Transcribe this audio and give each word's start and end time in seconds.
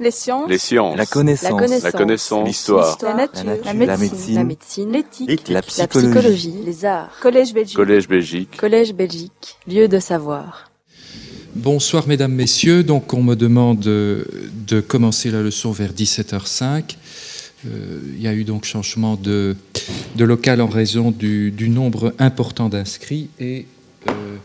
Les 0.00 0.10
sciences. 0.10 0.48
Les 0.48 0.56
sciences. 0.56 0.96
La 0.96 1.04
connaissance. 1.04 1.82
La 1.82 1.92
connaissance. 1.92 2.40
La. 2.40 2.46
L'histoire. 2.46 2.98
La 3.02 3.14
nature. 3.14 3.44
La 3.44 3.44
nature. 3.44 3.64
La 3.66 3.74
médecine. 3.74 3.86
La 3.86 3.96
médecine. 3.98 4.34
La 4.34 4.44
médecine. 4.44 4.92
L'éthique. 4.92 5.48
La 5.48 5.60
La 5.78 5.86
psychologie. 5.86 6.54
Les 6.64 6.84
arts. 6.86 7.10
Collège 7.20 7.52
Belgique. 7.52 7.76
Collège 7.76 8.08
Belgique. 8.08 8.56
Collège 8.56 8.94
Belgique. 8.94 9.58
Lieu 9.68 9.88
de 9.88 9.98
savoir. 10.00 10.70
Bonsoir 11.54 12.08
mesdames, 12.08 12.32
messieurs. 12.32 12.82
Donc 12.82 13.12
on 13.12 13.22
me 13.22 13.34
demande 13.34 13.80
de, 13.80 14.26
de 14.66 14.80
commencer 14.80 15.30
la 15.30 15.42
leçon 15.42 15.70
vers 15.70 15.92
17h05. 15.92 16.96
Euh, 17.66 18.00
il 18.16 18.22
y 18.22 18.26
a 18.26 18.32
eu 18.32 18.44
donc 18.44 18.64
changement 18.64 19.16
de, 19.16 19.54
de 20.16 20.24
local 20.24 20.62
en 20.62 20.66
raison 20.68 21.10
du, 21.10 21.50
du 21.50 21.68
nombre 21.68 22.14
important 22.18 22.70
d'inscrits 22.70 23.28
et 23.38 23.66
euh, 24.08 24.36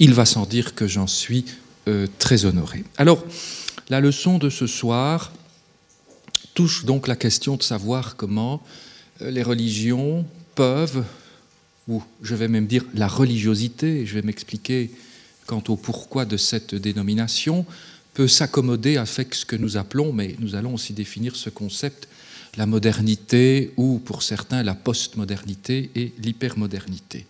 il 0.00 0.14
va 0.14 0.24
sans 0.24 0.46
dire 0.46 0.74
que 0.74 0.88
j'en 0.88 1.06
suis 1.06 1.44
euh, 1.86 2.08
très 2.18 2.44
honoré. 2.44 2.82
Alors, 2.96 3.22
la 3.88 4.00
leçon 4.00 4.38
de 4.38 4.50
ce 4.50 4.66
soir 4.66 5.32
touche 6.54 6.84
donc 6.84 7.06
la 7.06 7.16
question 7.16 7.56
de 7.56 7.62
savoir 7.62 8.16
comment 8.16 8.62
euh, 9.22 9.30
les 9.30 9.42
religions 9.42 10.24
peuvent, 10.54 11.04
ou 11.86 12.02
je 12.22 12.34
vais 12.34 12.48
même 12.48 12.66
dire 12.66 12.84
la 12.94 13.08
religiosité, 13.08 14.06
je 14.06 14.14
vais 14.14 14.22
m'expliquer 14.22 14.90
quant 15.46 15.62
au 15.68 15.76
pourquoi 15.76 16.24
de 16.24 16.36
cette 16.36 16.74
dénomination, 16.74 17.64
peut 18.14 18.28
s'accommoder 18.28 18.96
avec 18.96 19.34
ce 19.34 19.44
que 19.44 19.56
nous 19.56 19.76
appelons, 19.76 20.12
mais 20.12 20.34
nous 20.38 20.54
allons 20.54 20.74
aussi 20.74 20.92
définir 20.92 21.36
ce 21.36 21.50
concept, 21.50 22.08
la 22.56 22.66
modernité 22.66 23.72
ou 23.76 23.98
pour 23.98 24.22
certains 24.22 24.62
la 24.62 24.74
postmodernité 24.74 25.90
et 25.94 26.12
l'hypermodernité. 26.18 27.26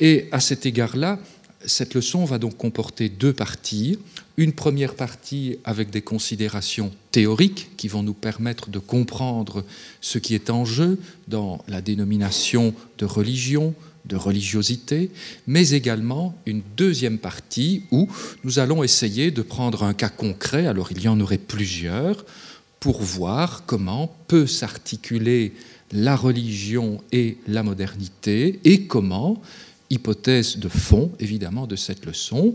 Et 0.00 0.28
à 0.32 0.40
cet 0.40 0.64
égard-là, 0.64 1.18
cette 1.66 1.94
leçon 1.94 2.24
va 2.24 2.38
donc 2.38 2.56
comporter 2.56 3.10
deux 3.10 3.34
parties. 3.34 3.98
Une 4.40 4.54
première 4.54 4.94
partie 4.94 5.58
avec 5.64 5.90
des 5.90 6.00
considérations 6.00 6.92
théoriques 7.10 7.72
qui 7.76 7.88
vont 7.88 8.02
nous 8.02 8.14
permettre 8.14 8.70
de 8.70 8.78
comprendre 8.78 9.66
ce 10.00 10.16
qui 10.16 10.34
est 10.34 10.48
en 10.48 10.64
jeu 10.64 10.98
dans 11.28 11.62
la 11.68 11.82
dénomination 11.82 12.72
de 12.96 13.04
religion, 13.04 13.74
de 14.06 14.16
religiosité, 14.16 15.10
mais 15.46 15.72
également 15.72 16.34
une 16.46 16.62
deuxième 16.78 17.18
partie 17.18 17.82
où 17.90 18.08
nous 18.42 18.58
allons 18.58 18.82
essayer 18.82 19.30
de 19.30 19.42
prendre 19.42 19.82
un 19.82 19.92
cas 19.92 20.08
concret, 20.08 20.66
alors 20.66 20.90
il 20.90 21.02
y 21.02 21.08
en 21.08 21.20
aurait 21.20 21.36
plusieurs, 21.36 22.24
pour 22.80 23.02
voir 23.02 23.64
comment 23.66 24.10
peut 24.26 24.46
s'articuler 24.46 25.52
la 25.92 26.16
religion 26.16 27.02
et 27.12 27.36
la 27.46 27.62
modernité 27.62 28.58
et 28.64 28.86
comment, 28.86 29.42
hypothèse 29.90 30.56
de 30.56 30.68
fond 30.68 31.10
évidemment 31.18 31.66
de 31.66 31.76
cette 31.76 32.06
leçon, 32.06 32.54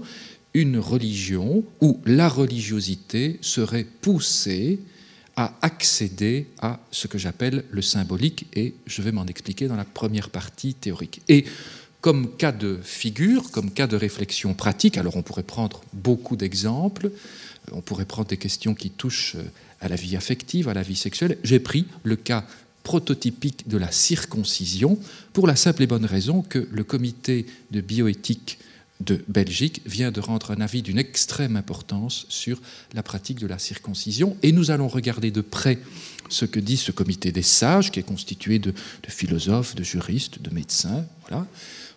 une 0.55 0.79
religion 0.79 1.65
ou 1.81 1.99
la 2.05 2.29
religiosité 2.29 3.37
serait 3.41 3.83
poussée 3.83 4.79
à 5.35 5.53
accéder 5.61 6.47
à 6.61 6.79
ce 6.91 7.07
que 7.07 7.17
j'appelle 7.17 7.65
le 7.71 7.81
symbolique 7.81 8.47
et 8.53 8.73
je 8.87 9.01
vais 9.01 9.11
m'en 9.11 9.25
expliquer 9.25 9.67
dans 9.67 9.75
la 9.75 9.83
première 9.83 10.29
partie 10.29 10.73
théorique. 10.73 11.21
Et 11.27 11.43
comme 11.99 12.37
cas 12.37 12.53
de 12.53 12.79
figure, 12.81 13.51
comme 13.51 13.69
cas 13.69 13.85
de 13.85 13.97
réflexion 13.97 14.53
pratique, 14.53 14.97
alors 14.97 15.17
on 15.17 15.23
pourrait 15.23 15.43
prendre 15.43 15.81
beaucoup 15.91 16.37
d'exemples, 16.37 17.11
on 17.73 17.81
pourrait 17.81 18.05
prendre 18.05 18.29
des 18.29 18.37
questions 18.37 18.75
qui 18.75 18.91
touchent 18.91 19.35
à 19.81 19.89
la 19.89 19.97
vie 19.97 20.15
affective, 20.15 20.69
à 20.69 20.73
la 20.73 20.83
vie 20.83 20.95
sexuelle, 20.95 21.37
j'ai 21.43 21.59
pris 21.59 21.85
le 22.03 22.15
cas 22.15 22.45
prototypique 22.83 23.67
de 23.67 23.77
la 23.77 23.91
circoncision 23.91 24.97
pour 25.33 25.47
la 25.47 25.57
simple 25.57 25.83
et 25.83 25.87
bonne 25.87 26.05
raison 26.05 26.43
que 26.43 26.65
le 26.71 26.85
comité 26.85 27.45
de 27.71 27.81
bioéthique 27.81 28.57
de 29.01 29.23
Belgique 29.27 29.81
vient 29.85 30.11
de 30.11 30.21
rendre 30.21 30.51
un 30.51 30.61
avis 30.61 30.81
d'une 30.81 30.97
extrême 30.97 31.57
importance 31.57 32.25
sur 32.29 32.61
la 32.93 33.03
pratique 33.03 33.39
de 33.39 33.47
la 33.47 33.59
circoncision 33.59 34.37
et 34.41 34.51
nous 34.51 34.71
allons 34.71 34.87
regarder 34.87 35.31
de 35.31 35.41
près 35.41 35.79
ce 36.29 36.45
que 36.45 36.59
dit 36.59 36.77
ce 36.77 36.91
comité 36.91 37.31
des 37.31 37.41
sages 37.41 37.91
qui 37.91 37.99
est 37.99 38.03
constitué 38.03 38.57
de, 38.57 38.73
philosophes, 39.07 39.75
de 39.75 39.83
juristes, 39.83 40.41
de 40.41 40.53
médecins, 40.53 41.05
voilà, 41.27 41.45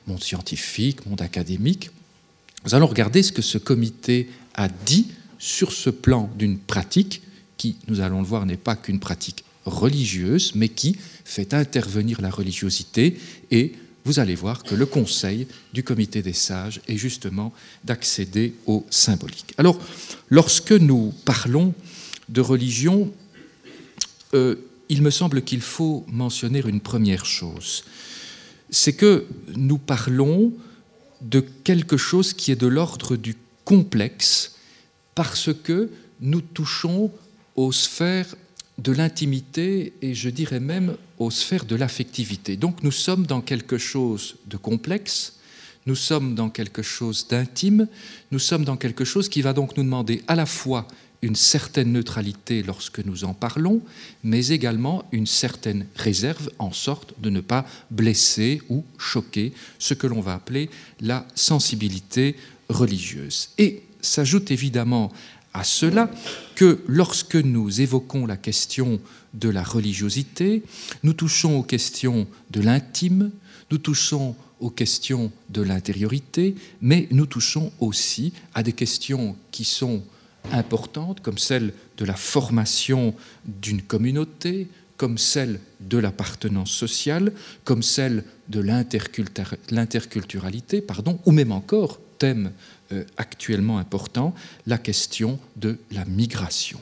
monde 0.07 0.23
scientifique, 0.23 1.07
monde 1.07 1.23
académique. 1.23 1.91
Nous 2.65 2.75
allons 2.75 2.87
regarder 2.87 3.23
ce 3.23 3.33
que 3.33 3.43
ce 3.43 3.59
comité 3.59 4.29
a 4.55 4.69
dit 4.69 5.07
sur 5.39 5.73
ce 5.73 5.91
plan 5.91 6.31
d'une 6.37 6.59
pratique 6.59 7.23
qui, 7.57 7.77
nous 7.87 8.01
allons 8.01 8.21
le 8.21 8.27
voir, 8.27 8.45
n'est 8.45 8.57
pas 8.57 8.77
qu'une 8.77 9.01
pratique 9.01 9.45
religieuse, 9.65 10.53
mais 10.55 10.69
qui 10.69 10.97
fait 11.25 11.55
intervenir 11.55 12.21
la 12.21 12.31
religiosité 12.31 13.19
et 13.51 13.73
vous 14.09 14.21
allez 14.21 14.37
voir 14.37 14.63
que 14.63 14.75
le 14.75 14.87
conseil 14.87 15.47
du 15.75 15.83
comité 15.83 16.23
des 16.23 16.33
sages 16.33 16.81
est 16.89 16.97
justement 16.97 17.53
d'accéder 17.85 18.55
au 18.65 18.87
symbolique. 18.89 19.53
Alors, 19.59 19.79
lorsque 20.31 20.73
nous 20.73 21.13
parlons 21.27 21.75
de 22.31 22.41
religion, 22.41 23.13
euh, 24.33 24.57
il 24.89 25.03
me 25.03 25.11
semble 25.11 25.43
qu'il 25.43 25.61
faut 25.61 26.07
mentionner 26.09 26.63
une 26.67 26.81
première 26.81 27.27
chose. 27.27 27.85
C'est 28.71 28.95
que 28.95 29.27
nous 29.55 29.77
parlons 29.77 30.55
de 31.21 31.41
quelque 31.41 31.99
chose 31.99 32.33
qui 32.33 32.51
est 32.51 32.57
de 32.57 32.67
l'ordre 32.67 33.15
du 33.15 33.37
complexe 33.67 34.55
parce 35.15 35.51
que 35.53 35.91
nous 36.23 36.41
touchons 36.41 37.13
aux 37.57 37.73
sphères 37.73 38.35
de 38.79 38.93
l'intimité 38.93 39.93
et 40.03 40.15
je 40.15 40.31
dirais 40.31 40.61
même 40.61 40.97
aux 41.19 41.31
sphères 41.31 41.65
de 41.65 41.77
l'affectivité. 41.77 42.57
Donc 42.57 42.83
nous 42.83 42.93
sommes 42.93 43.27
dans 43.27 43.41
quelque 43.41 43.79
chose 43.79 44.37
de 44.47 44.57
complexe, 44.57 45.35
nous 45.87 45.97
sommes 45.97 46.35
dans 46.35 46.51
quelque 46.51 46.83
chose 46.83 47.27
d'intime, 47.29 47.89
nous 48.31 48.39
sommes 48.39 48.65
dans 48.65 48.77
quelque 48.77 49.05
chose 49.05 49.29
qui 49.29 49.43
va 49.43 49.53
donc 49.53 49.77
nous 49.77 49.83
demander 49.83 50.23
à 50.29 50.37
la 50.37 50.47
fois 50.47 50.87
une 51.23 51.35
certaine 51.35 51.93
neutralité 51.93 52.63
lorsque 52.63 53.05
nous 53.05 53.25
en 53.25 53.35
parlons, 53.35 53.81
mais 54.23 54.49
également 54.49 55.05
une 55.11 55.27
certaine 55.27 55.87
réserve 55.97 56.51
en 56.61 56.73
sorte 56.73 57.15
de 57.21 57.31
ne 57.31 57.41
pas 57.41 57.67
blesser 57.91 58.63
ou 58.69 58.85
choquer 58.99 59.53
ce 59.81 59.95
que 59.95 60.07
l'on 60.07 60.21
va 60.21 60.35
appeler 60.35 60.71
la 61.01 61.27
sensibilité 61.35 62.37
religieuse. 62.69 63.49
Et 63.59 63.83
s'ajoute 64.01 64.51
évidemment 64.51 65.13
à 65.55 65.65
cela 65.65 66.11
que 66.55 66.81
lorsque 66.87 67.37
nous 67.37 67.81
évoquons 67.81 68.27
la 68.27 68.37
question 68.37 69.01
de 69.35 69.49
la 69.49 69.63
religiosité, 69.63 70.63
nous 71.03 71.13
touchons 71.13 71.59
aux 71.59 71.63
questions 71.63 72.27
de 72.51 72.61
l'intime, 72.61 73.31
nous 73.71 73.79
touchons 73.79 74.37
aux 74.61 74.71
questions 74.71 75.31
de 75.51 75.63
l'intériorité, 75.63 76.55
mais 76.81 77.07
nous 77.11 77.27
touchons 77.27 77.73
aussi 77.81 78.33
à 78.55 78.63
des 78.63 78.73
questions 78.73 79.37
qui 79.51 79.65
sont 79.65 80.03
importantes, 80.53 81.21
comme 81.21 81.39
celle 81.39 81.73
de 81.97 82.05
la 82.05 82.15
formation 82.15 83.15
d'une 83.45 83.83
communauté, 83.83 84.69
comme 84.97 85.19
celle 85.19 85.59
de 85.81 85.99
l'appartenance 85.99 86.73
sociale, 86.73 87.33
comme 87.65 87.83
celle 87.83 88.23
de 88.49 88.61
l'interculturalité, 88.61 90.81
pardon, 90.81 91.19
ou 91.25 91.33
même 91.33 91.51
encore, 91.53 92.01
thème 92.19 92.53
actuellement 93.17 93.79
important, 93.79 94.35
la 94.67 94.79
question 94.79 95.39
de 95.57 95.79
la 95.91 96.05
migration. 96.05 96.81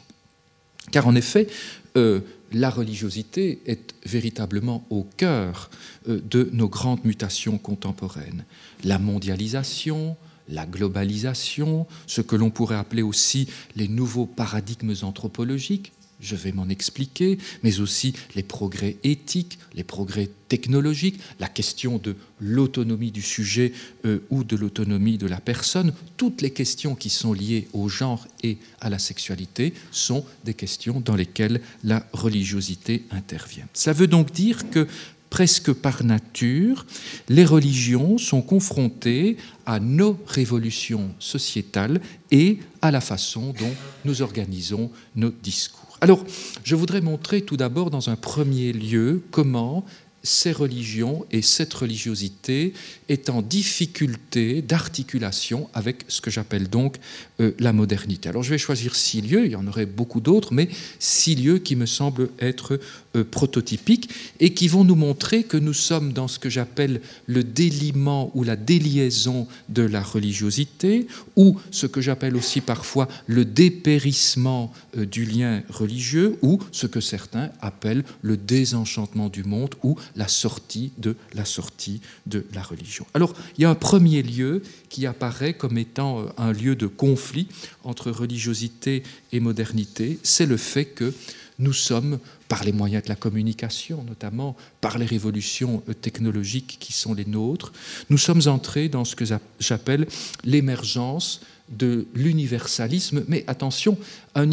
Car 0.93 1.07
en 1.07 1.15
effet, 1.15 1.49
euh, 1.97 2.21
la 2.53 2.71
religiosité 2.71 3.61
est 3.67 3.95
véritablement 4.05 4.87
au 4.91 5.07
cœur 5.17 5.71
euh, 6.09 6.21
de 6.31 6.49
nos 6.53 6.69
grandes 6.69 7.05
mutations 7.05 7.59
contemporaines. 7.59 8.45
La 8.85 8.99
mondialisation, 8.99 10.17
la 10.49 10.65
globalisation, 10.65 11.87
ce 12.07 12.21
que 12.21 12.37
l'on 12.37 12.51
pourrait 12.51 12.77
appeler 12.77 13.03
aussi 13.03 13.49
les 13.75 13.89
nouveaux 13.89 14.27
paradigmes 14.27 14.95
anthropologiques, 15.03 15.93
je 16.21 16.37
vais 16.37 16.53
m'en 16.53 16.69
expliquer, 16.69 17.39
mais 17.63 17.81
aussi 17.81 18.15
les 18.35 18.43
progrès 18.43 18.97
éthiques, 19.05 19.59
les 19.75 19.85
progrès 19.85 20.31
technologiques, 20.49 21.21
la 21.41 21.49
question 21.49 21.99
de 21.99 22.17
l'autonomie 22.41 23.11
du 23.11 23.23
sujet 23.23 23.73
euh, 24.05 24.21
ou 24.31 24.45
de 24.45 24.57
l'autonomie 24.57 25.19
de 25.19 25.27
la 25.27 25.41
personne, 25.41 25.93
toutes 26.17 26.43
les 26.43 26.51
questions 26.51 26.95
qui 26.95 27.11
sont 27.11 27.33
liées 27.33 27.69
au 27.73 27.89
genre 27.89 28.27
et 28.43 28.59
à 28.81 28.91
la 28.91 28.99
sexualité 28.99 29.75
sont 29.91 30.25
des 30.45 30.55
questions 30.55 31.01
dans 31.01 31.17
lesquelles 31.17 31.61
la 31.85 32.07
religiosité 32.13 33.05
intervient. 33.11 33.67
Ça 33.73 33.93
veut 33.93 34.07
donc 34.07 34.33
dire 34.33 34.71
que 34.71 34.87
presque 35.31 35.73
par 35.73 36.05
nature, 36.05 36.87
les 37.29 37.45
religions 37.45 38.17
sont 38.17 38.43
confrontées 38.43 39.37
à 39.67 39.81
nos 39.81 40.19
révolutions 40.27 41.11
sociétales 41.19 42.01
et 42.31 42.59
à 42.81 42.91
la 42.91 43.01
façon 43.01 43.53
dont 43.59 43.75
nous 44.05 44.23
organisons 44.23 44.91
nos 45.15 45.31
discours. 45.31 45.86
Alors, 46.07 46.25
je 46.63 46.77
voudrais 46.77 47.01
montrer 47.01 47.43
tout 47.43 47.57
d'abord 47.57 47.91
dans 47.91 48.11
un 48.11 48.15
premier 48.15 48.73
lieu 48.73 49.25
comment 49.33 49.85
ces 50.23 50.53
religions 50.53 51.27
et 51.33 51.43
cette 51.43 51.75
religiosité 51.75 52.75
est 53.09 53.29
en 53.29 53.43
difficulté 53.43 54.63
d'articulation 54.63 55.69
avec 55.75 56.05
ce 56.07 56.21
que 56.21 56.31
j'appelle 56.31 56.69
donc 56.69 56.99
euh, 57.41 57.55
la 57.59 57.73
modernité. 57.73 58.29
Alors 58.29 58.45
je 58.45 58.51
vais 58.51 58.59
choisir 58.59 58.95
six 58.95 59.21
lieux, 59.21 59.47
il 59.47 59.51
y 59.53 59.57
en 59.57 59.67
aurait 59.67 59.87
beaucoup 59.87 60.21
d'autres, 60.21 60.55
mais 60.55 60.69
six 61.01 61.35
lieux 61.35 61.59
qui 61.59 61.75
me 61.75 61.87
semblent 61.87 62.29
être 62.39 62.79
euh, 63.17 63.25
prototypiques 63.25 64.11
et 64.41 64.55
qui 64.55 64.69
vont 64.69 64.85
nous 64.85 64.95
montrer 64.95 65.43
que 65.43 65.57
nous 65.57 65.73
sommes 65.73 66.13
dans 66.13 66.29
ce 66.29 66.39
que 66.39 66.51
j'appelle 66.51 67.01
le 67.27 67.43
déliement 67.43 68.31
ou 68.35 68.45
la 68.45 68.57
déliaison 68.57 69.49
de 69.69 69.83
la 69.83 70.03
religiosité, 70.03 71.07
ou 71.35 71.59
ce 71.71 71.87
que 71.87 72.01
j'appelle 72.01 72.37
aussi 72.37 72.61
parfois 72.61 73.09
le 73.27 73.45
dépérissement 73.45 74.73
euh, 74.97 75.07
du 75.07 75.25
lien 75.25 75.63
religieux, 75.69 76.37
ou 76.43 76.59
ce 76.73 76.87
que 76.87 77.01
certains 77.01 77.51
appellent 77.61 78.05
le 78.23 78.37
désenchantement 78.37 79.29
du 79.29 79.45
monde, 79.45 79.75
ou 79.83 79.97
la 80.15 80.29
sortie 80.29 80.93
de 80.99 81.17
la 81.35 81.45
sortie 81.45 82.01
de 82.27 82.45
la 82.55 82.63
religion. 82.63 83.07
Alors, 83.15 83.35
il 83.57 83.63
y 83.63 83.65
a 83.65 83.71
un 83.71 83.75
premier 83.75 84.23
lieu 84.23 84.63
qui 84.89 85.07
apparaît 85.07 85.55
comme 85.55 85.79
étant 85.79 86.21
euh, 86.21 86.27
un 86.39 86.53
lieu 86.53 86.77
de 86.77 86.87
conflit 86.87 87.49
entre 87.85 88.11
religiosité 88.11 89.03
et 89.33 89.41
modernité, 89.41 90.19
c'est 90.23 90.47
le 90.47 90.57
fait 90.57 90.85
que 90.85 91.13
nous 91.59 91.73
sommes, 91.73 92.19
par 92.49 92.65
les 92.65 92.73
moyens 92.73 93.05
de 93.05 93.09
la 93.09 93.15
communication 93.15 94.03
notamment, 94.05 94.57
par 94.81 94.99
les 94.99 95.07
révolutions 95.07 95.83
euh, 95.89 95.95
technologiques 95.95 96.77
qui 96.81 96.93
sont 96.93 97.15
les 97.15 97.25
nôtres, 97.25 97.73
nous 98.11 98.19
sommes 98.19 98.43
entrés 98.47 98.89
dans 98.89 99.05
ce 99.05 99.17
que 99.17 99.25
j'appelle 99.61 100.07
l'émergence 100.45 101.41
de 101.69 102.07
l'universalisme, 102.15 103.25
mais 103.27 103.45
attention, 103.49 103.99
un, 104.35 104.49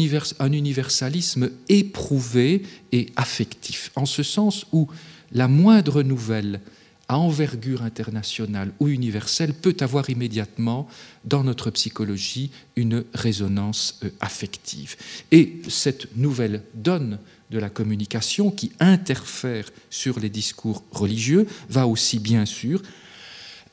universalisme 0.52 1.50
éprouvé 1.68 2.62
et 2.92 3.06
affectif, 3.16 3.92
en 3.94 4.06
ce 4.06 4.22
sens 4.22 4.66
où 4.72 4.88
la 5.32 5.46
moindre 5.46 6.02
nouvelle 6.02 6.60
à 7.08 7.18
envergure 7.18 7.82
internationale 7.82 8.72
ou 8.80 8.88
universelle 8.88 9.54
peut 9.54 9.76
avoir 9.80 10.08
immédiatement 10.10 10.88
dans 11.24 11.44
notre 11.44 11.70
psychologie 11.70 12.50
une 12.76 13.04
résonance 13.12 14.00
euh, 14.04 14.10
affective. 14.20 14.96
Et 15.30 15.60
cette 15.68 16.16
nouvelle 16.16 16.62
donne 16.74 17.18
de 17.50 17.58
la 17.58 17.68
communication 17.68 18.50
qui 18.50 18.72
interfère 18.80 19.70
sur 19.90 20.18
les 20.18 20.30
discours 20.30 20.82
religieux 20.90 21.46
va 21.68 21.86
aussi 21.86 22.18
bien 22.18 22.46
sûr 22.46 22.82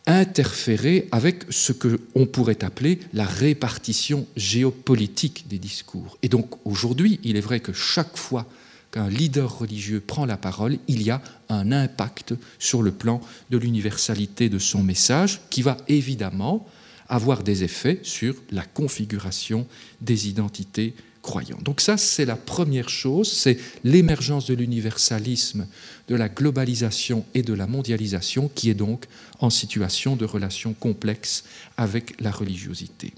interférer 0.07 1.07
avec 1.11 1.43
ce 1.49 1.73
qu'on 1.73 2.25
pourrait 2.25 2.63
appeler 2.63 2.99
la 3.13 3.25
répartition 3.25 4.27
géopolitique 4.35 5.45
des 5.47 5.59
discours. 5.59 6.17
Et 6.21 6.29
donc 6.29 6.55
aujourd'hui, 6.65 7.19
il 7.23 7.37
est 7.37 7.41
vrai 7.41 7.59
que 7.59 7.73
chaque 7.73 8.17
fois 8.17 8.45
qu'un 8.91 9.09
leader 9.09 9.59
religieux 9.59 10.01
prend 10.01 10.25
la 10.25 10.37
parole, 10.37 10.77
il 10.87 11.01
y 11.01 11.09
a 11.09 11.21
un 11.49 11.71
impact 11.71 12.33
sur 12.59 12.83
le 12.83 12.91
plan 12.91 13.21
de 13.49 13.57
l'universalité 13.57 14.49
de 14.49 14.59
son 14.59 14.83
message 14.83 15.41
qui 15.49 15.61
va 15.61 15.77
évidemment 15.87 16.67
avoir 17.07 17.43
des 17.43 17.63
effets 17.63 17.99
sur 18.03 18.35
la 18.51 18.63
configuration 18.63 19.67
des 19.99 20.29
identités 20.29 20.93
croyantes. 21.21 21.63
Donc 21.63 21.81
ça, 21.81 21.97
c'est 21.97 22.25
la 22.25 22.35
première 22.35 22.89
chose, 22.89 23.31
c'est 23.31 23.57
l'émergence 23.83 24.47
de 24.47 24.53
l'universalisme, 24.53 25.67
de 26.07 26.15
la 26.15 26.29
globalisation 26.29 27.25
et 27.33 27.43
de 27.43 27.53
la 27.53 27.67
mondialisation 27.67 28.49
qui 28.53 28.69
est 28.69 28.75
donc 28.75 29.05
en 29.39 29.49
situation 29.49 30.15
de 30.15 30.25
relation 30.25 30.73
complexe 30.73 31.43
avec 31.77 32.19
la 32.21 32.31
religiosité. 32.31 33.13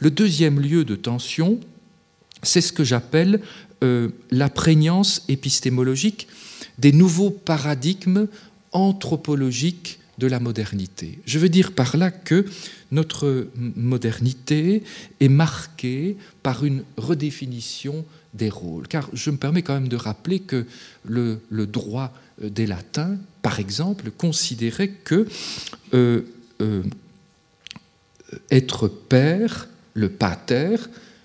Le 0.00 0.10
deuxième 0.10 0.60
lieu 0.60 0.84
de 0.84 0.96
tension, 0.96 1.60
c'est 2.42 2.60
ce 2.60 2.72
que 2.72 2.84
j'appelle 2.84 3.40
euh, 3.82 4.08
la 4.30 4.48
prégnance 4.48 5.22
épistémologique 5.28 6.28
des 6.78 6.92
nouveaux 6.92 7.30
paradigmes 7.30 8.26
anthropologiques 8.72 10.00
de 10.18 10.26
la 10.26 10.40
modernité. 10.40 11.20
Je 11.26 11.38
veux 11.38 11.48
dire 11.48 11.72
par 11.72 11.96
là 11.96 12.10
que 12.10 12.44
notre 12.90 13.48
modernité 13.54 14.82
est 15.20 15.28
marquée 15.28 16.16
par 16.42 16.64
une 16.64 16.82
redéfinition 16.96 18.04
des 18.34 18.50
rôles. 18.50 18.88
Car 18.88 19.08
je 19.12 19.30
me 19.30 19.36
permets 19.36 19.62
quand 19.62 19.74
même 19.74 19.88
de 19.88 19.96
rappeler 19.96 20.40
que 20.40 20.66
le, 21.04 21.40
droit 21.66 22.12
des 22.42 22.66
latins, 22.66 23.16
par 23.42 23.60
exemple, 23.60 24.10
considérait 24.10 24.88
que 24.88 25.26
euh, 25.94 26.22
euh, 26.60 26.82
être 28.50 28.88
père, 28.88 29.68
le 29.94 30.08
pater, 30.08 30.76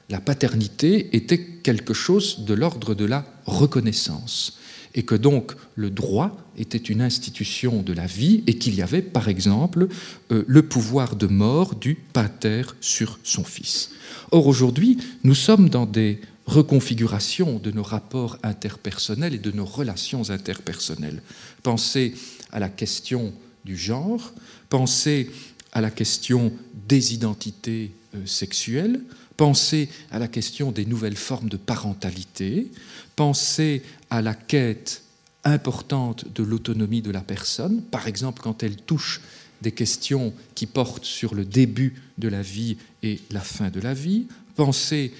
la 0.10 0.20
paternité 0.20 1.16
était 1.16 1.46
quelque 1.64 1.94
chose 1.94 2.42
de 2.42 2.54
l'ordre 2.54 2.94
de 2.94 3.06
la 3.06 3.26
reconnaissance 3.46 4.58
et 4.96 5.04
que 5.04 5.16
donc 5.16 5.54
le 5.76 5.90
droit 5.90 6.38
était 6.58 6.78
une 6.78 7.02
institution 7.02 7.82
de 7.82 7.94
la 7.94 8.06
vie 8.06 8.44
et 8.46 8.58
qu'il 8.58 8.76
y 8.76 8.82
avait 8.82 9.02
par 9.02 9.28
exemple 9.28 9.88
euh, 10.32 10.44
le 10.48 10.62
pouvoir 10.62 11.16
de 11.16 11.28
mort 11.28 11.76
du 11.76 11.96
pater 11.96 12.64
sur 12.80 13.18
son 13.24 13.44
fils. 13.44 13.90
Or 14.32 14.48
aujourd'hui, 14.48 14.98
nous 15.24 15.36
sommes 15.36 15.70
dans 15.70 15.86
des 15.86 16.22
reconfigurations 16.46 17.58
de 17.58 17.72
nos 17.72 17.84
rapports 17.84 18.38
interpersonnels 18.44 19.34
et 19.34 19.40
de 19.40 19.52
nos 19.52 19.66
relations 19.66 20.30
interpersonnelles. 20.30 21.22
Pensez 21.64 22.14
à 22.52 22.60
la 22.60 22.70
question 22.70 23.34
du 23.66 23.78
genre, 23.78 24.34
pensez 24.70 25.32
à 25.72 25.82
la 25.82 25.90
question 25.90 26.52
des 26.88 27.14
identités 27.14 27.92
euh, 28.14 28.26
sexuelles, 28.26 29.02
Pensez 29.38 29.90
à 30.12 30.20
la 30.20 30.28
question 30.28 30.72
des 30.72 30.86
nouvelles 30.86 31.18
formes 31.18 31.50
de 31.50 31.58
parentalité, 31.58 32.72
pensez 33.16 33.82
à 34.10 34.22
la 34.22 34.34
quête 34.34 35.04
importante 35.44 36.26
de 36.34 36.44
l'autonomie 36.44 37.02
de 37.02 37.12
la 37.12 37.22
personne, 37.22 37.82
par 37.82 38.08
exemple 38.08 38.42
quand 38.42 38.64
elle 38.64 38.78
touche 38.78 39.22
des 39.62 39.72
questions 39.72 40.34
qui 40.56 40.66
portent 40.68 41.06
sur 41.06 41.36
le 41.36 41.46
début 41.46 41.96
de 42.18 42.28
la 42.28 42.42
vie 42.42 42.78
et 43.02 43.20
la 43.32 43.42
fin 43.42 43.70
de 43.70 43.80
la 43.80 43.94
vie, 43.94 44.28
pensez 44.56 45.14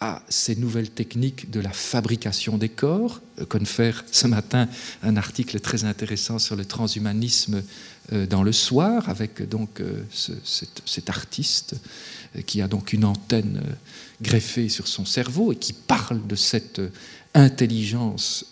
à 0.00 0.22
ces 0.28 0.54
nouvelles 0.54 0.90
techniques 0.90 1.50
de 1.50 1.60
la 1.60 1.70
fabrication 1.70 2.56
des 2.56 2.68
corps. 2.68 3.20
Euh, 3.40 3.44
confère 3.44 4.04
ce 4.12 4.26
matin 4.26 4.68
un 5.02 5.16
article 5.16 5.58
très 5.60 5.84
intéressant 5.84 6.38
sur 6.38 6.54
le 6.54 6.64
transhumanisme 6.64 7.62
euh, 8.12 8.26
dans 8.26 8.42
le 8.42 8.52
soir, 8.52 9.08
avec 9.08 9.48
donc 9.48 9.80
euh, 9.80 10.04
cet, 10.44 11.10
artiste 11.10 11.74
qui 12.46 12.60
a 12.62 12.68
donc 12.68 12.92
une 12.92 13.04
antenne 13.04 13.62
greffée 14.20 14.68
sur 14.68 14.88
son 14.88 15.04
cerveau 15.04 15.52
et 15.52 15.56
qui 15.56 15.72
parle 15.72 16.26
de 16.26 16.36
cette 16.36 16.80
intelligence 17.34 18.46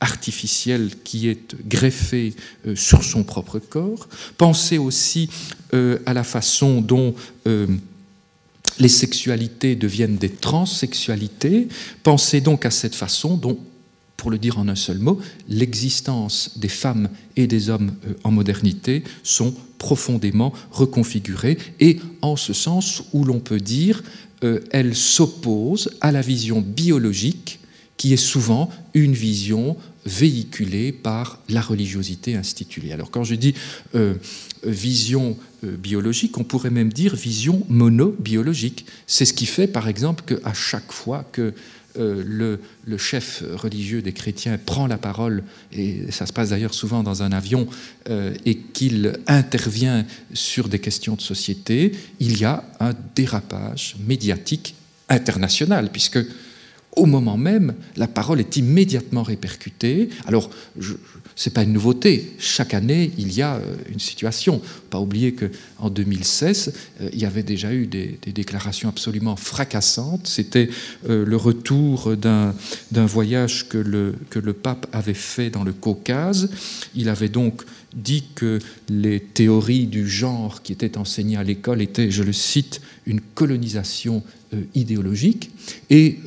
artificielle 0.00 0.90
qui 1.04 1.28
est 1.28 1.54
greffée 1.66 2.34
sur 2.74 3.02
son 3.04 3.22
propre 3.22 3.58
corps. 3.58 4.08
Pensez 4.36 4.78
aussi 4.78 5.30
à 5.72 6.12
la 6.12 6.24
façon 6.24 6.80
dont 6.80 7.14
les 8.78 8.88
sexualités 8.88 9.76
deviennent 9.76 10.16
des 10.16 10.30
transsexualités. 10.30 11.68
Pensez 12.02 12.40
donc 12.40 12.66
à 12.66 12.70
cette 12.70 12.94
façon 12.94 13.36
dont, 13.36 13.58
pour 14.20 14.30
le 14.30 14.36
dire 14.36 14.58
en 14.58 14.68
un 14.68 14.74
seul 14.74 14.98
mot, 14.98 15.18
l'existence 15.48 16.58
des 16.58 16.68
femmes 16.68 17.08
et 17.36 17.46
des 17.46 17.70
hommes 17.70 17.92
euh, 18.06 18.12
en 18.22 18.30
modernité 18.30 19.02
sont 19.22 19.54
profondément 19.78 20.52
reconfigurées 20.70 21.56
et 21.80 21.98
en 22.20 22.36
ce 22.36 22.52
sens 22.52 23.02
où 23.14 23.24
l'on 23.24 23.40
peut 23.40 23.60
dire 23.60 24.02
euh, 24.44 24.60
elles 24.72 24.94
s'opposent 24.94 25.90
à 26.02 26.12
la 26.12 26.20
vision 26.20 26.60
biologique 26.60 27.60
qui 27.96 28.12
est 28.12 28.18
souvent 28.18 28.70
une 28.92 29.14
vision 29.14 29.76
véhiculée 30.06 30.92
par 30.92 31.40
la 31.48 31.60
religiosité 31.60 32.34
instituée. 32.34 32.92
Alors 32.92 33.10
quand 33.10 33.24
je 33.24 33.34
dis 33.34 33.54
euh, 33.94 34.14
vision 34.64 35.36
euh, 35.64 35.76
biologique, 35.76 36.38
on 36.38 36.44
pourrait 36.44 36.70
même 36.70 36.92
dire 36.92 37.14
vision 37.14 37.64
monobiologique. 37.68 38.86
C'est 39.06 39.24
ce 39.24 39.34
qui 39.34 39.46
fait 39.46 39.66
par 39.66 39.88
exemple 39.88 40.24
qu'à 40.24 40.54
chaque 40.54 40.92
fois 40.92 41.24
que 41.32 41.52
euh, 41.98 42.22
le, 42.26 42.60
le, 42.84 42.98
chef 42.98 43.42
religieux 43.54 44.02
des 44.02 44.12
chrétiens 44.12 44.58
prend 44.64 44.86
la 44.86 44.98
parole, 44.98 45.42
et 45.72 46.10
ça 46.10 46.26
se 46.26 46.32
passe 46.32 46.50
d'ailleurs 46.50 46.74
souvent 46.74 47.02
dans 47.02 47.22
un 47.22 47.32
avion, 47.32 47.66
et 48.44 48.56
qu'il 48.56 49.12
intervient 49.26 50.04
sur 50.32 50.68
des 50.68 50.78
questions 50.78 51.14
de 51.14 51.20
société, 51.20 51.92
il 52.18 52.38
y 52.38 52.44
a 52.44 52.64
un 52.80 52.92
dérapage 53.14 53.96
médiatique 54.06 54.74
international, 55.08 55.90
puisque 55.92 56.18
au 56.96 57.06
moment 57.06 57.36
même, 57.36 57.74
la 57.96 58.08
parole 58.08 58.40
est 58.40 58.56
immédiatement 58.56 59.22
répercutée. 59.22 60.08
Alors, 60.26 60.50
ce 61.36 61.48
n'est 61.48 61.52
pas 61.52 61.62
une 61.62 61.72
nouveauté. 61.72 62.34
Chaque 62.38 62.74
année, 62.74 63.12
il 63.16 63.32
y 63.32 63.42
a 63.42 63.56
euh, 63.56 63.76
une 63.90 64.00
situation. 64.00 64.60
Pas 64.90 64.98
oublier 64.98 65.34
qu'en 65.34 65.88
2016, 65.88 66.74
euh, 67.00 67.08
il 67.12 67.20
y 67.20 67.24
avait 67.24 67.42
déjà 67.44 67.72
eu 67.72 67.86
des, 67.86 68.18
déclarations 68.26 68.88
absolument 68.88 69.36
fracassantes. 69.36 70.26
C'était 70.26 70.68
euh, 71.08 71.24
le 71.24 71.36
retour 71.36 72.16
d'un 72.16 72.52
voyage 72.92 73.68
que 73.68 73.78
le, 73.78 74.14
que 74.28 74.38
le 74.38 74.52
pape 74.52 74.86
avait 74.92 75.14
fait 75.14 75.50
dans 75.50 75.64
le 75.64 75.72
Caucase. 75.72 76.50
Il 76.94 77.08
avait 77.08 77.28
donc 77.28 77.62
dit 77.94 78.24
que 78.34 78.58
les 78.88 79.20
théories 79.20 79.86
du 79.86 80.08
genre 80.08 80.62
qui 80.62 80.72
étaient 80.72 80.98
enseignées 80.98 81.36
à 81.36 81.42
l'école 81.42 81.82
étaient, 81.82 82.10
je 82.10 82.22
le 82.22 82.32
cite, 82.32 82.80
une 83.06 83.20
colonisation 83.20 84.22
idéologique. 84.74 85.50
Et 85.90 86.18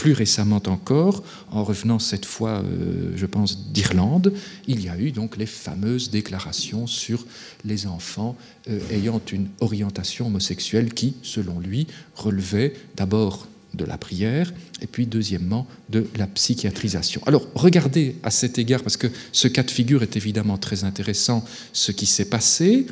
plus 0.00 0.12
récemment 0.14 0.62
encore, 0.66 1.22
en 1.50 1.62
revenant 1.62 1.98
cette 1.98 2.24
fois, 2.24 2.62
euh, 2.62 3.12
je 3.16 3.26
pense, 3.26 3.66
d'Irlande, 3.70 4.32
il 4.66 4.82
y 4.82 4.88
a 4.88 4.98
eu 4.98 5.10
donc 5.10 5.36
les 5.36 5.44
fameuses 5.44 6.08
déclarations 6.08 6.86
sur 6.86 7.26
les 7.66 7.86
enfants 7.86 8.34
euh, 8.70 8.80
ayant 8.90 9.20
une 9.30 9.48
orientation 9.60 10.28
homosexuelle 10.28 10.94
qui, 10.94 11.16
selon 11.20 11.60
lui, 11.60 11.86
relevait 12.14 12.72
d'abord 12.96 13.46
de 13.74 13.84
la 13.84 13.98
prière 13.98 14.52
et 14.80 14.86
puis 14.86 15.06
deuxièmement 15.06 15.66
de 15.88 16.06
la 16.16 16.26
psychiatrisation. 16.26 17.20
Alors 17.26 17.46
regardez 17.54 18.16
à 18.22 18.30
cet 18.30 18.58
égard, 18.58 18.82
parce 18.82 18.96
que 18.96 19.06
ce 19.32 19.48
cas 19.48 19.62
de 19.62 19.70
figure 19.70 20.02
est 20.02 20.16
évidemment 20.16 20.58
très 20.58 20.84
intéressant, 20.84 21.44
ce 21.72 21.92
qui 21.92 22.06
s'est 22.06 22.24
passé. 22.24 22.86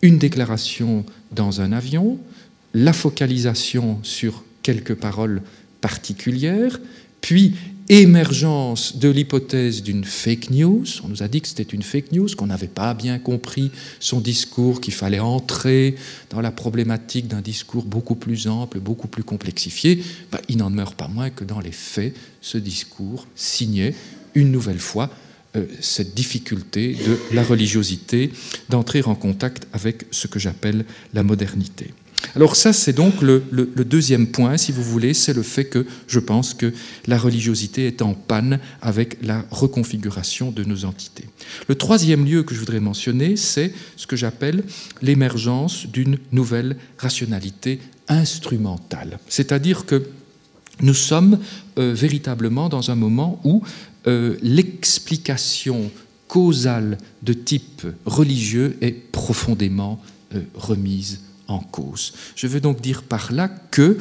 Une 0.00 0.18
déclaration 0.18 1.04
dans 1.30 1.60
un 1.60 1.72
avion, 1.72 2.18
la 2.74 2.92
focalisation 2.92 3.98
sur 4.02 4.44
quelques 4.62 4.94
paroles 4.94 5.42
particulières, 5.80 6.80
puis 7.20 7.54
émergence 7.88 8.96
de 8.96 9.08
l'hypothèse 9.08 9.82
d'une 9.82 10.04
fake 10.04 10.50
news. 10.50 10.84
On 11.04 11.08
nous 11.08 11.22
a 11.22 11.28
dit 11.28 11.40
que 11.40 11.48
c'était 11.48 11.62
une 11.62 11.82
fake 11.82 12.12
news, 12.12 12.28
qu'on 12.36 12.46
n'avait 12.46 12.68
pas 12.68 12.94
bien 12.94 13.18
compris 13.18 13.70
son 14.00 14.20
discours, 14.20 14.80
qu'il 14.80 14.94
fallait 14.94 15.18
entrer 15.18 15.96
dans 16.30 16.40
la 16.40 16.50
problématique 16.50 17.28
d'un 17.28 17.40
discours 17.40 17.84
beaucoup 17.84 18.14
plus 18.14 18.46
ample, 18.46 18.80
beaucoup 18.80 19.08
plus 19.08 19.24
complexifié. 19.24 20.02
Ben, 20.30 20.38
il 20.48 20.58
n'en 20.58 20.70
demeure 20.70 20.94
pas 20.94 21.08
moins 21.08 21.30
que 21.30 21.44
dans 21.44 21.60
les 21.60 21.72
faits, 21.72 22.14
ce 22.40 22.58
discours 22.58 23.26
signait 23.34 23.94
une 24.34 24.50
nouvelle 24.50 24.80
fois 24.80 25.10
euh, 25.56 25.66
cette 25.80 26.14
difficulté 26.14 26.94
de 26.94 27.18
la 27.34 27.42
religiosité 27.42 28.32
d'entrer 28.70 29.02
en 29.02 29.14
contact 29.14 29.66
avec 29.72 30.06
ce 30.10 30.26
que 30.26 30.38
j'appelle 30.38 30.86
la 31.12 31.22
modernité. 31.22 31.92
Alors 32.34 32.56
ça, 32.56 32.72
c'est 32.72 32.92
donc 32.92 33.20
le, 33.22 33.42
deuxième 33.84 34.26
point, 34.28 34.56
si 34.56 34.72
vous 34.72 34.82
voulez, 34.82 35.14
c'est 35.14 35.34
le 35.34 35.42
fait 35.42 35.64
que 35.64 35.86
je 36.06 36.18
pense 36.18 36.54
que 36.54 36.72
la 37.06 37.18
religiosité 37.18 37.86
est 37.86 38.02
en 38.02 38.14
panne 38.14 38.58
avec 38.80 39.18
la 39.22 39.44
reconfiguration 39.50 40.50
de 40.50 40.64
nos 40.64 40.84
entités. 40.84 41.24
Le 41.68 41.74
troisième 41.74 42.24
lieu 42.24 42.42
que 42.42 42.54
je 42.54 42.60
voudrais 42.60 42.80
mentionner, 42.80 43.36
c'est 43.36 43.72
ce 43.96 44.06
que 44.06 44.16
j'appelle 44.16 44.64
l'émergence 45.02 45.86
d'une 45.86 46.18
nouvelle 46.32 46.76
rationalité 46.98 47.80
instrumentale. 48.08 49.18
C'est-à-dire 49.28 49.86
que 49.86 50.08
nous 50.80 50.94
sommes 50.94 51.38
euh, 51.78 51.92
véritablement 51.94 52.68
dans 52.68 52.90
un 52.90 52.94
moment 52.94 53.40
où 53.44 53.62
euh, 54.06 54.36
l'explication 54.42 55.90
causale 56.26 56.98
de 57.22 57.34
type 57.34 57.86
religieux 58.06 58.76
est 58.80 58.92
profondément 59.12 60.00
euh, 60.34 60.40
remise 60.54 61.20
cause. 61.60 62.12
Je 62.36 62.46
veux 62.46 62.60
donc 62.60 62.80
dire 62.80 63.02
par 63.02 63.32
là 63.32 63.48
que 63.48 63.98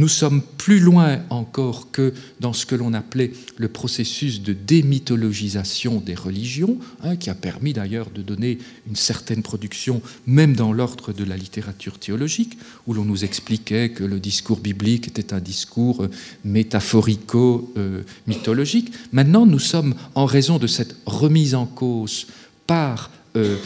nous 0.00 0.08
sommes 0.08 0.42
plus 0.56 0.80
loin 0.80 1.20
encore 1.28 1.90
que 1.90 2.14
dans 2.40 2.54
ce 2.54 2.64
que 2.64 2.74
l'on 2.74 2.94
appelait 2.94 3.32
le 3.58 3.68
processus 3.68 4.40
de 4.40 4.54
démythologisation 4.54 6.00
des 6.00 6.14
religions, 6.14 6.78
hein, 7.02 7.16
qui 7.16 7.28
a 7.28 7.34
permis 7.34 7.74
d'ailleurs 7.74 8.08
de 8.08 8.22
donner 8.22 8.56
une 8.88 8.96
certaine 8.96 9.42
production 9.42 10.00
même 10.26 10.56
dans 10.56 10.72
l'ordre 10.72 11.12
de 11.12 11.24
la 11.24 11.36
littérature 11.36 11.98
théologique, 11.98 12.56
où 12.86 12.94
l'on 12.94 13.04
nous 13.04 13.26
expliquait 13.26 13.90
que 13.90 14.04
le 14.04 14.20
discours 14.20 14.60
biblique 14.60 15.08
était 15.08 15.34
un 15.34 15.40
discours 15.40 16.04
euh, 16.04 16.10
métaphorico-mythologique. 16.44 18.94
Maintenant, 19.12 19.44
nous 19.44 19.58
sommes, 19.58 19.94
en 20.14 20.24
raison 20.24 20.58
de 20.58 20.66
cette 20.66 20.96
remise 21.04 21.54
en 21.54 21.66
cause 21.66 22.26
par 22.66 23.10
euh, 23.36 23.58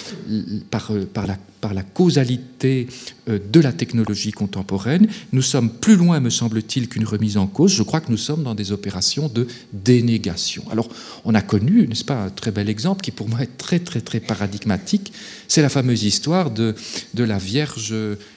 par, 0.70 0.90
euh, 0.90 1.06
par, 1.06 1.26
la, 1.26 1.82
causalité 1.82 2.86
euh, 3.30 3.38
de 3.50 3.60
la 3.60 3.72
technologie 3.72 4.30
contemporaine. 4.30 5.08
Nous 5.32 5.40
sommes 5.40 5.70
plus 5.70 5.96
loin, 5.96 6.20
me 6.20 6.28
semble-t-il, 6.28 6.86
qu'une 6.86 7.06
remise 7.06 7.38
en 7.38 7.46
cause. 7.46 7.72
Je 7.72 7.82
crois 7.82 8.02
que 8.02 8.10
nous 8.10 8.18
sommes 8.18 8.42
dans 8.42 8.54
des 8.54 8.72
opérations 8.72 9.26
de 9.28 9.46
dénégation. 9.72 10.64
Alors, 10.70 10.90
on 11.24 11.34
a 11.34 11.40
connu, 11.40 11.88
n'est-ce 11.88 12.04
pas, 12.04 12.24
un 12.24 12.28
très 12.28 12.50
bel 12.50 12.68
exemple 12.68 13.00
qui 13.00 13.10
pour 13.10 13.26
moi 13.26 13.40
est 13.40 13.56
très, 13.56 13.78
très, 13.78 14.02
très 14.02 14.20
paradigmatique. 14.20 15.14
C'est 15.48 15.62
la 15.62 15.70
fameuse 15.70 16.02
histoire 16.02 16.50
de, 16.50 16.74
la 17.16 17.38
Vierge 17.38 17.94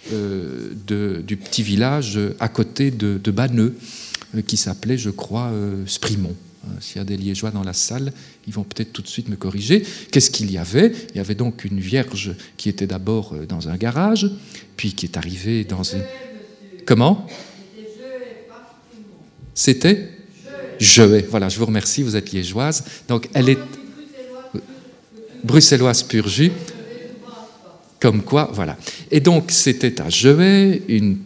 du 0.09 1.37
petit 1.37 1.63
village 1.63 2.17
à 2.39 2.47
côté 2.47 2.89
de, 2.89 3.19
de 3.21 3.31
Banneux, 3.31 3.75
qui 4.45 4.55
s'appelait, 4.55 4.97
je 4.97 5.09
crois, 5.09 5.51
Sprimont. 5.87 6.35
Euh, 6.67 6.81
s'il 6.81 6.97
y 6.97 6.99
a 6.99 7.03
des 7.03 7.17
liégeois 7.17 7.51
dans 7.51 7.63
la 7.63 7.73
salle, 7.73 8.11
ils 8.47 8.53
vont 8.53 8.63
peut-être 8.63 8.93
tout 8.93 9.01
de 9.01 9.07
suite 9.07 9.29
me 9.29 9.35
corriger. 9.35 9.83
Qu'est-ce 10.11 10.31
qu'il 10.31 10.51
y 10.51 10.57
avait? 10.57 10.91
Il 11.13 11.17
y 11.17 11.19
avait 11.19 11.35
donc 11.35 11.65
une 11.65 11.79
vierge 11.79 12.35
qui 12.57 12.69
était 12.69 12.87
d'abord 12.87 13.33
euh, 13.33 13.45
dans 13.45 13.69
un 13.69 13.75
garage, 13.77 14.29
puis 14.75 14.93
qui 14.93 15.05
est 15.05 15.17
arrivée 15.17 15.63
dans 15.63 15.95
un... 15.95 16.01
Comment? 16.85 17.27
C'était? 19.53 20.09
Je 20.79 21.01
Voilà, 21.29 21.49
je 21.49 21.57
vous 21.57 21.65
remercie, 21.65 22.03
vous 22.03 22.15
êtes 22.15 22.31
liégeoise. 22.31 22.83
Donc 23.07 23.29
elle 23.33 23.49
est 23.49 23.57
bruxelloise 25.43 26.03
pur 26.03 26.27
jus. 26.27 26.51
Comme 27.99 28.21
quoi, 28.21 28.51
voilà. 28.53 28.77
Et 29.09 29.19
donc 29.19 29.45
c'était 29.49 29.99
à 30.01 30.09
Jevet, 30.09 30.83
une 30.87 31.17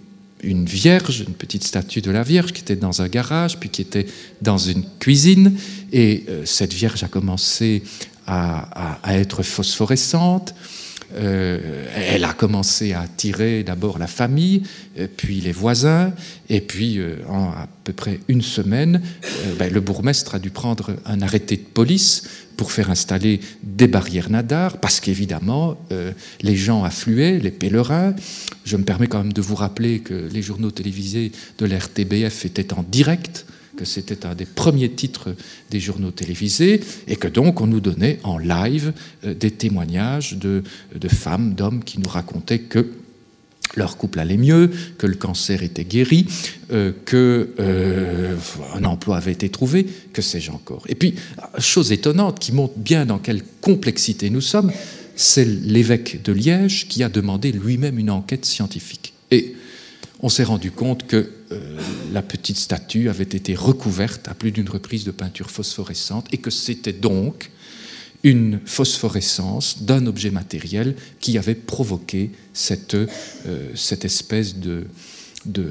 une 0.43 0.65
vierge, 0.65 1.23
une 1.27 1.33
petite 1.33 1.63
statue 1.63 2.01
de 2.01 2.11
la 2.11 2.23
Vierge 2.23 2.53
qui 2.53 2.61
était 2.61 2.75
dans 2.75 3.01
un 3.01 3.07
garage, 3.07 3.59
puis 3.59 3.69
qui 3.69 3.81
était 3.81 4.05
dans 4.41 4.57
une 4.57 4.83
cuisine. 4.99 5.55
Et 5.91 6.25
euh, 6.29 6.45
cette 6.45 6.73
Vierge 6.73 7.03
a 7.03 7.07
commencé 7.07 7.83
à, 8.27 8.99
être 9.07 9.43
phosphorescente. 9.43 10.53
Euh, 11.15 11.87
elle 11.95 12.23
a 12.23 12.33
commencé 12.33 12.93
à 12.93 13.01
attirer 13.01 13.63
d'abord 13.63 13.99
la 13.99 14.07
famille, 14.07 14.63
euh, 14.97 15.07
puis 15.15 15.41
les 15.41 15.51
voisins, 15.51 16.13
et 16.49 16.61
puis 16.61 16.99
en 17.27 17.49
à 17.49 17.67
peu 17.83 17.93
près 17.93 18.19
une 18.27 18.41
semaine, 18.41 19.01
ben, 19.57 19.71
le 19.71 19.81
bourgmestre 19.81 20.35
a 20.35 20.39
dû 20.39 20.49
prendre 20.49 20.95
un 21.05 21.21
arrêté 21.21 21.57
de 21.57 21.63
police 21.63 22.23
pour 22.61 22.71
faire 22.71 22.91
installer 22.91 23.39
des 23.63 23.87
barrières 23.87 24.29
nadar, 24.29 24.77
parce 24.77 24.99
qu'évidemment, 24.99 25.77
euh, 25.91 26.11
les 26.43 26.55
gens 26.55 26.83
affluaient, 26.83 27.39
les 27.39 27.49
pèlerins. 27.49 28.13
Je 28.65 28.77
me 28.77 28.83
permets 28.83 29.07
quand 29.07 29.17
même 29.17 29.33
de 29.33 29.41
vous 29.41 29.55
rappeler 29.55 29.97
que 29.97 30.29
les 30.31 30.43
journaux 30.43 30.69
télévisés 30.69 31.31
de 31.57 31.65
l'RTBF 31.65 32.45
étaient 32.45 32.73
en 32.73 32.83
direct, 32.83 33.47
c'était 33.85 34.25
un 34.25 34.35
des 34.35 34.45
premiers 34.45 34.89
titres 34.89 35.35
des 35.69 35.79
journaux 35.79 36.11
télévisés, 36.11 36.81
et 37.07 37.15
que 37.15 37.27
donc 37.27 37.61
on 37.61 37.67
nous 37.67 37.79
donnait 37.79 38.19
en 38.23 38.37
live 38.37 38.93
euh, 39.25 39.33
des 39.33 39.51
témoignages 39.51 40.37
de, 40.37 40.63
femmes, 41.07 41.53
d'hommes 41.53 41.83
qui 41.83 41.99
nous 41.99 42.09
racontaient 42.09 42.59
que 42.59 42.87
leur 43.75 43.95
couple 43.97 44.19
allait 44.19 44.37
mieux, 44.37 44.69
que 44.97 45.07
le 45.07 45.15
cancer 45.15 45.63
était 45.63 45.85
guéri, 45.85 46.25
euh, 46.71 46.91
que 47.05 47.51
euh, 47.59 48.35
emploi 48.83 49.17
avait 49.17 49.31
été 49.31 49.49
trouvé, 49.49 49.85
que 50.11 50.21
sais-je 50.21 50.51
encore. 50.51 50.83
Et 50.89 50.95
puis, 50.95 51.15
chose 51.57 51.91
étonnante 51.91 52.39
qui 52.39 52.51
montre 52.51 52.77
bien 52.77 53.05
dans 53.05 53.19
quelle 53.19 53.43
complexité 53.61 54.29
nous 54.29 54.41
sommes, 54.41 54.71
c'est 55.15 55.45
l'évêque 55.45 56.21
de 56.23 56.33
Liège 56.33 56.87
qui 56.87 57.03
a 57.03 57.09
demandé 57.09 57.51
lui-même 57.51 57.99
une 57.99 58.09
enquête 58.09 58.43
scientifique. 58.43 59.13
Et 59.29 59.55
on 60.21 60.29
s'est 60.29 60.43
rendu 60.43 60.71
compte 60.71 61.07
que 61.07 61.29
euh, 61.51 61.79
la 62.11 62.21
petite 62.21 62.57
statue 62.57 63.09
avait 63.09 63.23
été 63.23 63.55
recouverte 63.55 64.27
à 64.27 64.33
plus 64.33 64.51
d'une 64.51 64.69
reprise 64.69 65.03
de 65.03 65.11
peinture 65.11 65.49
phosphorescente 65.49 66.27
et 66.31 66.37
que 66.37 66.51
c'était 66.51 66.93
donc 66.93 67.51
une 68.23 68.59
phosphorescence 68.65 69.81
d'un 69.81 70.05
objet 70.05 70.29
matériel 70.29 70.95
qui 71.19 71.39
avait 71.39 71.55
provoqué 71.55 72.29
cette, 72.53 72.93
euh, 72.93 73.73
espèce 73.73 74.57
de, 74.57 74.85
de, 75.45 75.65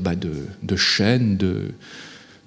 bah 0.00 0.14
de, 0.14 0.32
de 0.62 0.76
chaîne 0.76 1.38
de, 1.38 1.70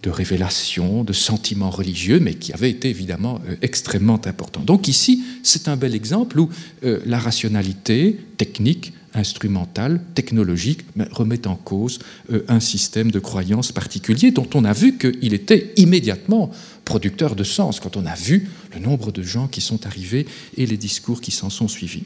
de 0.04 0.10
révélation, 0.12 1.04
de 1.04 1.14
sentiments 1.14 1.72
religieux, 1.72 2.20
mais 2.20 2.36
qui 2.36 2.54
avait 2.54 2.70
été 2.70 2.92
évidemment 2.92 3.42
euh, 3.50 3.56
extrêmement 3.64 4.22
important. 4.28 4.62
Donc 4.62 4.88
ici, 4.88 5.24
c'est 5.42 5.68
un 5.68 5.78
bel 5.78 5.96
exemple 5.96 6.40
où 6.40 6.50
la 6.84 7.18
rationalité 7.18 8.18
technique 8.38 8.94
instrumentale, 9.18 10.02
technologique, 10.16 10.86
remet 11.12 11.48
en 11.48 11.56
cause 11.56 12.00
un 12.48 12.60
système 12.60 13.12
de 13.12 13.20
croyance 13.20 13.72
particulier 13.72 14.32
dont 14.32 14.48
on 14.54 14.64
a 14.64 14.74
vu 14.74 14.98
qu'il 14.98 15.34
était 15.34 15.74
immédiatement 15.76 16.52
producteur 16.88 17.36
de 17.36 17.44
sens 17.44 17.82
quand 17.82 17.98
on 17.98 18.06
a 18.06 18.16
vu 18.16 18.48
le 18.74 18.80
nombre 18.80 19.12
de 19.12 19.22
gens 19.22 19.50
qui 19.50 19.60
sont 19.60 19.86
arrivés 19.86 20.26
et 20.56 20.66
les 20.66 20.78
discours 20.78 21.20
qui 21.20 21.32
s'en 21.32 21.50
sont 21.50 21.68
suivis. 21.68 22.04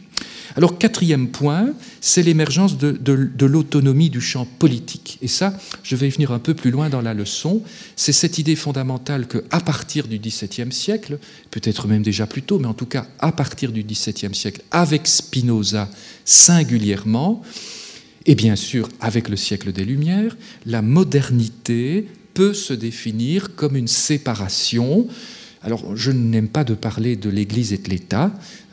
Alors, 0.56 0.80
quatrième 0.80 1.28
point, 1.30 1.74
c'est 2.02 2.24
l'émergence 2.24 2.80
de, 2.80 3.46
l'autonomie 3.46 4.10
du 4.10 4.20
champ 4.20 4.48
politique. 4.58 5.20
Et 5.22 5.28
ça, 5.28 5.54
je 5.84 5.96
vais 5.96 6.08
y 6.08 6.10
venir 6.10 6.32
un 6.32 6.40
peu 6.40 6.56
plus 6.56 6.72
loin 6.72 6.90
dans 6.90 7.02
la 7.02 7.14
leçon. 7.14 7.62
C'est 7.96 8.12
cette 8.12 8.40
idée 8.40 8.56
fondamentale 8.56 9.28
qu'à 9.28 9.60
partir 9.60 10.08
du 10.08 10.18
XVIIe 10.18 10.72
siècle, 10.72 11.20
peut-être 11.52 11.88
même 11.88 12.02
déjà 12.02 12.26
plus 12.26 12.42
tôt, 12.42 12.58
mais 12.58 12.68
en 12.68 12.74
tout 12.74 12.88
cas 12.88 13.06
à 13.20 13.32
partir 13.32 13.72
du 13.72 13.84
XVIIe 13.84 14.34
siècle, 14.34 14.62
avec 14.72 15.06
Spinoza 15.08 15.90
singulièrement, 16.26 17.44
et 18.26 18.36
bien 18.36 18.56
sûr 18.56 18.90
avec 19.00 19.30
le 19.30 19.36
siècle 19.36 19.72
des 19.72 19.86
Lumières, 19.86 20.36
la 20.66 20.82
modernité 20.82 22.08
peut 22.34 22.54
se 22.54 22.74
définir 22.74 23.56
comme 23.56 23.76
une 23.76 23.88
séparation. 23.88 25.08
Alors, 25.64 25.96
je 25.96 26.12
n'aime 26.12 26.48
pas 26.48 26.64
de 26.64 26.74
parler 26.74 27.16
de 27.16 27.30
l'Église 27.30 27.74
et 27.74 27.78
de 27.78 27.90
l'État, 27.90 28.32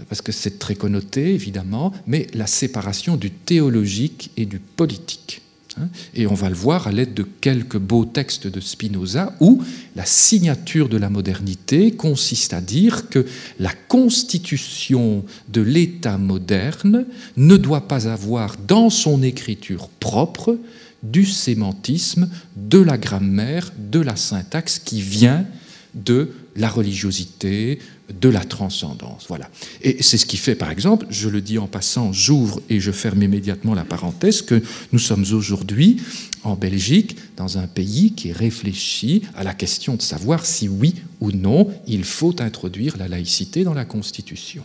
parce 0.09 0.23
que 0.23 0.33
c'est 0.33 0.59
très 0.59 0.75
connoté, 0.75 1.35
évidemment, 1.35 1.93
mais 2.07 2.27
la 2.35 2.47
séparation 2.47 3.17
du 3.17 3.31
théologique 3.31 4.31
et 4.37 4.47
du 4.47 4.59
politique. 4.59 5.43
Hein. 5.79 5.89
Et 6.15 6.27
on 6.27 6.35
va 6.35 6.49
le 6.49 6.55
voir 6.55 6.87
à 6.87 6.93
l'aide 6.93 7.15
de 7.15 7.27
quelques 7.41 7.79
beaux 7.79 8.05
textes 8.05 8.47
de 8.47 8.61
Spinoza 8.61 9.35
où 9.41 9.63
la 9.97 10.05
signature 10.05 10.89
de 10.89 10.97
la 10.97 11.11
modernité 11.11 11.93
consiste 11.93 12.55
à 12.55 12.61
dire 12.61 13.09
que 13.09 13.27
la 13.59 13.73
constitution 13.89 15.25
de 15.49 15.61
l'État 15.61 16.19
moderne 16.19 17.07
ne 17.37 17.57
doit 17.57 17.87
pas 17.87 18.09
avoir 18.09 18.57
dans 18.67 18.91
son 18.91 19.23
écriture 19.23 19.89
propre 20.01 20.59
du 21.03 21.25
sémantisme, 21.27 22.29
de 22.57 22.79
la 22.79 22.99
grammaire, 22.99 23.73
de 23.79 24.01
la 24.01 24.17
syntaxe 24.17 24.79
qui 24.79 25.01
vient 25.01 25.47
de 25.95 26.33
la 26.57 26.69
religiosité, 26.69 27.79
de 28.21 28.29
la 28.29 28.45
transcendance. 28.45 29.27
Voilà. 29.29 29.49
Et 29.83 30.03
c'est 30.03 30.19
ce 30.19 30.27
qui 30.27 30.37
fait, 30.37 30.55
par 30.55 30.71
exemple, 30.71 31.07
je 31.11 31.29
le 31.29 31.41
dis 31.41 31.59
en 31.59 31.67
passant, 31.67 32.13
j'ouvre 32.13 32.61
et 32.69 32.81
je 32.81 32.91
ferme 32.91 33.23
immédiatement 33.23 33.75
la 33.75 33.85
parenthèse, 33.85 34.43
que 34.43 34.63
nous 34.93 34.99
sommes 34.99 35.25
aujourd'hui 35.33 35.99
en 36.45 36.57
Belgique, 36.57 37.17
dans 37.37 37.59
un 37.59 37.67
pays 37.67 38.13
qui 38.13 38.33
réfléchit 38.33 39.23
à 39.37 39.45
la 39.45 39.55
question 39.55 39.95
de 39.95 40.03
savoir 40.03 40.47
si 40.47 40.69
oui 40.69 40.95
ou 41.21 41.33
non 41.33 41.69
il 41.87 42.05
faut 42.05 42.35
introduire 42.41 42.97
la 42.97 43.09
laïcité 43.09 43.65
dans 43.65 43.75
la 43.75 43.85
Constitution. 43.85 44.63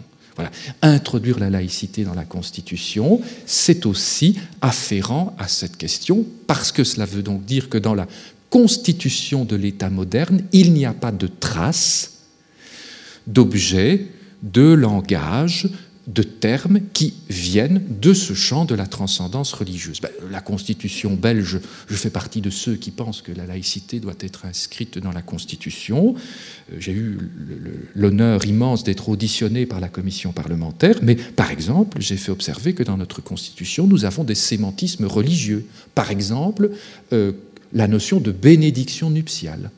Introduire 0.81 1.39
la 1.39 1.49
laïcité 1.49 2.03
dans 2.03 2.15
la 2.15 2.25
Constitution, 2.25 3.21
c'est 3.45 3.85
aussi 3.85 4.39
afférent 4.61 5.35
à 5.37 5.47
cette 5.47 5.77
question, 5.77 6.25
parce 6.47 6.71
que 6.71 6.83
cela 6.83 7.05
veut 7.05 7.21
donc 7.21 7.45
dire 7.45 7.69
que 7.69 7.77
dans 7.77 7.93
la 7.93 8.07
constitution 8.49 9.45
de 9.45 9.55
l'État 9.55 9.89
moderne, 9.89 10.41
il 10.51 10.73
n'y 10.73 10.85
a 10.85 10.93
pas 10.93 11.11
de 11.11 11.27
trace 11.27 12.11
d'objets, 13.27 14.07
de 14.43 14.73
langage, 14.73 15.69
de 16.07 16.23
termes 16.23 16.79
qui 16.91 17.13
viennent 17.29 17.81
de 18.01 18.13
ce 18.13 18.33
champ 18.33 18.65
de 18.65 18.75
la 18.75 18.87
transcendance 18.87 19.53
religieuse. 19.53 20.01
Ben, 20.01 20.11
la 20.29 20.41
constitution 20.41 21.13
belge, 21.13 21.59
je 21.87 21.95
fais 21.95 22.09
partie 22.09 22.41
de 22.41 22.49
ceux 22.49 22.75
qui 22.75 22.91
pensent 22.91 23.21
que 23.21 23.31
la 23.31 23.45
laïcité 23.45 23.99
doit 23.99 24.13
être 24.19 24.45
inscrite 24.45 24.99
dans 24.99 25.13
la 25.13 25.21
constitution. 25.21 26.15
Euh, 26.71 26.75
j'ai 26.79 26.91
eu 26.91 27.17
l'honneur 27.95 28.45
immense 28.45 28.83
d'être 28.83 29.07
auditionné 29.07 29.65
par 29.65 29.79
la 29.79 29.87
commission 29.87 30.33
parlementaire, 30.33 30.99
mais 31.01 31.15
par 31.15 31.51
exemple, 31.51 32.01
j'ai 32.01 32.17
fait 32.17 32.31
observer 32.31 32.73
que 32.73 32.83
dans 32.83 32.97
notre 32.97 33.21
constitution, 33.21 33.87
nous 33.87 34.03
avons 34.03 34.25
des 34.25 34.35
sémantismes 34.35 35.05
religieux. 35.05 35.65
Par 35.95 36.11
exemple, 36.11 36.71
euh, 37.13 37.31
la 37.71 37.87
notion 37.87 38.19
de 38.19 38.31
bénédiction 38.31 39.09
nuptiale. 39.09 39.71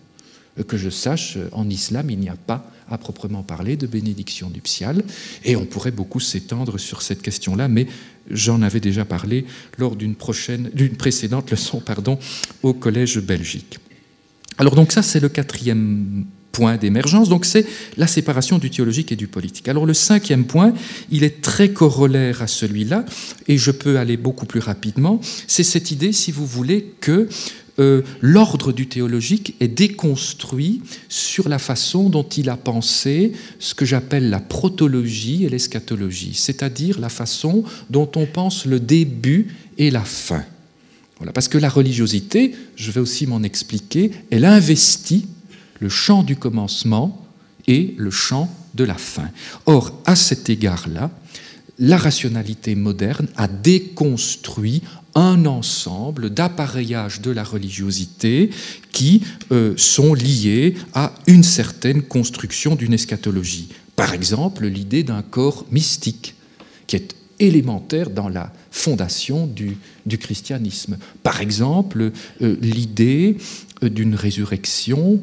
Euh, 0.60 0.63
que 0.63 0.77
je 0.77 0.89
sache, 0.89 1.38
en 1.51 1.70
islam, 1.70 2.10
il 2.10 2.17
n'y 2.17 2.29
a 2.29 2.36
pas 2.36 2.72
à 2.89 2.97
proprement 2.97 3.43
parler 3.43 3.77
de 3.77 3.87
bénédiction 3.87 4.49
nuptiale, 4.49 5.03
et 5.43 5.55
on 5.55 5.65
pourrait 5.65 5.91
beaucoup 5.91 6.19
s'étendre 6.19 6.79
sur 6.79 7.01
cette 7.01 7.21
question-là, 7.21 7.67
mais 7.67 7.87
j'en 8.29 8.61
avais 8.61 8.79
déjà 8.79 9.05
parlé 9.05 9.45
lors 9.77 9.95
d'une 9.95 10.15
précédente 10.15 11.51
leçon, 11.51 11.81
au 12.63 12.73
Collège 12.73 13.19
Belgique. 13.19 13.79
Alors 14.57 14.75
donc 14.75 14.91
ça, 14.91 15.01
c'est 15.01 15.19
le 15.19 15.29
quatrième 15.29 16.25
point 16.51 16.77
d'émergence, 16.77 17.27
donc 17.27 17.43
c'est 17.43 17.65
la 17.97 18.07
séparation 18.07 18.59
du 18.59 18.69
théologique 18.69 19.11
et 19.11 19.17
du 19.17 19.27
politique. 19.27 19.67
Alors 19.67 19.85
le 19.85 19.93
cinquième 19.93 20.45
point, 20.45 20.73
il 21.11 21.25
est 21.25 21.41
très 21.41 21.69
corollaire 21.69 22.41
à 22.41 22.47
celui-là, 22.47 23.03
et 23.47 23.57
je 23.57 23.71
peux 23.71 23.97
aller 23.97 24.15
beaucoup 24.15 24.45
plus 24.45 24.61
rapidement, 24.61 25.19
c'est 25.47 25.63
cette 25.63 25.91
idée, 25.91 26.13
si 26.13 26.31
vous 26.31 26.45
voulez, 26.45 26.93
que 27.01 27.27
euh, 27.77 28.03
l'ordre 28.22 28.72
du 28.72 28.88
théologique 28.88 29.55
est 29.60 29.67
déconstruit 29.67 30.82
sur 31.10 31.50
la 31.50 31.60
façon 31.60 32.10
dont 32.10 32.24
il 32.24 32.50
a 32.50 32.55
pensé 32.55 33.34
ce 33.60 33.74
que 33.74 33.86
j'appelle 33.86 34.29
la 34.29 34.39
protologie 34.39 35.44
et 35.44 35.50
l'eschatologie, 35.50 36.36
c'est-à-dire 36.36 37.00
la 37.00 37.10
façon 37.10 37.63
dont 37.89 38.10
on 38.15 38.25
pense 38.25 38.65
le 38.65 38.79
début 38.79 39.55
et 39.77 39.91
la 39.91 40.03
fin. 40.03 40.44
Voilà, 41.17 41.34
parce 41.34 41.48
que 41.48 41.58
la 41.58 41.70
religiosité, 41.70 42.53
je 42.75 42.91
vais 42.91 43.01
aussi 43.01 43.27
m'en 43.27 43.44
expliquer, 43.44 44.12
elle 44.32 44.46
investit 44.46 45.27
le 45.79 45.89
champ 45.89 46.24
du 46.24 46.36
commencement 46.36 47.25
et 47.67 47.94
le 47.98 48.12
champ 48.12 48.50
de 48.74 48.84
la 48.84 48.96
fin. 48.96 49.29
Or, 49.65 50.01
à 50.05 50.15
cet 50.15 50.50
égard-là, 50.50 51.12
la 51.77 51.98
rationalité 51.98 52.75
moderne 52.75 53.27
a 53.36 53.48
déconstruit 53.48 54.82
un 55.15 55.45
ensemble 55.45 56.29
d'appareillages 56.29 57.22
de 57.22 57.31
la 57.31 57.43
religiosité 57.43 58.50
qui 58.91 59.24
euh, 59.51 59.74
sont 59.77 60.13
liés 60.13 60.75
à 60.93 61.13
une 61.25 61.43
certaine 61.43 62.01
construction 62.03 62.75
d'une 62.75 62.93
eschatologie. 62.93 63.69
Par 63.95 64.13
exemple, 64.13 64.67
l'idée 64.67 65.03
d'un 65.03 65.22
corps 65.22 65.65
mystique, 65.72 66.36
qui 66.86 66.98
est 66.98 67.15
élémentaire 67.39 68.10
dans 68.10 68.29
la 68.29 68.51
fondation 68.72 69.48
du, 69.48 69.77
christianisme. 70.17 70.98
Par 71.24 71.41
exemple, 71.41 72.12
euh, 72.41 72.57
l'idée 72.62 73.38
euh, 73.84 73.89
d'une 73.89 74.15
résurrection 74.15 75.22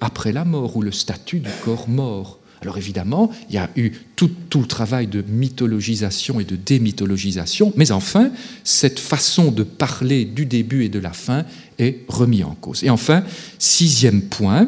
après 0.00 0.32
la 0.32 0.44
mort, 0.44 0.76
ou 0.76 0.82
le 0.82 0.90
statut 0.90 1.38
du 1.38 1.48
corps 1.62 1.88
mort. 1.88 2.39
Alors 2.62 2.76
évidemment, 2.76 3.30
il 3.48 3.54
y 3.54 3.58
a 3.58 3.70
eu 3.76 3.92
tout, 4.16 4.30
le 4.54 4.66
travail 4.66 5.06
de 5.06 5.22
mythologisation 5.22 6.40
et 6.40 6.44
de 6.44 6.56
démythologisation, 6.56 7.72
mais 7.76 7.90
enfin, 7.90 8.30
cette 8.64 8.98
façon 8.98 9.50
de 9.50 9.62
parler 9.62 10.26
du 10.26 10.44
début 10.44 10.84
et 10.84 10.90
de 10.90 10.98
la 10.98 11.12
fin 11.12 11.44
est 11.78 12.00
remise 12.08 12.44
en 12.44 12.54
cause. 12.54 12.84
Et 12.84 12.90
enfin, 12.90 13.24
sixième 13.58 14.22
point, 14.22 14.66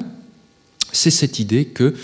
c'est 0.91 1.11
cette 1.11 1.39
idée 1.39 1.67
que 1.67 1.95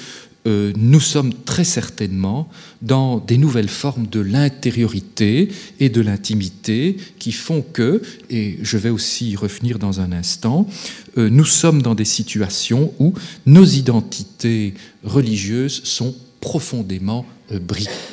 euh, 0.49 0.73
nous 0.77 1.01
sommes 1.01 1.35
très 1.45 1.65
certainement 1.65 2.49
dans 2.81 3.19
des 3.19 3.37
nouvelles 3.37 3.69
formes 3.69 4.07
de 4.07 4.21
l'intériorité 4.21 5.49
et 5.79 5.91
de 5.91 6.01
l'intimité 6.01 6.97
qui 7.19 7.33
font 7.33 7.63
que, 7.63 8.01
et 8.31 8.59
je 8.63 8.79
vais 8.79 8.89
aussi 8.89 9.31
y 9.33 9.37
revenir 9.37 9.79
dans 9.79 10.01
un 10.01 10.11
instant, 10.11 10.67
euh, 11.19 11.29
nous 11.29 11.45
sommes 11.45 11.83
dans 11.83 11.95
des 11.95 12.07
situations 12.07 12.95
où 12.99 13.13
nos 13.45 13.65
identités 13.65 14.73
religieuses 15.05 15.83
sont 15.85 16.15
profondément 16.41 17.27
euh, 17.53 17.61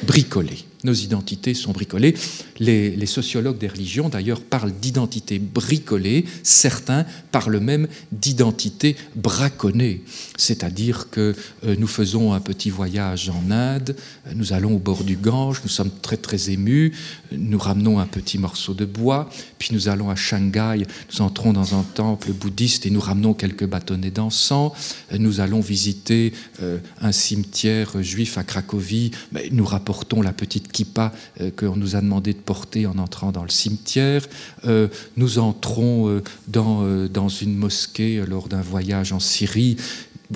bricolées 0.06 0.66
nos 0.86 0.94
identités 0.94 1.54
sont 1.54 1.72
bricolées. 1.72 2.16
Les, 2.60 3.06
sociologues 3.06 3.58
des 3.58 3.68
religions, 3.68 4.10
d'ailleurs, 4.10 4.42
parlent 4.42 4.72
d'identité 4.72 5.40
bricolée. 5.40 6.26
Certains 6.44 7.06
parlent 7.32 7.60
même 7.60 7.88
d'identité 8.12 8.96
braconnée. 9.16 10.04
C'est-à-dire 10.38 11.10
que 11.10 11.36
euh, 11.66 11.76
nous 11.78 11.88
faisons 11.88 12.34
un 12.34 12.40
petit 12.40 12.70
voyage 12.70 13.30
en 13.30 13.52
Inde, 13.52 13.96
nous 14.34 14.54
allons 14.54 14.76
au 14.76 14.80
bord 14.80 15.04
du 15.04 15.18
Gange, 15.18 15.62
nous 15.64 15.70
sommes 15.70 15.92
très 16.02 16.18
très 16.18 16.50
émus, 16.50 16.94
nous 17.32 17.58
ramenons 17.58 18.00
un 18.00 18.06
petit 18.06 18.38
morceau 18.38 18.74
de 18.74 18.86
bois, 18.86 19.30
puis 19.60 19.70
nous 19.74 19.90
allons 19.90 20.10
à 20.10 20.16
Shanghai, 20.16 20.86
nous 21.12 21.22
entrons 21.22 21.54
dans 21.54 21.78
un 21.78 21.84
temple 21.84 22.32
bouddhiste 22.32 22.86
et 22.86 22.90
nous 22.90 23.00
ramenons 23.00 23.34
quelques 23.34 23.66
bâtonnets 23.66 24.12
d'encens, 24.12 24.72
nous 25.18 25.40
allons 25.40 25.62
visiter 25.62 26.34
euh, 26.62 26.78
un 27.02 27.12
cimetière 27.12 28.02
juif 28.04 28.38
à 28.38 28.44
Cracovie, 28.44 29.12
mais 29.32 29.50
nous 29.52 29.66
rapportons 29.66 30.22
la 30.22 30.34
petite 30.34 30.72
kippa 30.76 31.14
euh, 31.40 31.52
qu'on 31.56 31.78
nous 31.78 31.96
a 31.96 32.02
demandé 32.02 32.34
de 32.34 32.40
porter 32.40 32.86
en 32.86 32.98
entrant 32.98 33.32
dans 33.32 33.44
le 33.44 33.50
cimetière. 33.50 34.28
Euh, 34.66 34.90
nous 35.16 35.40
entrons 35.40 36.10
euh, 36.10 36.22
dans, 36.48 36.84
dans 37.08 37.30
une 37.30 37.56
mosquée 37.56 38.24
lors 38.28 38.50
d'un 38.50 38.62
voyage 38.62 39.14
en 39.14 39.22
Syrie. 39.22 39.78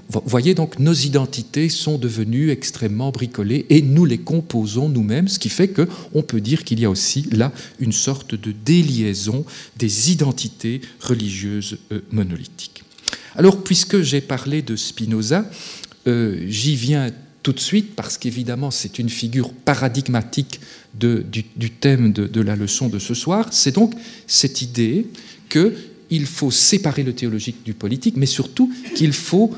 Vous 0.10 0.22
voyez 0.26 0.54
donc, 0.54 0.80
nos 0.80 0.94
identités 0.94 1.68
sont 1.68 1.98
devenues 1.98 2.52
extrêmement 2.52 3.12
bricolées 3.12 3.66
et 3.70 3.82
nous 3.82 4.06
les 4.06 4.20
composons 4.20 4.88
nous-mêmes, 4.88 5.28
ce 5.28 5.40
qui 5.40 5.50
fait 5.50 5.68
qu'on 5.68 6.22
peut 6.22 6.42
dire 6.42 6.64
qu'il 6.64 6.80
y 6.80 6.86
a 6.86 6.90
aussi 6.90 7.28
là 7.32 7.52
une 7.80 7.92
sorte 7.92 8.36
de 8.36 8.54
déliaison 8.54 9.46
des 9.78 10.12
identités 10.12 10.82
religieuses 11.02 11.80
monolithiques. 12.12 12.84
Alors, 13.36 13.64
puisque 13.64 14.02
j'ai 14.02 14.22
parlé 14.22 14.62
de 14.62 14.76
Spinoza, 14.76 15.50
j'y 16.06 16.76
viens 16.76 17.10
tout 17.50 17.54
de 17.54 17.60
suite, 17.60 17.96
parce 17.96 18.20
qu'évidemment 18.20 18.70
c'est 18.70 19.00
une 19.00 19.10
figure 19.10 19.52
paradigmatique 19.54 20.60
du, 20.94 21.72
thème 21.72 22.14
de, 22.14 22.42
la 22.42 22.56
leçon 22.56 22.90
de 22.90 23.00
ce 23.00 23.16
soir, 23.16 23.48
c'est 23.50 23.74
donc 23.74 23.96
cette 24.28 24.62
idée 24.62 25.08
qu'il 25.50 26.28
faut 26.28 26.52
séparer 26.52 27.02
le 27.02 27.14
théologique 27.14 27.64
du 27.66 27.74
politique, 27.74 28.18
mais 28.18 28.28
surtout 28.28 28.72
qu'il 28.94 29.14
faut 29.14 29.52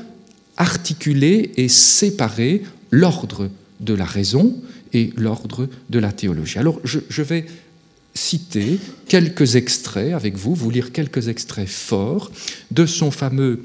articuler 0.56 1.50
et 1.58 1.68
séparer 1.68 2.62
l'ordre 2.90 3.50
de 3.80 3.92
la 3.92 4.06
raison 4.06 4.56
et 4.94 5.12
l'ordre 5.18 5.68
de 5.90 5.98
la 5.98 6.12
théologie. 6.12 6.58
Alors 6.58 6.80
je, 6.84 7.00
je 7.10 7.20
vais 7.20 7.44
citer 8.14 8.78
quelques 9.06 9.56
extraits 9.56 10.14
avec 10.14 10.38
vous, 10.38 10.54
vous 10.54 10.70
lire 10.70 10.92
quelques 10.92 11.28
extraits 11.28 11.68
forts 11.68 12.32
de 12.70 12.86
son 12.86 13.10
fameux 13.10 13.60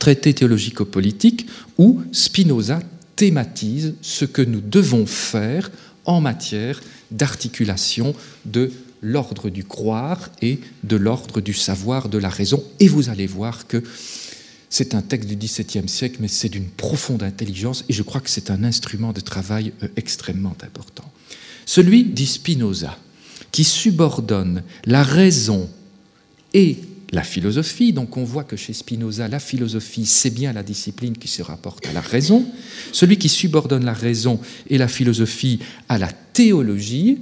traité 0.00 0.34
théologico-politique 0.34 1.46
où 1.78 2.02
Spinoza 2.10 2.80
thématise 3.16 3.94
ce 4.02 4.24
que 4.24 4.42
nous 4.42 4.60
devons 4.60 5.06
faire 5.06 5.70
en 6.04 6.20
matière 6.20 6.80
d'articulation 7.10 8.14
de 8.44 8.70
l'ordre 9.02 9.50
du 9.50 9.64
croire 9.64 10.30
et 10.42 10.60
de 10.84 10.96
l'ordre 10.96 11.40
du 11.40 11.54
savoir, 11.54 12.08
de 12.08 12.18
la 12.18 12.28
raison. 12.28 12.62
Et 12.80 12.88
vous 12.88 13.08
allez 13.08 13.26
voir 13.26 13.66
que 13.66 13.82
c'est 14.68 14.94
un 14.94 15.02
texte 15.02 15.28
du 15.28 15.36
XVIIe 15.36 15.88
siècle, 15.88 16.18
mais 16.20 16.28
c'est 16.28 16.48
d'une 16.48 16.68
profonde 16.68 17.22
intelligence 17.22 17.84
et 17.88 17.92
je 17.92 18.02
crois 18.02 18.20
que 18.20 18.30
c'est 18.30 18.50
un 18.50 18.64
instrument 18.64 19.12
de 19.12 19.20
travail 19.20 19.72
euh, 19.82 19.88
extrêmement 19.96 20.56
important. 20.62 21.10
Celui, 21.64 22.04
dit 22.04 22.26
Spinoza, 22.26 22.98
qui 23.52 23.64
subordonne 23.64 24.62
la 24.84 25.02
raison 25.02 25.68
et 26.52 26.78
la 27.16 27.24
philosophie. 27.24 27.92
Donc 27.92 28.16
on 28.16 28.24
voit 28.24 28.44
que 28.44 28.56
chez 28.56 28.74
Spinoza, 28.74 29.26
la 29.26 29.40
philosophie, 29.40 30.06
c'est 30.06 30.30
bien 30.30 30.52
la 30.52 30.62
discipline 30.62 31.16
qui 31.16 31.28
se 31.28 31.42
rapporte 31.42 31.86
à 31.86 31.92
la 31.92 32.02
raison. 32.02 32.46
Celui 32.92 33.16
qui 33.16 33.28
subordonne 33.28 33.84
la 33.84 33.94
raison 33.94 34.38
et 34.68 34.78
la 34.78 34.86
philosophie 34.86 35.58
à 35.88 35.98
la 35.98 36.08
théologie 36.08 37.18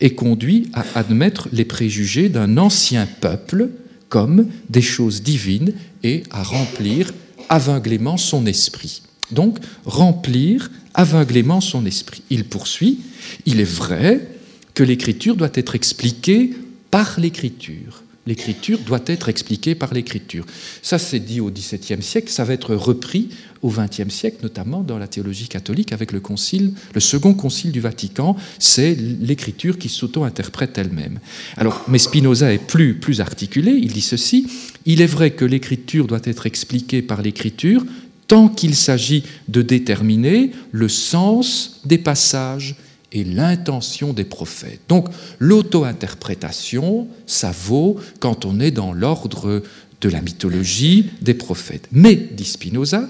est 0.00 0.14
conduit 0.14 0.68
à 0.74 0.84
admettre 0.96 1.48
les 1.52 1.64
préjugés 1.64 2.28
d'un 2.28 2.58
ancien 2.58 3.06
peuple 3.20 3.70
comme 4.08 4.48
des 4.68 4.82
choses 4.82 5.22
divines 5.22 5.72
et 6.02 6.24
à 6.30 6.42
remplir 6.42 7.14
aveuglément 7.48 8.16
son 8.16 8.46
esprit. 8.46 9.02
Donc 9.30 9.58
remplir 9.84 10.70
aveuglément 10.94 11.60
son 11.60 11.86
esprit. 11.86 12.22
Il 12.30 12.44
poursuit, 12.44 12.98
il 13.46 13.60
est 13.60 13.64
vrai 13.64 14.26
que 14.74 14.82
l'écriture 14.82 15.36
doit 15.36 15.50
être 15.54 15.76
expliquée 15.76 16.50
par 16.90 17.20
l'écriture 17.20 18.02
l'écriture 18.26 18.78
doit 18.80 19.02
être 19.06 19.28
expliquée 19.28 19.74
par 19.74 19.94
l'écriture. 19.94 20.44
Ça, 20.82 20.98
c'est 20.98 21.20
dit 21.20 21.40
au 21.40 21.50
XVIIe 21.50 22.02
siècle, 22.02 22.28
ça 22.28 22.44
va 22.44 22.54
être 22.54 22.74
repris 22.74 23.28
au 23.62 23.70
XXe 23.70 24.12
siècle, 24.12 24.38
notamment 24.42 24.82
dans 24.82 24.98
la 24.98 25.08
théologie 25.08 25.48
catholique 25.48 25.92
avec 25.92 26.12
le 26.12 26.20
concile, 26.20 26.72
le 26.94 27.00
second 27.00 27.34
concile 27.34 27.72
du 27.72 27.80
Vatican, 27.80 28.36
c'est 28.58 28.94
l'écriture 28.94 29.78
qui 29.78 29.88
s'auto-interprète 29.88 30.78
elle-même. 30.78 31.18
Alors, 31.56 31.84
mais 31.88 31.98
Spinoza 31.98 32.52
est 32.52 32.64
plus, 32.64 32.94
plus 32.94 33.20
articulé, 33.20 33.72
il 33.72 33.92
dit 33.92 34.00
ceci, 34.00 34.46
il 34.84 35.00
est 35.00 35.06
vrai 35.06 35.30
que 35.30 35.44
l'écriture 35.44 36.06
doit 36.06 36.20
être 36.24 36.46
expliquée 36.46 37.02
par 37.02 37.22
l'écriture 37.22 37.84
tant 38.28 38.48
qu'il 38.48 38.74
s'agit 38.74 39.22
de 39.48 39.62
déterminer 39.62 40.50
le 40.72 40.88
sens 40.88 41.80
des 41.84 41.98
passages 41.98 42.74
et 43.12 43.24
l'intention 43.24 44.12
des 44.12 44.24
prophètes. 44.24 44.80
Donc 44.88 45.08
l'auto-interprétation, 45.38 47.08
ça 47.26 47.52
vaut 47.52 47.96
quand 48.20 48.44
on 48.44 48.60
est 48.60 48.70
dans 48.70 48.92
l'ordre 48.92 49.62
de 50.00 50.08
la 50.08 50.20
mythologie 50.20 51.10
des 51.22 51.34
prophètes. 51.34 51.88
Mais, 51.92 52.16
dit 52.16 52.44
Spinoza, 52.44 53.08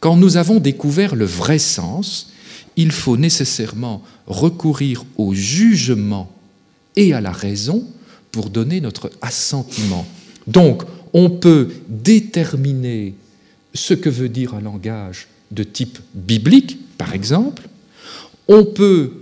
quand 0.00 0.16
nous 0.16 0.36
avons 0.36 0.60
découvert 0.60 1.14
le 1.14 1.24
vrai 1.24 1.58
sens, 1.58 2.30
il 2.76 2.92
faut 2.92 3.16
nécessairement 3.16 4.02
recourir 4.26 5.04
au 5.16 5.34
jugement 5.34 6.30
et 6.96 7.14
à 7.14 7.20
la 7.20 7.32
raison 7.32 7.86
pour 8.32 8.50
donner 8.50 8.80
notre 8.80 9.10
assentiment. 9.22 10.06
Donc, 10.46 10.82
on 11.12 11.30
peut 11.30 11.70
déterminer 11.88 13.14
ce 13.72 13.94
que 13.94 14.10
veut 14.10 14.28
dire 14.28 14.54
un 14.54 14.60
langage 14.60 15.28
de 15.50 15.62
type 15.62 15.98
biblique, 16.14 16.78
par 16.98 17.14
exemple, 17.14 17.68
on 18.48 18.64
peut 18.64 19.12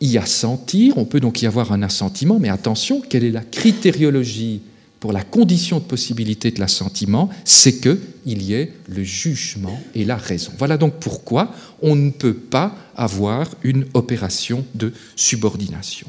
y 0.00 0.18
assentir, 0.18 0.98
on 0.98 1.04
peut 1.04 1.20
donc 1.20 1.42
y 1.42 1.46
avoir 1.46 1.72
un 1.72 1.82
assentiment, 1.82 2.38
mais 2.38 2.48
attention, 2.48 3.00
quelle 3.00 3.24
est 3.24 3.30
la 3.30 3.42
critériologie 3.42 4.60
pour 5.00 5.12
la 5.12 5.22
condition 5.22 5.78
de 5.78 5.84
possibilité 5.84 6.50
de 6.50 6.60
l'assentiment? 6.60 7.30
C'est 7.44 7.80
qu'il 7.80 8.42
y 8.42 8.52
ait 8.54 8.72
le 8.88 9.02
jugement 9.02 9.80
et 9.94 10.04
la 10.04 10.16
raison. 10.16 10.52
Voilà 10.58 10.76
donc 10.76 10.94
pourquoi 11.00 11.52
on 11.80 11.96
ne 11.96 12.10
peut 12.10 12.34
pas 12.34 12.76
avoir 12.94 13.48
une 13.62 13.86
opération 13.94 14.64
de 14.74 14.92
subordination. 15.16 16.08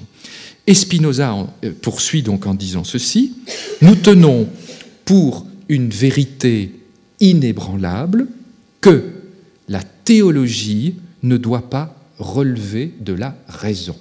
Et 0.68 0.74
euh, 0.74 1.72
poursuit 1.82 2.24
donc 2.24 2.46
en 2.46 2.54
disant 2.54 2.84
ceci, 2.84 3.34
nous 3.82 3.96
tenons 3.96 4.48
pour 5.06 5.46
une 5.70 5.90
vérité 5.90 6.74
inébranlable 7.22 8.28
que 8.82 9.04
la 9.70 9.82
théologie 9.82 10.96
ne 11.24 11.38
doit 11.38 11.70
pas 11.70 11.97
relever 12.20 12.94
de 13.00 13.14
la 13.14 13.38
raison, 13.48 13.96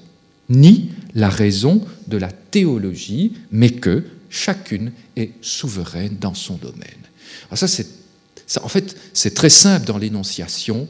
ni 0.49 0.91
la 1.15 1.29
raison 1.29 1.85
de 2.07 2.17
la 2.17 2.31
théologie, 2.31 3.33
mais 3.51 3.71
que 3.71 4.05
chacune 4.31 4.93
est 5.17 5.33
souveraine 5.41 6.17
dans 6.21 6.35
son 6.35 6.57
domaine. 6.57 7.07
Alors 7.49 7.59
ça, 7.59 7.69
c'est, 7.69 7.87
en 8.63 8.69
fait, 8.69 8.97
c'est 9.13 9.35
très 9.35 9.51
simple 9.51 9.87
dans 9.87 9.99
l'énonciation, 9.99 10.89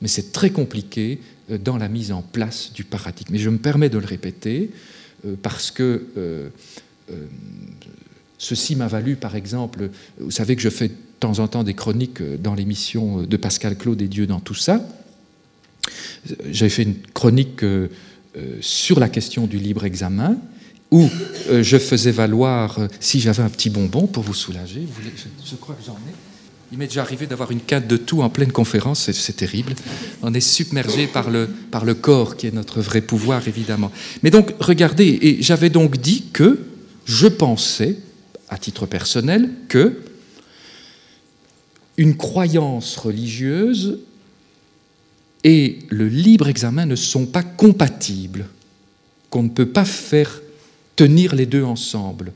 mais 0.00 0.08
c'est 0.08 0.32
très 0.32 0.50
compliqué 0.50 1.20
euh, 1.50 1.58
dans 1.58 1.76
la 1.76 1.88
mise 1.88 2.12
en 2.12 2.22
place 2.22 2.72
du 2.72 2.84
paradigme. 2.84 3.32
Mais 3.32 3.38
je 3.38 3.50
me 3.50 3.58
permets 3.58 3.88
de 3.88 3.98
le 3.98 4.06
répéter 4.06 4.70
euh, 5.26 5.34
parce 5.40 5.70
que 5.70 6.06
euh, 6.16 6.48
ceci 8.38 8.76
m'a 8.76 8.88
valu, 8.88 9.16
par 9.16 9.36
exemple, 9.36 9.90
vous 10.18 10.30
savez 10.30 10.56
que 10.56 10.62
je 10.62 10.70
fais 10.70 10.88
de 10.88 10.94
temps 11.20 11.38
en 11.38 11.48
temps 11.48 11.64
des 11.64 11.74
chroniques 11.74 12.22
dans 12.40 12.54
l'émission 12.54 13.22
de 13.22 13.36
Pascal 13.36 13.76
Claude 13.76 14.00
et 14.02 14.08
Dieu 14.08 14.26
dans 14.26 14.40
tout 14.40 14.54
ça. 14.54 14.86
J'avais 16.50 16.70
fait 16.70 16.84
une 16.84 16.96
chronique 17.12 17.62
euh, 17.62 17.88
euh, 18.36 18.56
sur 18.60 19.00
la 19.00 19.08
question 19.08 19.46
du 19.46 19.58
libre 19.58 19.84
examen 19.84 20.36
où 20.90 21.08
euh, 21.48 21.62
je 21.62 21.76
faisais 21.78 22.12
valoir 22.12 22.78
si 23.00 23.20
j'avais 23.20 23.42
un 23.42 23.48
petit 23.48 23.70
bonbon 23.70 24.06
pour 24.06 24.22
vous 24.22 24.34
soulager. 24.34 24.82
je, 25.44 25.54
crois 25.56 25.74
que 25.74 25.84
j'en 25.84 25.94
ai. 25.94 26.14
Il 26.72 26.78
m'est 26.78 26.86
déjà 26.86 27.02
arrivé 27.02 27.26
d'avoir 27.26 27.50
une 27.50 27.60
quinte 27.60 27.86
de 27.86 27.96
tout 27.96 28.22
en 28.22 28.30
pleine 28.30 28.50
conférence, 28.50 29.10
c'est 29.12 29.36
terrible. 29.36 29.74
On 30.22 30.34
est 30.34 30.40
submergé 30.40 31.06
par 31.06 31.30
le, 31.30 31.46
par 31.46 31.84
le 31.84 31.94
corps 31.94 32.36
qui 32.36 32.46
est 32.46 32.54
notre 32.54 32.80
vrai 32.80 33.00
pouvoir, 33.00 33.46
évidemment. 33.46 33.92
Mais 34.22 34.30
donc, 34.30 34.54
regardez, 34.58 35.18
et 35.22 35.42
j'avais 35.42 35.70
donc 35.70 35.98
dit 35.98 36.24
que 36.32 36.58
je 37.04 37.28
pensais, 37.28 37.96
à 38.48 38.58
titre 38.58 38.86
personnel, 38.86 39.50
que 39.68 40.00
une 41.96 42.16
croyance 42.16 42.96
religieuse 42.96 44.00
et 45.44 45.78
le 45.90 46.08
libre 46.08 46.48
examen 46.48 46.86
ne 46.86 46.96
sont 46.96 47.26
pas 47.26 47.42
compatibles, 47.42 48.46
qu'on 49.30 49.42
ne 49.42 49.50
peut 49.50 49.68
pas 49.68 49.84
faire 49.84 50.40
tenir 50.96 51.34
les 51.34 51.46
deux 51.46 51.62
ensemble, 51.62 52.32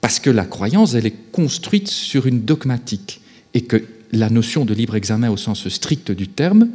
parce 0.00 0.20
que 0.20 0.30
la 0.30 0.44
croyance, 0.44 0.94
elle 0.94 1.06
est 1.06 1.32
construite 1.32 1.88
sur 1.88 2.26
une 2.26 2.42
dogmatique, 2.42 3.20
et 3.52 3.62
que 3.62 3.84
la 4.12 4.30
notion 4.30 4.64
de 4.64 4.74
libre 4.74 4.94
examen 4.94 5.30
au 5.30 5.36
sens 5.36 5.68
strict 5.68 6.12
du 6.12 6.28
terme 6.28 6.68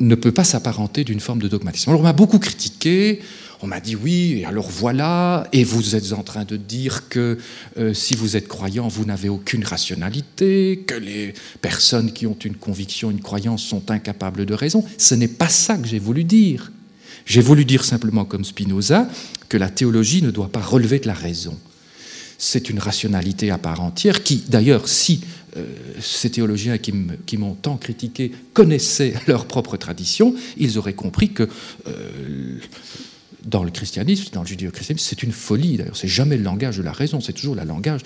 ne 0.00 0.14
peut 0.14 0.32
pas 0.32 0.44
s'apparenter 0.44 1.04
d'une 1.04 1.20
forme 1.20 1.40
de 1.40 1.48
dogmatisme. 1.48 1.90
Alors 1.90 2.00
on 2.00 2.04
m'a 2.04 2.12
beaucoup 2.12 2.38
critiqué, 2.38 3.20
on 3.62 3.66
m'a 3.66 3.80
dit 3.80 3.96
oui, 3.96 4.40
et 4.40 4.44
alors 4.44 4.68
voilà, 4.68 5.46
et 5.52 5.64
vous 5.64 5.94
êtes 5.96 6.12
en 6.12 6.22
train 6.22 6.44
de 6.44 6.56
dire 6.56 7.08
que 7.08 7.38
euh, 7.78 7.94
si 7.94 8.14
vous 8.14 8.36
êtes 8.36 8.48
croyant, 8.48 8.88
vous 8.88 9.04
n'avez 9.04 9.28
aucune 9.28 9.64
rationalité, 9.64 10.84
que 10.86 10.94
les 10.94 11.34
personnes 11.60 12.12
qui 12.12 12.26
ont 12.26 12.38
une 12.44 12.56
conviction, 12.56 13.10
une 13.10 13.20
croyance 13.20 13.62
sont 13.62 13.90
incapables 13.90 14.46
de 14.46 14.54
raison. 14.54 14.84
Ce 14.98 15.14
n'est 15.14 15.28
pas 15.28 15.48
ça 15.48 15.76
que 15.76 15.86
j'ai 15.86 15.98
voulu 15.98 16.24
dire. 16.24 16.72
J'ai 17.26 17.40
voulu 17.40 17.64
dire 17.64 17.84
simplement 17.84 18.24
comme 18.24 18.44
Spinoza 18.44 19.08
que 19.48 19.56
la 19.56 19.70
théologie 19.70 20.22
ne 20.22 20.30
doit 20.30 20.50
pas 20.50 20.60
relever 20.60 20.98
de 20.98 21.06
la 21.06 21.14
raison. 21.14 21.58
C'est 22.38 22.68
une 22.68 22.78
rationalité 22.78 23.50
à 23.50 23.58
part 23.58 23.80
entière 23.80 24.22
qui, 24.22 24.44
d'ailleurs, 24.48 24.88
si 24.88 25.22
euh, 25.56 25.64
ces 26.00 26.30
théologiens 26.30 26.78
qui 26.78 27.38
m'ont 27.38 27.54
tant 27.54 27.76
critiqué 27.76 28.32
connaissaient 28.52 29.14
leur 29.26 29.46
propre 29.46 29.76
tradition, 29.76 30.34
ils 30.56 30.78
auraient 30.78 30.94
compris 30.94 31.30
que 31.30 31.48
euh, 31.86 32.58
dans 33.46 33.64
le 33.64 33.70
christianisme, 33.70 34.32
dans 34.32 34.42
le 34.42 34.46
judéo-christianisme, 34.46 35.06
c'est 35.08 35.22
une 35.22 35.32
folie. 35.32 35.76
D'ailleurs, 35.76 35.96
c'est 35.96 36.08
jamais 36.08 36.36
le 36.36 36.42
langage 36.42 36.76
de 36.78 36.82
la 36.82 36.92
raison, 36.92 37.20
c'est 37.20 37.32
toujours 37.32 37.54
le 37.54 37.64
langage, 37.64 38.02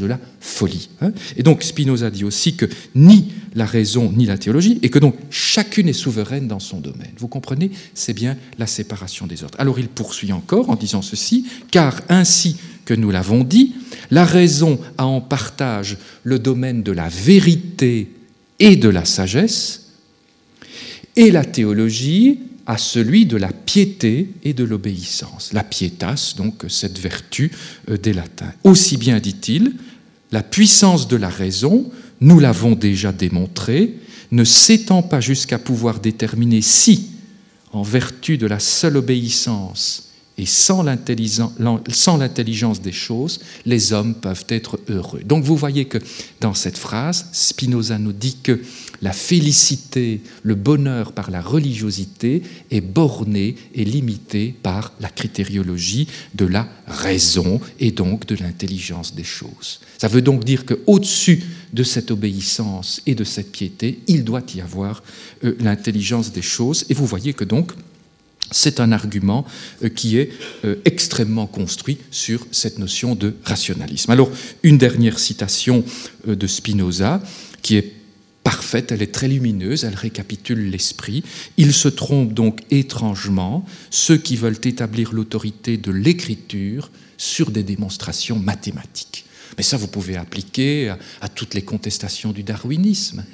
de 0.00 0.06
la 0.06 0.18
folie. 0.40 0.90
Hein. 1.00 1.12
et 1.36 1.42
donc 1.42 1.62
Spinoza 1.62 2.10
dit 2.10 2.24
aussi 2.24 2.56
que 2.56 2.66
ni 2.94 3.32
la 3.54 3.66
raison 3.66 4.12
ni 4.14 4.26
la 4.26 4.38
théologie, 4.38 4.78
et 4.82 4.90
que 4.90 4.98
donc 4.98 5.14
chacune 5.30 5.88
est 5.88 5.92
souveraine 5.92 6.48
dans 6.48 6.58
son 6.58 6.80
domaine. 6.80 7.12
Vous 7.18 7.28
comprenez? 7.28 7.70
C'est 7.94 8.14
bien 8.14 8.36
la 8.58 8.66
séparation 8.66 9.26
des 9.26 9.44
ordres. 9.44 9.58
Alors 9.60 9.78
il 9.78 9.88
poursuit 9.88 10.32
encore 10.32 10.70
en 10.70 10.76
disant 10.76 11.02
ceci, 11.02 11.46
car 11.70 12.00
ainsi 12.08 12.56
que 12.84 12.94
nous 12.94 13.10
l'avons 13.10 13.44
dit, 13.44 13.74
la 14.10 14.24
raison 14.24 14.78
a 14.98 15.06
en 15.06 15.20
partage 15.20 15.96
le 16.22 16.38
domaine 16.38 16.82
de 16.82 16.92
la 16.92 17.08
vérité 17.08 18.10
et 18.58 18.76
de 18.76 18.88
la 18.88 19.04
sagesse, 19.04 19.92
et 21.16 21.30
la 21.30 21.44
théologie 21.44 22.40
à 22.66 22.78
celui 22.78 23.26
de 23.26 23.36
la 23.36 23.52
piété 23.52 24.30
et 24.42 24.54
de 24.54 24.64
l'obéissance. 24.64 25.52
La 25.52 25.64
pietas, 25.64 26.34
donc 26.36 26.64
cette 26.68 26.98
vertu 26.98 27.50
euh, 27.90 27.96
des 27.96 28.12
latins. 28.12 28.52
Aussi 28.64 28.96
bien, 28.96 29.20
dit-il, 29.20 29.74
la 30.32 30.42
puissance 30.42 31.06
de 31.08 31.16
la 31.16 31.28
raison, 31.28 31.90
nous 32.20 32.40
l'avons 32.40 32.72
déjà 32.72 33.12
démontré, 33.12 33.94
ne 34.30 34.44
s'étend 34.44 35.02
pas 35.02 35.20
jusqu'à 35.20 35.58
pouvoir 35.58 36.00
déterminer 36.00 36.62
si, 36.62 37.10
en 37.72 37.82
vertu 37.82 38.38
de 38.38 38.46
la 38.46 38.58
seule 38.58 38.96
obéissance 38.96 40.04
et 40.36 40.46
sans 40.46 40.82
l'intelligence 40.82 42.80
des 42.80 42.92
choses, 42.92 43.40
les 43.64 43.92
hommes 43.92 44.14
peuvent 44.14 44.46
être 44.48 44.80
heureux. 44.88 45.22
Donc 45.24 45.44
vous 45.44 45.56
voyez 45.56 45.84
que 45.84 45.98
dans 46.40 46.54
cette 46.54 46.78
phrase, 46.78 47.26
Spinoza 47.32 47.98
nous 47.98 48.12
dit 48.12 48.38
que 48.42 48.60
la 49.02 49.12
félicité, 49.12 50.20
le 50.42 50.54
bonheur 50.54 51.12
par 51.12 51.30
la 51.30 51.40
religiosité 51.40 52.42
est 52.70 52.80
borné 52.80 53.56
et 53.74 53.84
limité 53.84 54.54
par 54.62 54.92
la 55.00 55.08
critériologie 55.08 56.08
de 56.34 56.46
la 56.46 56.68
raison 56.86 57.60
et 57.80 57.90
donc 57.90 58.26
de 58.26 58.36
l'intelligence 58.36 59.14
des 59.14 59.24
choses. 59.24 59.80
Ça 59.98 60.08
veut 60.08 60.22
donc 60.22 60.44
dire 60.44 60.64
qu'au-dessus 60.64 61.42
de 61.72 61.82
cette 61.82 62.10
obéissance 62.10 63.02
et 63.06 63.14
de 63.14 63.24
cette 63.24 63.52
piété, 63.52 64.00
il 64.06 64.24
doit 64.24 64.42
y 64.54 64.60
avoir 64.60 65.02
euh, 65.44 65.56
l'intelligence 65.60 66.32
des 66.32 66.42
choses. 66.42 66.84
Et 66.88 66.94
vous 66.94 67.06
voyez 67.06 67.32
que 67.32 67.44
donc, 67.44 67.72
c'est 68.50 68.78
un 68.80 68.92
argument 68.92 69.44
euh, 69.82 69.88
qui 69.88 70.18
est 70.18 70.30
euh, 70.64 70.76
extrêmement 70.84 71.46
construit 71.46 71.98
sur 72.10 72.46
cette 72.52 72.78
notion 72.78 73.14
de 73.14 73.34
rationalisme. 73.44 74.10
Alors, 74.10 74.30
une 74.62 74.78
dernière 74.78 75.18
citation 75.18 75.84
de 76.26 76.46
Spinoza, 76.46 77.22
qui 77.62 77.76
est 77.76 77.92
parfaite, 78.44 78.92
elle 78.92 79.02
est 79.02 79.12
très 79.12 79.26
lumineuse, 79.26 79.84
elle 79.84 79.94
récapitule 79.94 80.70
l'esprit. 80.70 81.24
Il 81.56 81.72
se 81.72 81.88
trompe 81.88 82.32
donc 82.32 82.60
étrangement 82.70 83.64
ceux 83.90 84.18
qui 84.18 84.36
veulent 84.36 84.60
établir 84.62 85.12
l'autorité 85.12 85.76
de 85.76 85.90
l'écriture 85.90 86.90
sur 87.16 87.50
des 87.50 87.64
démonstrations 87.64 88.38
mathématiques. 88.38 89.24
Mais 89.56 89.64
ça, 89.64 89.76
vous 89.76 89.88
pouvez 89.88 90.16
appliquer 90.16 90.94
à, 91.20 91.28
toutes 91.28 91.54
les 91.54 91.62
contestations 91.62 92.32
du 92.32 92.42
darwinisme. 92.42 93.24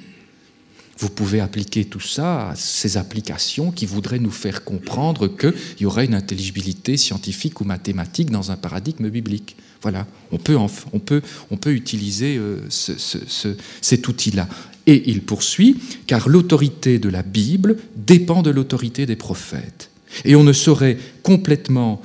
Vous 0.97 1.09
pouvez 1.09 1.39
appliquer 1.39 1.85
tout 1.85 1.99
ça 1.99 2.49
à 2.49 2.55
ces 2.55 2.95
applications 2.95 3.71
qui 3.71 3.87
voudraient 3.87 4.19
nous 4.19 4.31
faire 4.31 4.63
comprendre 4.63 5.27
qu'il 5.27 5.53
y 5.79 5.85
aurait 5.85 6.05
une 6.05 6.13
intelligibilité 6.13 6.95
scientifique 6.95 7.59
ou 7.59 7.63
mathématique 7.63 8.29
dans 8.29 8.51
un 8.51 8.55
paradigme 8.55 9.09
biblique. 9.09 9.55
Voilà, 9.81 10.05
on 10.31 10.37
peut, 10.37 10.55
on 10.55 10.99
peut, 10.99 11.23
on 11.49 11.57
peut 11.57 11.73
utiliser 11.73 12.37
euh, 12.37 12.59
ce, 12.69 12.99
ce, 12.99 13.55
cet 13.81 14.07
outil-là. 14.07 14.47
Et 14.87 15.09
il 15.09 15.21
poursuit, 15.21 15.77
car 16.07 16.27
l'autorité 16.27 16.99
de 16.99 17.09
la 17.09 17.23
Bible 17.23 17.77
dépend 17.95 18.41
de 18.41 18.49
l'autorité 18.49 19.05
des 19.05 19.15
prophètes. 19.15 19.89
Et 20.25 20.35
on 20.35 20.43
ne 20.43 20.53
saurait 20.53 20.97
complètement 21.23 22.01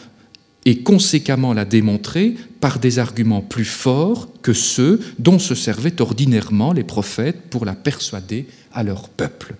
et 0.65 0.79
conséquemment 0.79 1.55
la 1.55 1.65
démontrer 1.65 2.35
par 2.61 2.81
des 2.81 2.99
arguments 2.99 3.41
plus 3.41 3.65
forts 3.65 4.29
que 4.43 4.53
ceux 4.53 5.01
dont 5.19 5.39
se 5.39 5.55
servaient 5.55 6.01
ordinairement 6.01 6.73
les 6.73 6.85
prophètes 6.85 7.43
pour 7.51 7.65
la 7.65 7.75
persuader 7.75 8.47
à 8.73 8.83
leur 8.83 9.09
peuple. 9.09 9.55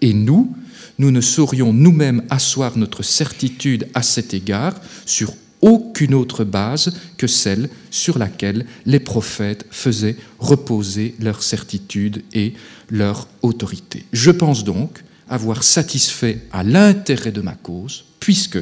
Et 0.00 0.14
nous, 0.14 0.54
nous 0.98 1.10
ne 1.10 1.20
saurions 1.20 1.72
nous-mêmes 1.72 2.22
asseoir 2.30 2.78
notre 2.78 3.02
certitude 3.02 3.86
à 3.92 4.02
cet 4.02 4.32
égard 4.32 4.74
sur 5.04 5.34
aucune 5.66 6.14
autre 6.14 6.44
base 6.44 6.94
que 7.18 7.26
celle 7.26 7.68
sur 7.90 8.18
laquelle 8.18 8.64
les 8.86 9.00
prophètes 9.00 9.66
faisaient 9.70 10.16
reposer 10.38 11.16
leur 11.18 11.42
certitude 11.42 12.22
et 12.32 12.54
leur 12.88 13.28
autorité. 13.42 14.04
Je 14.12 14.30
pense 14.30 14.62
donc 14.62 15.02
avoir 15.28 15.64
satisfait 15.64 16.38
à 16.52 16.62
l'intérêt 16.62 17.32
de 17.32 17.40
ma 17.40 17.54
cause, 17.54 18.04
puisque 18.20 18.60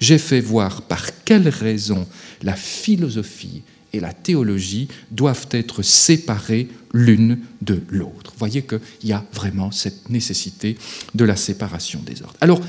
j'ai 0.00 0.16
fait 0.16 0.40
voir 0.40 0.82
par 0.82 1.24
quelles 1.24 1.50
raisons 1.50 2.06
la 2.42 2.54
philosophie 2.54 3.62
et 3.92 4.00
la 4.00 4.14
théologie 4.14 4.88
doivent 5.10 5.48
être 5.50 5.82
séparées 5.82 6.68
l'une 6.94 7.38
de 7.60 7.82
l'autre. 7.90 8.32
Vous 8.32 8.38
voyez 8.38 8.62
qu'il 8.62 8.80
y 9.04 9.12
a 9.12 9.24
vraiment 9.32 9.70
cette 9.70 10.08
nécessité 10.08 10.78
de 11.14 11.24
la 11.24 11.36
séparation 11.36 12.00
des 12.00 12.22
ordres. 12.22 12.36
Alors, 12.40 12.60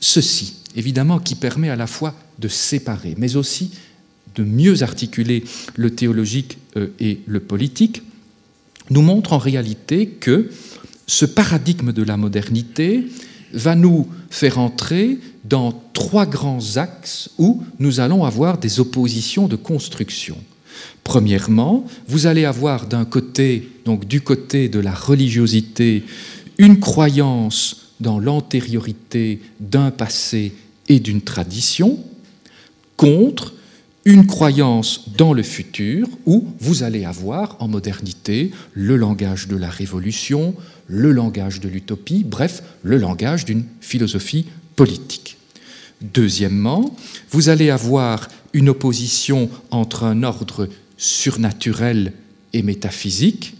ceci, 0.00 0.56
évidemment, 0.76 1.18
qui 1.18 1.34
permet 1.34 1.70
à 1.70 1.76
la 1.76 1.86
fois 1.86 2.14
de 2.38 2.48
séparer, 2.48 3.14
mais 3.18 3.36
aussi 3.36 3.70
de 4.34 4.44
mieux 4.44 4.82
articuler 4.82 5.44
le 5.76 5.90
théologique 5.90 6.58
euh, 6.76 6.88
et 7.00 7.20
le 7.26 7.40
politique, 7.40 8.02
nous 8.90 9.02
montre 9.02 9.32
en 9.32 9.38
réalité 9.38 10.06
que 10.06 10.50
ce 11.06 11.24
paradigme 11.24 11.92
de 11.92 12.02
la 12.02 12.16
modernité 12.16 13.06
va 13.52 13.74
nous 13.74 14.08
faire 14.30 14.58
entrer 14.58 15.18
dans 15.44 15.82
trois 15.92 16.26
grands 16.26 16.76
axes 16.76 17.30
où 17.38 17.62
nous 17.78 18.00
allons 18.00 18.24
avoir 18.24 18.58
des 18.58 18.80
oppositions 18.80 19.48
de 19.48 19.56
construction. 19.56 20.38
Premièrement, 21.04 21.84
vous 22.08 22.26
allez 22.26 22.44
avoir 22.44 22.86
d'un 22.86 23.04
côté, 23.04 23.68
donc 23.84 24.06
du 24.06 24.20
côté 24.20 24.68
de 24.68 24.78
la 24.78 24.94
religiosité, 24.94 26.04
une 26.58 26.80
croyance 26.80 27.91
dans 28.02 28.18
l'antériorité 28.18 29.40
d'un 29.60 29.90
passé 29.90 30.52
et 30.88 31.00
d'une 31.00 31.22
tradition, 31.22 31.98
contre 32.96 33.54
une 34.04 34.26
croyance 34.26 35.08
dans 35.16 35.32
le 35.32 35.42
futur 35.42 36.08
où 36.26 36.48
vous 36.58 36.82
allez 36.82 37.04
avoir 37.04 37.56
en 37.60 37.68
modernité 37.68 38.50
le 38.74 38.96
langage 38.96 39.46
de 39.46 39.56
la 39.56 39.70
révolution, 39.70 40.54
le 40.88 41.12
langage 41.12 41.60
de 41.60 41.68
l'utopie, 41.68 42.24
bref, 42.24 42.62
le 42.82 42.98
langage 42.98 43.44
d'une 43.44 43.64
philosophie 43.80 44.46
politique. 44.74 45.38
Deuxièmement, 46.00 46.96
vous 47.30 47.48
allez 47.48 47.70
avoir 47.70 48.28
une 48.52 48.68
opposition 48.68 49.48
entre 49.70 50.02
un 50.02 50.24
ordre 50.24 50.68
surnaturel 50.96 52.12
et 52.52 52.62
métaphysique 52.62 53.54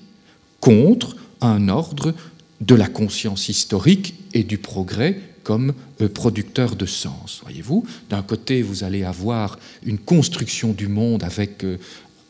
contre 0.61 1.17
un 1.41 1.69
ordre 1.69 2.15
de 2.63 2.75
la 2.75 2.89
conscience 2.89 3.49
historique 3.49 4.15
et 4.33 4.45
du 4.45 4.57
progrès 4.57 5.21
comme 5.43 5.75
euh, 6.01 6.09
producteur 6.09 6.77
de 6.77 6.87
sens. 6.87 7.41
Voyez-vous, 7.43 7.85
d'un 8.09 8.23
côté, 8.23 8.63
vous 8.63 8.85
allez 8.85 9.03
avoir 9.03 9.59
une 9.85 9.99
construction 9.99 10.73
du 10.73 10.87
monde 10.87 11.25
avec 11.25 11.65
euh, 11.65 11.79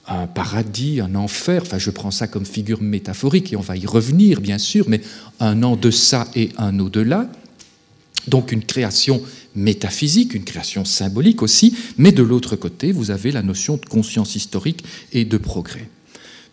un 0.08 0.26
paradis, 0.26 1.00
un 1.00 1.14
enfer, 1.14 1.62
enfin 1.62 1.78
je 1.78 1.90
prends 1.90 2.10
ça 2.10 2.26
comme 2.26 2.46
figure 2.46 2.82
métaphorique 2.82 3.52
et 3.52 3.56
on 3.56 3.60
va 3.60 3.76
y 3.76 3.86
revenir 3.86 4.40
bien 4.40 4.58
sûr, 4.58 4.86
mais 4.88 5.02
un 5.38 5.62
en 5.62 5.76
deçà 5.76 6.26
et 6.34 6.48
un 6.56 6.78
au-delà. 6.80 7.30
Donc 8.26 8.52
une 8.52 8.64
création 8.64 9.22
métaphysique, 9.54 10.34
une 10.34 10.44
création 10.44 10.84
symbolique 10.84 11.42
aussi, 11.42 11.76
mais 11.98 12.12
de 12.12 12.22
l'autre 12.22 12.56
côté, 12.56 12.90
vous 12.90 13.10
avez 13.10 13.30
la 13.30 13.42
notion 13.42 13.76
de 13.76 13.84
conscience 13.84 14.34
historique 14.34 14.82
et 15.12 15.24
de 15.24 15.36
progrès. 15.36 15.88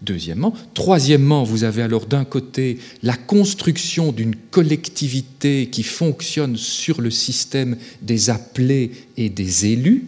Deuxièmement. 0.02 0.54
Troisièmement, 0.74 1.44
vous 1.44 1.66
avez 1.66 1.82
alors 1.82 2.06
d'un 2.06 2.24
côté 2.24 2.80
la 3.04 3.16
construction 3.18 4.14
d'une 4.14 4.36
collectivité 4.36 5.68
qui 5.70 5.84
fonctionne 5.84 6.56
sur 6.56 7.02
le 7.02 7.12
système 7.12 7.76
des 8.02 8.30
appelés 8.30 8.92
et 9.18 9.30
des 9.30 9.66
élus. 9.66 10.06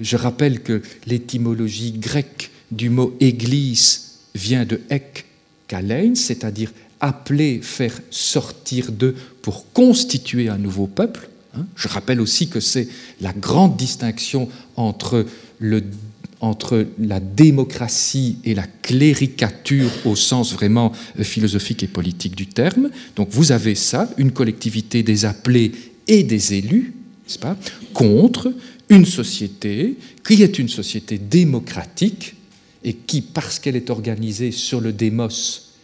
Je 0.00 0.16
rappelle 0.16 0.62
que 0.62 0.82
l'étymologie 1.06 1.92
grecque 1.92 2.50
du 2.72 2.90
mot 2.90 3.16
église 3.20 4.18
vient 4.34 4.64
de 4.64 4.80
ek 4.90 5.26
kalein, 5.68 6.14
c'est-à-dire 6.14 6.72
appeler, 7.00 7.60
faire 7.62 8.00
sortir 8.10 8.90
d'eux 8.90 9.14
pour 9.42 9.72
constituer 9.72 10.48
un 10.48 10.58
nouveau 10.58 10.88
peuple. 10.88 11.28
Hein. 11.54 11.66
Je 11.76 11.86
rappelle 11.88 12.20
aussi 12.20 12.48
que 12.48 12.60
c'est 12.60 12.88
la 13.20 13.32
grande 13.32 13.76
distinction 13.76 14.48
entre, 14.76 15.26
le, 15.60 15.84
entre 16.40 16.86
la 16.98 17.20
démocratie 17.20 18.38
et 18.44 18.54
la 18.54 18.66
cléricature 18.82 19.90
au 20.04 20.14
sens 20.14 20.52
vraiment 20.52 20.92
euh, 21.18 21.24
philosophique 21.24 21.82
et 21.82 21.88
politique 21.88 22.36
du 22.36 22.46
terme. 22.46 22.90
Donc 23.16 23.28
vous 23.30 23.52
avez 23.52 23.74
ça, 23.74 24.08
une 24.18 24.32
collectivité 24.32 25.02
des 25.02 25.24
appelés 25.24 25.72
et 26.06 26.22
des 26.22 26.54
élus, 26.54 26.94
n'est-ce 27.26 27.38
pas, 27.38 27.56
contre 27.92 28.52
une 28.88 29.04
société 29.04 29.96
qui 30.26 30.42
est 30.42 30.58
une 30.58 30.68
société 30.68 31.18
démocratique 31.18 32.34
et 32.84 32.94
qui, 32.94 33.20
parce 33.20 33.58
qu'elle 33.58 33.76
est 33.76 33.90
organisée 33.90 34.52
sur 34.52 34.80
le 34.80 34.92
démos, 34.92 35.74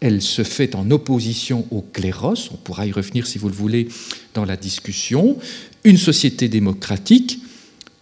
elle 0.00 0.20
se 0.20 0.42
fait 0.42 0.74
en 0.74 0.90
opposition 0.90 1.64
au 1.70 1.80
cléros, 1.80 2.34
on 2.52 2.56
pourra 2.56 2.86
y 2.86 2.92
revenir 2.92 3.26
si 3.26 3.38
vous 3.38 3.48
le 3.48 3.54
voulez 3.54 3.88
dans 4.34 4.44
la 4.44 4.56
discussion, 4.56 5.38
une 5.84 5.96
société 5.96 6.48
démocratique 6.48 7.38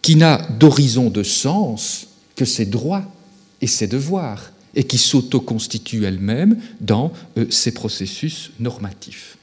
qui 0.02 0.16
n'a 0.16 0.38
d'horizon 0.58 1.10
de 1.10 1.22
sens 1.22 2.06
que 2.36 2.44
ses 2.44 2.66
droits 2.66 3.04
et 3.60 3.66
ses 3.66 3.86
devoirs, 3.86 4.52
et 4.74 4.84
qui 4.84 4.98
s'autoconstitue 4.98 6.04
elle-même 6.04 6.56
dans 6.80 7.12
euh, 7.36 7.46
ses 7.50 7.72
processus 7.72 8.52
normatifs. 8.60 9.36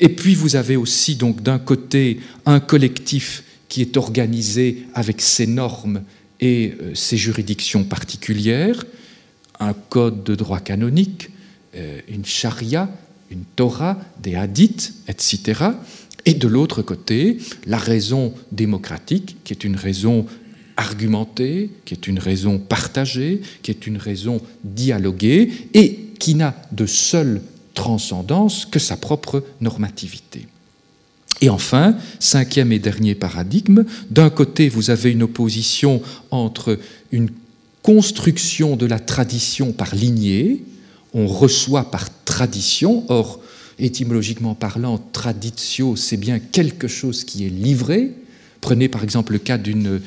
Et 0.00 0.08
puis 0.08 0.34
vous 0.34 0.56
avez 0.56 0.76
aussi 0.76 1.16
donc 1.16 1.42
d'un 1.42 1.58
côté 1.58 2.20
un 2.44 2.60
collectif 2.60 3.42
qui 3.68 3.80
est 3.80 3.96
organisé 3.96 4.86
avec 4.94 5.20
ses 5.20 5.46
normes 5.46 6.02
et 6.40 6.74
euh, 6.80 6.94
ses 6.94 7.16
juridictions 7.16 7.84
particulières, 7.84 8.84
un 9.58 9.72
code 9.72 10.22
de 10.24 10.34
droit 10.34 10.60
canonique, 10.60 11.30
euh, 11.74 12.00
une 12.08 12.24
charia, 12.24 12.90
une 13.30 13.44
Torah, 13.56 13.98
des 14.22 14.34
hadiths, 14.36 14.94
etc. 15.08 15.70
Et 16.26 16.34
de 16.34 16.48
l'autre 16.48 16.82
côté, 16.82 17.38
la 17.66 17.78
raison 17.78 18.34
démocratique, 18.52 19.36
qui 19.44 19.52
est 19.52 19.64
une 19.64 19.76
raison 19.76 20.26
argumentée, 20.76 21.70
qui 21.84 21.94
est 21.94 22.06
une 22.06 22.18
raison 22.18 22.58
partagée, 22.58 23.40
qui 23.62 23.70
est 23.70 23.86
une 23.86 23.96
raison 23.96 24.40
dialoguée, 24.64 25.50
et 25.72 26.00
qui 26.18 26.34
n'a 26.34 26.54
de 26.72 26.84
seule 26.84 27.40
transcendance 27.74 28.66
que 28.66 28.78
sa 28.78 28.96
propre 28.96 29.44
normativité. 29.60 30.48
Et 31.40 31.48
enfin, 31.48 31.96
cinquième 32.18 32.72
et 32.72 32.78
dernier 32.78 33.14
paradigme, 33.14 33.84
d'un 34.10 34.30
côté, 34.30 34.68
vous 34.68 34.90
avez 34.90 35.12
une 35.12 35.22
opposition 35.22 36.02
entre 36.30 36.78
une 37.12 37.30
construction 37.82 38.74
de 38.76 38.86
la 38.86 38.98
tradition 38.98 39.72
par 39.72 39.94
lignée, 39.94 40.64
on 41.14 41.26
reçoit 41.26 41.90
par 41.90 42.08
tradition. 42.24 43.04
Or, 43.08 43.40
étymologiquement 43.78 44.54
parlant, 44.54 44.98
traditio, 44.98 45.96
c'est 45.96 46.16
bien 46.16 46.38
quelque 46.38 46.88
chose 46.88 47.24
qui 47.24 47.44
est 47.46 47.50
livré. 47.50 48.12
Prenez 48.60 48.88
par 48.88 49.04
exemple 49.04 49.32
le 49.32 49.38
cas 49.38 49.58
d'une 49.58 50.00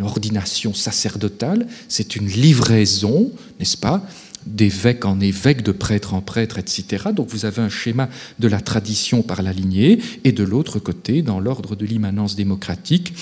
ordination 0.00 0.74
sacerdotale, 0.74 1.66
c'est 1.88 2.16
une 2.16 2.28
livraison, 2.28 3.32
n'est-ce 3.58 3.76
pas, 3.76 4.06
d'évêque 4.46 5.04
en 5.04 5.20
évêque, 5.20 5.62
de 5.62 5.72
prêtre 5.72 6.14
en 6.14 6.20
prêtre, 6.20 6.58
etc. 6.58 7.04
Donc 7.14 7.28
vous 7.28 7.44
avez 7.44 7.62
un 7.62 7.68
schéma 7.68 8.08
de 8.38 8.48
la 8.48 8.60
tradition 8.60 9.22
par 9.22 9.42
la 9.42 9.52
lignée, 9.52 9.98
et 10.24 10.32
de 10.32 10.44
l'autre 10.44 10.78
côté, 10.78 11.22
dans 11.22 11.40
l'ordre 11.40 11.76
de 11.76 11.86
l'immanence 11.86 12.36
démocratique, 12.36 13.14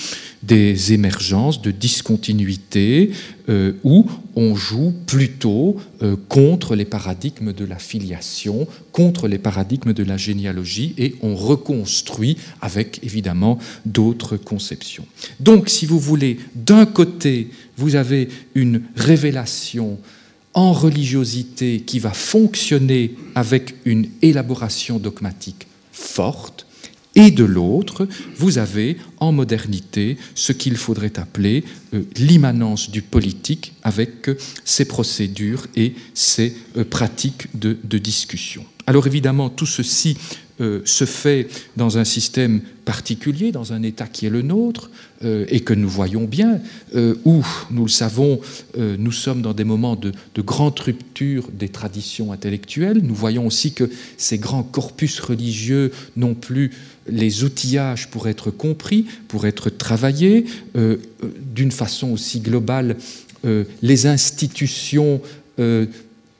des 0.43 0.93
émergences 0.93 1.61
de 1.61 1.71
discontinuité 1.71 3.11
euh, 3.49 3.73
où 3.83 4.09
on 4.35 4.55
joue 4.55 4.93
plutôt 5.05 5.77
euh, 6.01 6.15
contre 6.29 6.75
les 6.75 6.85
paradigmes 6.85 7.53
de 7.53 7.65
la 7.65 7.77
filiation, 7.77 8.67
contre 8.91 9.27
les 9.27 9.37
paradigmes 9.37 9.93
de 9.93 10.03
la 10.03 10.17
généalogie, 10.17 10.93
et 10.97 11.15
on 11.21 11.35
reconstruit 11.35 12.37
avec 12.61 12.99
évidemment 13.03 13.59
d'autres 13.85 14.37
conceptions. 14.37 15.05
Donc, 15.39 15.69
si 15.69 15.85
vous 15.85 15.99
voulez, 15.99 16.37
d'un 16.55 16.85
côté, 16.85 17.49
vous 17.77 17.95
avez 17.95 18.29
une 18.55 18.81
révélation 18.95 19.97
en 20.53 20.73
religiosité 20.73 21.81
qui 21.81 21.99
va 21.99 22.11
fonctionner 22.11 23.15
avec 23.35 23.75
une 23.85 24.07
élaboration 24.21 24.99
dogmatique 24.99 25.67
forte, 25.91 26.65
et 27.15 27.31
de 27.31 27.43
l'autre, 27.43 28.07
vous 28.37 28.57
avez 28.57 28.97
en 29.17 29.31
modernité 29.33 30.17
ce 30.33 30.53
qu'il 30.53 30.77
faudrait 30.77 31.19
appeler 31.19 31.65
euh, 31.93 32.03
l'immanence 32.15 32.89
du 32.89 33.01
politique 33.01 33.73
avec 33.83 34.29
euh, 34.29 34.37
ses 34.63 34.85
procédures 34.85 35.67
et 35.75 35.93
ses 36.13 36.55
euh, 36.77 36.85
pratiques 36.85 37.47
de, 37.53 37.77
de 37.83 37.97
discussion. 37.97 38.63
Alors 38.87 39.07
évidemment, 39.07 39.49
tout 39.49 39.65
ceci 39.65 40.17
euh, 40.61 40.81
se 40.85 41.05
fait 41.05 41.47
dans 41.75 41.97
un 41.97 42.03
système 42.03 42.61
particulier, 42.85 43.51
dans 43.51 43.73
un 43.73 43.81
État 43.81 44.05
qui 44.05 44.27
est 44.27 44.29
le 44.29 44.43
nôtre, 44.43 44.91
euh, 45.23 45.45
et 45.49 45.61
que 45.61 45.73
nous 45.73 45.89
voyons 45.89 46.25
bien, 46.25 46.59
euh, 46.93 47.15
où, 47.25 47.43
nous 47.71 47.85
le 47.85 47.89
savons, 47.89 48.39
nous 48.77 49.11
sommes 49.11 49.41
dans 49.41 49.53
des 49.53 49.63
moments 49.63 49.95
de, 49.95 50.11
de, 50.35 50.41
grande 50.41 50.79
rupture 50.79 51.47
des 51.51 51.69
traditions 51.69 52.31
intellectuelles. 52.31 52.99
Nous 53.01 53.15
voyons 53.15 53.47
aussi 53.47 53.73
que 53.73 53.89
ces 54.17 54.37
grands 54.37 54.63
corpus 54.63 55.19
religieux 55.19 55.91
n'ont 56.15 56.35
plus 56.35 56.71
les 57.07 57.43
outillages 57.43 58.09
pour 58.09 58.27
être 58.27 58.51
compris, 58.51 59.05
pour 59.27 59.47
être 59.47 59.69
travaillés, 59.69 60.45
d'une 60.75 61.71
façon 61.71 62.11
aussi 62.11 62.39
globale, 62.39 62.97
les 63.81 64.05
institutions 64.05 65.21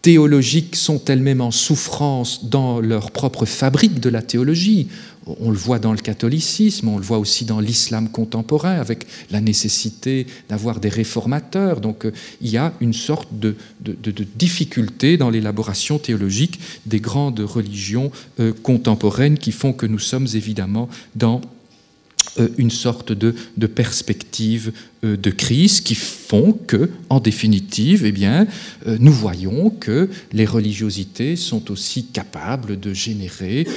théologiques 0.01 0.75
sont 0.75 1.03
elles-mêmes 1.05 1.41
en 1.41 1.51
souffrance 1.51 2.45
dans 2.45 2.79
leur 2.79 3.11
propre 3.11 3.45
fabrique 3.45 3.99
de 3.99 4.09
la 4.09 4.21
théologie. 4.21 4.87
On 5.27 5.51
le 5.51 5.57
voit 5.57 5.77
dans 5.77 5.91
le 5.91 5.99
catholicisme, 5.99 6.87
on 6.87 6.97
le 6.97 7.03
voit 7.03 7.19
aussi 7.19 7.45
dans 7.45 7.59
l'islam 7.59 8.09
contemporain, 8.09 8.79
avec 8.79 9.05
la 9.29 9.39
nécessité 9.39 10.25
d'avoir 10.49 10.79
des 10.79 10.89
réformateurs. 10.89 11.79
Donc 11.79 12.05
euh, 12.05 12.11
il 12.41 12.49
y 12.49 12.57
a 12.57 12.73
une 12.81 12.93
sorte 12.93 13.29
de, 13.31 13.55
difficulté 14.35 15.17
dans 15.17 15.29
l'élaboration 15.29 15.99
théologique 15.99 16.59
des 16.87 16.99
grandes 16.99 17.39
religions 17.39 18.11
euh, 18.39 18.51
contemporaines 18.63 19.37
qui 19.37 19.51
font 19.51 19.73
que 19.73 19.85
nous 19.85 19.99
sommes 19.99 20.27
évidemment 20.33 20.89
dans 21.15 21.41
une 22.57 22.71
sorte 22.71 23.12
de, 23.12 23.34
perspective 23.67 24.71
euh, 25.03 25.17
de 25.17 25.31
crise 25.31 25.81
qui 25.81 25.95
font 25.95 26.53
que, 26.53 26.89
en 27.10 27.19
définitive, 27.19 28.05
eh 28.05 28.12
bien, 28.12 28.47
euh, 28.88 28.97
nous 28.99 29.12
voyons 29.12 29.69
que 29.69 30.10
les 30.31 30.45
religiosités 30.45 31.36
sont 31.36 31.71
aussi 31.71 32.05
capables 32.05 32.79
de 32.79 32.93
générer 32.93 33.67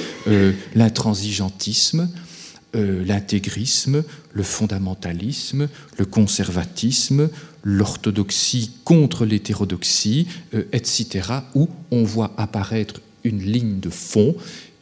l'intransigeantisme, 0.75 2.09
l'intégrisme, 2.73 4.03
le 4.33 4.43
fondamentalisme, 4.43 5.69
le 5.97 6.05
conservatisme, 6.05 7.29
l'orthodoxie 7.63 8.71
contre 8.83 9.25
l'hétérodoxie, 9.25 10.27
etc., 10.73 11.29
où 11.53 11.69
on 11.91 12.03
voit 12.03 12.33
apparaître 12.37 12.99
une 13.23 13.41
ligne 13.41 13.79
de 13.79 13.89
fond 13.89 14.35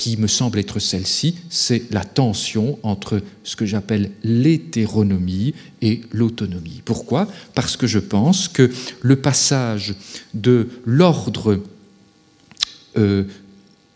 qui 0.03 0.17
me 0.17 0.27
semble 0.27 0.59
être 0.59 0.79
celle-ci, 0.79 1.35
c'est 1.49 1.89
la 1.89 2.03
tension 2.03 2.77
entre 2.83 3.21
ce 3.45 3.55
que 3.55 3.65
j'appelle 3.65 4.11
l'hétéronomie 4.21 5.53
et 5.81 6.01
l'autonomie. 6.11 6.81
Pourquoi? 6.83 7.25
Parce 7.55 7.77
que 7.77 7.87
je 7.87 7.99
pense 7.99 8.49
que 8.49 8.69
le 9.01 9.15
passage 9.15 9.95
de 10.33 10.67
l'ordre 10.85 11.63
euh, 12.97 13.23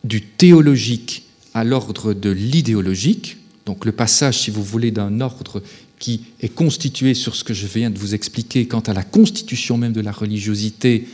du 0.06 0.22
théologique 0.22 1.24
à 1.54 1.66
l'ordre 1.66 2.14
de 2.14 2.30
l'idéologique, 2.30 3.36
donc 3.66 3.84
le 3.84 3.92
passage, 3.92 4.40
si 4.40 4.50
vous 4.50 4.64
voulez, 4.64 4.92
d'un 4.92 5.20
ordre 5.20 5.62
qui 6.00 6.22
est 6.40 6.48
constitué 6.48 7.16
sur 7.16 7.36
ce 7.36 7.44
que 7.44 7.54
je 7.54 7.68
viens 7.68 7.90
de 7.90 8.00
vous 8.00 8.16
expliquer 8.16 8.66
quant 8.66 8.80
à 8.80 8.94
la 8.94 9.04
constitution 9.04 9.78
même 9.78 9.92
de 9.92 10.00
la 10.00 10.14
religiosité, 10.14 11.06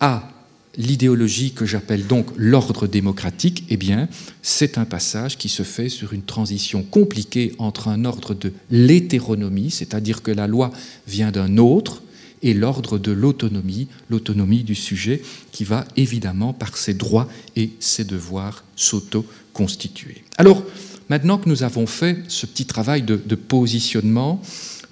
à 0.00 0.28
l'idéologie 0.76 1.52
que 1.52 1.66
j'appelle 1.66 2.06
donc 2.06 2.26
l'ordre 2.36 2.86
démocratique, 2.86 3.64
eh 3.68 3.76
bien, 3.76 4.08
c'est 4.42 4.78
un 4.78 4.84
passage 4.84 5.38
qui 5.38 5.48
se 5.48 5.62
fait 5.62 5.88
sur 5.88 6.12
une 6.12 6.22
transition 6.22 6.82
compliquée 6.82 7.54
entre 7.58 7.88
un 7.88 8.04
ordre 8.04 8.34
de 8.34 8.52
l'hétéronomie, 8.70 9.70
c'est-à-dire 9.70 10.22
que 10.22 10.30
la 10.30 10.46
loi 10.46 10.70
vient 11.06 11.30
d'un 11.30 11.56
autre, 11.56 12.02
et 12.42 12.54
l'ordre 12.54 12.98
de 12.98 13.12
l'autonomie, 13.12 13.88
l'autonomie 14.10 14.62
du 14.62 14.74
sujet, 14.74 15.22
qui 15.52 15.64
va 15.64 15.86
évidemment, 15.96 16.52
par 16.52 16.76
ses 16.76 16.94
droits 16.94 17.28
et 17.56 17.70
ses 17.80 18.04
devoirs, 18.04 18.64
s'auto-constituer. 18.76 20.22
Alors, 20.36 20.62
maintenant 21.08 21.38
que 21.38 21.48
nous 21.48 21.62
avons 21.62 21.86
fait 21.86 22.18
ce 22.28 22.46
petit 22.46 22.66
travail 22.66 23.02
de, 23.02 23.16
positionnement 23.34 24.40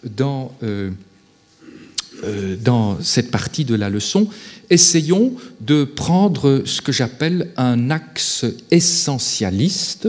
dans, 0.04 0.52
euh, 0.62 0.90
dans 2.62 2.98
cette 3.02 3.30
partie 3.30 3.64
de 3.64 3.74
la 3.74 3.88
leçon, 3.88 4.28
essayons 4.70 5.34
de 5.60 5.84
prendre 5.84 6.62
ce 6.64 6.80
que 6.80 6.92
j'appelle 6.92 7.50
un 7.56 7.90
axe 7.90 8.44
essentialiste 8.70 10.08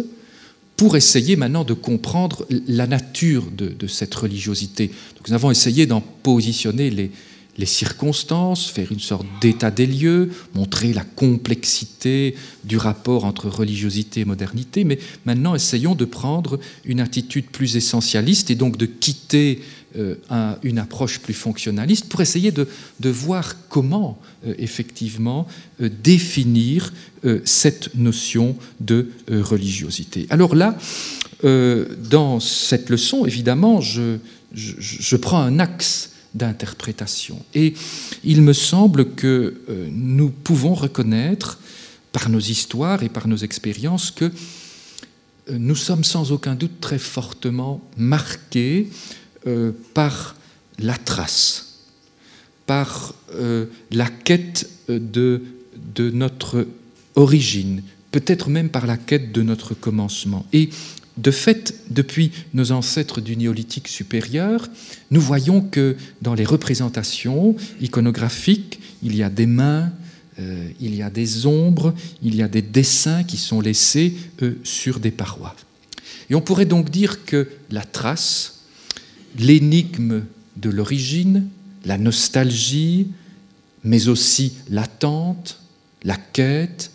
pour 0.78 0.96
essayer 0.96 1.36
maintenant 1.36 1.64
de 1.64 1.74
comprendre 1.74 2.46
la 2.68 2.86
nature 2.86 3.46
de, 3.52 3.88
cette 3.88 4.14
religiosité. 4.14 4.92
Nous 5.28 5.34
avons 5.34 5.50
essayé 5.50 5.88
d'en 5.88 6.02
positionner 6.02 6.92
les, 6.92 7.12
les 7.58 7.66
circonstances, 7.66 8.68
faire 8.68 8.92
une 8.92 9.00
sorte 9.00 9.26
d'état 9.42 9.72
des 9.72 9.88
lieux, 9.88 10.30
montrer 10.54 10.94
la 10.94 11.04
complexité 11.04 12.36
du 12.64 12.78
rapport 12.78 13.26
entre 13.26 13.50
religiosité 13.50 14.22
et 14.22 14.26
modernité, 14.26 14.84
mais 14.84 15.00
maintenant 15.26 15.56
essayons 15.56 15.96
de 15.96 16.06
prendre 16.06 16.60
une 16.86 17.00
attitude 17.00 17.48
plus 17.48 17.76
essentialiste 17.76 18.52
et 18.52 18.56
donc 18.56 18.78
de 18.78 18.86
quitter 18.86 19.62
euh, 19.98 20.16
un, 20.30 20.58
une 20.64 20.80
approche 20.80 21.20
plus 21.20 21.34
fonctionnaliste 21.34 22.10
pour 22.10 22.22
essayer 22.22 22.52
de, 22.52 22.68
voir 23.10 23.56
comment 23.70 24.20
euh, 24.46 24.54
effectivement 24.58 25.48
euh, 25.82 25.90
définir 26.04 26.94
euh, 27.26 27.42
cette 27.46 27.96
notion 27.96 28.56
de 28.80 29.10
euh, 29.32 29.42
religiosité. 29.42 30.28
Alors 30.30 30.56
là, 30.56 30.78
euh, 31.44 31.86
dans 32.10 32.40
cette 32.40 32.90
leçon, 32.90 33.26
évidemment, 33.26 33.80
je, 33.82 34.18
prends 35.18 35.42
un 35.42 35.60
axe 35.60 36.12
d'interprétation. 36.34 37.44
Et 37.54 37.74
il 38.24 38.42
me 38.42 38.54
semble 38.54 39.14
que 39.14 39.62
euh, 39.70 39.88
nous 39.92 40.30
pouvons 40.30 40.74
reconnaître 40.74 41.60
par 42.12 42.30
nos 42.30 42.40
histoires 42.40 43.04
et 43.04 43.10
par 43.10 43.28
nos 43.28 43.38
expériences 43.38 44.12
que 44.12 44.26
euh, 44.26 44.30
nous 45.58 45.76
sommes 45.76 46.04
sans 46.04 46.32
aucun 46.32 46.56
doute 46.56 46.80
très 46.82 47.00
fortement 47.00 47.82
marqués 47.98 48.90
euh, 49.48 49.72
par 49.94 50.36
la 50.78 50.96
trace, 50.96 51.80
par 52.66 53.16
euh, 53.34 53.66
la 53.92 54.08
quête 54.08 54.70
de, 54.90 55.42
de 55.96 56.12
notre 56.12 56.68
origine, 57.16 57.82
peut-être 58.12 58.50
même 58.50 58.70
par 58.70 58.86
la 58.86 58.98
quête 58.98 59.32
de 59.32 59.42
notre 59.42 59.74
commencement. 59.74 60.46
Et 60.54 60.70
de 61.18 61.32
fait, 61.32 61.74
depuis 61.90 62.32
nos 62.54 62.72
ancêtres 62.72 63.22
du 63.22 63.36
néolithique 63.36 63.88
supérieur, 63.88 64.70
nous 65.10 65.22
voyons 65.22 65.62
que 65.62 65.98
dans 66.22 66.36
les 66.36 66.46
représentations 66.46 67.56
iconographiques, 67.82 68.80
il 69.02 69.16
y 69.16 69.24
a 69.24 69.30
des 69.30 69.48
mains, 69.48 69.92
euh, 70.40 70.70
il 70.80 70.94
y 70.96 71.02
a 71.02 71.10
des 71.10 71.48
ombres, 71.48 71.94
il 72.22 72.36
y 72.36 72.44
a 72.44 72.48
des 72.48 72.62
dessins 72.62 73.24
qui 73.24 73.38
sont 73.38 73.62
laissés 73.62 74.14
euh, 74.44 74.60
sur 74.64 75.00
des 75.00 75.12
parois. 75.12 75.56
Et 76.30 76.36
on 76.36 76.42
pourrait 76.42 76.66
donc 76.66 76.92
dire 76.92 77.26
que 77.26 77.48
la 77.72 77.84
trace, 77.84 78.57
l'énigme 79.38 80.24
de 80.56 80.70
l'origine, 80.70 81.48
la 81.86 81.98
nostalgie, 81.98 83.08
mais 83.84 84.08
aussi 84.08 84.54
l'attente, 84.70 85.60
la 86.04 86.18
quête, 86.18 86.92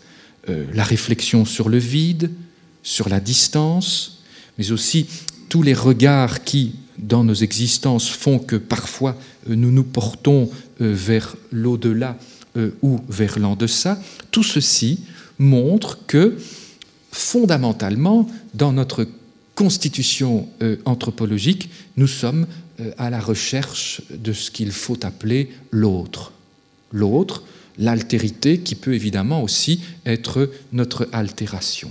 euh, 0.48 0.66
la 0.74 0.84
réflexion 0.84 1.44
sur 1.44 1.68
le 1.68 1.78
vide, 1.78 2.30
sur 2.82 3.08
la 3.08 3.20
distance, 3.20 4.22
mais 4.58 4.72
aussi 4.72 5.06
tous 5.48 5.62
les 5.62 5.74
regards 5.74 6.44
qui, 6.44 6.74
dans 6.98 7.24
nos 7.24 7.34
existences, 7.34 8.08
font 8.08 8.38
que 8.38 8.56
parfois 8.56 9.16
euh, 9.48 9.54
nous 9.54 9.70
nous 9.70 9.84
portons 9.84 10.50
euh, 10.80 10.92
vers 10.94 11.36
l'au-delà 11.50 12.18
ou 12.82 13.00
vers 13.08 13.38
l'en-deçà, 13.38 13.98
tout 14.30 14.42
ceci 14.42 14.98
montre 15.38 16.00
que, 16.06 16.36
fondamentalement, 17.10 18.28
dans 18.52 18.74
notre 18.74 19.08
constitution 19.54 20.48
anthropologique, 20.84 21.70
nous 21.96 22.06
sommes 22.06 22.46
à 22.98 23.10
la 23.10 23.20
recherche 23.20 24.02
de 24.10 24.32
ce 24.32 24.50
qu'il 24.50 24.72
faut 24.72 25.04
appeler 25.04 25.50
l'autre. 25.70 26.32
L'autre, 26.90 27.44
l'altérité 27.78 28.58
qui 28.58 28.74
peut 28.74 28.94
évidemment 28.94 29.42
aussi 29.42 29.80
être 30.04 30.50
notre 30.72 31.08
altération. 31.12 31.90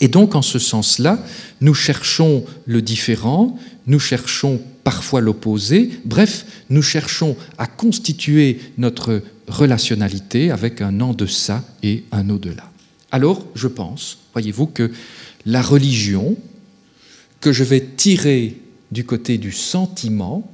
Et 0.00 0.08
donc, 0.08 0.34
en 0.34 0.42
ce 0.42 0.58
sens-là, 0.58 1.24
nous 1.60 1.74
cherchons 1.74 2.44
le 2.66 2.82
différent, 2.82 3.56
nous 3.86 4.00
cherchons 4.00 4.60
parfois 4.82 5.20
l'opposé, 5.20 5.90
bref, 6.04 6.44
nous 6.70 6.82
cherchons 6.82 7.36
à 7.58 7.66
constituer 7.68 8.58
notre 8.78 9.22
relationnalité 9.46 10.50
avec 10.50 10.80
un 10.80 11.00
en 11.00 11.12
deçà 11.12 11.64
et 11.84 12.02
un 12.10 12.30
au-delà. 12.30 12.68
Alors, 13.12 13.46
je 13.54 13.68
pense, 13.68 14.18
voyez-vous, 14.32 14.66
que 14.66 14.90
la 15.46 15.62
religion, 15.62 16.36
que 17.42 17.52
je 17.52 17.64
vais 17.64 17.80
tirer 17.80 18.56
du 18.90 19.04
côté 19.04 19.36
du 19.36 19.52
sentiment, 19.52 20.50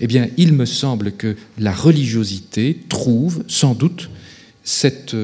eh 0.00 0.06
bien, 0.06 0.28
il 0.36 0.52
me 0.52 0.66
semble 0.66 1.12
que 1.12 1.36
la 1.58 1.72
religiosité 1.72 2.76
trouve 2.88 3.44
sans 3.46 3.74
doute 3.74 4.10
cette 4.64 5.16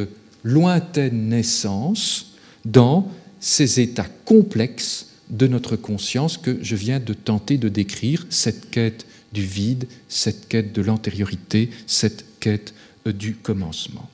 lointaine 0.45 1.29
naissance 1.29 2.35
dans 2.65 3.11
ces 3.41 3.81
états 3.81 4.09
complexes 4.25 5.09
de 5.31 5.47
notre 5.47 5.77
conscience 5.77 6.39
que 6.39 6.59
je 6.63 6.77
viens 6.77 7.01
de 7.01 7.13
tenter 7.13 7.59
de 7.59 7.69
décrire, 7.69 8.27
cette 8.31 8.71
quête 8.71 9.05
du 9.33 9.43
vide, 9.43 9.87
cette 10.09 10.49
quête 10.49 10.73
de 10.73 10.81
l'antériorité, 10.81 11.71
cette 11.87 12.25
quête 12.39 12.73
euh, 13.07 13.13
du 13.13 13.35
commencement. 13.35 14.09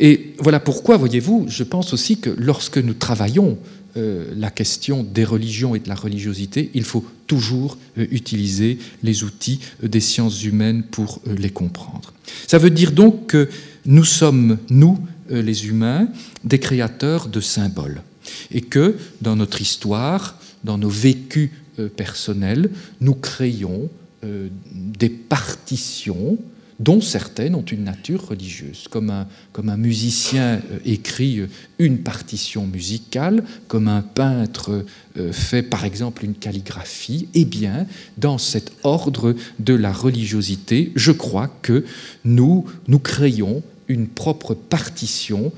Et 0.00 0.34
voilà 0.38 0.60
pourquoi, 0.60 0.96
voyez-vous, 0.96 1.46
je 1.48 1.62
pense 1.62 1.94
aussi 1.94 2.18
que 2.18 2.30
lorsque 2.30 2.78
nous 2.78 2.94
travaillons 2.94 3.58
euh, 3.96 4.32
la 4.36 4.50
question 4.50 5.02
des 5.02 5.24
religions 5.24 5.74
et 5.74 5.80
de 5.80 5.88
la 5.88 5.94
religiosité, 5.94 6.70
il 6.74 6.84
faut 6.84 7.04
toujours 7.26 7.78
euh, 7.98 8.06
utiliser 8.10 8.78
les 9.02 9.24
outils 9.24 9.60
des 9.82 10.00
sciences 10.00 10.44
humaines 10.44 10.82
pour 10.82 11.20
les 11.26 11.50
comprendre. 11.50 12.12
Ça 12.46 12.58
veut 12.58 12.70
dire 12.70 12.92
donc 12.92 13.26
que 13.26 13.48
nous 13.86 14.04
sommes, 14.04 14.58
nous, 14.70 14.98
les 15.30 15.66
humains, 15.66 16.08
des 16.42 16.58
créateurs 16.58 17.28
de 17.28 17.40
symboles 17.40 18.02
et 18.50 18.60
que 18.60 18.96
dans 19.20 19.36
notre 19.36 19.60
histoire, 19.60 20.38
dans 20.64 20.78
nos 20.78 20.88
vécus 20.88 21.50
euh, 21.78 21.88
personnels, 21.88 22.70
nous 23.00 23.14
créons 23.14 23.88
euh, 24.24 24.48
des 24.72 25.08
partitions 25.08 26.38
dont 26.80 27.00
certaines 27.00 27.54
ont 27.54 27.64
une 27.64 27.84
nature 27.84 28.28
religieuse, 28.28 28.86
comme 28.90 29.10
un, 29.10 29.26
comme 29.52 29.68
un 29.68 29.76
musicien 29.76 30.60
euh, 30.70 30.78
écrit 30.84 31.40
une 31.78 31.98
partition 31.98 32.66
musicale, 32.66 33.44
comme 33.68 33.88
un 33.88 34.02
peintre 34.02 34.84
fait 35.30 35.62
par 35.62 35.84
exemple 35.84 36.24
une 36.24 36.34
calligraphie, 36.34 37.28
eh 37.34 37.44
bien, 37.44 37.86
dans 38.18 38.36
cet 38.36 38.72
ordre 38.82 39.36
de 39.60 39.74
la 39.74 39.92
religiosité, 39.92 40.90
je 40.96 41.12
crois 41.12 41.48
que 41.62 41.84
nous, 42.24 42.64
nous 42.88 42.98
créons 42.98 43.62
une 43.86 44.08
propre 44.08 44.54
partition 44.54 45.52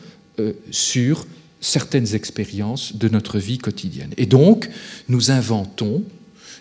sur 0.71 1.27
certaines 1.61 2.15
expériences 2.15 2.97
de 2.97 3.09
notre 3.09 3.39
vie 3.39 3.59
quotidienne. 3.59 4.13
Et 4.17 4.27
donc, 4.27 4.69
nous 5.09 5.31
inventons, 5.31 6.05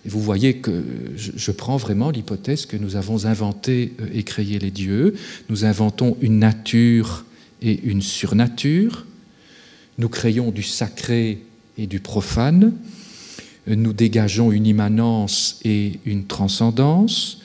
vous 0.06 0.22
voyez 0.22 0.58
que 0.58 0.84
je, 1.16 1.52
prends 1.52 1.78
vraiment 1.78 2.12
l'hypothèse 2.12 2.66
que 2.66 2.78
nous 2.78 2.96
avons 2.96 3.26
inventé 3.26 3.94
euh, 4.00 4.08
et 4.14 4.24
créé 4.24 4.60
les 4.60 4.72
dieux, 4.72 5.16
nous 5.50 5.66
inventons 5.66 6.18
une 6.22 6.40
nature 6.40 7.26
et 7.62 7.80
une 7.84 8.02
surnature, 8.02 9.06
nous 9.98 10.10
créons 10.10 10.52
du 10.52 10.64
sacré 10.64 11.42
et 11.78 11.88
du 11.88 12.00
profane, 12.00 12.74
nous 13.68 13.94
dégageons 13.94 14.52
une 14.52 14.68
immanence 14.68 15.60
et 15.64 16.00
une 16.06 16.26
transcendance, 16.26 17.40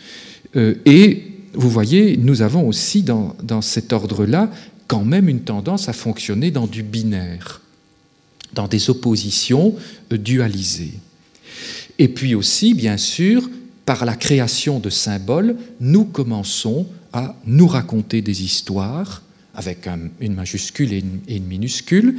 euh, 0.57 0.75
et 0.85 1.25
vous 1.55 1.71
voyez, 1.71 2.17
nous 2.17 2.43
avons 2.43 2.67
aussi 2.69 3.03
dans, 3.03 3.35
cet 3.61 3.93
ordre-là 3.93 4.51
quand 4.87 5.05
même 5.05 5.29
une 5.29 5.41
tendance 5.41 5.89
à 5.89 5.93
fonctionner 5.93 6.51
dans 6.51 6.67
du 6.67 6.83
binaire, 6.83 7.61
dans 8.53 8.69
des 8.69 8.91
oppositions 8.91 9.75
euh, 10.13 10.19
dualisées. 10.19 10.95
Et 12.01 12.09
puis 12.09 12.35
aussi, 12.35 12.73
bien 12.73 12.97
sûr, 12.97 13.51
par 13.85 14.07
la 14.07 14.17
création 14.17 14.81
de 14.81 14.89
symboles, 14.89 15.57
nous 15.81 16.07
commençons 16.07 16.87
à 17.13 17.37
nous 17.45 17.67
raconter 17.67 18.23
des 18.23 18.43
histoires 18.43 19.23
avec 19.55 19.87
une 20.21 20.33
majuscule 20.33 20.95
et 20.95 21.05
une, 21.29 21.45
minuscule, 21.45 22.17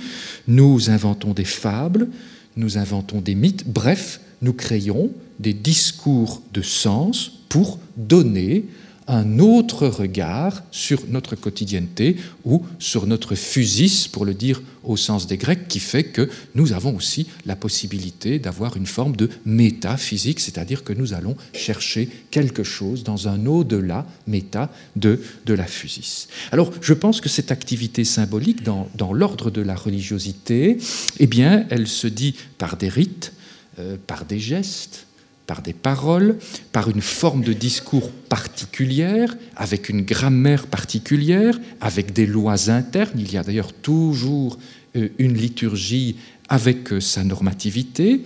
nous 0.48 0.92
inventons 0.92 1.34
des 1.34 1.46
fables, 1.46 2.10
nous 2.58 2.78
inventons 2.78 3.22
des 3.22 3.34
mythes, 3.34 3.66
bref, 3.66 4.22
nous 4.44 4.54
créons 4.54 5.10
des 5.40 5.54
discours 5.54 6.44
de 6.54 6.62
sens 6.62 7.32
pour 7.50 7.80
donner 7.98 8.66
un 9.12 9.40
autre 9.40 9.88
regard 9.88 10.64
sur 10.72 11.02
notre 11.10 11.36
quotidienneté 11.36 12.16
ou 12.46 12.66
sur 12.80 13.06
notre 13.06 13.36
physis, 13.36 14.08
pour 14.08 14.24
le 14.26 14.34
dire 14.34 14.62
au 14.84 14.96
sens 14.96 15.28
des 15.28 15.38
Grecs, 15.38 15.68
qui 15.68 15.80
fait 15.80 16.06
que 16.06 16.30
nous 16.56 16.72
avons 16.72 16.96
aussi 16.96 17.28
la 17.46 17.58
possibilité 17.58 18.40
d'avoir 18.40 18.78
une 18.78 18.86
forme 18.86 19.18
de 19.18 19.30
métaphysique, 19.46 20.40
c'est-à-dire 20.40 20.86
que 20.86 20.94
nous 20.94 21.14
allons 21.14 21.36
chercher 21.54 22.10
quelque 22.32 22.64
chose 22.64 23.04
dans 23.04 23.28
un 23.28 23.46
au-delà 23.46 24.08
méta 24.28 24.72
de, 24.96 25.22
de 25.46 25.54
la 25.54 25.66
physis. 25.66 26.30
Alors, 26.54 26.72
je 26.82 26.94
pense 26.94 27.20
que 27.20 27.30
cette 27.30 27.52
activité 27.52 28.06
symbolique 28.06 28.64
dans, 28.64 28.88
dans 28.96 29.12
l'ordre 29.12 29.52
de 29.52 29.62
la 29.62 29.76
religiosité, 29.76 30.78
eh 31.20 31.28
bien, 31.28 31.66
elle 31.70 31.88
se 31.88 32.08
dit 32.08 32.36
par 32.58 32.78
des 32.78 32.90
rites, 32.90 33.34
euh, 33.78 33.98
par 34.08 34.24
des 34.24 34.40
gestes, 34.40 35.06
par 35.52 35.62
des 35.62 35.74
paroles, 35.74 36.38
par 36.72 36.90
une 36.90 37.02
forme 37.02 37.44
de 37.44 37.52
discours 37.52 38.10
particulière, 38.30 39.36
avec 39.58 39.90
une 39.90 40.00
grammaire 40.00 40.66
particulière, 40.66 41.60
avec 41.82 42.14
des 42.14 42.26
lois 42.26 42.70
internes. 42.70 43.20
Il 43.20 43.34
y 43.34 43.36
a 43.36 43.44
d'ailleurs 43.44 43.74
toujours 43.74 44.58
euh, 44.96 45.10
une 45.18 45.36
liturgie 45.36 46.16
avec 46.48 46.94
euh, 46.94 47.02
sa 47.02 47.26
normativité, 47.26 48.22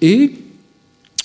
et 0.00 0.34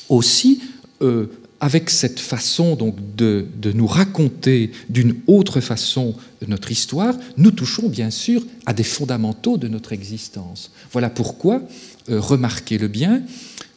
aussi 0.10 0.64
euh, 1.04 1.28
avec 1.60 1.92
cette 1.92 2.20
façon 2.20 2.76
donc 2.76 2.96
de, 3.16 3.46
de 3.62 3.72
nous 3.72 3.86
raconter 3.86 4.72
d'une 4.90 5.14
autre 5.28 5.62
façon 5.62 6.16
notre 6.48 6.72
histoire, 6.72 7.14
nous 7.38 7.52
touchons 7.52 7.88
bien 7.88 8.10
sûr 8.10 8.44
à 8.66 8.74
des 8.74 8.84
fondamentaux 8.84 9.58
de 9.58 9.68
notre 9.68 9.94
existence. 9.94 10.72
Voilà 10.92 11.12
pourquoi, 11.12 11.62
remarquez-le 12.08 12.88
bien, 12.88 13.22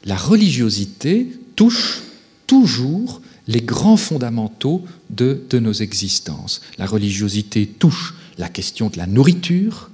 la 0.04 0.16
religiosité 0.16 1.28
touche 1.58 2.02
toujours 2.46 3.20
les 3.48 3.60
grands 3.60 3.96
fondamentaux 3.96 4.84
de, 5.10 5.44
nos 5.58 5.72
existences. 5.72 6.60
La 6.78 6.86
religiosité 6.86 7.66
touche 7.66 8.14
la 8.38 8.48
question 8.48 8.90
de 8.90 8.96
la 8.96 9.08
nourriture, 9.08 9.90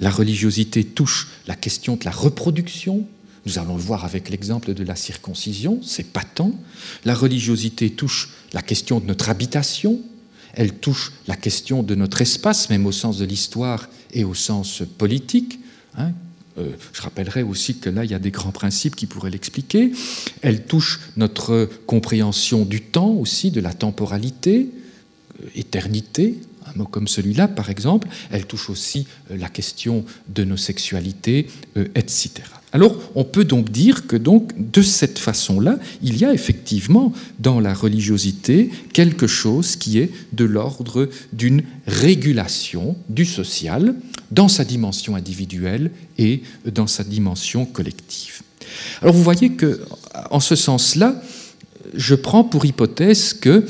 la 0.00 0.10
religiosité 0.10 0.82
touche 0.82 1.28
la 1.46 1.54
question 1.54 1.94
de 1.94 2.04
la 2.04 2.10
reproduction, 2.10 3.06
nous 3.46 3.60
allons 3.60 3.76
le 3.76 3.82
voir 3.82 4.04
avec 4.04 4.28
l'exemple 4.28 4.74
de 4.74 4.82
la 4.82 4.96
circoncision, 4.96 5.78
c'est 5.84 6.12
patent. 6.12 6.58
La 7.04 7.14
religiosité 7.14 7.90
touche 7.90 8.30
la 8.52 8.60
question 8.60 8.98
de 8.98 9.06
notre 9.06 9.28
habitation, 9.28 10.00
elle 10.52 10.72
touche 10.72 11.12
la 11.28 11.36
question 11.36 11.84
de 11.84 11.94
notre 11.94 12.22
espace, 12.22 12.70
même 12.70 12.86
au 12.86 12.92
sens 12.92 13.18
de 13.18 13.24
l'histoire 13.24 13.88
et 14.12 14.24
au 14.24 14.34
sens 14.34 14.82
politique. 14.98 15.60
Hein, 15.96 16.10
euh, 16.58 16.70
je 16.92 17.02
rappellerai 17.02 17.42
aussi 17.42 17.76
que 17.78 17.90
là, 17.90 18.04
il 18.04 18.10
y 18.10 18.14
a 18.14 18.18
des 18.18 18.30
grands 18.30 18.52
principes 18.52 18.96
qui 18.96 19.06
pourraient 19.06 19.30
l'expliquer. 19.30 19.92
Elle 20.42 20.64
touche 20.64 21.00
notre 21.16 21.68
compréhension 21.86 22.64
du 22.64 22.80
temps 22.80 23.10
aussi, 23.10 23.50
de 23.50 23.60
la 23.60 23.74
temporalité, 23.74 24.70
euh, 25.42 25.48
éternité, 25.54 26.38
un 26.66 26.78
mot 26.78 26.86
comme 26.86 27.08
celui-là, 27.08 27.48
par 27.48 27.68
exemple. 27.68 28.08
Elle 28.30 28.46
touche 28.46 28.70
aussi 28.70 29.06
euh, 29.30 29.36
la 29.36 29.48
question 29.48 30.04
de 30.28 30.44
nos 30.44 30.56
sexualités, 30.56 31.48
etc. 31.94 32.30
Alors, 32.72 32.98
on 33.14 33.24
peut 33.24 33.44
donc 33.44 33.70
dire 33.70 34.06
que 34.06 34.16
donc 34.16 34.52
de 34.56 34.82
cette 34.82 35.18
façon-là, 35.18 35.78
il 36.02 36.18
y 36.18 36.24
a 36.24 36.32
effectivement 36.34 37.12
dans 37.38 37.60
la 37.60 37.72
religiosité 37.72 38.70
quelque 38.92 39.26
chose 39.26 39.76
qui 39.76 39.98
est 39.98 40.10
de 40.32 40.44
l'ordre 40.44 41.08
d'une 41.32 41.62
régulation 41.86 42.96
du 43.08 43.24
social 43.24 43.94
dans 44.30 44.48
sa 44.48 44.64
dimension 44.64 45.16
individuelle 45.16 45.90
et 46.18 46.42
dans 46.64 46.86
sa 46.86 47.04
dimension 47.04 47.64
collective. 47.64 48.42
Alors 49.02 49.14
vous 49.14 49.22
voyez 49.22 49.52
que, 49.52 49.82
en 50.30 50.40
ce 50.40 50.56
sens-là, 50.56 51.20
je 51.94 52.14
prends 52.14 52.44
pour 52.44 52.64
hypothèse 52.64 53.32
que 53.32 53.66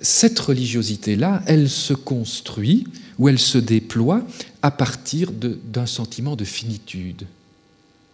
cette 0.00 0.38
religiosité-là, 0.38 1.42
elle 1.46 1.68
se 1.70 1.94
construit 1.94 2.86
ou 3.18 3.28
elle 3.28 3.38
se 3.38 3.58
déploie 3.58 4.26
à 4.62 4.70
partir 4.70 5.30
d'un 5.32 5.86
sentiment 5.86 6.36
de 6.36 6.44
finitude. 6.44 7.26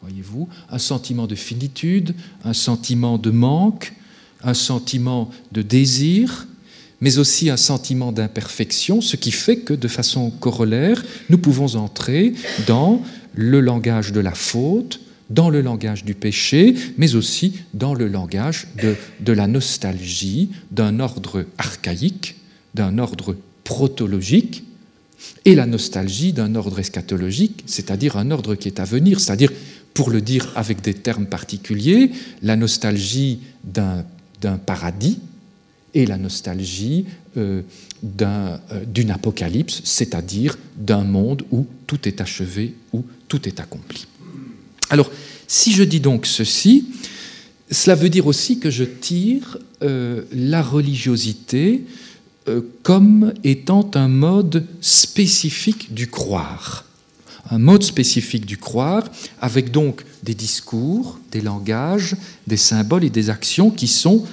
Voyez-vous, 0.03 0.49
un 0.71 0.79
sentiment 0.79 1.27
de 1.27 1.35
finitude, 1.35 2.15
un 2.45 2.53
sentiment 2.55 3.19
de 3.19 3.31
manque, 3.31 3.93
un 4.43 4.55
sentiment 4.55 5.31
de 5.53 5.63
désir, 5.63 6.47
mais 7.01 7.19
aussi 7.19 7.51
un 7.51 7.57
sentiment 7.57 8.13
d'imperfection, 8.13 9.01
ce 9.01 9.17
qui 9.17 9.31
fait 9.31 9.59
que 9.59 9.75
de 9.75 9.89
façon 9.89 10.31
corollaire, 10.31 11.03
nous 11.31 11.39
pouvons 11.39 11.77
entrer 11.77 12.35
dans 12.67 13.03
le 13.35 13.61
langage 13.61 14.13
de 14.13 14.21
la 14.21 14.33
faute, 14.35 15.01
dans 15.31 15.49
le 15.49 15.61
langage 15.61 16.05
du 16.05 16.15
péché, 16.15 16.75
mais 16.99 17.15
aussi 17.15 17.61
dans 17.73 17.95
le 17.95 18.09
langage 18.09 18.67
de, 18.83 19.33
la 19.33 19.47
nostalgie 19.47 20.51
d'un 20.71 21.01
ordre 21.01 21.47
archaïque, 21.57 22.37
d'un 22.75 22.99
ordre 22.99 23.37
protologique, 23.65 24.65
et 25.45 25.55
la 25.55 25.67
nostalgie 25.67 26.33
d'un 26.33 26.55
ordre 26.55 26.79
eschatologique, 26.79 27.63
c'est-à-dire 27.67 28.17
un 28.17 28.31
ordre 28.31 28.55
qui 28.55 28.69
est 28.69 28.81
à 28.81 28.85
venir, 28.85 29.21
c'est-à-dire, 29.21 29.53
pour 29.93 30.11
le 30.11 30.21
dire 30.21 30.51
avec 30.57 30.81
des 30.81 30.95
termes 30.95 31.27
particuliers, 31.27 32.11
la 32.43 32.57
nostalgie 32.57 33.41
d'un 33.65 34.05
paradis 34.65 35.19
et 35.95 36.07
la 36.07 36.17
nostalgie 36.17 37.07
euh, 37.37 37.63
euh, 38.23 38.59
d'une 38.87 39.11
apocalypse, 39.11 39.83
c'est-à-dire 39.85 40.57
d'un 40.77 41.05
monde 41.05 41.43
où 41.51 41.67
tout 41.87 42.09
est 42.09 42.21
achevé, 42.21 42.75
où 42.93 43.05
tout 43.29 43.47
est 43.49 43.61
accompli. 43.61 44.07
Alors, 44.89 45.11
si 45.47 45.73
je 45.73 45.83
dis 45.83 46.01
donc 46.01 46.27
ceci, 46.27 46.87
cela 47.71 47.95
veut 47.95 48.09
dire 48.09 48.27
aussi 48.27 48.59
que 48.59 48.71
je 48.71 48.85
tire 48.85 49.59
euh, 49.83 50.23
la 50.33 50.63
religiosité 50.63 51.85
euh, 52.49 52.63
comme 52.83 53.33
étant 53.45 53.89
un 53.95 54.09
mode 54.09 54.67
spécifique 54.81 55.95
du 55.95 56.09
croire. 56.09 56.85
Un 57.51 57.59
mode 57.59 57.83
spécifique 57.83 58.47
du 58.47 58.57
croire, 58.57 59.05
avec 59.41 59.71
donc 59.71 60.05
des 60.23 60.35
discours, 60.35 61.19
des 61.33 61.41
langages, 61.41 62.17
des 62.47 62.57
symboles 62.57 63.05
et 63.05 63.11
des 63.11 63.31
actions 63.31 63.71
qui 63.71 63.89
sont 63.89 64.25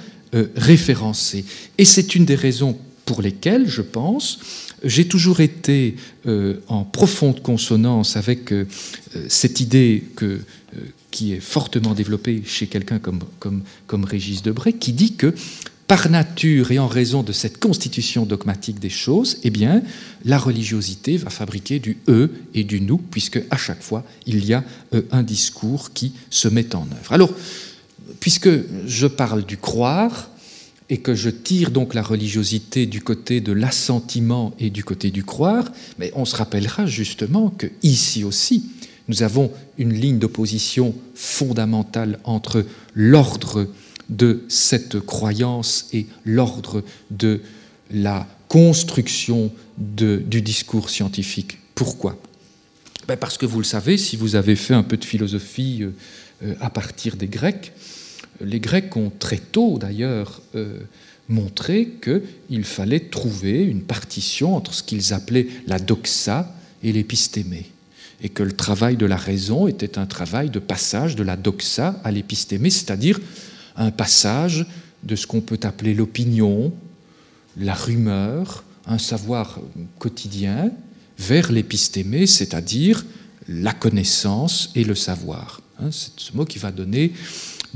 référencés. 0.56 1.44
Et 1.78 1.84
c'est 1.84 2.14
une 2.14 2.24
des 2.24 2.34
raisons 2.34 2.78
pour 3.04 3.22
lesquelles, 3.22 3.68
je 3.68 3.82
pense, 3.82 4.38
j'ai 4.84 5.08
toujours 5.08 5.40
été 5.40 5.96
euh, 6.26 6.60
en 6.68 6.84
profonde 6.84 7.42
consonance 7.42 8.16
avec 8.16 8.52
cette 9.28 9.60
idée 9.60 10.04
qui 11.10 11.32
est 11.32 11.40
fortement 11.40 11.94
développée 11.94 12.42
chez 12.44 12.66
quelqu'un 12.66 12.98
comme, 12.98 13.20
comme, 13.38 13.62
comme 13.86 14.04
Régis 14.04 14.42
Debray, 14.42 14.74
qui 14.74 14.92
dit 14.92 15.14
que 15.14 15.34
par 15.88 16.10
nature 16.10 16.70
et 16.70 16.78
en 16.78 16.86
raison 16.86 17.22
de 17.22 17.32
cette 17.32 17.58
constitution 17.58 18.26
dogmatique 18.26 18.78
des 18.78 18.90
choses, 18.90 19.38
eh 19.42 19.48
bien, 19.48 19.82
la 20.26 20.38
religiosité 20.38 21.16
va 21.16 21.30
fabriquer 21.30 21.78
du 21.78 21.96
eux 22.08 22.30
et 22.54 22.62
du 22.62 22.82
nous, 22.82 22.98
puisque 22.98 23.42
à 23.50 23.56
chaque 23.56 23.82
fois, 23.82 24.04
il 24.26 24.44
y 24.44 24.52
a 24.52 24.62
euh, 24.94 25.02
un 25.10 25.22
discours 25.22 25.94
qui 25.94 26.12
se 26.28 26.46
met 26.46 26.74
en 26.76 26.82
œuvre. 26.82 27.12
Alors, 27.12 27.32
puisque 28.20 28.50
je 28.86 29.06
parle 29.06 29.44
du 29.44 29.56
croire, 29.56 30.30
et 30.90 30.98
que 30.98 31.14
je 31.14 31.30
tire 31.30 31.70
donc 31.70 31.94
la 31.94 32.02
religiosité 32.02 32.86
du 32.86 33.02
côté 33.02 33.40
de 33.40 33.52
l'assentiment 33.52 34.54
et 34.58 34.70
du 34.70 34.84
côté 34.84 35.10
du 35.10 35.24
croire, 35.24 35.70
mais 35.98 36.10
on 36.14 36.24
se 36.24 36.36
rappellera 36.36 36.86
justement 36.86 37.50
que 37.50 37.66
ici 37.82 38.24
aussi, 38.24 38.70
nous 39.08 39.22
avons 39.22 39.50
une 39.76 39.92
ligne 39.92 40.18
d'opposition 40.18 40.94
fondamentale 41.14 42.18
entre 42.24 42.64
l'ordre 42.94 43.66
de 44.08 44.44
cette 44.48 45.00
croyance 45.00 45.86
et 45.92 46.06
l'ordre 46.24 46.82
de 47.10 47.40
la 47.90 48.26
construction 48.48 49.52
du 49.76 50.42
discours 50.42 50.88
scientifique. 50.88 51.58
Pourquoi? 51.74 52.18
Ben 53.06 53.16
Parce 53.16 53.38
que 53.38 53.46
vous 53.46 53.58
le 53.58 53.64
savez, 53.64 53.96
si 53.98 54.16
vous 54.16 54.36
avez 54.36 54.56
fait 54.56 54.74
un 54.74 54.82
peu 54.82 54.96
de 54.96 55.04
philosophie 55.04 55.82
euh, 55.82 55.90
euh, 56.42 56.54
à 56.60 56.68
partir 56.68 57.16
des 57.16 57.26
Grecs, 57.26 57.72
les 58.40 58.60
Grecs 58.60 58.96
ont 58.96 59.10
très 59.18 59.38
tôt 59.38 59.78
d'ailleurs 59.78 60.42
euh, 60.54 60.80
montré 61.28 61.88
qu'il 62.02 62.64
fallait 62.64 63.00
trouver 63.00 63.62
une 63.62 63.82
partition 63.82 64.56
entre 64.56 64.74
ce 64.74 64.82
qu'ils 64.82 65.12
appelaient 65.12 65.48
la 65.66 65.78
doxa 65.78 66.54
et 66.82 66.92
l'épistémé 66.92 67.70
et 68.20 68.28
que 68.28 68.42
le 68.42 68.52
travail 68.52 68.96
de 68.96 69.06
la 69.06 69.16
raison 69.16 69.68
était 69.68 69.98
un 69.98 70.06
travail 70.06 70.50
de 70.50 70.58
passage 70.58 71.16
de 71.16 71.22
la 71.22 71.36
doxa 71.36 72.00
à 72.02 72.10
l'épistémé, 72.10 72.70
c'est-à-dire 72.70 73.20
un 73.76 73.90
passage 73.90 74.66
de 75.04 75.14
ce 75.14 75.26
qu'on 75.26 75.40
peut 75.40 75.60
appeler 75.62 75.94
l'opinion, 75.94 76.72
la 77.56 77.74
rumeur, 77.74 78.64
un 78.86 78.98
savoir 78.98 79.60
quotidien, 79.98 80.72
vers 81.18 81.52
l'épistémé, 81.52 82.26
c'est-à-dire 82.26 83.04
la 83.48 83.72
connaissance 83.72 84.70
et 84.74 84.84
le 84.84 84.94
savoir. 84.94 85.60
Hein, 85.80 85.90
c'est 85.92 86.12
ce 86.16 86.36
mot 86.36 86.44
qui 86.44 86.58
va 86.58 86.72
donner 86.72 87.12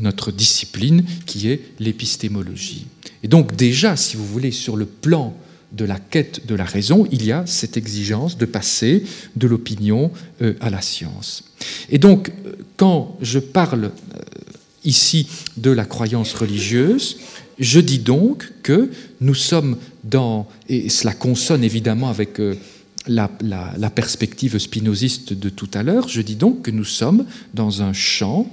notre 0.03 0.31
discipline 0.31 1.05
qui 1.25 1.49
est 1.49 1.61
l'épistémologie. 1.79 2.87
Et 3.23 3.29
donc 3.29 3.57
déjà, 3.57 3.97
si 3.97 4.17
vous 4.17 4.27
voulez, 4.27 4.51
sur 4.51 4.77
le 4.77 4.85
plan 4.85 5.35
de 5.73 5.87
la 5.87 5.99
quête 5.99 6.47
de 6.47 6.55
la 6.55 6.65
raison, 6.65 7.09
il 7.11 7.25
y 7.25 7.33
a 7.33 7.47
cette 7.47 7.79
exigence 7.79 8.37
de 8.37 8.45
passer 8.45 9.05
de 9.37 9.47
l'opinion 9.47 10.11
euh, 10.43 10.53
à 10.61 10.69
la 10.69 10.83
science. 10.83 11.45
Et 11.89 11.97
donc, 11.97 12.31
euh, 12.45 12.57
quand 12.77 13.17
je 13.23 13.39
parle 13.39 13.85
euh, 13.85 14.19
ici 14.85 15.29
de 15.57 15.71
la 15.71 15.87
croyance 15.87 16.35
religieuse, 16.35 17.17
je 17.59 17.81
dis 17.81 17.99
donc 17.99 18.53
que 18.63 18.91
nous 19.21 19.35
sommes 19.35 19.77
dans, 20.05 20.49
et 20.69 20.89
cela 20.89 21.15
consonne 21.15 21.65
évidemment 21.65 22.09
avec 22.09 22.41
euh, 22.41 22.57
la, 23.07 23.29
perspective 23.95 24.59
spinoziste 24.59 25.33
de 25.33 25.49
tout 25.49 25.71
à 25.75 25.83
l'heure, 25.83 26.09
je 26.09 26.21
dis 26.21 26.37
donc 26.37 26.63
que 26.63 26.71
nous 26.71 26.85
sommes 26.85 27.25
dans 27.55 27.83
un 27.83 27.93
champ 27.93 28.47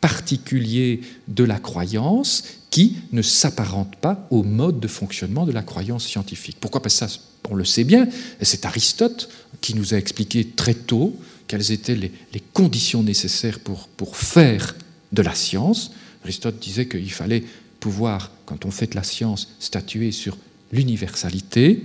particulier 0.00 1.00
de 1.28 1.44
la 1.44 1.58
croyance 1.58 2.44
qui 2.70 2.96
ne 3.12 3.22
s'apparente 3.22 3.96
pas 3.96 4.26
au 4.30 4.42
mode 4.42 4.80
de 4.80 4.88
fonctionnement 4.88 5.46
de 5.46 5.52
la 5.52 5.62
croyance 5.62 6.06
scientifique. 6.06 6.56
Pourquoi 6.60 6.80
Parce 6.82 6.98
que 7.00 7.08
ça, 7.08 7.20
on 7.50 7.54
le 7.54 7.64
sait 7.64 7.84
bien, 7.84 8.08
c'est 8.40 8.64
Aristote 8.64 9.28
qui 9.60 9.74
nous 9.74 9.94
a 9.94 9.96
expliqué 9.96 10.46
très 10.46 10.74
tôt 10.74 11.16
quelles 11.48 11.72
étaient 11.72 11.96
les, 11.96 12.12
conditions 12.52 13.02
nécessaires 13.02 13.58
pour, 13.58 13.88
pour 13.88 14.16
faire 14.16 14.76
de 15.12 15.22
la 15.22 15.34
science. 15.34 15.90
Aristote 16.22 16.60
disait 16.60 16.86
qu'il 16.86 17.10
fallait 17.10 17.42
pouvoir, 17.80 18.30
quand 18.46 18.64
on 18.66 18.70
fait 18.70 18.86
de 18.86 18.94
la 18.94 19.02
science, 19.02 19.48
statuer 19.58 20.12
sur 20.12 20.36
l'universalité, 20.70 21.82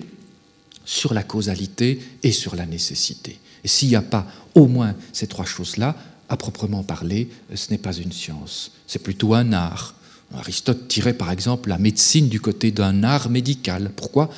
sur 0.85 1.15
la 1.15 1.23
causalité 1.23 1.99
et 2.21 2.31
sur 2.31 2.55
la 2.55 2.67
nécessité. 2.67 3.39
Et 3.63 3.67
s'il 3.67 3.89
n'y 3.89 3.95
a 3.95 4.03
pas 4.03 4.27
au 4.53 4.67
moins 4.67 4.95
ces 5.11 5.25
trois 5.25 5.45
choses-là, 5.45 5.95
à 6.29 6.37
proprement 6.37 6.83
parler, 6.83 7.29
ce 7.53 7.71
n'est 7.71 7.77
pas 7.77 7.93
une 7.93 8.11
science, 8.11 8.71
c'est 8.87 9.01
plutôt 9.01 9.33
un 9.33 9.53
art. 9.53 9.95
Aristote 10.33 10.87
tirait 10.87 11.13
par 11.13 11.31
exemple 11.31 11.69
la 11.69 11.77
médecine 11.77 12.29
du 12.29 12.41
côté 12.41 12.71
d'un 12.71 13.03
art 13.03 13.29
médical. 13.29 13.91
Pourquoi? 13.95 14.29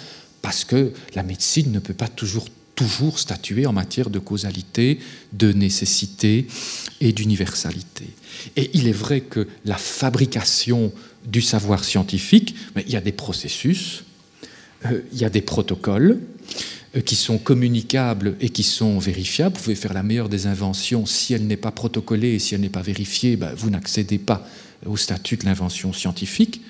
Parce 0.42 0.66
que 0.66 0.92
la 1.16 1.24
médecine 1.24 1.72
ne 1.72 1.80
peut 1.80 1.94
pas 1.94 2.08
toujours 2.08 2.48
toujours 2.78 3.18
statuer 3.18 3.66
en 3.66 3.74
matière 3.74 4.10
de 4.10 4.20
causalité, 4.20 5.00
de 5.34 5.52
nécessité 5.52 6.48
et 7.02 7.12
d'universalité. 7.12 8.06
Et 8.56 8.70
il 8.76 8.88
est 8.88 8.94
vrai 8.94 9.22
que 9.22 9.48
la 9.66 9.78
fabrication 9.78 10.94
du 11.26 11.42
savoir 11.42 11.84
scientifique, 11.84 12.56
il 12.76 12.92
y 12.92 12.96
a 12.96 13.02
des 13.02 13.12
processus, 13.12 14.04
euh, 14.86 15.02
il 15.12 15.18
y 15.18 15.26
a 15.26 15.30
des 15.32 15.42
protocoles 15.42 16.20
qui 17.02 17.16
sont 17.16 17.38
communicables 17.38 18.36
et 18.40 18.50
qui 18.50 18.64
sont 18.64 19.00
vérifiables. 19.00 19.56
Vous 19.58 19.64
pouvez 19.64 19.76
faire 19.76 19.94
la 19.94 20.04
meilleure 20.04 20.30
des 20.30 20.48
inventions, 20.48 21.06
si 21.06 21.34
elle 21.34 21.46
n'est 21.48 21.58
pas 21.58 21.72
protocolée 21.72 22.34
et 22.34 22.40
si 22.40 22.56
elle 22.56 22.62
n'est 22.62 22.70
pas 22.70 22.82
vérifiée, 22.82 23.36
ben, 23.36 23.54
vous 23.56 23.70
n'accédez 23.70 24.18
pas 24.18 24.48
au 24.86 24.98
statut 24.98 25.38
de 25.38 25.46
l'invention 25.46 25.94
scientifique. 25.94 26.62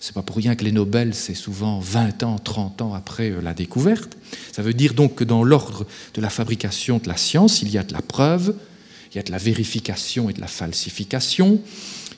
C'est 0.00 0.14
pas 0.14 0.22
pour 0.22 0.36
rien 0.36 0.56
que 0.56 0.64
les 0.64 0.72
Nobel, 0.72 1.14
c'est 1.14 1.34
souvent 1.34 1.78
20 1.78 2.24
ans, 2.24 2.36
30 2.36 2.82
ans 2.82 2.92
après 2.92 3.30
euh, 3.30 3.40
la 3.40 3.54
découverte. 3.54 4.18
Ça 4.50 4.60
veut 4.60 4.74
dire 4.74 4.94
donc 4.94 5.14
que 5.14 5.24
dans 5.24 5.44
l'ordre 5.44 5.86
de 6.14 6.20
la 6.20 6.28
fabrication 6.28 6.98
de 6.98 7.06
la 7.06 7.16
science, 7.16 7.62
il 7.62 7.70
y 7.70 7.78
a 7.78 7.84
de 7.84 7.92
la 7.92 8.02
preuve, 8.02 8.56
il 9.12 9.16
y 9.16 9.20
a 9.20 9.22
de 9.22 9.30
la 9.30 9.38
vérification 9.38 10.28
et 10.28 10.32
de 10.32 10.40
la 10.40 10.48
falsification, 10.48 11.60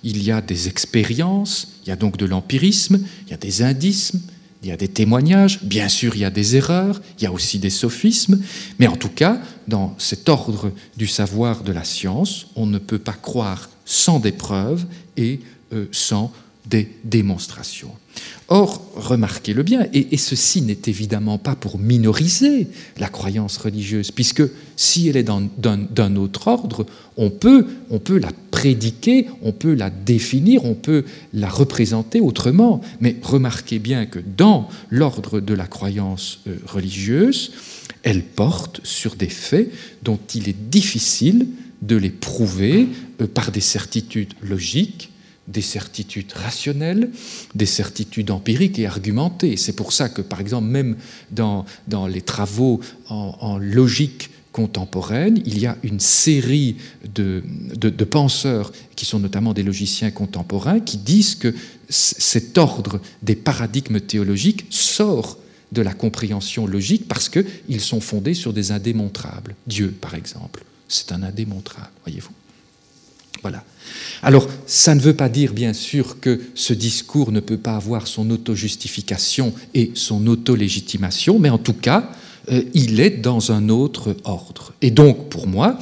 il 0.02 0.22
y 0.22 0.30
a 0.30 0.40
des 0.40 0.68
expériences, 0.68 1.74
il 1.84 1.90
y 1.90 1.92
a 1.92 1.96
donc 1.96 2.16
de 2.16 2.24
l'empirisme, 2.24 3.00
il 3.26 3.30
y 3.30 3.34
a 3.34 3.36
des 3.36 3.62
indices, 3.62 4.12
il 4.64 4.68
y 4.68 4.72
a 4.72 4.76
des 4.78 4.88
témoignages, 4.88 5.62
bien 5.62 5.88
sûr 5.88 6.16
il 6.16 6.22
y 6.22 6.24
a 6.24 6.30
des 6.30 6.56
erreurs, 6.56 7.00
il 7.18 7.24
y 7.24 7.26
a 7.26 7.32
aussi 7.32 7.58
des 7.58 7.70
sophismes, 7.70 8.40
mais 8.78 8.86
en 8.86 8.96
tout 8.96 9.10
cas, 9.10 9.38
dans 9.68 9.94
cet 9.98 10.28
ordre 10.28 10.72
du 10.96 11.06
savoir 11.06 11.62
de 11.62 11.72
la 11.72 11.84
science, 11.84 12.46
on 12.56 12.66
ne 12.66 12.78
peut 12.78 12.98
pas 12.98 13.12
croire 13.12 13.68
sans 13.84 14.20
des 14.20 14.32
preuves 14.32 14.86
et 15.18 15.40
euh, 15.74 15.86
sans 15.92 16.32
des 16.66 16.90
démonstrations. 17.04 17.92
Or, 18.48 18.92
remarquez-le 18.94 19.62
bien, 19.62 19.86
et, 19.94 20.16
ceci 20.18 20.60
n'est 20.60 20.82
évidemment 20.86 21.38
pas 21.38 21.56
pour 21.56 21.78
minoriser 21.78 22.68
la 22.98 23.08
croyance 23.08 23.56
religieuse, 23.56 24.10
puisque 24.10 24.42
si 24.76 25.08
elle 25.08 25.16
est 25.16 25.24
d'un 25.24 26.16
autre 26.16 26.48
ordre, 26.48 26.84
on 27.16 27.30
peut, 27.30 27.66
on 27.88 27.98
peut 27.98 28.18
la 28.18 28.32
prédiquer, 28.50 29.28
on 29.42 29.52
peut 29.52 29.72
la 29.72 29.88
définir, 29.88 30.66
on 30.66 30.74
peut 30.74 31.04
la 31.32 31.48
représenter 31.48 32.20
autrement. 32.20 32.82
Mais 33.00 33.16
remarquez 33.22 33.78
bien 33.78 34.04
que 34.04 34.18
dans 34.18 34.68
l'ordre 34.90 35.40
de 35.40 35.54
la 35.54 35.66
croyance 35.66 36.40
euh, 36.46 36.56
religieuse, 36.66 37.52
elle 38.02 38.22
porte 38.22 38.80
sur 38.84 39.16
des 39.16 39.28
faits 39.28 39.70
dont 40.02 40.18
il 40.34 40.50
est 40.50 40.68
difficile 40.70 41.46
de 41.80 41.96
les 41.96 42.10
prouver 42.10 42.88
euh, 43.20 43.26
par 43.26 43.52
des 43.52 43.60
certitudes 43.60 44.34
logiques, 44.42 45.10
des 45.48 45.62
certitudes 45.62 46.32
rationnelles, 46.32 47.10
des 47.54 47.66
certitudes 47.66 48.30
empiriques 48.30 48.78
et 48.78 48.86
argumentées. 48.86 49.56
C'est 49.56 49.74
pour 49.74 49.92
ça 49.92 50.08
que, 50.08 50.22
par 50.22 50.40
exemple, 50.40 50.66
même 50.66 50.96
dans, 51.30 51.64
dans 51.88 52.06
les 52.06 52.22
travaux 52.22 52.80
en, 53.08 53.58
logique 53.58 54.30
contemporaine, 54.52 55.42
il 55.44 55.58
y 55.58 55.66
a 55.66 55.76
une 55.82 56.00
série 56.00 56.76
de, 57.12 57.42
de, 57.74 57.90
de, 57.90 58.04
penseurs, 58.04 58.72
qui 58.94 59.04
sont 59.04 59.18
notamment 59.18 59.52
des 59.52 59.64
logiciens 59.64 60.12
contemporains, 60.12 60.80
qui 60.80 60.96
disent 60.96 61.34
que 61.34 61.52
cet 61.88 62.56
ordre 62.56 63.00
des 63.22 63.34
paradigmes 63.34 64.00
théologiques 64.00 64.66
sort 64.70 65.38
de 65.72 65.82
la 65.82 65.92
compréhension 65.92 66.66
logique 66.66 67.08
parce 67.08 67.28
qu'ils 67.28 67.80
sont 67.80 68.00
fondés 68.00 68.34
sur 68.34 68.52
des 68.52 68.70
indémontrables. 68.70 69.56
Dieu, 69.66 69.92
par 70.00 70.14
exemple, 70.14 70.64
c'est 70.88 71.12
un 71.12 71.22
indémontrable, 71.22 71.90
voyez-vous. 72.04 72.30
Voilà. 73.42 73.64
Alors, 74.22 74.48
ça 74.66 74.94
ne 74.94 75.00
veut 75.00 75.14
pas 75.14 75.28
dire, 75.28 75.52
bien 75.52 75.72
sûr, 75.72 76.18
que 76.20 76.40
ce 76.54 76.72
discours 76.72 77.30
ne 77.32 77.40
peut 77.40 77.58
pas 77.58 77.76
avoir 77.76 78.06
son 78.06 78.30
auto-justification 78.30 79.52
et 79.74 79.90
son 79.94 80.26
auto-légitimation, 80.26 81.38
mais 81.38 81.50
en 81.50 81.58
tout 81.58 81.74
cas, 81.74 82.10
euh, 82.50 82.62
il 82.72 83.00
est 83.00 83.10
dans 83.10 83.52
un 83.52 83.68
autre 83.68 84.16
ordre. 84.24 84.72
Et 84.80 84.90
donc, 84.90 85.28
pour 85.28 85.46
moi, 85.46 85.78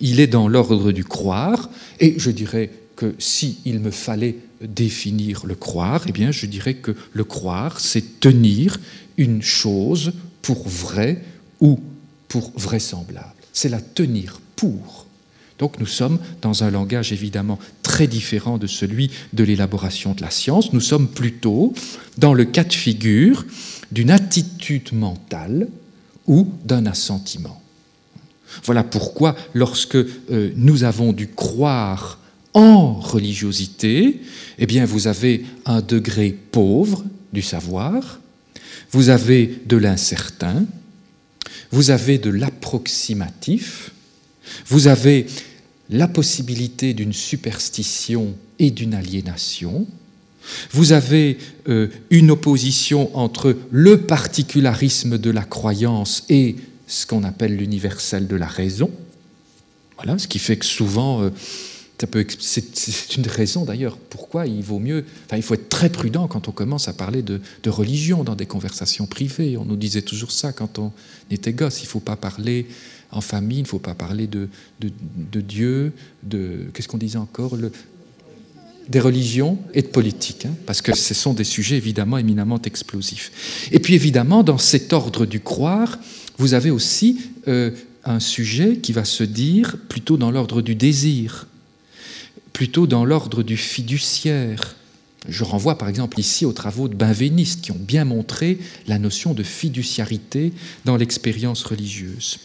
il 0.00 0.20
est 0.20 0.26
dans 0.26 0.48
l'ordre 0.48 0.92
du 0.92 1.04
croire, 1.04 1.70
et 2.00 2.14
je 2.18 2.30
dirais 2.30 2.70
que 2.96 3.14
s'il 3.18 3.80
me 3.80 3.90
fallait 3.90 4.36
définir 4.60 5.46
le 5.46 5.54
croire, 5.54 6.04
eh 6.08 6.12
bien, 6.12 6.30
je 6.30 6.46
dirais 6.46 6.74
que 6.74 6.94
le 7.12 7.24
croire, 7.24 7.80
c'est 7.80 8.20
tenir 8.20 8.78
une 9.16 9.42
chose 9.42 10.12
pour 10.42 10.66
vrai 10.68 11.22
ou 11.60 11.80
pour 12.28 12.52
vraisemblable. 12.56 13.34
C'est 13.52 13.68
la 13.68 13.80
tenir 13.80 14.40
pour. 14.56 15.06
Donc 15.58 15.78
nous 15.78 15.86
sommes 15.86 16.18
dans 16.42 16.64
un 16.64 16.70
langage 16.70 17.12
évidemment 17.12 17.58
très 17.82 18.06
différent 18.06 18.58
de 18.58 18.66
celui 18.66 19.10
de 19.32 19.44
l'élaboration 19.44 20.12
de 20.12 20.22
la 20.22 20.30
science. 20.30 20.72
Nous 20.72 20.80
sommes 20.80 21.08
plutôt 21.08 21.72
dans 22.18 22.34
le 22.34 22.44
cas 22.44 22.64
de 22.64 22.72
figure 22.72 23.44
d'une 23.92 24.10
attitude 24.10 24.92
mentale 24.92 25.68
ou 26.26 26.48
d'un 26.64 26.86
assentiment. 26.86 27.60
Voilà 28.64 28.82
pourquoi 28.84 29.36
lorsque 29.52 29.96
euh, 29.96 30.52
nous 30.56 30.84
avons 30.84 31.12
dû 31.12 31.28
croire 31.28 32.18
en 32.52 32.94
religiosité, 32.94 34.20
eh 34.58 34.66
bien 34.66 34.84
vous 34.84 35.08
avez 35.08 35.44
un 35.66 35.80
degré 35.80 36.36
pauvre 36.52 37.04
du 37.32 37.42
savoir, 37.42 38.20
vous 38.92 39.08
avez 39.08 39.58
de 39.66 39.76
l'incertain, 39.76 40.64
vous 41.72 41.90
avez 41.90 42.18
de 42.18 42.30
l'approximatif, 42.30 43.90
vous 44.66 44.86
avez 44.86 45.26
la 45.90 46.08
possibilité 46.08 46.94
d'une 46.94 47.12
superstition 47.12 48.34
et 48.58 48.70
d'une 48.70 48.94
aliénation, 48.94 49.86
vous 50.72 50.92
avez 50.92 51.38
euh, 51.68 51.88
une 52.10 52.30
opposition 52.30 53.16
entre 53.16 53.56
le 53.70 54.02
particularisme 54.02 55.18
de 55.18 55.30
la 55.30 55.42
croyance 55.42 56.24
et 56.28 56.56
ce 56.86 57.06
qu'on 57.06 57.24
appelle 57.24 57.56
l'universel 57.56 58.26
de 58.26 58.36
la 58.36 58.46
raison. 58.46 58.90
Voilà, 59.96 60.18
ce 60.18 60.28
qui 60.28 60.38
fait 60.38 60.56
que 60.56 60.66
souvent, 60.66 61.22
euh, 61.22 61.30
c'est 62.40 63.16
une 63.16 63.26
raison 63.26 63.64
d'ailleurs 63.64 63.96
pourquoi 63.96 64.46
il 64.46 64.62
vaut 64.62 64.78
mieux, 64.78 65.04
enfin, 65.26 65.36
il 65.36 65.42
faut 65.42 65.54
être 65.54 65.68
très 65.68 65.88
prudent 65.88 66.26
quand 66.26 66.48
on 66.48 66.52
commence 66.52 66.88
à 66.88 66.92
parler 66.92 67.22
de, 67.22 67.40
religion 67.66 68.24
dans 68.24 68.34
des 68.34 68.46
conversations 68.46 69.06
privées. 69.06 69.56
On 69.56 69.64
nous 69.64 69.76
disait 69.76 70.02
toujours 70.02 70.32
ça 70.32 70.52
quand 70.52 70.78
on 70.78 70.92
était 71.30 71.52
gosse. 71.52 71.80
Il 71.80 71.84
ne 71.84 71.88
faut 71.88 72.00
pas 72.00 72.16
parler 72.16 72.66
en 73.16 73.20
famille, 73.20 73.58
il 73.58 73.62
ne 73.62 73.68
faut 73.68 73.78
pas 73.78 73.94
parler 73.94 74.26
de, 74.26 74.48
Dieu, 75.40 75.92
de 76.22 76.66
qu'est-ce 76.72 76.88
qu'on 76.88 76.98
disait 76.98 77.18
encore, 77.18 77.56
des 78.88 79.00
religions 79.00 79.58
et 79.72 79.82
de 79.82 79.86
politique, 79.86 80.46
hein, 80.46 80.54
parce 80.66 80.82
que 80.82 80.94
ce 80.94 81.14
sont 81.14 81.32
des 81.32 81.44
sujets 81.44 81.76
évidemment 81.76 82.18
éminemment 82.18 82.60
explosifs. 82.60 83.68
Et 83.72 83.78
puis 83.78 83.94
évidemment, 83.94 84.42
dans 84.42 84.58
cet 84.58 84.92
ordre 84.92 85.24
du 85.24 85.40
croire, 85.40 85.98
vous 86.36 86.52
avez 86.52 86.70
aussi 86.70 87.20
euh, 87.48 87.70
un 88.04 88.20
sujet 88.20 88.76
qui 88.76 88.92
va 88.92 89.04
se 89.04 89.24
dire 89.24 89.76
plutôt 89.88 90.16
dans 90.16 90.30
l'ordre 90.30 90.60
du 90.60 90.74
désir 90.74 91.46
plutôt 92.54 92.86
dans 92.86 93.04
l'ordre 93.04 93.42
du 93.42 93.58
fiduciaire. 93.58 94.76
Je 95.28 95.44
renvoie 95.44 95.76
par 95.76 95.88
exemple 95.90 96.18
ici 96.18 96.46
aux 96.46 96.52
travaux 96.52 96.88
de 96.88 96.94
Benveniste 96.94 97.60
qui 97.60 97.72
ont 97.72 97.78
bien 97.78 98.06
montré 98.06 98.58
la 98.86 98.98
notion 98.98 99.34
de 99.34 99.42
fiduciarité 99.42 100.52
dans 100.86 100.96
l'expérience 100.96 101.64
religieuse. 101.64 102.38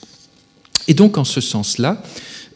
Et 0.88 0.94
donc 0.94 1.18
en 1.18 1.24
ce 1.24 1.42
sens-là, 1.42 2.04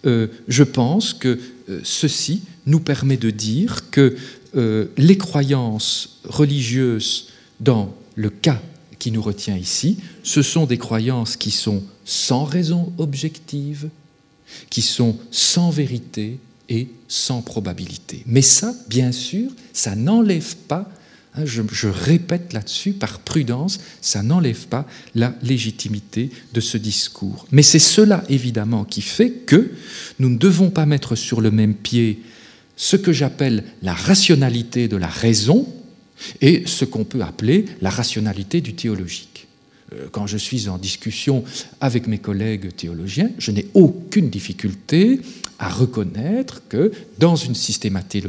euh, 0.06 0.28
je 0.48 0.64
pense 0.64 1.14
que 1.14 1.40
euh, 1.70 1.80
ceci 1.84 2.44
nous 2.66 2.80
permet 2.80 3.18
de 3.18 3.30
dire 3.30 3.90
que 3.90 4.16
euh, 4.56 4.88
les 4.98 5.18
croyances 5.18 6.20
religieuses 6.26 7.30
dans 7.60 7.94
le 8.16 8.30
cas 8.30 8.62
qui 9.00 9.12
nous 9.12 9.22
retient 9.22 9.58
ici, 9.58 9.98
ce 10.24 10.42
sont 10.42 10.66
des 10.66 10.78
croyances 10.78 11.36
qui 11.36 11.52
sont 11.52 11.84
sans 12.06 12.44
raison 12.44 12.94
objective, 12.98 13.90
qui 14.70 14.82
sont 14.82 15.18
sans 15.32 15.70
vérité, 15.70 16.40
et 16.70 16.88
sans 17.08 17.42
probabilité. 17.42 18.24
Mais 18.26 18.42
ça, 18.42 18.74
bien 18.88 19.12
sûr, 19.12 19.52
ça 19.74 19.96
n'enlève 19.96 20.56
pas, 20.68 20.90
je, 21.44 21.62
je, 21.72 21.88
répète 21.88 22.54
là-dessus 22.54 22.94
par 22.94 23.20
prudence, 23.20 23.80
ça 24.02 24.24
n'enlève 24.24 24.68
pas 24.68 24.88
la 25.16 25.34
légitimité 25.42 26.30
de 26.54 26.62
ce 26.62 26.78
discours. 26.78 27.48
Mais 27.52 27.64
c'est 27.64 27.80
cela, 27.80 28.24
évidemment, 28.30 28.84
qui 28.84 29.02
fait 29.02 29.32
que 29.32 29.72
nous 30.20 30.30
ne 30.30 30.38
devons 30.38 30.70
pas 30.70 30.86
mettre 30.86 31.16
sur 31.16 31.42
le 31.42 31.52
même 31.52 31.74
pied 31.74 32.22
ce 32.76 32.96
que 32.96 33.12
j'appelle 33.14 33.64
la 33.82 33.94
rationalité 33.94 34.88
de 34.88 34.98
la 34.98 35.08
raison 35.08 35.68
et 36.42 36.64
ce 36.66 36.86
qu'on 36.86 37.04
peut 37.04 37.22
appeler 37.22 37.66
la 37.82 37.90
rationalité 37.90 38.62
du 38.62 38.74
théologique 38.74 39.48
euh, 39.94 40.08
quand 40.12 40.28
je 40.28 40.38
suis 40.38 40.70
en 40.70 40.78
discussion 40.78 41.44
avec 41.82 42.08
mes 42.08 42.18
collègues 42.18 42.76
théologiens, 42.76 43.30
je 43.38 43.52
n'ai 43.52 43.68
aucune 43.74 44.30
difficulté 44.30 45.20
à 45.60 45.70
reconnaître 45.70 46.62
que 46.68 46.92
dans 47.20 47.36
une 47.36 47.56
systématique 47.56 48.26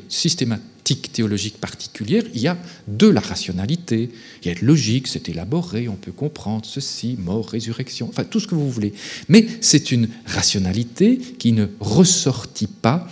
théologique 0.85 1.59
particulière, 1.59 2.23
il 2.35 2.41
y 2.41 2.49
a 2.49 2.59
de 2.87 3.09
la 3.09 3.21
rationalité, 3.21 4.11
il 4.43 4.49
y 4.49 4.51
a 4.51 4.55
de 4.55 4.65
logique, 4.65 5.09
c'est 5.09 5.29
élaboré, 5.29 5.89
on 5.89 5.97
peut 5.97 6.13
comprendre 6.13 6.65
ceci, 6.67 7.17
mort, 7.19 7.49
résurrection, 7.49 8.09
enfin 8.09 8.25
tout 8.25 8.41
ce 8.41 8.47
que 8.47 8.55
vous 8.55 8.71
voulez. 8.71 8.93
Mais 9.29 9.47
c'est 9.61 9.93
une 9.93 10.09
rationalité 10.27 11.19
qui 11.39 11.53
ne 11.53 11.67
ressortit 11.81 12.67
pas 12.67 13.09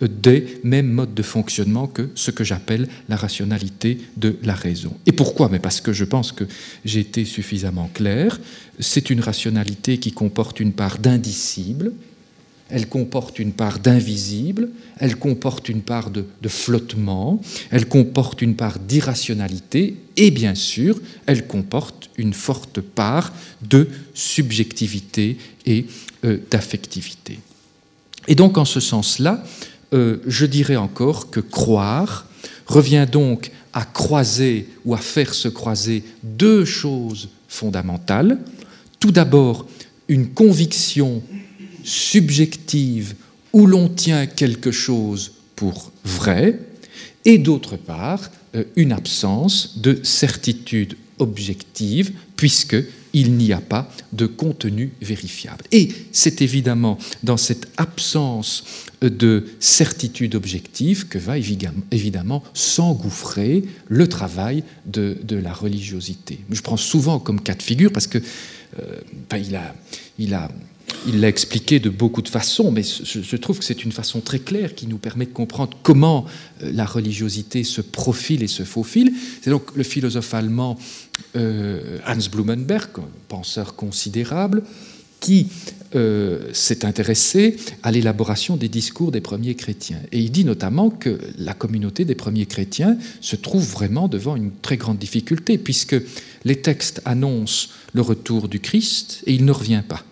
des 0.00 0.60
mêmes 0.62 0.90
modes 0.90 1.14
de 1.14 1.22
fonctionnement 1.22 1.86
que 1.86 2.10
ce 2.14 2.30
que 2.30 2.44
j'appelle 2.44 2.88
la 3.08 3.16
rationalité 3.16 3.98
de 4.16 4.36
la 4.42 4.54
raison. 4.54 4.92
Et 5.06 5.12
pourquoi? 5.12 5.48
Mais 5.48 5.58
parce 5.58 5.80
que 5.80 5.92
je 5.92 6.04
pense 6.04 6.32
que 6.32 6.44
j'ai 6.84 7.00
été 7.00 7.24
suffisamment 7.24 7.90
clair. 7.92 8.38
C'est 8.78 9.10
une 9.10 9.20
rationalité 9.20 9.98
qui 9.98 10.12
comporte 10.12 10.60
une 10.60 10.72
part 10.72 10.98
d'indicible, 10.98 11.92
elle 12.68 12.88
comporte 12.88 13.38
une 13.38 13.52
part 13.52 13.78
d'invisible, 13.78 14.68
elle 14.98 15.16
comporte 15.16 15.68
une 15.68 15.82
part 15.82 16.10
de, 16.10 16.24
flottement, 16.48 17.40
elle 17.70 17.86
comporte 17.86 18.42
une 18.42 18.56
part 18.56 18.78
d'irrationalité 18.78 19.96
et 20.16 20.30
bien 20.30 20.54
sûr, 20.54 21.00
elle 21.26 21.46
comporte 21.46 22.10
une 22.16 22.32
forte 22.32 22.80
part 22.80 23.32
de 23.62 23.88
subjectivité 24.14 25.36
et 25.64 25.86
euh, 26.24 26.38
d'affectivité. 26.50 27.38
Et 28.26 28.34
donc 28.34 28.58
en 28.58 28.64
ce 28.64 28.80
sens-là, 28.80 29.44
euh, 29.92 30.18
je 30.26 30.46
dirais 30.46 30.76
encore 30.76 31.30
que 31.30 31.40
croire 31.40 32.26
revient 32.66 33.06
donc 33.10 33.52
à 33.72 33.84
croiser 33.84 34.66
ou 34.84 34.94
à 34.94 34.98
faire 34.98 35.34
se 35.34 35.48
croiser 35.48 36.02
deux 36.22 36.64
choses 36.64 37.28
fondamentales. 37.46 38.38
Tout 38.98 39.12
d'abord, 39.12 39.66
une 40.08 40.30
conviction 40.30 41.22
subjective 41.86 43.14
où 43.52 43.66
l'on 43.66 43.88
tient 43.88 44.26
quelque 44.26 44.72
chose 44.72 45.32
pour 45.54 45.92
vrai, 46.04 46.58
et 47.24 47.38
d'autre 47.38 47.76
part, 47.76 48.30
euh, 48.54 48.64
une 48.76 48.92
absence 48.92 49.78
de 49.78 50.00
certitude 50.02 50.96
objective, 51.18 52.12
puisqu'il 52.36 53.32
n'y 53.32 53.52
a 53.52 53.60
pas 53.60 53.90
de 54.12 54.26
contenu 54.26 54.92
vérifiable. 55.00 55.64
Et 55.72 55.88
c'est 56.12 56.42
évidemment 56.42 56.98
dans 57.22 57.38
cette 57.38 57.68
absence 57.78 58.64
de 59.00 59.46
certitude 59.60 60.34
objective 60.34 61.08
que 61.08 61.18
va 61.18 61.38
évidemment 61.38 62.42
s'engouffrer 62.52 63.64
le 63.88 64.06
travail 64.08 64.64
de, 64.84 65.16
la 65.30 65.52
religiosité. 65.52 66.40
Je 66.50 66.60
prends 66.60 66.76
souvent 66.76 67.18
comme 67.18 67.40
cas 67.40 67.54
de 67.54 67.62
figure 67.62 67.92
parce 67.92 68.06
que 68.06 68.18
euh, 68.18 69.00
il 69.38 69.56
a, 69.56 69.74
il 70.18 70.34
a 70.34 70.50
il 71.06 71.20
l'a 71.20 71.28
expliqué 71.28 71.78
de 71.78 71.90
beaucoup 71.90 72.22
de 72.22 72.28
façons, 72.28 72.70
mais 72.70 72.82
je 72.82 73.36
trouve 73.36 73.58
que 73.58 73.64
c'est 73.64 73.84
une 73.84 73.92
façon 73.92 74.20
très 74.20 74.38
claire 74.38 74.74
qui 74.74 74.86
nous 74.86 74.98
permet 74.98 75.26
de 75.26 75.32
comprendre 75.32 75.76
comment 75.82 76.26
euh, 76.62 76.70
la 76.72 76.84
religiosité 76.84 77.64
se 77.64 77.80
profile 77.80 78.42
et 78.42 78.48
se 78.48 78.64
faufile. 78.64 79.12
C'est 79.42 79.50
donc 79.50 79.74
le 79.74 79.82
philosophe 79.82 80.34
allemand 80.34 80.78
euh, 81.36 81.98
Hans 82.06 82.30
Blumenberg, 82.30 82.90
penseur 83.28 83.74
considérable, 83.76 84.62
qui 85.20 85.48
euh, 85.94 86.50
s'est 86.52 86.84
intéressé 86.84 87.56
à 87.82 87.90
l'élaboration 87.90 88.56
des 88.56 88.68
discours 88.68 89.12
des 89.12 89.20
premiers 89.20 89.54
chrétiens. 89.54 90.00
Et 90.12 90.20
il 90.20 90.30
dit 90.30 90.44
notamment 90.44 90.90
que 90.90 91.18
la 91.38 91.54
communauté 91.54 92.04
des 92.04 92.14
premiers 92.14 92.46
chrétiens 92.46 92.96
se 93.20 93.36
trouve 93.36 93.64
vraiment 93.64 94.08
devant 94.08 94.36
une 94.36 94.50
très 94.52 94.76
grande 94.76 94.98
difficulté, 94.98 95.58
puisque 95.58 95.96
les 96.44 96.56
textes 96.56 97.00
annoncent 97.04 97.68
le 97.92 98.02
retour 98.02 98.48
du 98.48 98.60
Christ 98.60 99.22
et 99.26 99.34
il 99.34 99.44
ne 99.44 99.52
revient 99.52 99.82
pas. 99.86 100.04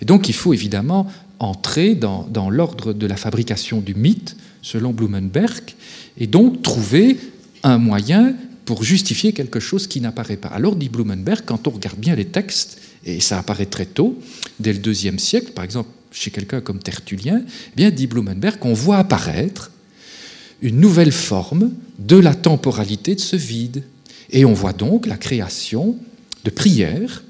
Et 0.00 0.04
donc 0.04 0.28
il 0.28 0.34
faut 0.34 0.52
évidemment 0.52 1.06
entrer 1.38 1.94
dans, 1.94 2.50
l'ordre 2.50 2.92
de 2.92 3.06
la 3.06 3.16
fabrication 3.16 3.80
du 3.80 3.94
mythe, 3.94 4.36
selon 4.62 4.92
Blumenberg, 4.92 5.62
et 6.18 6.26
donc 6.26 6.62
trouver 6.62 7.18
un 7.62 7.78
moyen 7.78 8.34
pour 8.64 8.82
justifier 8.82 9.32
quelque 9.32 9.60
chose 9.60 9.86
qui 9.86 10.00
n'apparaît 10.00 10.36
pas. 10.36 10.48
Alors, 10.48 10.76
dit 10.76 10.88
Blumenberg, 10.88 11.42
quand 11.46 11.66
on 11.68 11.70
regarde 11.70 11.98
bien 11.98 12.14
les 12.14 12.26
textes, 12.26 12.80
et 13.04 13.20
ça 13.20 13.38
apparaît 13.38 13.66
très 13.66 13.86
tôt, 13.86 14.18
dès 14.60 14.72
le 14.72 14.78
deuxième 14.78 15.18
siècle, 15.18 15.52
par 15.52 15.64
exemple 15.64 15.88
chez 16.10 16.30
quelqu'un 16.30 16.60
comme 16.60 16.78
Tertullien, 16.78 17.42
eh 17.46 17.76
bien, 17.76 17.90
dit 17.90 18.06
Blumenberg, 18.06 18.58
on 18.62 18.72
voit 18.72 18.98
apparaître 18.98 19.70
une 20.62 20.80
nouvelle 20.80 21.12
forme 21.12 21.72
de 21.98 22.16
la 22.16 22.34
temporalité 22.34 23.14
de 23.14 23.20
ce 23.20 23.36
vide. 23.36 23.84
Et 24.30 24.44
on 24.44 24.52
voit 24.52 24.72
donc 24.72 25.06
la 25.06 25.16
création 25.16 25.96
de 26.44 26.50
prières. 26.50 27.22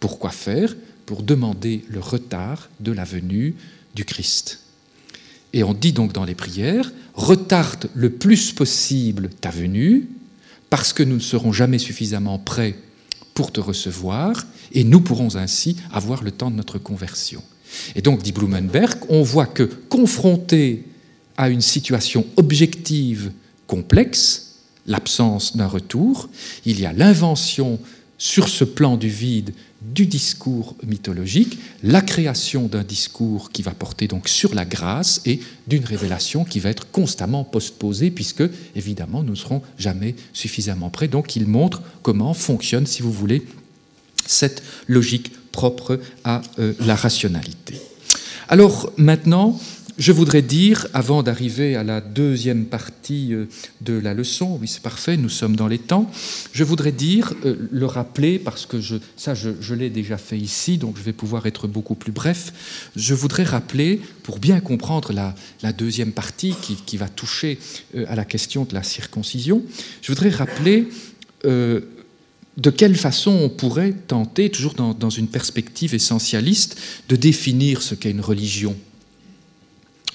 Pourquoi 0.00 0.30
faire? 0.30 0.74
Pour 1.06 1.22
demander 1.22 1.84
le 1.88 2.00
retard 2.00 2.68
de 2.80 2.92
la 2.92 3.04
venue 3.04 3.54
du 3.94 4.04
Christ. 4.04 4.60
Et 5.52 5.64
on 5.64 5.74
dit 5.74 5.92
donc 5.92 6.12
dans 6.12 6.24
les 6.24 6.34
prières, 6.34 6.92
retarde 7.14 7.90
le 7.94 8.10
plus 8.10 8.52
possible 8.52 9.28
ta 9.40 9.50
venue, 9.50 10.08
parce 10.70 10.92
que 10.92 11.02
nous 11.02 11.16
ne 11.16 11.20
serons 11.20 11.52
jamais 11.52 11.78
suffisamment 11.78 12.38
prêts 12.38 12.76
pour 13.34 13.52
te 13.52 13.60
recevoir, 13.60 14.46
et 14.72 14.84
nous 14.84 15.00
pourrons 15.00 15.36
ainsi 15.36 15.76
avoir 15.92 16.22
le 16.22 16.30
temps 16.30 16.50
de 16.50 16.56
notre 16.56 16.78
conversion. 16.78 17.42
Et 17.94 18.02
donc, 18.02 18.22
dit 18.22 18.32
Blumenberg, 18.32 18.98
on 19.08 19.22
voit 19.22 19.46
que 19.46 19.62
confronté 19.62 20.84
à 21.36 21.48
une 21.48 21.60
situation 21.60 22.26
objective 22.36 23.32
complexe, 23.66 24.56
l'absence 24.86 25.56
d'un 25.56 25.66
retour, 25.66 26.28
il 26.66 26.80
y 26.80 26.86
a 26.86 26.92
l'invention 26.92 27.78
sur 28.18 28.48
ce 28.48 28.64
plan 28.64 28.96
du 28.96 29.08
vide 29.08 29.54
du 29.94 30.06
discours 30.06 30.76
mythologique, 30.86 31.58
la 31.82 32.00
création 32.00 32.66
d'un 32.66 32.84
discours 32.84 33.50
qui 33.50 33.62
va 33.62 33.72
porter 33.72 34.08
donc 34.08 34.28
sur 34.28 34.54
la 34.54 34.64
grâce 34.64 35.20
et 35.26 35.40
d'une 35.66 35.84
révélation 35.84 36.44
qui 36.44 36.60
va 36.60 36.70
être 36.70 36.90
constamment 36.90 37.44
postposée 37.44 38.10
puisque 38.10 38.44
évidemment 38.76 39.22
nous 39.22 39.32
ne 39.32 39.36
serons 39.36 39.62
jamais 39.78 40.14
suffisamment 40.32 40.90
prêts. 40.90 41.08
Donc 41.08 41.36
il 41.36 41.46
montre 41.46 41.82
comment 42.02 42.34
fonctionne, 42.34 42.86
si 42.86 43.02
vous 43.02 43.12
voulez, 43.12 43.42
cette 44.26 44.62
logique 44.86 45.32
propre 45.50 46.00
à 46.24 46.42
euh, 46.58 46.72
la 46.80 46.94
rationalité. 46.94 47.80
Alors 48.48 48.92
maintenant, 48.96 49.58
je 49.98 50.12
voudrais 50.12 50.42
dire, 50.42 50.86
avant 50.94 51.22
d'arriver 51.22 51.76
à 51.76 51.84
la 51.84 52.00
deuxième 52.00 52.66
partie 52.66 53.34
euh, 53.34 53.46
de 53.80 53.92
la 53.92 54.14
leçon, 54.14 54.58
oui 54.60 54.68
c'est 54.68 54.82
parfait, 54.82 55.16
nous 55.16 55.28
sommes 55.28 55.56
dans 55.56 55.68
les 55.68 55.78
temps, 55.78 56.10
je 56.52 56.64
voudrais 56.64 56.92
dire, 56.92 57.34
euh, 57.44 57.68
le 57.70 57.86
rappeler, 57.86 58.38
parce 58.38 58.66
que 58.66 58.80
je, 58.80 58.96
ça 59.16 59.34
je, 59.34 59.74
l'ai 59.74 59.90
déjà 59.90 60.16
fait 60.16 60.38
ici, 60.38 60.78
donc 60.78 60.96
je 60.96 61.02
vais 61.02 61.12
pouvoir 61.12 61.46
être 61.46 61.66
beaucoup 61.66 61.94
plus 61.94 62.12
bref, 62.12 62.52
je 62.96 63.14
voudrais 63.14 63.44
rappeler, 63.44 64.00
pour 64.22 64.38
bien 64.38 64.60
comprendre 64.60 65.12
la, 65.12 65.72
deuxième 65.72 66.12
partie 66.12 66.54
qui, 66.86 66.96
va 66.96 67.08
toucher 67.08 67.58
euh, 67.94 68.04
à 68.08 68.16
la 68.16 68.24
question 68.24 68.64
de 68.64 68.74
la 68.74 68.82
circoncision, 68.82 69.62
je 70.00 70.12
voudrais 70.12 70.30
rappeler 70.30 70.88
de 71.44 72.70
quelle 72.70 72.94
façon 72.94 73.32
on 73.32 73.48
pourrait 73.48 73.94
tenter, 74.06 74.48
toujours 74.48 74.74
dans, 74.74 74.94
dans 74.94 75.10
une 75.10 75.26
perspective 75.26 75.92
essentialiste, 75.92 76.78
de 77.08 77.16
définir 77.16 77.82
ce 77.82 77.96
qu'est 77.96 78.12
une 78.12 78.20
religion 78.20 78.76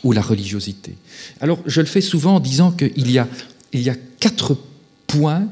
ou 0.04 0.12
la 0.12 0.22
religiosité. 0.22 0.96
Alors, 1.42 1.60
je 1.66 1.82
le 1.82 1.88
fais 1.88 2.02
souvent 2.02 2.36
en 2.36 2.40
disant 2.40 2.72
qu'il 2.72 3.12
y 3.12 3.18
a, 3.18 3.28
y 3.74 3.90
a 3.90 3.96
quatre 4.20 4.58
points 5.08 5.48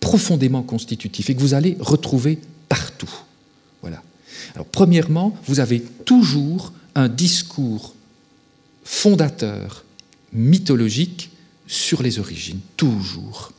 profondément 0.00 0.62
constitutifs 0.62 1.30
et 1.30 1.34
que 1.34 1.40
vous 1.40 1.54
allez 1.54 1.76
retrouver 1.80 2.38
partout. 2.68 3.10
Voilà. 3.80 4.02
Alors, 4.54 4.66
premièrement, 4.66 5.36
vous 5.46 5.60
avez 5.60 5.80
toujours 5.80 6.72
un 6.94 7.08
discours 7.08 7.94
fondateur, 8.84 9.84
mythologique, 10.32 11.30
sur 11.66 12.02
les 12.02 12.18
origines. 12.18 12.60
Toujours. 12.76 13.52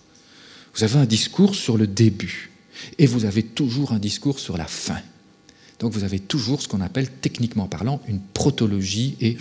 Vous 0.73 0.83
avez 0.83 0.99
un 0.99 1.05
discours 1.05 1.55
sur 1.55 1.77
le 1.77 1.87
début 1.87 2.51
et 2.97 3.07
vous 3.07 3.25
avez 3.25 3.43
toujours 3.43 3.91
un 3.91 3.99
discours 3.99 4.39
sur 4.39 4.57
la 4.57 4.65
fin. 4.65 4.99
Donc 5.79 5.93
vous 5.93 6.03
avez 6.03 6.19
toujours 6.19 6.61
ce 6.61 6.67
qu'on 6.67 6.81
appelle 6.81 7.09
techniquement 7.21 7.67
parlant 7.67 8.01
une 8.07 8.19
protologie 8.19 9.15
et 9.21 9.37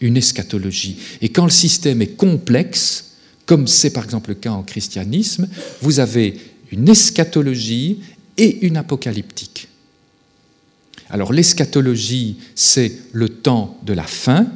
une, 0.00 0.16
eschatologie. 0.16 0.98
Et 1.20 1.28
quand 1.28 1.44
le 1.44 1.50
système 1.50 2.02
est 2.02 2.16
complexe, 2.16 3.12
comme 3.46 3.66
c'est 3.66 3.90
par 3.90 4.04
exemple 4.04 4.30
le 4.30 4.34
cas 4.34 4.50
en 4.50 4.62
christianisme, 4.62 5.48
vous 5.80 6.00
avez 6.00 6.38
une 6.72 6.88
eschatologie 6.88 8.00
et 8.36 8.66
une 8.66 8.76
apocalyptique. 8.76 9.68
Alors 11.10 11.32
l'eschatologie, 11.32 12.38
c'est 12.54 12.92
le 13.12 13.28
temps 13.28 13.78
de 13.84 13.92
la 13.92 14.02
fin, 14.02 14.46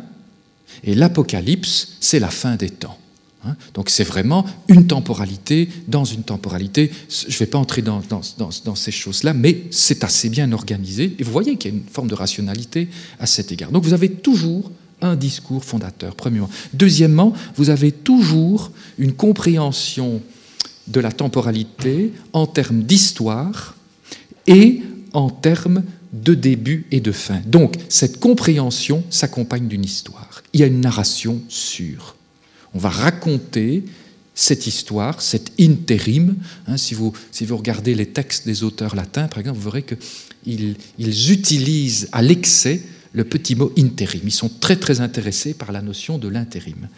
et 0.84 0.94
l'apocalypse, 0.94 1.96
c'est 2.00 2.18
la 2.18 2.30
fin 2.30 2.56
des 2.56 2.70
temps. 2.70 2.98
Hein. 3.44 3.56
Donc 3.74 3.90
c'est 3.90 4.04
vraiment 4.04 4.44
une 4.68 4.86
temporalité 4.86 5.68
dans 5.88 6.04
une 6.04 6.22
temporalité. 6.22 6.90
Je 7.08 7.26
ne 7.26 7.38
vais 7.38 7.46
pas 7.46 7.58
entrer 7.58 7.82
dans, 7.82 8.74
ces 8.74 8.92
choses-là, 8.92 9.34
mais 9.34 9.64
c'est 9.70 10.04
assez 10.04 10.28
bien 10.28 10.52
organisé. 10.52 11.14
Et 11.18 11.24
vous 11.24 11.32
voyez 11.32 11.56
qu'il 11.56 11.72
y 11.72 11.74
a 11.74 11.76
une 11.76 11.84
forme 11.84 12.08
de 12.08 12.14
rationalité 12.14 12.88
à 13.18 13.26
cet 13.26 13.52
égard. 13.52 13.70
Donc 13.70 13.84
vous 13.84 13.94
avez 13.94 14.10
toujours 14.10 14.70
un 15.00 15.16
discours 15.16 15.64
fondateur, 15.64 16.14
premièrement. 16.14 16.50
Deuxièmement, 16.74 17.32
vous 17.56 17.70
avez 17.70 17.90
toujours 17.90 18.70
une 18.98 19.12
compréhension 19.12 20.20
de 20.86 21.00
la 21.00 21.12
temporalité 21.12 22.12
en 22.32 22.46
termes 22.46 22.82
d'histoire 22.82 23.76
et 24.46 24.82
en 25.12 25.30
termes 25.30 25.82
de 26.12 26.34
début 26.34 26.86
et 26.90 27.00
de 27.00 27.12
fin. 27.12 27.40
Donc 27.46 27.74
cette 27.88 28.20
compréhension 28.20 29.02
s'accompagne 29.10 29.66
d'une 29.66 29.84
histoire. 29.84 30.42
Il 30.52 30.60
y 30.60 30.62
a 30.62 30.66
une 30.66 30.80
narration 30.80 31.40
sûre. 31.48 32.16
On 32.74 32.78
va 32.78 32.88
raconter 32.88 33.84
cette 34.34 34.66
histoire, 34.66 35.20
cet 35.20 35.52
intérim. 35.60 36.36
Hein, 36.66 36.76
si, 36.76 36.94
vous, 36.94 37.12
regardez 37.50 37.94
les 37.94 38.06
textes 38.06 38.46
des 38.46 38.62
auteurs 38.62 38.96
latins, 38.96 39.28
par 39.28 39.38
exemple, 39.38 39.58
vous 39.58 39.70
verrez 39.70 39.84
qu'ils 39.84 40.76
ils 40.98 41.32
utilisent 41.32 42.08
à 42.12 42.22
l'excès 42.22 42.82
le 43.12 43.24
petit 43.24 43.54
mot 43.54 43.72
intérim. 43.78 44.22
Ils 44.24 44.32
sont 44.32 44.48
très 44.48 44.76
très 44.76 45.00
intéressés 45.00 45.54
par 45.54 45.72
la 45.72 45.82
notion 45.82 46.18
de 46.18 46.28
l'intérim. 46.28 46.88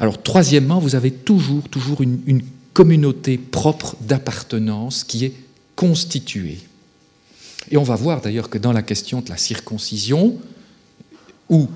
Alors 0.00 0.22
troisièmement, 0.22 0.78
vous 0.78 0.94
avez 0.94 1.10
toujours, 1.10 1.68
toujours 1.68 2.02
une, 2.02 2.42
communauté 2.74 3.38
propre 3.38 3.96
d'appartenance 4.02 5.02
qui 5.02 5.24
est 5.24 5.32
constituée. 5.74 6.58
Et 7.72 7.76
on 7.76 7.82
va 7.82 7.96
voir 7.96 8.20
d'ailleurs 8.20 8.50
que 8.50 8.58
dans 8.58 8.70
la 8.70 8.82
question 8.82 9.20
de 9.20 9.28
la 9.30 9.36
circoncision, 9.36 10.38
où 11.48 11.66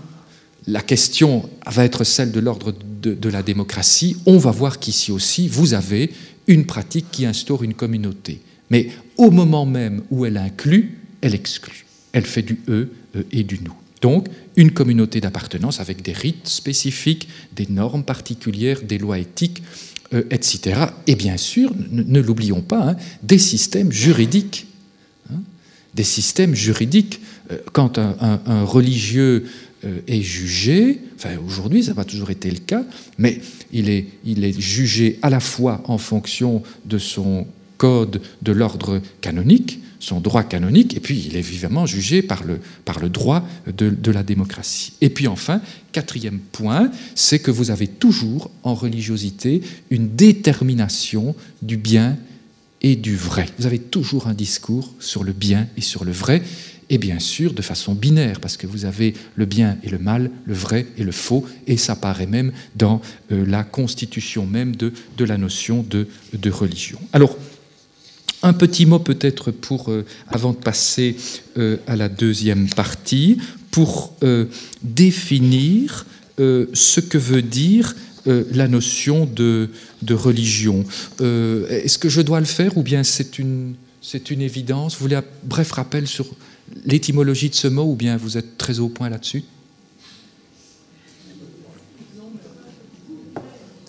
la 0.69 0.81
question 0.81 1.51
va 1.67 1.85
être 1.85 2.05
celle 2.05 2.31
de 2.31 2.39
l'ordre 2.39 2.73
de, 3.03 3.29
la 3.29 3.43
démocratie, 3.43 4.17
on 4.27 4.39
va 4.39 4.51
voir 4.51 4.79
qu'ici 4.79 5.13
aussi, 5.13 5.49
vous 5.49 5.75
avez 5.75 6.11
une 6.47 6.67
pratique 6.67 7.07
qui 7.11 7.27
instaure 7.27 7.63
une 7.63 7.75
communauté. 7.75 8.41
Mais 8.71 8.89
au 9.17 9.31
moment 9.31 9.67
même 9.67 10.03
où 10.11 10.25
elle 10.25 10.37
inclut, 10.37 10.99
elle 11.21 11.35
exclut. 11.35 11.85
Elle 12.13 12.27
fait 12.27 12.43
du 12.43 12.59
eux 12.69 12.93
et 13.31 13.43
du 13.43 13.61
nous. 13.63 13.75
Donc, 14.01 14.29
une 14.57 14.73
communauté 14.73 15.21
d'appartenance 15.21 15.81
avec 15.81 16.03
des 16.03 16.13
rites 16.13 16.49
spécifiques, 16.49 17.29
des 17.55 17.67
normes 17.69 18.03
particulières, 18.03 18.83
des 18.83 18.99
lois 18.99 19.19
éthiques, 19.19 19.63
euh, 20.13 20.25
etc. 20.31 20.87
Et 21.07 21.15
bien 21.15 21.37
sûr, 21.37 21.73
ne, 21.91 22.21
l'oublions 22.21 22.61
pas, 22.61 22.91
hein, 22.91 22.97
des 23.23 23.39
systèmes 23.39 23.93
juridiques. 23.93 24.67
Hein. 25.31 25.41
des 25.95 26.05
systèmes 26.05 26.55
juridiques. 26.55 27.21
Euh, 27.51 27.59
quand 27.73 27.99
un 27.99 28.65
religieux 28.65 29.45
est 30.07 30.23
jugé, 30.23 31.01
enfin 31.17 31.31
aujourd'hui 31.47 31.83
ça 31.83 31.91
n'a 31.91 31.97
pas 31.97 32.05
toujours 32.05 32.31
été 32.31 32.51
le 32.51 32.59
cas, 32.59 32.85
mais 33.19 33.41
il 33.73 33.89
est, 33.89 34.07
il 34.25 34.45
est 34.45 34.59
jugé 34.61 35.19
à 35.23 35.31
la 35.31 35.41
fois 35.41 35.83
en 35.87 35.99
fonction 35.99 36.63
de 36.85 36.99
son 36.99 37.47
code 37.79 38.21
de 38.43 38.53
l'ordre 38.53 39.01
canonique, 39.21 39.81
son 39.99 40.21
droit 40.21 40.43
canonique, 40.43 40.97
et 40.97 41.01
puis 41.01 41.25
il 41.27 41.37
est 41.37 41.41
vivement 41.41 41.87
jugé 41.87 42.23
par 42.23 42.45
le, 42.45 42.59
par 42.85 42.99
le 42.99 43.09
droit 43.09 43.47
de, 43.67 43.91
de 43.91 44.11
la 44.11 44.23
démocratie. 44.23 44.95
Et 45.01 45.11
puis 45.11 45.27
enfin, 45.29 45.61
quatrième 45.93 46.39
point, 46.39 46.91
c'est 47.15 47.39
que 47.39 47.51
vous 47.51 47.71
avez 47.71 47.87
toujours 47.87 48.51
en 48.63 48.75
religiosité 48.75 49.63
une 49.91 50.15
détermination 50.15 51.35
du 51.61 51.77
bien 51.77 52.19
et 52.83 52.97
du 52.97 53.17
vrai. 53.17 53.47
Vous 53.59 53.67
avez 53.67 53.79
toujours 53.79 54.27
un 54.27 54.35
discours 54.35 54.93
sur 54.99 55.23
le 55.23 55.33
bien 55.33 55.69
et 55.77 55.81
sur 55.81 56.05
le 56.05 56.13
vrai, 56.13 56.43
et 56.93 56.99
bien 56.99 57.19
sûr 57.19 57.55
de 57.55 57.63
façon 57.63 57.95
binaire, 57.95 58.39
parce 58.39 58.59
que 58.59 58.67
vous 58.67 58.85
avez 58.85 59.15
le 59.35 59.47
bien 59.47 59.79
et 59.83 59.89
le 59.89 59.99
mal, 59.99 60.31
le 60.45 60.53
vrai 60.53 60.87
et 60.99 61.05
le 61.05 61.11
faux, 61.11 61.45
et 61.67 61.79
ça 61.79 61.97
paraît 61.97 62.27
même 62.27 62.53
dans 62.77 63.01
euh, 63.33 63.47
la 63.47 63.65
constitution 63.65 64.45
même 64.45 64.77
de, 64.77 64.93
de 65.17 65.25
la 65.25 65.39
notion 65.39 65.85
de, 65.89 66.07
de, 66.35 66.51
religion. 66.51 66.99
Alors, 67.15 67.39
un 68.43 68.53
petit 68.53 68.85
mot 68.85 68.99
peut-être 68.99 69.51
pour, 69.51 69.91
euh, 69.91 70.05
avant 70.29 70.53
de 70.53 70.59
passer 70.59 71.17
euh, 71.57 71.79
à 71.87 71.97
la 71.97 72.11
deuxième 72.11 72.69
partie, 72.69 73.39
pour 73.71 74.15
définir 74.83 76.05
ce 76.37 77.01
que 77.01 77.17
veut 77.17 77.41
dire 77.41 77.97
la 78.27 78.69
notion 78.69 79.25
de, 79.25 79.71
de 80.03 80.13
religion. 80.13 80.85
Est-ce 81.21 81.97
que 81.97 82.11
je 82.11 82.21
dois 82.21 82.41
le 82.41 82.45
faire 82.45 82.77
ou 82.77 82.83
bien 82.83 83.03
c'est 83.03 83.39
une, 83.39 83.77
c'est 84.03 84.31
une 84.31 84.43
évidence? 84.43 84.97
Vous 84.97 85.05
voulez 85.05 85.17
un 85.17 85.25
bref 85.45 85.73
rappel 85.73 86.07
sur 86.07 86.27
l'étymologie 86.85 87.51
de 87.51 87.55
ce 87.55 87.69
mot 87.69 87.85
ou 87.85 87.97
bien 87.97 88.17
vous 88.17 88.37
êtes 88.37 88.59
très 88.59 88.81
au 88.81 88.89
point 88.89 89.09
là-dessus? 89.09 89.45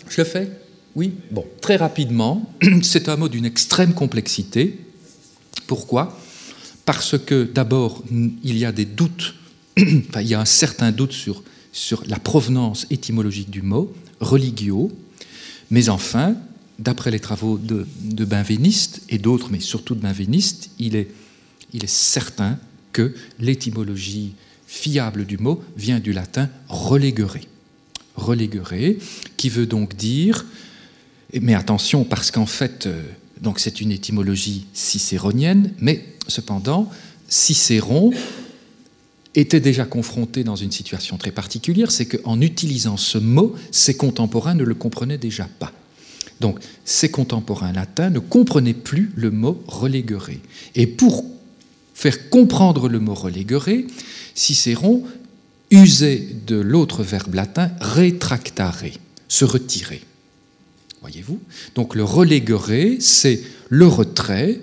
Je 0.10 0.22
le 0.22 0.26
fais? 0.26 0.52
Oui, 0.96 1.16
bon, 1.32 1.44
très 1.60 1.76
rapidement, 1.76 2.48
c'est 2.84 3.10
un 3.10 3.16
mot 3.16 3.30
d'une 3.30 3.46
extrême 3.46 3.94
complexité. 3.94 4.80
Pourquoi? 5.66 6.20
Parce 6.86 7.18
que 7.18 7.44
d'abord, 7.44 8.04
il 8.12 8.58
y 8.58 8.66
a 8.66 8.72
des 8.72 8.86
doutes, 8.86 9.34
enfin, 9.80 10.22
il 10.22 10.28
y 10.28 10.36
a 10.36 10.40
un 10.40 10.46
certain 10.46 10.92
doute 10.92 11.14
sur, 11.14 11.44
la 12.06 12.20
provenance 12.20 12.86
étymologique 12.92 13.50
du 13.50 13.64
mot, 13.64 13.92
religio, 14.20 14.92
mais 15.72 15.90
enfin, 15.90 16.36
d'après 16.78 17.10
les 17.10 17.20
travaux 17.20 17.58
de, 17.58 17.88
de 18.04 18.26
Benveniste 18.26 19.02
et 19.10 19.18
d'autres, 19.18 19.50
mais 19.50 19.60
surtout 19.60 19.96
de 19.96 20.02
Benveniste, 20.02 20.70
il 20.78 20.96
est, 20.96 21.10
il 21.74 21.84
est 21.84 21.92
certain 21.92 22.60
que 22.94 23.14
l'étymologie 23.40 24.36
fiable 24.68 25.26
du 25.26 25.38
mot 25.38 25.62
vient 25.76 26.00
du 26.00 26.14
latin 26.14 26.50
relegere. 26.70 27.40
Relegere, 28.16 28.96
qui 29.38 29.50
veut 29.50 29.66
donc 29.66 29.96
dire, 29.96 30.46
mais 31.42 31.56
attention, 31.56 32.04
parce 32.04 32.32
qu'en 32.32 32.46
fait, 32.46 32.86
euh, 32.86 33.02
donc 33.42 33.60
c'est 33.60 33.82
une 33.82 33.92
étymologie 33.92 34.68
cicéronienne, 34.74 35.74
mais 35.80 36.06
cependant, 36.28 36.90
Cicéron 37.28 38.12
était 39.36 39.60
déjà 39.60 39.86
confronté 39.86 40.44
dans 40.44 40.56
une 40.56 40.72
situation 40.72 41.18
très 41.18 41.32
particulière, 41.32 41.92
c'est 41.92 42.06
qu'en 42.06 42.40
utilisant 42.40 42.98
ce 42.98 43.18
mot, 43.18 43.56
ses 43.72 43.98
contemporains 43.98 44.54
ne 44.54 44.64
le 44.64 44.76
comprenaient 44.76 45.18
déjà 45.18 45.50
pas. 45.60 45.72
Donc, 46.40 46.60
ses 46.86 47.10
contemporains 47.10 47.72
latins 47.72 48.10
ne 48.10 48.20
comprenaient 48.20 48.74
plus 48.74 49.12
le 49.16 49.32
mot 49.32 49.64
relégueré. 49.68 50.40
Et 50.76 50.86
pour 50.86 51.26
faire 51.94 52.30
comprendre 52.30 52.90
le 52.90 53.00
mot 53.00 53.14
relégueré, 53.14 53.88
Cicéron 54.36 55.04
usait 55.72 56.28
de 56.46 56.56
l'autre 56.56 57.04
verbe 57.04 57.36
latin 57.36 57.72
rétractare, 57.80 58.84
se 59.28 59.46
retirer. 59.46 60.02
Voyez-vous? 61.02 61.40
Donc 61.76 61.96
le 61.96 62.04
relégueré, 62.04 62.98
c'est 63.00 63.42
le 63.70 63.88
retrait, 63.88 64.60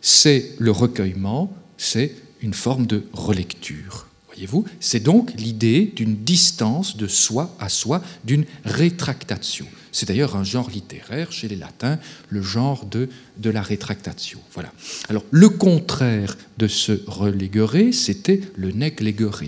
c'est 0.00 0.52
le 0.58 0.70
recueillement, 0.70 1.54
c'est 1.76 2.14
une 2.40 2.54
forme 2.54 2.86
de 2.86 3.04
relecture. 3.12 4.06
Voyez-vous? 4.28 4.64
C'est 4.80 5.00
donc 5.00 5.32
l'idée 5.38 5.92
d'une 5.94 6.16
distance 6.24 6.96
de 6.96 7.06
soi 7.06 7.54
à 7.60 7.68
soi, 7.68 8.02
d'une 8.24 8.44
rétractation. 8.64 9.66
C'est 9.94 10.08
d'ailleurs 10.08 10.34
un 10.34 10.42
genre 10.42 10.70
littéraire 10.70 11.30
chez 11.30 11.46
les 11.46 11.54
latins, 11.54 12.00
le 12.28 12.42
genre 12.42 12.84
de, 12.84 13.08
de 13.38 13.48
la 13.48 13.62
rétractation. 13.62 14.40
Voilà. 14.52 14.72
Alors, 15.08 15.24
le 15.30 15.48
contraire 15.48 16.36
de 16.58 16.66
ce 16.66 17.00
relégueré, 17.06 17.92
c'était 17.92 18.40
le 18.56 18.72
nec 18.72 19.00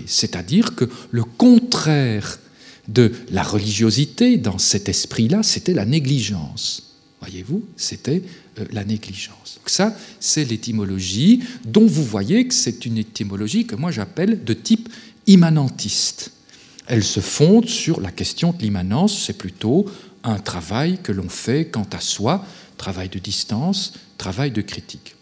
c'est-à-dire 0.05 0.73
que 0.73 0.85
le 1.11 1.25
contraire 1.25 2.39
de 2.87 3.11
la 3.29 3.43
religiosité 3.43 4.37
dans 4.37 4.57
cet 4.57 4.87
esprit-là, 4.87 5.43
c'était 5.43 5.73
la 5.73 5.83
négligence. 5.83 6.93
Voyez-vous, 7.19 7.65
c'était 7.75 8.23
euh, 8.59 8.65
la 8.71 8.85
négligence. 8.85 9.55
Donc 9.57 9.69
ça, 9.69 9.97
c'est 10.21 10.45
l'étymologie 10.45 11.43
dont 11.65 11.85
vous 11.85 12.05
voyez 12.05 12.47
que 12.47 12.53
c'est 12.53 12.85
une 12.85 12.97
étymologie 12.97 13.65
que 13.65 13.75
moi 13.75 13.91
j'appelle 13.91 14.45
de 14.45 14.53
type 14.53 14.87
immanentiste. 15.25 16.31
Elle 16.87 17.03
se 17.03 17.19
fonde 17.19 17.67
sur 17.67 17.99
la 17.99 18.11
question 18.11 18.53
de 18.53 18.59
l'immanence, 18.59 19.25
c'est 19.25 19.37
plutôt 19.37 19.87
un 20.23 20.39
travail 20.39 20.99
que 21.01 21.11
l'on 21.11 21.29
fait 21.29 21.65
quant 21.65 21.87
à 21.93 21.99
soi, 21.99 22.45
travail 22.77 23.09
de 23.09 23.19
distance, 23.19 23.93
travail 24.17 24.51
de 24.51 24.61
critique. 24.61 25.15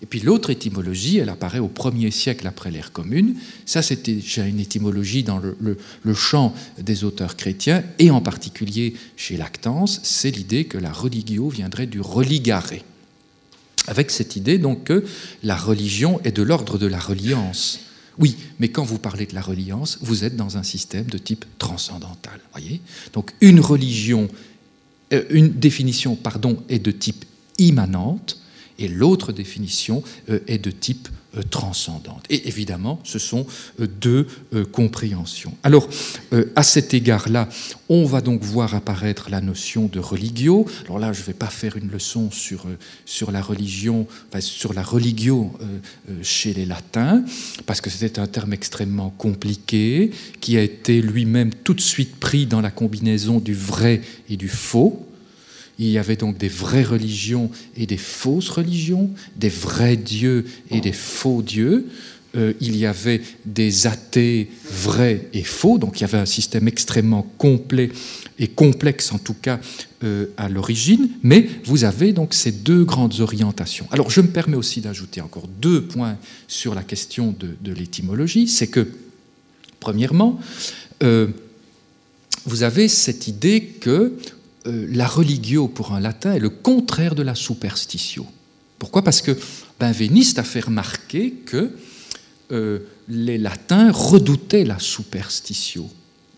Et 0.00 0.06
puis 0.06 0.20
l'autre 0.20 0.50
étymologie, 0.50 1.18
elle 1.18 1.28
apparaît 1.28 1.58
au 1.58 1.68
premier 1.68 2.10
siècle 2.10 2.46
après 2.46 2.70
l'ère 2.70 2.92
commune. 2.92 3.34
Ça, 3.66 3.82
c'était 3.82 4.14
déjà 4.14 4.46
une 4.46 4.60
étymologie 4.60 5.24
dans 5.24 5.38
le, 5.38 5.56
le, 5.60 6.14
champ 6.14 6.54
des 6.78 7.02
auteurs 7.02 7.36
chrétiens, 7.36 7.82
et 7.98 8.10
en 8.10 8.20
particulier 8.20 8.94
chez 9.16 9.36
Lactance, 9.36 10.00
c'est 10.04 10.30
l'idée 10.30 10.66
que 10.66 10.78
la 10.78 10.92
religio 10.92 11.48
viendrait 11.48 11.86
du 11.86 12.00
religare. 12.00 12.70
Avec 13.88 14.10
cette 14.10 14.36
idée 14.36 14.58
donc 14.58 14.84
que 14.84 15.04
la 15.42 15.56
religion 15.56 16.20
est 16.22 16.32
de 16.32 16.42
l'ordre 16.42 16.78
de 16.78 16.86
la 16.86 17.00
reliance. 17.00 17.80
Oui, 18.18 18.36
mais 18.58 18.68
quand 18.68 18.84
vous 18.84 18.98
parlez 18.98 19.26
de 19.26 19.34
la 19.34 19.40
reliance, 19.40 19.98
vous 20.00 20.24
êtes 20.24 20.36
dans 20.36 20.56
un 20.56 20.62
système 20.62 21.06
de 21.06 21.18
type 21.18 21.44
transcendantal. 21.58 22.40
Donc 23.12 23.32
une 23.40 23.60
religion, 23.60 24.28
euh, 25.12 25.24
une 25.30 25.48
définition, 25.48 26.16
pardon, 26.16 26.62
est 26.68 26.80
de 26.80 26.90
type 26.90 27.24
immanente, 27.58 28.40
et 28.78 28.88
l'autre 28.88 29.32
définition 29.32 30.02
euh, 30.30 30.40
est 30.46 30.58
de 30.58 30.70
type 30.70 31.08
transcendante. 31.50 32.24
Et 32.30 32.48
évidemment, 32.48 33.00
ce 33.04 33.18
sont 33.18 33.46
euh, 33.80 33.86
deux 33.86 34.26
compréhensions. 34.72 35.54
Alors, 35.62 35.88
à 36.56 36.62
cet 36.62 36.94
égard-là, 36.94 37.48
on 37.88 38.04
va 38.04 38.20
donc 38.20 38.42
voir 38.42 38.74
apparaître 38.74 39.30
la 39.30 39.40
notion 39.40 39.86
de 39.86 39.98
religio. 39.98 40.66
Alors 40.84 40.98
là, 40.98 41.12
je 41.12 41.20
ne 41.20 41.26
vais 41.26 41.32
pas 41.34 41.48
faire 41.48 41.76
une 41.76 41.90
leçon 41.90 42.30
sur, 42.30 42.66
sur 43.04 43.30
la 43.30 43.42
religion, 43.42 44.06
sur 44.40 44.72
la 44.72 44.82
religio 44.82 45.52
chez 46.22 46.54
les 46.54 46.66
latins, 46.66 47.24
parce 47.66 47.80
que 47.80 47.90
c'était 47.90 48.18
un 48.18 48.26
terme 48.26 48.52
extrêmement 48.52 49.10
compliqué, 49.10 50.10
qui 50.40 50.56
a 50.56 50.62
été 50.62 51.00
lui-même 51.00 51.52
tout 51.52 51.74
de 51.74 51.80
suite 51.80 52.16
pris 52.16 52.46
dans 52.46 52.60
la 52.60 52.70
combinaison 52.70 53.38
du 53.38 53.54
vrai 53.54 54.00
et 54.28 54.36
du 54.36 54.48
faux. 54.48 55.07
Il 55.78 55.88
y 55.88 55.98
avait 55.98 56.16
donc 56.16 56.38
des 56.38 56.48
vraies 56.48 56.82
religions 56.82 57.50
et 57.76 57.86
des 57.86 57.96
fausses 57.96 58.48
religions, 58.48 59.10
des 59.36 59.48
vrais 59.48 59.96
dieux 59.96 60.44
et 60.70 60.80
des 60.80 60.92
faux 60.92 61.42
dieux. 61.42 61.86
Euh, 62.36 62.52
il 62.60 62.76
y 62.76 62.84
avait 62.84 63.22
des 63.46 63.86
athées 63.86 64.50
vrais 64.70 65.28
et 65.32 65.44
faux, 65.44 65.78
donc 65.78 65.98
il 65.98 66.02
y 66.02 66.04
avait 66.04 66.18
un 66.18 66.26
système 66.26 66.68
extrêmement 66.68 67.22
complet 67.38 67.90
et 68.38 68.48
complexe 68.48 69.12
en 69.12 69.18
tout 69.18 69.34
cas 69.34 69.60
euh, 70.04 70.26
à 70.36 70.50
l'origine, 70.50 71.08
mais 71.22 71.48
vous 71.64 71.84
avez 71.84 72.12
donc 72.12 72.34
ces 72.34 72.52
deux 72.52 72.84
grandes 72.84 73.20
orientations. 73.20 73.86
Alors 73.90 74.10
je 74.10 74.20
me 74.20 74.28
permets 74.28 74.58
aussi 74.58 74.82
d'ajouter 74.82 75.22
encore 75.22 75.48
deux 75.48 75.82
points 75.84 76.18
sur 76.48 76.74
la 76.74 76.82
question 76.82 77.34
de, 77.38 77.72
l'étymologie, 77.72 78.46
c'est 78.46 78.66
que, 78.66 78.86
premièrement, 79.80 80.38
euh, 81.02 81.28
vous 82.44 82.62
avez 82.62 82.88
cette 82.88 83.26
idée 83.26 83.62
que 83.62 84.12
euh, 84.68 84.86
la 84.90 85.06
religio 85.06 85.68
pour 85.68 85.92
un 85.92 86.00
latin 86.00 86.34
est 86.34 86.38
le 86.38 86.50
contraire 86.50 87.14
de 87.14 87.22
la 87.22 87.34
superstitio. 87.34 88.26
Pourquoi? 88.78 89.02
Parce 89.02 89.22
que 89.22 89.36
Benveniste 89.80 90.38
a 90.38 90.44
fait 90.44 90.60
remarquer 90.60 91.32
que 91.44 91.72
euh, 92.52 92.80
les 93.08 93.38
latins 93.38 93.90
redoutaient 93.90 94.64
la 94.64 94.78
superstitio. 94.78 95.88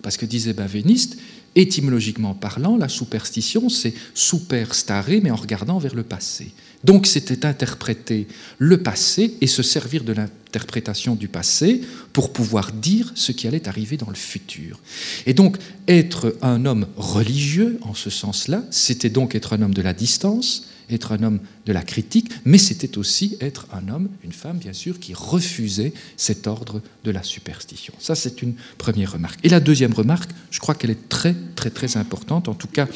Parce 0.03 0.17
que 0.17 0.27
disait 0.27 0.53
Benveniste, 0.53 1.19
étymologiquement 1.55 2.35
parlant, 2.35 2.77
la 2.77 2.89
superstition, 2.89 3.69
c'est 3.69 3.95
superstare, 4.15 5.09
mais 5.23 5.31
en 5.31 5.37
regardant 5.37 5.79
vers 5.79 5.95
le 5.95 6.05
passé. 6.05 6.53
Donc 6.85 7.07
c'était 7.07 7.45
interpréter 7.45 8.27
le 8.59 8.83
passé 8.83 9.35
et 9.41 9.47
se 9.47 9.63
servir 9.63 10.03
de 10.03 10.13
l'interprétation 10.13 11.15
du 11.15 11.29
passé 11.29 11.83
pour 12.13 12.33
pouvoir 12.33 12.73
dire 12.73 13.13
ce 13.15 13.33
qui 13.33 13.47
allait 13.47 13.69
arriver 13.69 13.97
dans 13.97 14.09
le 14.09 14.17
futur. 14.17 14.81
Et 15.27 15.35
donc 15.35 15.59
être 15.89 16.37
un 16.41 16.65
homme 16.65 16.87
religieux 16.97 17.79
en 17.83 17.95
ce 17.95 18.09
sens-là, 18.09 18.63
c'était 18.71 19.11
donc 19.11 19.35
être 19.35 19.53
un 19.53 19.63
homme 19.63 19.75
de 19.75 19.83
la 19.83 19.93
distance, 19.93 20.70
être 20.95 21.13
un 21.13 21.23
homme 21.23 21.41
de 21.67 21.73
la 21.73 21.83
critique, 21.83 22.31
mais 22.45 22.59
c'était 22.59 22.99
aussi 22.99 23.37
être 23.41 23.67
un 23.73 23.89
homme, 23.89 24.09
une 24.25 24.33
femme 24.33 24.59
bien 24.59 24.73
sûr, 24.73 24.99
qui 24.99 25.15
refusait 25.15 25.93
cet 26.17 26.47
ordre 26.47 26.83
de 27.05 27.11
la 27.11 27.23
superstition. 27.23 27.95
Ça, 27.99 28.15
c'est 28.15 28.43
une 28.43 28.55
première 28.79 29.13
remarque. 29.13 29.41
Et 29.45 29.49
la 29.49 29.61
deuxième 29.61 29.93
remarque, 29.93 30.31
je 30.51 30.59
crois 30.59 30.75
qu'elle 30.75 30.91
est 30.91 31.09
très, 31.09 31.35
très, 31.57 31.71
très 31.71 31.97
importante, 31.97 32.49
en 32.49 32.55
tout 32.55 32.69
cas, 32.69 32.89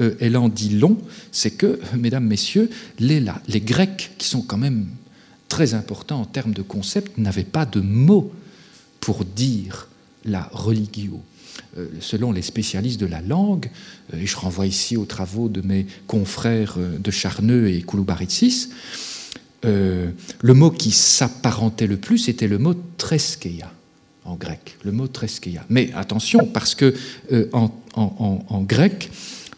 euh, 0.00 0.14
elle 0.20 0.36
en 0.36 0.48
dit 0.48 0.70
long, 0.70 0.98
c'est 1.32 1.52
que, 1.52 1.80
mesdames, 1.96 2.26
messieurs, 2.26 2.70
les, 2.98 3.24
les 3.48 3.60
Grecs, 3.60 4.12
qui 4.18 4.28
sont 4.28 4.42
quand 4.42 4.58
même 4.58 4.86
très 5.48 5.74
importants 5.74 6.20
en 6.20 6.26
termes 6.26 6.54
de 6.54 6.62
concept, 6.62 7.18
n'avaient 7.18 7.44
pas 7.44 7.66
de 7.66 7.80
mots 7.80 8.32
pour 9.00 9.24
dire 9.24 9.88
la 10.24 10.48
religio. 10.52 11.22
Euh, 11.78 11.88
selon 12.00 12.32
les 12.32 12.42
spécialistes 12.42 13.00
de 13.00 13.06
la 13.06 13.20
langue, 13.20 13.70
euh, 14.14 14.18
et 14.18 14.26
je 14.26 14.36
renvoie 14.36 14.66
ici 14.66 14.96
aux 14.96 15.04
travaux 15.04 15.48
de 15.48 15.60
mes 15.60 15.86
confrères 16.06 16.76
euh, 16.78 16.96
de 16.98 17.10
Charneux 17.10 17.68
et 17.68 17.82
Kouloubaritsis, 17.82 18.70
le 19.64 20.54
mot 20.54 20.70
qui 20.70 20.92
s'apparentait 20.92 21.88
le 21.88 21.96
plus 21.96 22.28
était 22.28 22.46
le 22.46 22.58
mot 22.58 22.74
treskeia 22.98 23.72
en 24.24 24.36
grec, 24.36 24.78
le 24.84 24.92
mot 24.92 25.08
treskeia. 25.08 25.64
Mais 25.68 25.92
attention, 25.96 26.46
parce 26.46 26.76
que 26.76 26.94
en, 27.52 27.72
en, 27.96 28.62
grec, 28.62 29.10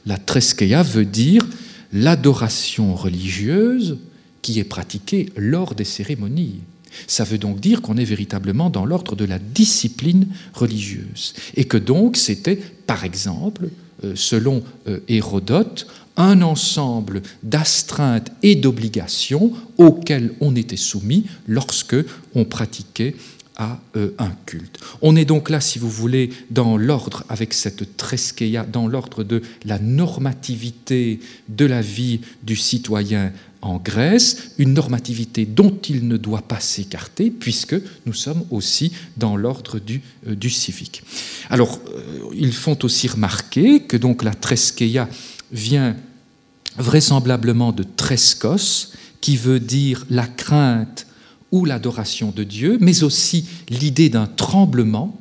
la 0.07 0.17
treskeia 0.17 0.83
veut 0.83 1.05
dire 1.05 1.47
l'adoration 1.93 2.95
religieuse 2.95 3.99
qui 4.41 4.59
est 4.59 4.65
pratiquée 4.65 5.31
lors 5.37 5.75
des 5.75 5.85
cérémonies. 5.85 6.61
Ça 7.07 7.25
veut 7.25 7.39
donc 7.39 7.61
dire 7.61 7.83
qu'on 7.83 7.97
est 7.97 8.05
véritablement 8.05 8.71
dans 8.71 8.85
l'ordre 8.85 9.17
de 9.17 9.25
la 9.25 9.39
discipline 9.39 10.29
religieuse. 10.55 11.35
Et 11.55 11.65
que 11.65 11.77
donc 11.77 12.17
c'était, 12.17 12.57
par 12.87 13.05
exemple, 13.05 13.69
euh, 14.05 14.13
selon 14.15 14.63
euh, 14.87 15.01
Hérodote, 15.09 15.87
un 16.17 16.43
ensemble 16.43 17.23
d'astreintes 17.43 18.31
et 18.43 18.57
d'obligations 18.57 19.53
auxquelles 19.79 20.33
on 20.41 20.57
était 20.57 20.77
soumis 20.77 21.27
lorsque 21.47 21.97
on 22.35 22.45
pratiquait 22.45 23.15
euh, 23.97 24.11
un 24.19 24.31
culte. 24.47 24.79
On 25.03 25.17
est 25.17 25.25
donc 25.25 25.51
là, 25.51 25.61
si 25.61 25.81
vous 25.81 25.91
voulez, 25.91 26.31
dans 26.51 26.77
l'ordre, 26.77 27.25
avec 27.29 27.53
cette 27.53 27.97
treskeia, 27.97 28.65
dans 28.65 28.87
l'ordre 28.87 29.25
de 29.25 29.43
la 29.65 29.81
normativité 29.81 31.19
de 31.49 31.65
la 31.65 31.81
vie 31.81 32.21
du 32.45 32.55
citoyen 32.55 33.33
en 33.61 33.79
Grèce, 33.79 34.53
une 34.59 34.73
normativité 34.73 35.45
dont 35.45 35.77
il 35.89 36.07
ne 36.07 36.17
doit 36.17 36.43
pas 36.43 36.61
s'écarter, 36.61 37.31
puisque 37.31 37.77
nous 38.07 38.13
sommes 38.13 38.45
aussi 38.51 38.93
dans 39.17 39.37
l'ordre 39.37 39.79
du, 39.79 40.03
euh, 40.29 40.35
du, 40.35 40.51
civique. 40.51 41.03
Alors, 41.51 41.81
euh, 41.89 42.21
ils 42.35 42.53
font 42.53 42.79
aussi 42.83 43.09
remarquer 43.09 43.81
que 43.81 43.97
donc 43.97 44.23
la 44.23 44.35
treskeia 44.35 45.09
vient 45.51 45.97
vraisemblablement 46.77 47.73
de 47.73 47.83
treskos, 47.83 48.93
qui 49.21 49.37
veut 49.37 49.61
dire 49.61 50.07
la 50.11 50.27
crainte 50.27 51.07
ou 51.51 51.65
l'adoration 51.65 52.31
de 52.31 52.45
Dieu, 52.45 52.79
mais 52.81 53.03
aussi 53.03 53.47
l'idée 53.69 54.09
d'un 54.09 54.27
tremblement, 54.27 55.19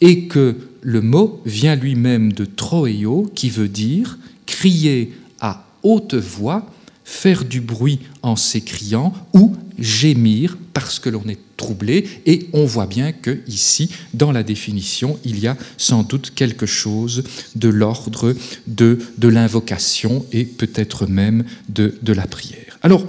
et 0.00 0.26
que 0.28 0.56
le 0.80 1.02
mot 1.02 1.42
vient 1.44 1.76
lui-même 1.76 2.32
de 2.32 2.46
troeo, 2.46 3.30
qui 3.34 3.50
veut 3.50 3.68
dire 3.68 4.16
crier 4.46 5.12
à 5.40 5.66
haute 5.82 6.14
voix, 6.14 6.64
faire 7.08 7.46
du 7.46 7.62
bruit 7.62 8.00
en 8.22 8.36
s'écriant 8.36 9.14
ou 9.32 9.56
gémir 9.78 10.58
parce 10.74 10.98
que 10.98 11.08
l'on 11.08 11.26
est 11.26 11.38
troublé. 11.56 12.06
Et 12.26 12.48
on 12.52 12.66
voit 12.66 12.86
bien 12.86 13.12
que 13.12 13.40
ici, 13.48 13.88
dans 14.12 14.30
la 14.30 14.42
définition, 14.42 15.18
il 15.24 15.38
y 15.38 15.46
a 15.46 15.56
sans 15.78 16.02
doute 16.02 16.32
quelque 16.34 16.66
chose 16.66 17.24
de 17.56 17.70
l'ordre 17.70 18.34
de, 18.66 18.98
de 19.16 19.28
l'invocation 19.28 20.26
et 20.32 20.44
peut-être 20.44 21.06
même 21.06 21.44
de, 21.70 21.94
de, 22.02 22.12
la 22.12 22.26
prière. 22.26 22.78
Alors, 22.82 23.06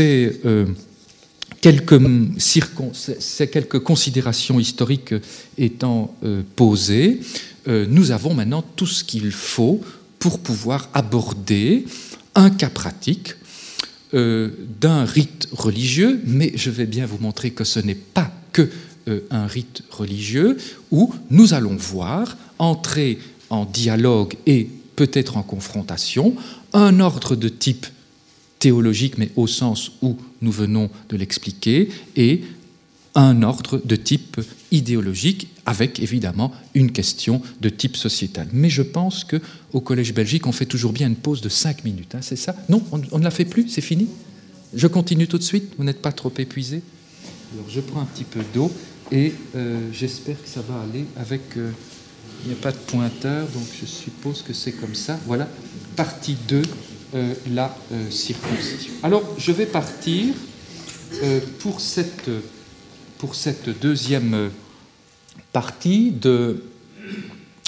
euh, 0.00 0.66
quelques, 1.60 2.00
ces 2.38 3.46
quelques 3.48 3.80
considérations 3.80 4.58
historiques 4.58 5.14
étant 5.58 6.14
euh, 6.24 6.40
posées, 6.56 7.20
euh, 7.68 7.84
nous 7.90 8.10
avons 8.10 8.32
maintenant 8.32 8.64
tout 8.74 8.86
ce 8.86 9.04
qu'il 9.04 9.30
faut 9.32 9.82
pour 10.18 10.40
pouvoir 10.40 10.88
aborder 10.94 11.84
un 12.34 12.50
cas 12.50 12.70
pratique 12.70 13.34
euh, 14.14 14.50
d'un 14.80 15.04
rite 15.04 15.48
religieux, 15.52 16.20
mais 16.24 16.52
je 16.54 16.70
vais 16.70 16.86
bien 16.86 17.06
vous 17.06 17.18
montrer 17.18 17.50
que 17.50 17.64
ce 17.64 17.78
n'est 17.80 17.94
pas 17.94 18.32
que 18.52 18.70
euh, 19.08 19.20
un 19.30 19.46
rite 19.46 19.82
religieux, 19.90 20.56
où 20.90 21.12
nous 21.30 21.54
allons 21.54 21.76
voir 21.76 22.36
entrer 22.58 23.18
en 23.50 23.64
dialogue 23.64 24.34
et 24.46 24.68
peut-être 24.96 25.36
en 25.36 25.42
confrontation 25.42 26.34
un 26.72 27.00
ordre 27.00 27.36
de 27.36 27.48
type 27.48 27.86
théologique, 28.58 29.18
mais 29.18 29.30
au 29.36 29.46
sens 29.46 29.92
où 30.02 30.16
nous 30.42 30.52
venons 30.52 30.90
de 31.08 31.16
l'expliquer, 31.16 31.88
et 32.16 32.42
un 33.14 33.42
ordre 33.42 33.80
de 33.84 33.96
type 33.96 34.40
idéologique, 34.70 35.48
avec 35.68 36.00
évidemment 36.00 36.50
une 36.72 36.92
question 36.92 37.42
de 37.60 37.68
type 37.68 37.98
sociétal. 37.98 38.48
Mais 38.54 38.70
je 38.70 38.80
pense 38.80 39.22
qu'au 39.22 39.80
Collège 39.82 40.14
Belgique, 40.14 40.46
on 40.46 40.52
fait 40.52 40.64
toujours 40.64 40.92
bien 40.92 41.06
une 41.06 41.14
pause 41.14 41.42
de 41.42 41.50
5 41.50 41.84
minutes. 41.84 42.14
Hein, 42.14 42.20
c'est 42.22 42.36
ça? 42.36 42.56
Non, 42.70 42.82
on, 42.90 43.18
ne 43.18 43.22
la 43.22 43.30
fait 43.30 43.44
plus 43.44 43.68
C'est 43.68 43.82
fini? 43.82 44.08
Je 44.74 44.86
continue 44.86 45.28
tout 45.28 45.36
de 45.36 45.42
suite 45.42 45.74
Vous 45.76 45.84
n'êtes 45.84 46.00
pas 46.00 46.12
trop 46.12 46.32
épuisé? 46.38 46.80
Alors 47.52 47.68
je 47.68 47.80
prends 47.80 48.00
un 48.00 48.06
petit 48.06 48.24
peu 48.24 48.40
d'eau 48.54 48.72
et 49.12 49.34
euh, 49.56 49.90
j'espère 49.92 50.42
que 50.42 50.48
ça 50.48 50.62
va 50.62 50.80
aller 50.80 51.04
avec... 51.18 51.42
Euh, 51.58 51.70
il 52.44 52.48
n'y 52.48 52.54
a 52.54 52.62
pas 52.62 52.70
de 52.70 52.78
pointeur, 52.78 53.48
donc 53.48 53.66
je 53.78 53.84
suppose 53.84 54.42
que 54.42 54.52
c'est 54.52 54.72
comme 54.72 54.94
ça. 54.94 55.18
Voilà, 55.26 55.48
partie 55.96 56.36
2, 56.46 56.62
euh, 57.14 57.34
la 57.50 57.76
circoncision. 58.10 58.92
Alors 59.02 59.34
je 59.36 59.50
vais 59.50 59.66
partir 59.66 60.32
pour 61.58 61.80
cette 61.80 62.30
pour 63.18 63.34
cette 63.34 63.80
deuxième 63.80 64.50
partie 65.52 66.10
de, 66.10 66.62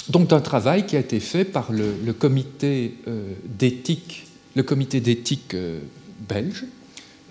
donc 0.09 0.27
d'un 0.29 0.41
travail 0.41 0.85
qui 0.85 0.95
a 0.95 0.99
été 0.99 1.19
fait 1.19 1.45
par 1.45 1.71
le, 1.71 2.13
comité 2.13 2.95
euh, 3.07 3.33
d'éthique, 3.45 4.27
le 4.55 4.63
comité 4.63 4.99
d'éthique 4.99 5.53
euh, 5.53 5.79
belge, 6.27 6.65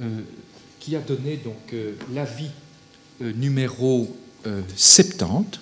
euh, 0.00 0.20
qui 0.78 0.96
a 0.96 1.00
donné 1.00 1.38
donc 1.44 1.74
l'avis 2.14 2.48
numéro 3.20 4.16
70 4.74 5.60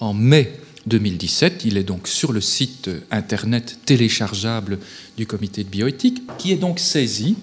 en 0.00 0.12
mai 0.12 0.58
2017. 0.86 1.64
Il 1.66 1.76
est 1.76 1.84
donc 1.84 2.08
sur 2.08 2.32
le 2.32 2.40
site 2.40 2.90
internet 3.12 3.78
téléchargeable 3.86 4.80
du 5.16 5.24
comité 5.24 5.62
de 5.62 5.68
bioéthique, 5.68 6.22
qui 6.36 6.50
est 6.50 6.56
donc 6.56 6.80
saisi 6.80 7.36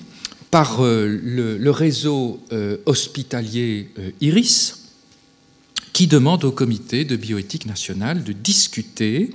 par 0.52 0.80
le, 0.82 1.70
réseau 1.70 2.42
hospitalier 2.86 3.90
IRIS, 4.20 4.87
qui 5.98 6.06
demande 6.06 6.44
au 6.44 6.52
comité 6.52 7.06
de 7.06 7.16
bioéthique 7.16 7.66
nationale 7.66 8.24
de 8.24 8.32
discuter 8.32 9.32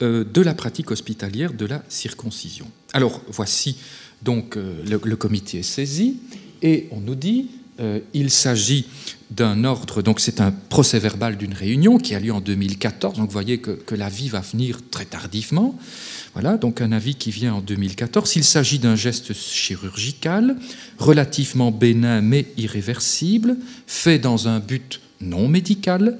de 0.00 0.40
la 0.40 0.52
pratique 0.52 0.90
hospitalière 0.90 1.52
de 1.52 1.66
la 1.66 1.84
circoncision. 1.88 2.66
Alors 2.92 3.22
voici 3.28 3.76
donc 4.20 4.56
le, 4.56 5.14
comité 5.14 5.60
est 5.60 5.62
saisi 5.62 6.16
et 6.62 6.88
on 6.90 6.98
nous 6.98 7.14
dit 7.14 7.46
il 8.12 8.30
s'agit 8.32 8.86
d'un 9.30 9.62
ordre, 9.62 10.02
donc 10.02 10.18
c'est 10.18 10.40
un 10.40 10.50
procès 10.50 10.98
verbal 10.98 11.36
d'une 11.36 11.54
réunion 11.54 11.98
qui 11.98 12.16
a 12.16 12.18
lieu 12.18 12.32
en 12.32 12.40
2014, 12.40 13.16
donc 13.16 13.26
vous 13.26 13.32
voyez 13.32 13.58
que, 13.58 13.70
que 13.70 13.94
l'avis 13.94 14.28
va 14.28 14.40
venir 14.40 14.80
très 14.90 15.04
tardivement. 15.04 15.78
Voilà, 16.32 16.56
donc 16.56 16.80
un 16.80 16.90
avis 16.90 17.14
qui 17.14 17.30
vient 17.30 17.54
en 17.54 17.60
2014. 17.60 18.34
Il 18.34 18.42
s'agit 18.42 18.80
d'un 18.80 18.96
geste 18.96 19.32
chirurgical 19.32 20.56
relativement 20.98 21.70
bénin 21.70 22.20
mais 22.20 22.46
irréversible, 22.56 23.56
fait 23.86 24.18
dans 24.18 24.48
un 24.48 24.58
but 24.58 25.00
non 25.24 25.48
médical. 25.48 26.18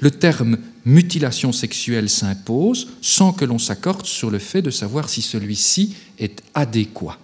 Le 0.00 0.10
terme 0.10 0.58
mutilation 0.84 1.52
sexuelle 1.52 2.08
s'impose 2.08 2.88
sans 3.00 3.32
que 3.32 3.44
l'on 3.44 3.58
s'accorde 3.58 4.06
sur 4.06 4.30
le 4.30 4.38
fait 4.38 4.62
de 4.62 4.70
savoir 4.70 5.08
si 5.08 5.22
celui-ci 5.22 5.94
est 6.18 6.42
adéquat. 6.54 7.18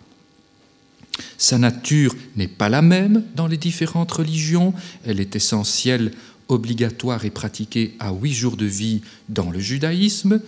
Sa 1.38 1.58
nature 1.58 2.14
n'est 2.36 2.48
pas 2.48 2.68
la 2.68 2.82
même 2.82 3.22
dans 3.34 3.46
les 3.46 3.56
différentes 3.56 4.12
religions, 4.12 4.74
elle 5.04 5.20
est 5.20 5.36
essentielle 5.36 6.12
obligatoire 6.48 7.24
et 7.24 7.30
pratiquée 7.30 7.94
à 7.98 8.12
huit 8.12 8.32
jours 8.32 8.56
de 8.56 8.66
vie 8.66 9.00
dans 9.28 9.50
le 9.50 9.58
judaïsme, 9.58 10.40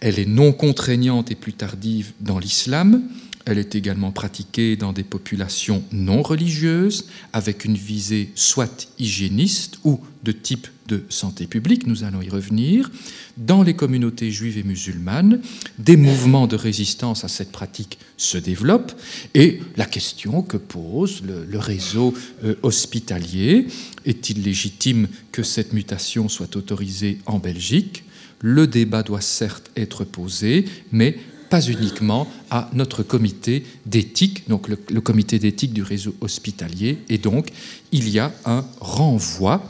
elle 0.00 0.18
est 0.18 0.26
non 0.26 0.52
contraignante 0.52 1.30
et 1.30 1.34
plus 1.34 1.54
tardive 1.54 2.12
dans 2.20 2.38
l'islam, 2.38 3.02
elle 3.46 3.58
est 3.58 3.76
également 3.76 4.10
pratiquée 4.10 4.76
dans 4.76 4.92
des 4.92 5.04
populations 5.04 5.82
non 5.92 6.20
religieuses, 6.20 7.06
avec 7.32 7.64
une 7.64 7.76
visée 7.76 8.30
soit 8.34 8.88
hygiéniste 8.98 9.78
ou 9.84 10.00
de 10.24 10.32
type 10.32 10.66
de 10.88 11.04
santé 11.08 11.46
publique, 11.46 11.86
nous 11.86 12.04
allons 12.04 12.22
y 12.22 12.28
revenir. 12.28 12.90
Dans 13.36 13.62
les 13.62 13.74
communautés 13.74 14.30
juives 14.30 14.58
et 14.58 14.62
musulmanes, 14.62 15.40
des 15.78 15.96
mouvements 15.96 16.46
de 16.46 16.56
résistance 16.56 17.24
à 17.24 17.28
cette 17.28 17.52
pratique 17.52 17.98
se 18.16 18.38
développent 18.38 18.92
et 19.34 19.60
la 19.76 19.84
question 19.84 20.42
que 20.42 20.56
pose 20.56 21.22
le, 21.22 21.58
réseau 21.58 22.14
euh, 22.44 22.54
hospitalier, 22.62 23.66
est-il 24.04 24.42
légitime 24.42 25.08
que 25.32 25.42
cette 25.42 25.72
mutation 25.72 26.28
soit 26.28 26.56
autorisée 26.56 27.18
en 27.26 27.38
Belgique? 27.38 28.04
Le 28.40 28.66
débat 28.66 29.02
doit 29.02 29.20
certes 29.20 29.70
être 29.76 30.04
posé, 30.04 30.66
mais 30.92 31.16
pas 31.48 31.60
uniquement 31.60 32.26
à 32.50 32.70
notre 32.72 33.02
comité 33.02 33.64
d'éthique, 33.84 34.48
donc 34.48 34.68
le, 34.68 35.00
comité 35.00 35.38
d'éthique 35.38 35.72
du 35.72 35.82
réseau 35.82 36.14
hospitalier, 36.20 36.98
et 37.08 37.18
donc 37.18 37.48
il 37.92 38.08
y 38.08 38.18
a 38.18 38.32
un 38.44 38.64
renvoi 38.80 39.62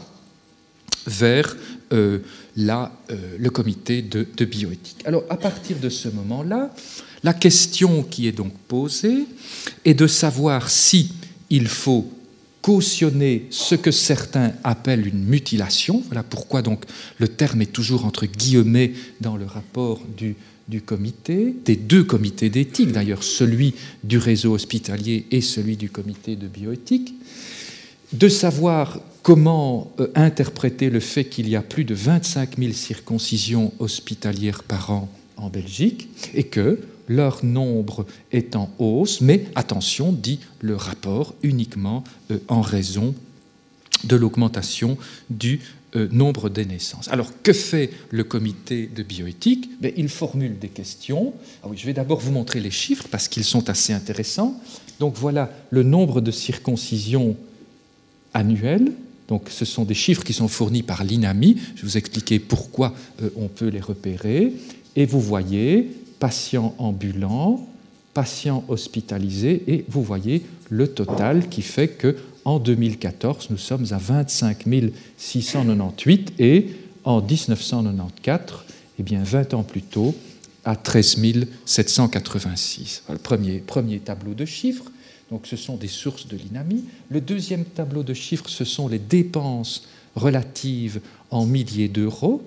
vers 1.06 1.56
euh, 1.92 2.18
la, 2.56 2.92
euh, 3.10 3.36
le 3.38 3.50
comité 3.50 4.02
de, 4.02 4.26
de, 4.36 4.44
bioéthique. 4.44 5.02
Alors 5.04 5.24
à 5.30 5.36
partir 5.36 5.78
de 5.78 5.88
ce 5.88 6.08
moment-là, 6.08 6.74
la 7.22 7.32
question 7.32 8.02
qui 8.02 8.26
est 8.26 8.32
donc 8.32 8.52
posée 8.66 9.26
est 9.84 9.94
de 9.94 10.06
savoir 10.06 10.68
si 10.68 11.12
il 11.50 11.68
faut 11.68 12.10
cautionner 12.66 13.46
ce 13.50 13.76
que 13.76 13.92
certains 13.92 14.52
appellent 14.64 15.06
une 15.06 15.24
mutilation. 15.24 16.02
Voilà 16.06 16.24
pourquoi 16.24 16.62
donc 16.62 16.84
le 17.18 17.28
terme 17.28 17.62
est 17.62 17.72
toujours 17.72 18.04
entre 18.04 18.26
guillemets 18.26 18.92
dans 19.20 19.36
le 19.36 19.46
rapport 19.46 20.00
du 20.16 20.34
du 20.68 20.82
comité, 20.82 21.54
des 21.64 21.76
deux 21.76 22.04
comités 22.04 22.50
d'éthique, 22.50 22.92
d'ailleurs 22.92 23.22
celui 23.22 23.74
du 24.02 24.18
réseau 24.18 24.54
hospitalier 24.54 25.26
et 25.30 25.40
celui 25.40 25.76
du 25.76 25.90
comité 25.90 26.36
de 26.36 26.48
bioéthique, 26.48 27.14
de 28.12 28.28
savoir 28.28 29.00
comment 29.22 29.92
euh, 30.00 30.08
interpréter 30.14 30.90
le 30.90 31.00
fait 31.00 31.24
qu'il 31.24 31.48
y 31.48 31.56
a 31.56 31.62
plus 31.62 31.84
de 31.84 31.94
25 31.94 32.58
000 32.58 32.72
circoncisions 32.72 33.72
hospitalières 33.78 34.62
par 34.62 34.90
an 34.90 35.08
en 35.36 35.50
Belgique 35.50 36.08
et 36.34 36.44
que 36.44 36.80
leur 37.08 37.44
nombre 37.44 38.06
est 38.32 38.56
en 38.56 38.70
hausse, 38.78 39.20
mais 39.20 39.44
attention, 39.54 40.12
dit 40.12 40.40
le 40.60 40.76
rapport, 40.76 41.34
uniquement 41.42 42.02
euh, 42.30 42.38
en 42.48 42.60
raison 42.60 43.14
de 44.04 44.16
l'augmentation 44.16 44.98
du 45.30 45.60
euh, 45.95 46.09
nombre 46.11 46.49
des 46.49 46.64
naissances. 46.64 47.09
Alors, 47.09 47.30
que 47.43 47.53
fait 47.53 47.91
le 48.11 48.24
comité 48.24 48.87
de 48.87 49.03
bioéthique? 49.03 49.70
Ben, 49.80 49.93
Il 49.97 50.09
formule 50.09 50.59
des 50.59 50.68
questions. 50.68 51.32
Ah 51.62 51.68
oui, 51.70 51.76
je 51.76 51.87
vais 51.87 51.93
d'abord 51.93 52.18
vous 52.18 52.32
montrer 52.32 52.61
les 52.61 52.72
chiffres 52.72 53.07
parce 53.11 53.28
qu'ils 53.28 53.45
sont 53.45 53.68
assez 53.68 53.93
intéressants. 53.93 54.61
Donc 54.99 55.14
voilà 55.16 55.51
le 55.70 55.82
nombre 55.82 56.20
de 56.20 56.30
circoncisions 56.30 57.37
annuelles 58.34 58.93
Donc 59.28 59.49
ce 59.49 59.64
sont 59.64 59.84
des 59.84 59.95
chiffres 59.95 60.24
qui 60.24 60.32
sont 60.32 60.49
fournis 60.49 60.82
par 60.82 61.05
l'INAMI. 61.05 61.57
Je 61.76 61.82
vais 61.82 61.89
vous 61.89 61.97
expliquer 61.97 62.39
pourquoi 62.39 62.95
euh, 63.22 63.30
on 63.37 63.49
peut 63.49 63.68
les 63.68 63.80
repérer. 63.80 64.53
Et 64.95 65.07
vous 65.07 65.20
voyez 65.20 65.91
patients 66.18 66.74
ambulants, 66.78 67.68
patients 68.14 68.64
hospitalisés, 68.68 69.62
et 69.66 69.84
vous 69.89 70.03
voyez 70.03 70.43
le 70.70 70.89
total 70.89 71.49
qui 71.49 71.62
fait 71.62 71.89
que 71.89 72.16
en 72.47 72.61
2014, 72.61 73.51
nous 73.51 73.59
sommes 73.59 73.86
à 73.90 73.99
25 73.99 74.66
698 75.18 76.34
et 76.38 76.68
en 77.03 77.20
1994, 77.20 78.64
eh 79.01 79.03
bien 79.03 79.24
20 79.24 79.55
ans 79.55 79.64
plus 79.64 79.82
tôt, 79.82 80.14
à 80.64 80.76
13 80.76 81.16
786. 81.64 83.03
Le 83.11 83.18
premier, 83.18 83.59
premier 83.59 83.99
tableau 83.99 84.32
de 84.34 84.44
chiffres. 84.44 84.84
Donc 85.28 85.49
ce 85.49 85.57
sont 85.57 85.76
des 85.76 85.88
sources 85.88 86.28
de 86.28 86.36
l'INAMI. 86.36 86.84
Le 87.11 87.20
deuxième 87.20 87.64
tableau 87.64 88.05
de 88.05 88.14
chiffres, 88.14 88.49
ce 88.49 88.64
sont 88.64 88.86
les 88.86 89.01
dépenses 89.01 89.82
relatives 90.14 91.01
en 91.32 91.47
milliers 91.47 91.88
d'euros. 91.88 92.44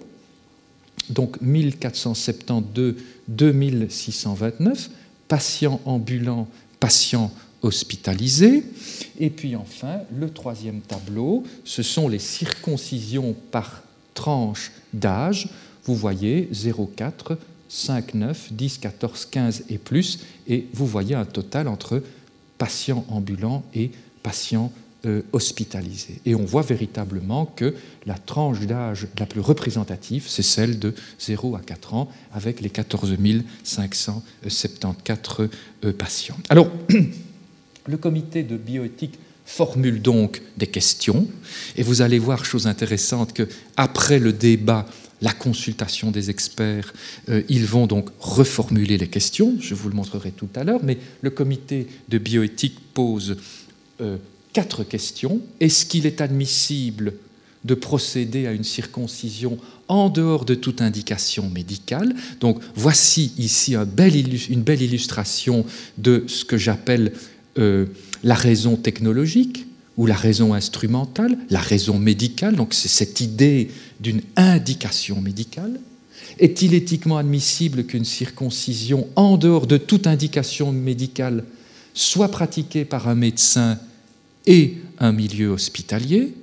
Donc 1.10 1.42
1472, 1.42 2.96
2629, 3.28 4.92
patients 5.28 5.82
ambulants, 5.84 6.48
patients 6.80 7.34
hospitalisés. 7.62 8.64
Et 9.20 9.30
puis 9.30 9.56
enfin, 9.56 10.00
le 10.18 10.30
troisième 10.30 10.82
tableau, 10.82 11.44
ce 11.64 11.84
sont 11.84 12.08
les 12.08 12.20
circoncisions 12.20 13.36
par 13.52 13.84
tranche 14.14 14.72
d'âge. 14.94 15.50
Vous 15.86 15.96
voyez 15.96 16.50
0,4, 16.54 17.38
5, 17.68 18.14
9, 18.14 18.54
10, 18.54 18.78
14, 18.80 19.26
15 19.26 19.64
et 19.70 19.78
plus. 19.78 20.20
Et 20.48 20.68
vous 20.74 20.86
voyez 20.86 21.16
un 21.16 21.26
total 21.26 21.68
entre 21.68 22.02
patients 22.58 23.06
ambulants 23.10 23.64
et 23.74 23.92
patients 24.24 24.72
euh, 25.06 25.22
hospitalisés. 25.32 26.20
Et 26.26 26.36
on 26.36 26.44
voit 26.44 26.62
véritablement 26.62 27.46
que 27.46 27.74
la 28.06 28.16
tranche 28.16 28.60
d'âge 28.62 29.08
la 29.18 29.26
plus 29.26 29.40
représentative, 29.40 30.26
c'est 30.28 30.44
celle 30.44 30.78
de 30.78 30.94
0 31.22 31.56
à 31.56 31.62
4 31.62 31.94
ans, 31.94 32.10
avec 32.34 32.60
les 32.60 32.70
14 32.70 33.16
574 33.64 35.50
euh, 35.86 35.94
patients. 35.94 36.36
Alors, 36.50 36.70
le 37.90 37.98
comité 37.98 38.44
de 38.44 38.56
bioéthique 38.56 39.16
formule 39.46 40.02
donc 40.02 40.42
des 40.58 40.68
questions, 40.68 41.28
et 41.76 41.82
vous 41.82 42.02
allez 42.02 42.20
voir, 42.20 42.46
chose 42.46 42.68
intéressante, 42.68 43.34
que 43.34 43.48
après 43.78 44.20
le 44.20 44.32
débat 44.32 44.86
la 45.22 45.34
consultation 45.34 46.12
des 46.12 46.30
experts, 46.30 46.94
euh, 47.28 47.42
ils 47.50 47.66
vont 47.66 47.88
donc 47.88 48.10
reformuler 48.20 48.98
les 48.98 49.08
questions, 49.08 49.58
je 49.60 49.74
vous 49.74 49.90
le 49.90 49.96
montrerai 49.96 50.32
tout 50.32 50.48
à 50.56 50.64
l'heure, 50.64 50.80
mais 50.84 50.98
le 51.22 51.30
comité 51.30 51.88
de 52.08 52.18
bioéthique 52.18 52.78
pose 52.94 53.36
euh, 54.00 54.18
quatre 54.54 54.84
questions. 54.84 55.42
Est-ce 55.60 55.86
qu'il 55.86 56.06
est 56.06 56.22
admissible 56.22 57.16
de 57.66 57.74
procéder 57.74 58.48
à 58.48 58.54
une 58.54 58.64
circoncision 58.64 59.58
en 59.90 60.10
dehors 60.10 60.46
de 60.46 60.56
toute 60.56 60.82
indication 60.82 61.50
médicale? 61.50 62.16
Donc 62.40 62.62
voici 62.76 63.34
ici 63.38 63.76
une 63.76 64.62
belle 64.64 64.82
illustration 64.82 65.66
de 65.98 66.24
ce 66.28 66.46
que 66.46 66.58
j'appelle 66.58 67.12
euh, 67.60 67.86
la 68.24 68.36
raison 68.36 68.76
technologique 68.76 69.66
ou 69.98 70.06
la 70.06 70.16
raison 70.16 70.54
instrumentale, 70.54 71.38
la 71.50 71.60
raison 71.60 72.00
médicale, 72.00 72.56
donc 72.56 72.74
c'est 72.74 72.88
cette 72.88 73.22
idée 73.22 73.70
d'une 74.00 74.22
indication 74.36 75.22
médicale. 75.22 75.80
Est-il 76.40 76.74
éthiquement 76.74 77.18
admissible 77.18 77.84
qu'une 77.84 78.06
circoncision, 78.06 79.08
en 79.16 79.38
dehors 79.38 79.68
de 79.68 79.78
toute 79.78 80.08
indication 80.08 80.72
médicale, 80.72 81.44
soit 81.94 82.30
pratiquée 82.30 82.86
par 82.86 83.10
un 83.10 83.16
médecin 83.16 83.78
et 84.46 84.78
un 85.00 85.12
milieu 85.12 85.50
hospitalier? 85.50 86.34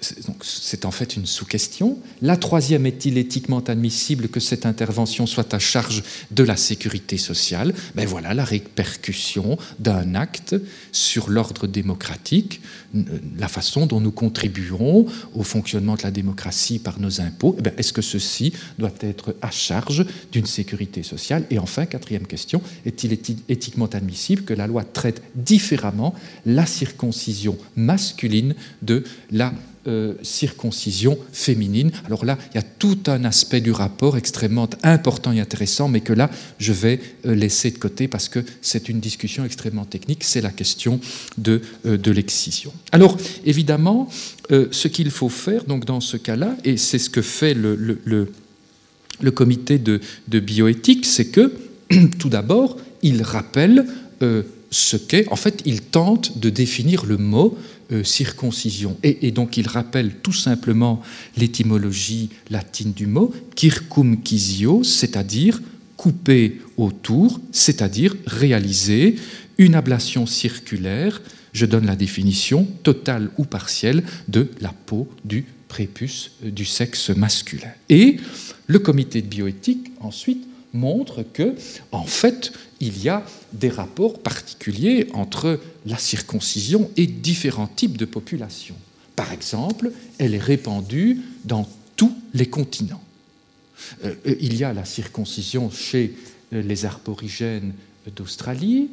C'est 0.00 0.84
en 0.84 0.90
fait 0.90 1.16
une 1.16 1.24
sous-question. 1.24 1.98
La 2.20 2.36
troisième, 2.36 2.84
est-il 2.84 3.16
éthiquement 3.16 3.60
admissible 3.60 4.28
que 4.28 4.40
cette 4.40 4.66
intervention 4.66 5.26
soit 5.26 5.54
à 5.54 5.58
charge 5.58 6.02
de 6.30 6.42
la 6.42 6.56
sécurité 6.56 7.16
sociale? 7.16 7.72
Ben 7.94 8.06
voilà 8.06 8.34
la 8.34 8.44
répercussion 8.44 9.56
d'un 9.78 10.14
acte 10.14 10.54
sur 10.92 11.30
l'ordre 11.30 11.66
démocratique, 11.66 12.60
la 13.38 13.48
façon 13.48 13.86
dont 13.86 14.00
nous 14.00 14.10
contribuons 14.10 15.06
au 15.34 15.42
fonctionnement 15.42 15.94
de 15.94 16.02
la 16.02 16.10
démocratie 16.10 16.78
par 16.78 17.00
nos 17.00 17.22
impôts. 17.22 17.56
Eh 17.64 17.80
est-ce 17.80 17.94
que 17.94 18.02
ceci 18.02 18.52
doit 18.78 18.94
être 19.00 19.34
à 19.40 19.50
charge 19.50 20.04
d'une 20.30 20.46
sécurité 20.46 21.02
sociale? 21.02 21.46
Et 21.50 21.58
enfin, 21.58 21.86
quatrième 21.86 22.26
question, 22.26 22.60
est-il 22.84 23.12
éthiquement 23.48 23.86
admissible 23.86 24.42
que 24.42 24.54
la 24.54 24.66
loi 24.66 24.84
traite 24.84 25.22
différemment 25.34 26.14
la 26.44 26.66
circoncision 26.66 27.56
masculine 27.76 28.54
de 28.82 29.04
la 29.30 29.54
euh, 29.86 30.14
circoncision 30.22 31.16
féminine. 31.32 31.92
Alors 32.06 32.24
là, 32.24 32.36
il 32.52 32.56
y 32.56 32.58
a 32.58 32.62
tout 32.62 32.98
un 33.06 33.24
aspect 33.24 33.60
du 33.60 33.70
rapport 33.70 34.16
extrêmement 34.16 34.68
important 34.82 35.32
et 35.32 35.40
intéressant, 35.40 35.88
mais 35.88 36.00
que 36.00 36.12
là, 36.12 36.28
je 36.58 36.72
vais 36.72 37.00
euh, 37.24 37.34
laisser 37.34 37.70
de 37.70 37.78
côté 37.78 38.08
parce 38.08 38.28
que 38.28 38.40
c'est 38.62 38.88
une 38.88 38.98
discussion 38.98 39.44
extrêmement 39.44 39.84
technique, 39.84 40.24
c'est 40.24 40.40
la 40.40 40.50
question 40.50 41.00
de, 41.38 41.62
euh, 41.86 41.96
de 41.96 42.10
l'excision. 42.10 42.72
Alors, 42.90 43.16
évidemment, 43.44 44.08
ce 44.50 44.88
qu'il 44.88 45.10
faut 45.10 45.28
faire 45.28 45.64
donc, 45.64 45.84
dans 45.84 46.00
ce 46.00 46.16
cas-là, 46.16 46.56
et 46.64 46.76
c'est 46.76 46.98
ce 46.98 47.10
que 47.10 47.22
fait 47.22 47.54
le, 47.54 47.74
le, 47.74 48.32
le, 49.20 49.30
comité 49.30 49.78
de, 49.78 50.00
de 50.28 50.40
bioéthique, 50.40 51.04
c'est 51.04 51.26
que, 51.26 51.52
tout 52.18 52.28
d'abord, 52.28 52.76
il 53.02 53.22
rappelle 53.22 53.86
ce 54.70 54.96
qu'est, 54.96 55.28
en 55.30 55.36
fait, 55.36 55.62
il 55.64 55.80
tente 55.82 56.38
de 56.38 56.50
définir 56.50 57.06
le 57.06 57.16
mot 57.16 57.56
euh, 57.92 58.02
circoncision. 58.02 58.96
Et, 59.02 59.30
donc 59.30 59.56
il 59.56 59.68
rappelle 59.68 60.16
tout 60.16 60.32
simplement 60.32 61.02
l'étymologie 61.36 62.30
latine 62.50 62.92
du 62.92 63.06
mot, 63.06 63.32
circumcisio, 63.54 64.82
c'est-à-dire 64.82 65.60
couper 65.96 66.60
autour, 66.76 67.40
c'est-à-dire 67.52 68.16
réaliser 68.26 69.16
une 69.58 69.74
ablation 69.74 70.26
circulaire, 70.26 71.22
je 71.52 71.64
donne 71.64 71.86
la 71.86 71.96
définition, 71.96 72.66
totale 72.82 73.30
ou 73.38 73.44
partielle, 73.44 74.02
de 74.28 74.48
la 74.60 74.74
peau 74.84 75.08
du 75.24 75.44
prépuce 75.68 76.32
euh, 76.44 76.50
du 76.50 76.64
sexe 76.64 77.10
masculin. 77.10 77.70
Et 77.88 78.16
le 78.66 78.78
comité 78.78 79.22
de 79.22 79.28
bioéthique, 79.28 79.92
ensuite, 80.00 80.46
montre 80.76 81.24
que, 81.32 81.54
en 81.92 82.04
fait, 82.04 82.52
il 82.80 83.02
y 83.02 83.08
a 83.08 83.24
des 83.52 83.68
rapports 83.68 84.20
particuliers 84.20 85.08
entre 85.14 85.60
la 85.86 85.98
circoncision 85.98 86.90
et 86.96 87.06
différents 87.06 87.66
types 87.66 87.96
de 87.96 88.04
populations. 88.04 88.76
Par 89.16 89.32
exemple, 89.32 89.90
elle 90.18 90.34
est 90.34 90.38
répandue 90.38 91.22
dans 91.44 91.66
tous 91.96 92.14
les 92.34 92.46
continents. 92.46 93.02
Euh, 94.04 94.14
il 94.40 94.56
y 94.56 94.64
a 94.64 94.72
la 94.72 94.84
circoncision 94.84 95.70
chez 95.70 96.14
euh, 96.52 96.62
les 96.62 96.84
arborigènes 96.84 97.72
d'Australie, 98.14 98.88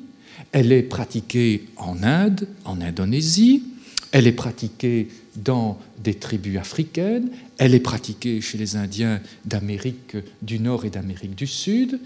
elle 0.51 0.71
est 0.71 0.83
pratiquée 0.83 1.65
en 1.77 2.01
Inde, 2.03 2.47
en 2.65 2.81
Indonésie, 2.81 3.63
elle 4.11 4.27
est 4.27 4.31
pratiquée 4.31 5.09
dans 5.35 5.79
des 6.03 6.13
tribus 6.13 6.57
africaines, 6.57 7.29
elle 7.63 7.75
est 7.75 7.79
pratiquée 7.79 8.41
chez 8.41 8.57
les 8.57 8.75
Indiens 8.75 9.21
d'Amérique 9.45 10.17
du 10.41 10.59
Nord 10.59 10.83
et 10.83 10.89
d'Amérique 10.89 11.33
du 11.33 11.47
Sud, 11.47 11.97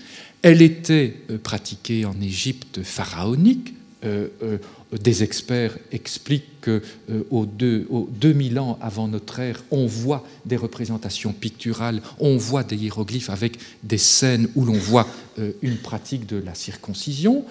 elle 0.44 0.62
était 0.62 1.16
euh, 1.32 1.40
pratiquée 1.40 2.06
en 2.06 2.14
Égypte 2.22 2.84
pharaonique. 2.84 3.74
Euh, 4.06 4.28
euh, 4.44 4.60
des 5.02 5.24
experts 5.24 5.76
expliquent 5.92 6.62
qu'au 6.62 7.48
au 7.90 8.06
2000 8.06 8.60
ans 8.60 8.78
avant 8.80 9.08
notre 9.08 9.40
ère, 9.40 9.64
on 9.72 9.88
voit 9.88 10.24
des 10.46 10.58
représentations 10.58 11.34
picturales, 11.34 12.04
on 12.20 12.38
voit 12.38 12.64
des 12.64 12.76
hiéroglyphes 12.76 13.32
avec 13.32 13.58
des 13.82 13.98
scènes 13.98 14.48
où 14.56 14.64
l'on 14.64 14.78
voit 14.78 15.08
une 15.62 15.78
pratique 15.78 16.26
de 16.28 16.38
la 16.38 16.54
circoncision 16.56 17.44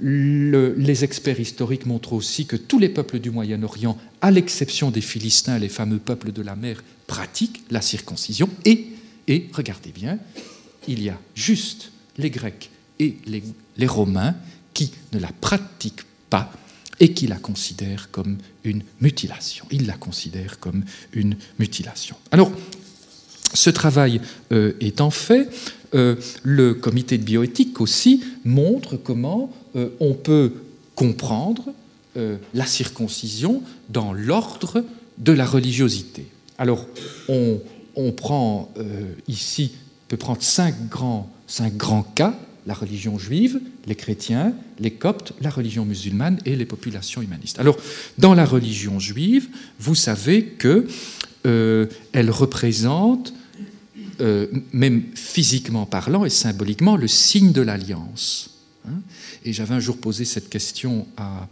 les 0.00 1.04
experts 1.04 1.40
historiques 1.40 1.86
montrent 1.86 2.12
aussi 2.12 2.46
que 2.46 2.56
tous 2.56 2.78
les 2.78 2.88
peuples 2.88 3.18
du 3.18 3.30
Moyen-Orient, 3.30 3.98
à 4.20 4.30
l'exception 4.30 4.90
des 4.90 5.00
Philistins, 5.00 5.58
les 5.58 5.68
fameux 5.68 5.98
peuples 5.98 6.32
de 6.32 6.42
la 6.42 6.56
mer, 6.56 6.82
pratiquent 7.06 7.62
la 7.70 7.80
circoncision. 7.80 8.48
Et, 8.64 8.86
et 9.28 9.48
regardez 9.52 9.90
bien, 9.90 10.18
il 10.88 11.02
y 11.02 11.08
a 11.08 11.18
juste 11.34 11.92
les 12.18 12.30
Grecs 12.30 12.70
et 12.98 13.16
les, 13.26 13.86
Romains 13.86 14.34
qui 14.74 14.92
ne 15.12 15.18
la 15.18 15.30
pratiquent 15.40 16.04
pas 16.30 16.52
et 17.00 17.12
qui 17.12 17.26
la 17.26 17.36
considèrent 17.36 18.10
comme 18.10 18.38
une 18.64 18.82
mutilation. 19.00 19.66
Ils 19.72 19.86
la 19.86 19.94
considèrent 19.94 20.60
comme 20.60 20.84
une 21.12 21.36
mutilation. 21.58 22.16
Alors, 22.30 22.52
ce 23.54 23.70
travail 23.70 24.20
euh, 24.52 24.72
étant 24.80 25.10
fait, 25.10 25.48
euh, 25.94 26.16
le 26.42 26.74
comité 26.74 27.18
de 27.18 27.24
bioéthique 27.24 27.80
aussi 27.80 28.22
montre 28.44 28.96
comment 28.96 29.52
euh, 29.76 29.88
on 30.00 30.14
peut 30.14 30.52
comprendre 30.94 31.72
la 32.52 32.66
circoncision 32.66 33.62
dans 33.88 34.12
l'ordre 34.12 34.84
de 35.16 35.32
la 35.32 35.46
religiosité. 35.46 36.26
Alors, 36.58 36.86
on, 37.30 38.12
prend 38.12 38.70
ici, 39.28 39.72
peut 40.08 40.18
prendre 40.18 40.42
cinq 40.42 40.90
grands, 40.90 41.32
cinq 41.46 41.74
grands 41.74 42.02
cas 42.02 42.38
la 42.66 42.74
religion 42.74 43.18
juive, 43.18 43.60
les 43.86 43.94
chrétiens, 43.94 44.54
les 44.78 44.92
coptes, 44.92 45.32
la 45.40 45.50
religion 45.50 45.84
musulmane 45.84 46.38
et 46.44 46.56
les 46.56 46.66
populations 46.66 47.22
humanistes. 47.22 47.58
Alors, 47.58 47.76
dans 48.18 48.34
la 48.34 48.44
religion 48.44 49.00
juive, 49.00 49.48
vous 49.80 49.94
savez 49.94 50.44
que 50.44 50.86
euh, 51.46 51.86
elle 52.12 52.30
représente, 52.30 53.34
euh, 54.20 54.46
même 54.72 55.02
physiquement 55.14 55.86
parlant 55.86 56.24
et 56.24 56.30
symboliquement, 56.30 56.96
le 56.96 57.08
signe 57.08 57.52
de 57.52 57.62
l'alliance. 57.62 58.50
Hein. 58.86 59.00
Et 59.44 59.52
j'avais 59.52 59.74
un 59.74 59.80
jour 59.80 59.98
posé 59.98 60.24
cette 60.24 60.48
question 60.48 61.06
à, 61.16 61.48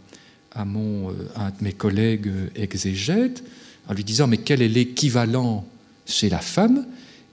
à, 0.53 0.65
mon, 0.65 1.09
euh, 1.09 1.13
un 1.35 1.49
de 1.49 1.61
mes 1.61 1.73
collègues 1.73 2.31
exégètes, 2.55 3.43
en 3.87 3.93
lui 3.93 4.03
disant, 4.03 4.27
mais 4.27 4.37
quel 4.37 4.61
est 4.61 4.67
l'équivalent 4.67 5.65
chez 6.05 6.29
la 6.29 6.39
femme? 6.39 6.85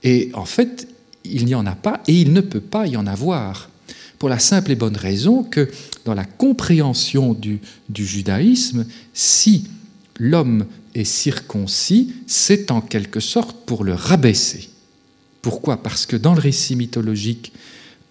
Et 0.03 0.31
en 0.33 0.45
fait, 0.45 0.87
il 1.23 1.45
n'y 1.45 1.55
en 1.55 1.65
a 1.65 1.75
pas 1.75 2.01
et 2.07 2.13
il 2.13 2.33
ne 2.33 2.41
peut 2.41 2.61
pas 2.61 2.87
y 2.87 2.97
en 2.97 3.07
avoir. 3.07 3.69
Pour 4.17 4.29
la 4.29 4.39
simple 4.39 4.71
et 4.71 4.75
bonne 4.75 4.97
raison 4.97 5.43
que 5.43 5.69
dans 6.05 6.13
la 6.13 6.25
compréhension 6.25 7.33
du, 7.33 7.59
du 7.87 8.05
judaïsme, 8.05 8.85
si 9.13 9.67
l'homme 10.17 10.65
est 10.95 11.05
circoncis, 11.05 12.13
c'est 12.27 12.71
en 12.71 12.81
quelque 12.81 13.19
sorte 13.19 13.65
pour 13.65 13.83
le 13.83 13.93
rabaisser. 13.93 14.69
Pourquoi? 15.41 15.81
Parce 15.81 16.05
que 16.05 16.17
dans 16.17 16.33
le 16.33 16.41
récit 16.41 16.75
mythologique, 16.75 17.53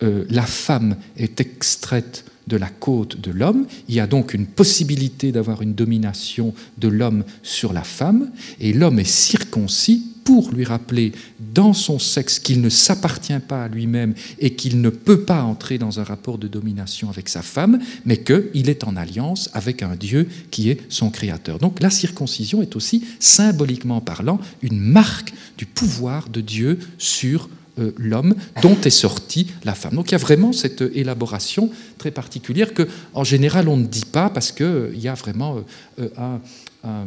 euh, 0.02 0.24
la 0.30 0.46
femme 0.46 0.96
est 1.16 1.40
extraite 1.40 2.24
de 2.48 2.56
la 2.56 2.68
côte 2.68 3.20
de 3.20 3.30
l'homme. 3.30 3.66
Il 3.88 3.94
y 3.94 4.00
a 4.00 4.06
donc 4.06 4.34
une 4.34 4.46
possibilité 4.46 5.30
d'avoir 5.30 5.62
une 5.62 5.74
domination 5.74 6.54
de 6.78 6.88
l'homme 6.88 7.24
sur 7.42 7.72
la 7.72 7.84
femme, 7.84 8.30
et 8.60 8.72
l'homme 8.72 8.98
est 8.98 9.04
circoncis 9.04 10.04
pour 10.28 10.50
lui 10.50 10.64
rappeler 10.64 11.12
dans 11.54 11.72
son 11.72 11.98
sexe 11.98 12.38
qu'il 12.38 12.60
ne 12.60 12.68
s'appartient 12.68 13.38
pas 13.48 13.64
à 13.64 13.68
lui-même 13.68 14.12
et 14.38 14.50
qu'il 14.50 14.82
ne 14.82 14.90
peut 14.90 15.22
pas 15.22 15.42
entrer 15.42 15.78
dans 15.78 16.00
un 16.00 16.04
rapport 16.04 16.36
de 16.36 16.46
domination 16.48 17.08
avec 17.08 17.30
sa 17.30 17.40
femme, 17.40 17.78
mais 18.04 18.18
qu'il 18.18 18.68
est 18.68 18.84
en 18.84 18.94
alliance 18.96 19.48
avec 19.54 19.82
un 19.82 19.96
Dieu 19.96 20.28
qui 20.50 20.68
est 20.68 20.82
son 20.90 21.08
créateur. 21.08 21.58
Donc 21.58 21.80
la 21.80 21.88
circoncision 21.88 22.60
est 22.60 22.76
aussi, 22.76 23.06
symboliquement 23.18 24.02
parlant, 24.02 24.38
une 24.60 24.78
marque 24.78 25.32
du 25.56 25.64
pouvoir 25.64 26.28
de 26.28 26.42
Dieu 26.42 26.78
sur 26.98 27.48
euh, 27.78 27.92
l'homme 27.96 28.34
dont 28.62 28.76
est 28.84 28.90
sortie 28.90 29.48
la 29.64 29.74
femme. 29.74 29.94
Donc 29.94 30.10
il 30.10 30.12
y 30.12 30.14
a 30.14 30.18
vraiment 30.18 30.52
cette 30.52 30.82
élaboration 30.94 31.70
très 31.98 32.10
particulière 32.10 32.74
que, 32.74 32.88
en 33.14 33.24
général, 33.24 33.68
on 33.68 33.76
ne 33.76 33.86
dit 33.86 34.05
pas 34.05 34.30
parce 34.30 34.52
qu'il 34.52 34.66
euh, 34.66 34.94
y 34.94 35.09
a 35.09 35.14
vraiment 35.14 35.59
euh, 36.00 36.09
un 36.16 36.40
un 36.84 37.06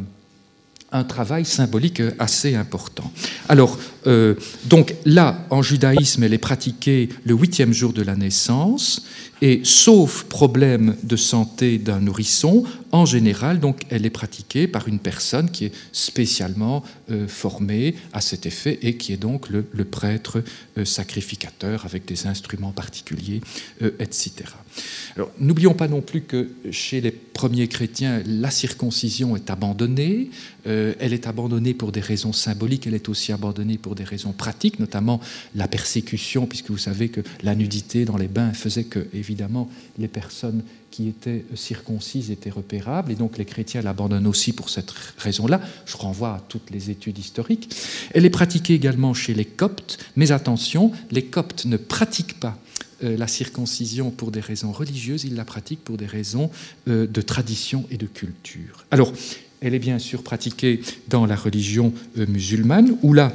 travail 1.04 1.44
symbolique 1.44 2.02
assez 2.18 2.54
important. 2.54 3.10
Alors, 3.48 3.78
euh, 4.06 4.34
donc 4.66 4.94
là, 5.04 5.46
en 5.50 5.62
judaïsme, 5.62 6.22
elle 6.22 6.34
est 6.34 6.38
pratiquée 6.38 7.08
le 7.24 7.34
huitième 7.34 7.72
jour 7.72 7.92
de 7.92 8.02
la 8.02 8.14
naissance, 8.14 9.06
et 9.40 9.60
sauf 9.64 10.24
problème 10.24 10.96
de 11.02 11.16
santé 11.16 11.78
d'un 11.78 12.00
nourrisson, 12.00 12.64
en 12.92 13.06
général, 13.06 13.58
donc, 13.58 13.82
elle 13.90 14.06
est 14.06 14.10
pratiquée 14.10 14.68
par 14.68 14.86
une 14.86 14.98
personne 14.98 15.50
qui 15.50 15.66
est 15.66 15.72
spécialement 15.92 16.84
euh, 17.10 17.26
formée 17.26 17.96
à 18.12 18.20
cet 18.20 18.46
effet 18.46 18.78
et 18.82 18.96
qui 18.96 19.12
est 19.12 19.16
donc 19.16 19.48
le, 19.48 19.64
prêtre 19.84 20.42
euh, 20.78 20.84
sacrificateur 20.84 21.84
avec 21.84 22.04
des 22.04 22.26
instruments 22.26 22.72
particuliers, 22.72 23.40
etc. 23.98 24.32
Alors, 25.16 25.30
n'oublions 25.38 25.74
pas 25.74 25.88
non 25.88 26.00
plus 26.00 26.22
que 26.22 26.50
chez 26.70 27.00
les 27.00 27.10
premiers 27.10 27.68
chrétiens, 27.68 28.22
la 28.26 28.50
circoncision 28.50 29.36
est 29.36 29.50
abandonnée. 29.50 30.30
elle 30.64 31.12
est 31.12 31.26
abandonnée 31.26 31.74
pour 31.74 31.92
des 31.92 32.00
raisons 32.00 32.32
symboliques, 32.32 32.86
elle 32.86 32.94
est 32.94 33.08
aussi 33.08 33.32
abandonnée 33.32 33.78
pour 33.78 33.94
des 33.94 34.04
raisons 34.04 34.32
pratiques, 34.32 34.78
notamment 34.78 35.20
la 35.54 35.68
persécution, 35.68 36.46
puisque 36.46 36.70
vous 36.70 36.78
savez 36.78 37.08
que 37.08 37.20
la 37.42 37.54
nudité 37.54 38.04
dans 38.04 38.16
les 38.16 38.28
bains 38.28 38.52
faisait 38.52 38.84
que, 38.84 39.06
évidemment, 39.12 39.68
les 39.98 40.08
personnes 40.08 40.62
qui 40.92 41.08
étaient 41.08 41.44
circoncises 41.54 42.30
étaient 42.30 42.50
repérables, 42.50 43.10
et 43.10 43.14
donc 43.16 43.38
les 43.38 43.44
chrétiens 43.44 43.82
l'abandonnent 43.82 44.26
aussi 44.26 44.52
pour 44.52 44.70
cette 44.70 44.92
raison-là. 45.18 45.60
Je 45.86 45.96
renvoie 45.96 46.34
à 46.34 46.44
toutes 46.48 46.70
les 46.70 46.90
études 46.90 47.18
historiques. 47.18 47.74
Elle 48.14 48.26
est 48.26 48.30
pratiquée 48.30 48.74
également 48.74 49.14
chez 49.14 49.34
les 49.34 49.46
coptes, 49.46 49.98
mais 50.14 50.30
attention, 50.30 50.92
les 51.10 51.24
coptes 51.24 51.64
ne 51.64 51.76
pratiquent 51.76 52.38
pas 52.38 52.58
euh, 52.58 52.61
la 53.02 53.26
circoncision 53.26 54.10
pour 54.10 54.30
des 54.30 54.40
raisons 54.40 54.72
religieuses, 54.72 55.24
ils 55.24 55.34
la 55.34 55.44
pratiquent 55.44 55.84
pour 55.84 55.96
des 55.96 56.06
raisons 56.06 56.50
euh, 56.88 57.06
de 57.06 57.22
tradition 57.22 57.84
et 57.90 57.96
de 57.96 58.06
culture. 58.06 58.84
Alors, 58.90 59.12
elle 59.60 59.74
est 59.74 59.78
bien 59.78 59.98
sûr 59.98 60.22
pratiquée 60.22 60.80
dans 61.08 61.26
la 61.26 61.36
religion 61.36 61.92
euh, 62.18 62.26
musulmane, 62.26 62.96
où 63.02 63.12
là, 63.12 63.32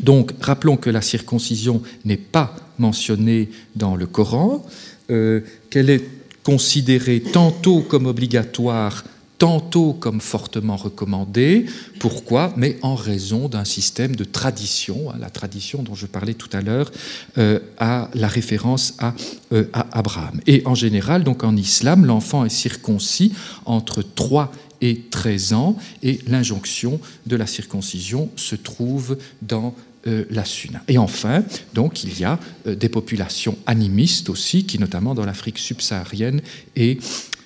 donc, 0.00 0.32
rappelons 0.40 0.76
que 0.76 0.90
la 0.90 1.02
circoncision 1.02 1.82
n'est 2.04 2.16
pas 2.16 2.56
mentionnée 2.78 3.50
dans 3.76 3.94
le 3.94 4.06
Coran, 4.06 4.64
euh, 5.10 5.40
qu'elle 5.70 5.90
est 5.90 6.04
considérée 6.42 7.20
tantôt 7.20 7.80
comme 7.80 8.06
obligatoire, 8.06 9.04
tantôt 9.38 9.92
comme 9.92 10.20
fortement 10.20 10.76
recommandée. 10.76 11.66
Pourquoi? 11.98 12.52
Mais 12.56 12.76
en 12.82 12.94
raison 12.94 13.48
d'un 13.48 13.64
système 13.64 14.14
de 14.16 14.24
tradition, 14.24 15.10
hein, 15.10 15.16
la 15.20 15.30
tradition 15.30 15.82
dont 15.82 15.94
je 15.94 16.06
parlais 16.06 16.34
tout 16.34 16.48
à 16.52 16.60
l'heure, 16.60 16.90
euh, 17.38 17.58
à 17.78 18.10
la 18.14 18.28
référence 18.28 18.94
à, 18.98 19.14
euh, 19.52 19.64
à, 19.72 19.98
Abraham. 19.98 20.40
Et 20.46 20.62
en 20.66 20.74
général, 20.74 21.24
donc 21.24 21.44
en 21.44 21.56
islam, 21.56 22.04
l'enfant 22.04 22.44
est 22.44 22.50
circoncis 22.50 23.32
entre 23.64 24.02
3 24.02 24.52
et 24.80 25.00
13 25.10 25.52
ans, 25.54 25.76
et 26.02 26.20
l'injonction 26.26 27.00
de 27.26 27.36
la 27.36 27.46
circoncision 27.46 28.30
se 28.36 28.54
trouve 28.54 29.16
dans 29.40 29.74
euh, 30.06 30.24
la 30.30 30.44
Sunna. 30.44 30.82
Et 30.88 30.98
enfin, 30.98 31.42
donc, 31.72 32.04
il 32.04 32.18
y 32.18 32.24
a 32.24 32.38
des 32.66 32.90
populations 32.90 33.56
animistes 33.66 34.28
aussi, 34.28 34.64
qui 34.66 34.78
notamment 34.78 35.14
dans 35.14 35.24
l'Afrique 35.24 35.58
subsaharienne 35.58 36.42
et 36.76 36.98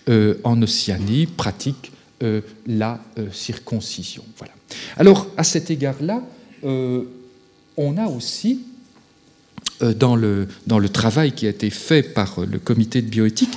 euh, 0.09 0.35
en 0.45 0.61
Océanie 0.63 1.27
pratiquent 1.27 1.93
la 2.67 3.01
circoncision. 3.31 4.25
Voilà. 4.39 4.53
Alors, 4.97 5.29
à 5.37 5.45
cet 5.45 5.71
égard-là, 5.71 6.21
on 6.65 7.97
a 7.97 8.07
aussi 8.09 8.63
dans 9.81 10.17
le, 10.17 10.49
dans 10.67 10.81
le 10.81 10.89
travail 10.89 11.31
qui 11.31 11.47
a 11.47 11.51
été 11.51 11.71
fait 11.71 12.03
par 12.03 12.41
le 12.41 12.59
comité 12.59 13.03
de 13.03 13.07
bioéthique, 13.07 13.57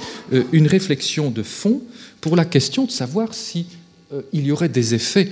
une 0.51 0.67
réflexion 0.67 1.31
de 1.31 1.41
fond 1.41 1.81
pour 2.21 2.35
la 2.35 2.45
question 2.45 2.85
de 2.85 2.91
savoir 2.91 3.33
si 3.33 3.65
euh, 4.13 4.21
il 4.31 4.45
y 4.45 4.51
aurait 4.51 4.69
des 4.69 4.93
effets 4.93 5.31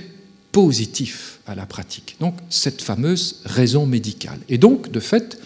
positifs 0.52 1.38
à 1.46 1.54
la 1.54 1.66
pratique. 1.66 2.16
Donc 2.20 2.34
cette 2.50 2.82
fameuse 2.82 3.40
raison 3.44 3.86
médicale. 3.86 4.38
Et 4.48 4.58
donc, 4.58 4.90
de 4.90 5.00
fait, 5.00 5.38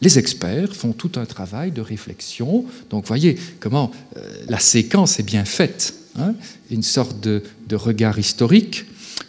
les 0.00 0.18
experts 0.18 0.74
font 0.74 0.92
tout 0.92 1.12
un 1.16 1.26
travail 1.26 1.72
de 1.72 1.80
réflexion. 1.80 2.64
Donc 2.90 3.06
voyez 3.06 3.36
comment 3.60 3.90
euh, 4.16 4.20
la 4.48 4.58
séquence 4.58 5.18
est 5.18 5.24
bien 5.24 5.44
faite. 5.44 5.94
Hein. 6.20 6.34
une 6.72 6.82
sorte 6.82 7.20
de, 7.20 7.42
regard 7.72 8.18
historique, 8.18 8.86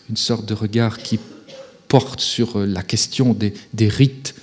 une 0.09 0.17
sorte 0.17 0.47
de 0.47 0.55
regard 0.55 0.97
qui 0.97 1.19
porte 1.87 2.19
sur 2.19 2.57
euh, 2.57 2.65
la 2.65 2.81
question 2.81 3.33
des, 3.33 3.53
des 3.73 3.87
rites 3.87 4.33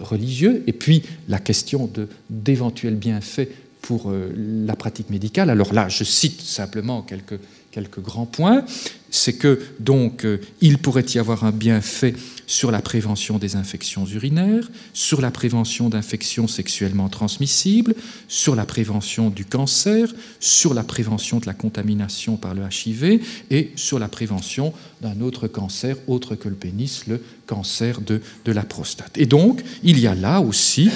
religieux, 0.00 0.64
et 0.66 0.72
puis 0.72 1.02
la 1.28 1.38
question 1.38 1.88
d'éventuels 2.28 2.96
bienfaits 2.96 3.48
pour 3.82 4.12
la 4.36 4.74
pratique 4.74 5.10
médicale. 5.10 5.48
Alors 5.48 5.72
là, 5.72 5.88
je 5.88 6.02
cite 6.02 6.40
simplement 6.40 7.02
quelques 7.02 7.38
quelques 7.76 8.00
grands 8.00 8.24
points. 8.24 8.64
C'est 9.10 9.34
que 9.34 9.60
donc 9.80 10.24
euh, 10.24 10.40
il 10.60 10.78
pourrait 10.78 11.06
y 11.14 11.18
avoir 11.18 11.44
un 11.44 11.52
bienfait 11.52 12.14
sur 12.46 12.70
la 12.70 12.80
prévention 12.80 13.38
des 13.38 13.56
infections 13.56 14.06
urinaires, 14.06 14.68
sur 14.92 15.20
la 15.20 15.30
prévention 15.30 15.88
d'infections 15.88 16.46
sexuellement 16.46 17.08
transmissibles, 17.08 17.94
sur 18.28 18.54
la 18.54 18.64
prévention 18.64 19.30
du 19.30 19.44
cancer, 19.44 20.08
sur 20.38 20.72
la 20.72 20.84
prévention 20.84 21.38
de 21.38 21.46
la 21.46 21.54
contamination 21.54 22.36
par 22.36 22.54
le 22.54 22.62
HIV 22.62 23.20
et 23.50 23.72
sur 23.74 23.98
la 23.98 24.08
prévention 24.08 24.72
d'un 25.02 25.20
autre 25.20 25.48
cancer 25.48 25.96
autre 26.06 26.36
que 26.36 26.48
le 26.48 26.54
pénis, 26.54 27.06
le 27.06 27.20
cancer 27.46 28.00
de, 28.00 28.20
la 28.46 28.62
prostate. 28.62 29.18
Et 29.18 29.26
donc, 29.26 29.62
il 29.82 30.00
y 30.00 30.06
a 30.06 30.14
là 30.14 30.40
aussi 30.40 30.90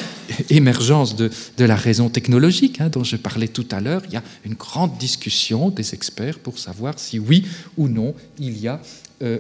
émergence 0.51 1.15
de, 1.17 1.31
de 1.59 1.65
la 1.65 1.77
raison 1.77 2.09
technologique 2.09 2.81
hein, 2.81 2.89
dont 2.89 3.05
je 3.05 3.17
parlais 3.17 3.49
tout 3.49 3.67
à 3.71 3.81
l'heure. 3.81 4.03
Il 4.07 4.15
y 4.15 4.17
a 4.17 4.23
une 4.45 4.55
grande 4.55 4.97
discussion 4.99 5.71
des 5.71 5.95
experts 5.95 6.39
pour 6.39 6.59
savoir 6.59 6.99
si 6.99 7.19
oui 7.19 7.45
ou 7.77 7.89
non 7.89 8.00
il 8.39 8.59
y 8.59 8.69
a 8.69 8.81
euh, 9.23 9.39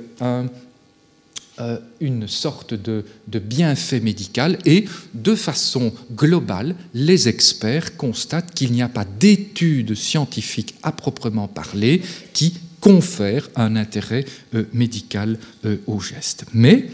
euh, 1.58 1.78
une 2.00 2.26
sorte 2.26 2.72
de, 2.72 3.04
bienfait 3.28 4.00
médical 4.00 4.58
et 4.64 4.86
de 5.12 5.34
façon 5.34 5.92
globale, 6.14 6.74
les 6.94 7.28
experts 7.28 7.98
constatent 7.98 8.54
qu'il 8.54 8.72
n'y 8.72 8.80
a 8.80 8.88
pas 8.88 9.04
d'études 9.04 9.94
scientifiques 9.94 10.74
à 10.82 10.92
proprement 10.92 11.48
parler 11.48 12.00
qui 12.32 12.54
confèrent 12.80 13.50
un 13.56 13.76
intérêt 13.76 14.24
euh, 14.54 14.64
médical 14.72 15.38
au 15.86 16.00
geste. 16.00 16.46
Mais 16.54 16.88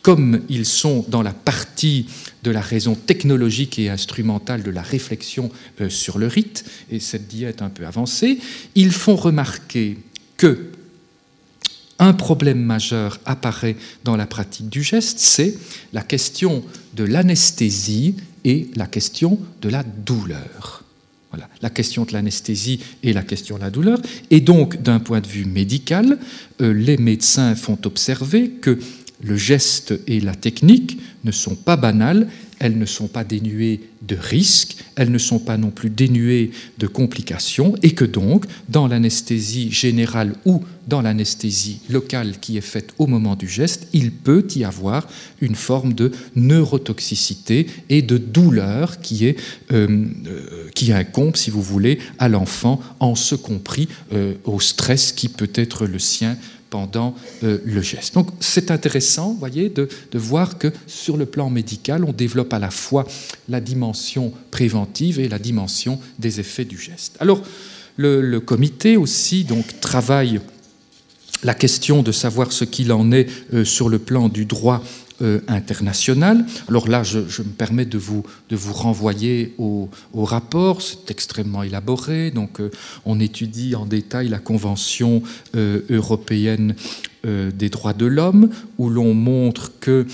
comme 0.00 0.40
ils 0.48 0.66
sont 0.66 1.04
dans 1.08 1.22
la 1.22 1.34
partie 1.34 2.06
de 2.42 2.50
la 2.50 2.60
raison 2.60 2.94
technologique 2.94 3.78
et 3.78 3.90
instrumentale 3.90 4.62
de 4.62 4.70
la 4.70 4.82
réflexion 4.82 5.50
sur 5.88 6.18
le 6.18 6.28
rite, 6.28 6.64
et 6.90 7.00
cette 7.00 7.26
diète 7.26 7.60
un 7.60 7.70
peu 7.70 7.84
avancée, 7.84 8.38
ils 8.76 8.92
font 8.92 9.16
remarquer 9.16 9.98
que 10.36 10.70
un 11.98 12.12
problème 12.12 12.62
majeur 12.62 13.20
apparaît 13.24 13.76
dans 14.04 14.16
la 14.16 14.26
pratique 14.26 14.68
du 14.68 14.82
geste, 14.82 15.18
c'est 15.18 15.56
la 15.92 16.02
question 16.02 16.62
de 16.94 17.04
l'anesthésie 17.04 18.16
et 18.44 18.68
la 18.76 18.86
question 18.86 19.38
de 19.62 19.68
la 19.68 19.82
douleur. 19.82 20.84
Voilà, 21.30 21.48
la 21.60 21.70
question 21.70 22.04
de 22.04 22.12
l'anesthésie 22.12 22.80
et 23.02 23.12
la 23.12 23.22
question 23.22 23.56
de 23.56 23.62
la 23.62 23.70
douleur. 23.70 23.98
Et 24.30 24.40
donc, 24.40 24.80
d'un 24.80 25.00
point 25.00 25.20
de 25.20 25.26
vue 25.26 25.44
médical, 25.44 26.18
euh, 26.60 26.72
les 26.72 26.96
médecins 26.96 27.54
font 27.54 27.78
observer 27.84 28.50
que 28.50 28.78
le 29.22 29.36
geste 29.36 29.98
et 30.06 30.20
la 30.20 30.34
technique 30.34 30.98
ne 31.24 31.32
sont 31.32 31.56
pas 31.56 31.76
banales, 31.76 32.28
elles 32.58 32.78
ne 32.78 32.86
sont 32.86 33.08
pas 33.08 33.24
dénuées 33.24 33.80
de 34.02 34.16
risques, 34.16 34.76
elles 34.94 35.10
ne 35.10 35.18
sont 35.18 35.38
pas 35.38 35.56
non 35.56 35.70
plus 35.70 35.90
dénuées 35.90 36.50
de 36.78 36.86
complications, 36.86 37.74
et 37.82 37.92
que 37.92 38.04
donc, 38.04 38.46
dans 38.68 38.86
l'anesthésie 38.86 39.70
générale 39.70 40.34
ou 40.44 40.62
dans 40.86 41.02
l'anesthésie 41.02 41.80
locale 41.90 42.38
qui 42.40 42.56
est 42.56 42.62
faite 42.62 42.94
au 42.98 43.06
moment 43.06 43.34
du 43.34 43.48
geste, 43.48 43.88
il 43.92 44.12
peut 44.12 44.46
y 44.54 44.64
avoir 44.64 45.08
une 45.40 45.56
forme 45.56 45.92
de 45.92 46.12
neurotoxicité 46.36 47.66
et 47.88 48.02
de 48.02 48.18
douleur 48.18 49.00
qui, 49.00 49.26
euh, 49.26 49.34
euh, 49.72 50.92
incombe, 50.92 51.36
si 51.36 51.50
vous 51.50 51.62
voulez, 51.62 51.98
à 52.18 52.28
l'enfant, 52.28 52.80
en 53.00 53.14
ce 53.14 53.34
compris 53.34 53.88
euh, 54.12 54.34
au 54.44 54.60
stress 54.60 55.12
qui 55.12 55.28
peut 55.28 55.50
être 55.54 55.86
le 55.86 55.98
sien 55.98 56.36
pendant 56.70 57.14
euh, 57.44 57.58
le 57.64 57.82
geste. 57.82 58.14
Donc 58.14 58.28
c'est 58.40 58.70
intéressant, 58.70 59.34
voyez, 59.38 59.68
de, 59.68 59.88
voir 60.14 60.58
que 60.58 60.72
sur 60.86 61.16
le 61.16 61.26
plan 61.26 61.50
médical, 61.50 62.04
on 62.04 62.12
développe 62.12 62.52
à 62.52 62.58
la 62.58 62.70
fois 62.70 63.06
la 63.48 63.60
dimension 63.60 64.32
préventive 64.50 65.20
et 65.20 65.28
la 65.28 65.38
dimension 65.38 66.00
des 66.18 66.40
effets 66.40 66.64
du 66.64 66.78
geste. 66.78 67.16
Alors 67.20 67.42
le, 67.96 68.38
comité 68.38 68.96
aussi 68.96 69.46
travaille 69.80 70.40
la 71.42 71.54
question 71.54 72.02
de 72.02 72.12
savoir 72.12 72.52
ce 72.52 72.64
qu'il 72.64 72.92
en 72.92 73.12
est 73.12 73.28
euh, 73.54 73.64
sur 73.64 73.88
le 73.88 73.98
plan 73.98 74.28
du 74.28 74.46
droit 74.46 74.82
euh, 75.22 75.40
international. 75.48 76.44
Alors 76.68 76.88
là, 76.88 77.02
je, 77.02 77.18
me 77.18 77.52
permets 77.56 77.86
de 77.86 77.96
vous, 77.96 78.22
de 78.50 78.56
vous 78.56 78.72
renvoyer 78.72 79.54
au, 79.58 79.88
rapport, 80.14 80.82
c'est 80.82 81.10
extrêmement 81.10 81.62
élaboré, 81.62 82.30
donc 82.30 82.60
euh, 82.60 82.70
on 83.04 83.18
étudie 83.20 83.74
en 83.74 83.86
détail 83.86 84.28
la 84.28 84.38
Convention 84.38 85.22
euh, 85.54 85.82
européenne 85.88 86.74
des 87.24 87.70
droits 87.70 87.92
de 87.92 88.06
l'homme, 88.06 88.50
où 88.78 88.88
l'on 88.88 89.12
montre 89.12 89.72
que 89.80 89.90
euh, 89.90 90.04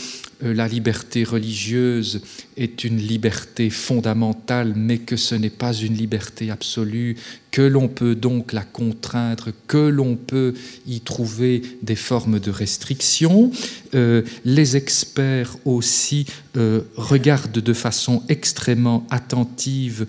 la 0.43 0.69
liberté 0.69 1.25
religieuse 1.25 2.21
est 2.57 2.85
une 2.85 2.99
liberté 2.99 3.71
fondamentale, 3.71 4.73
mais 4.77 4.99
que 4.99 5.17
ce 5.17 5.35
n'est 5.35 5.51
pas 5.51 5.73
une 5.73 5.95
liberté 5.95 6.51
absolue, 6.51 7.17
que 7.51 7.63
l'on 7.63 7.89
peut 7.89 8.15
donc 8.15 8.53
la 8.53 8.63
contraindre, 8.63 9.51
que 9.67 9.89
l'on 9.89 10.17
peut 10.17 10.55
y 10.87 11.01
trouver 11.01 11.63
des 11.83 11.97
formes 11.97 12.41
de 12.41 12.51
restriction. 12.51 13.51
Euh, 13.95 14.23
les 14.45 14.77
experts 14.77 15.57
aussi 15.65 16.27
euh, 16.57 16.83
regardent 16.97 17.53
de 17.53 17.73
façon 17.73 18.23
extrêmement 18.29 19.07
attentive 19.11 20.07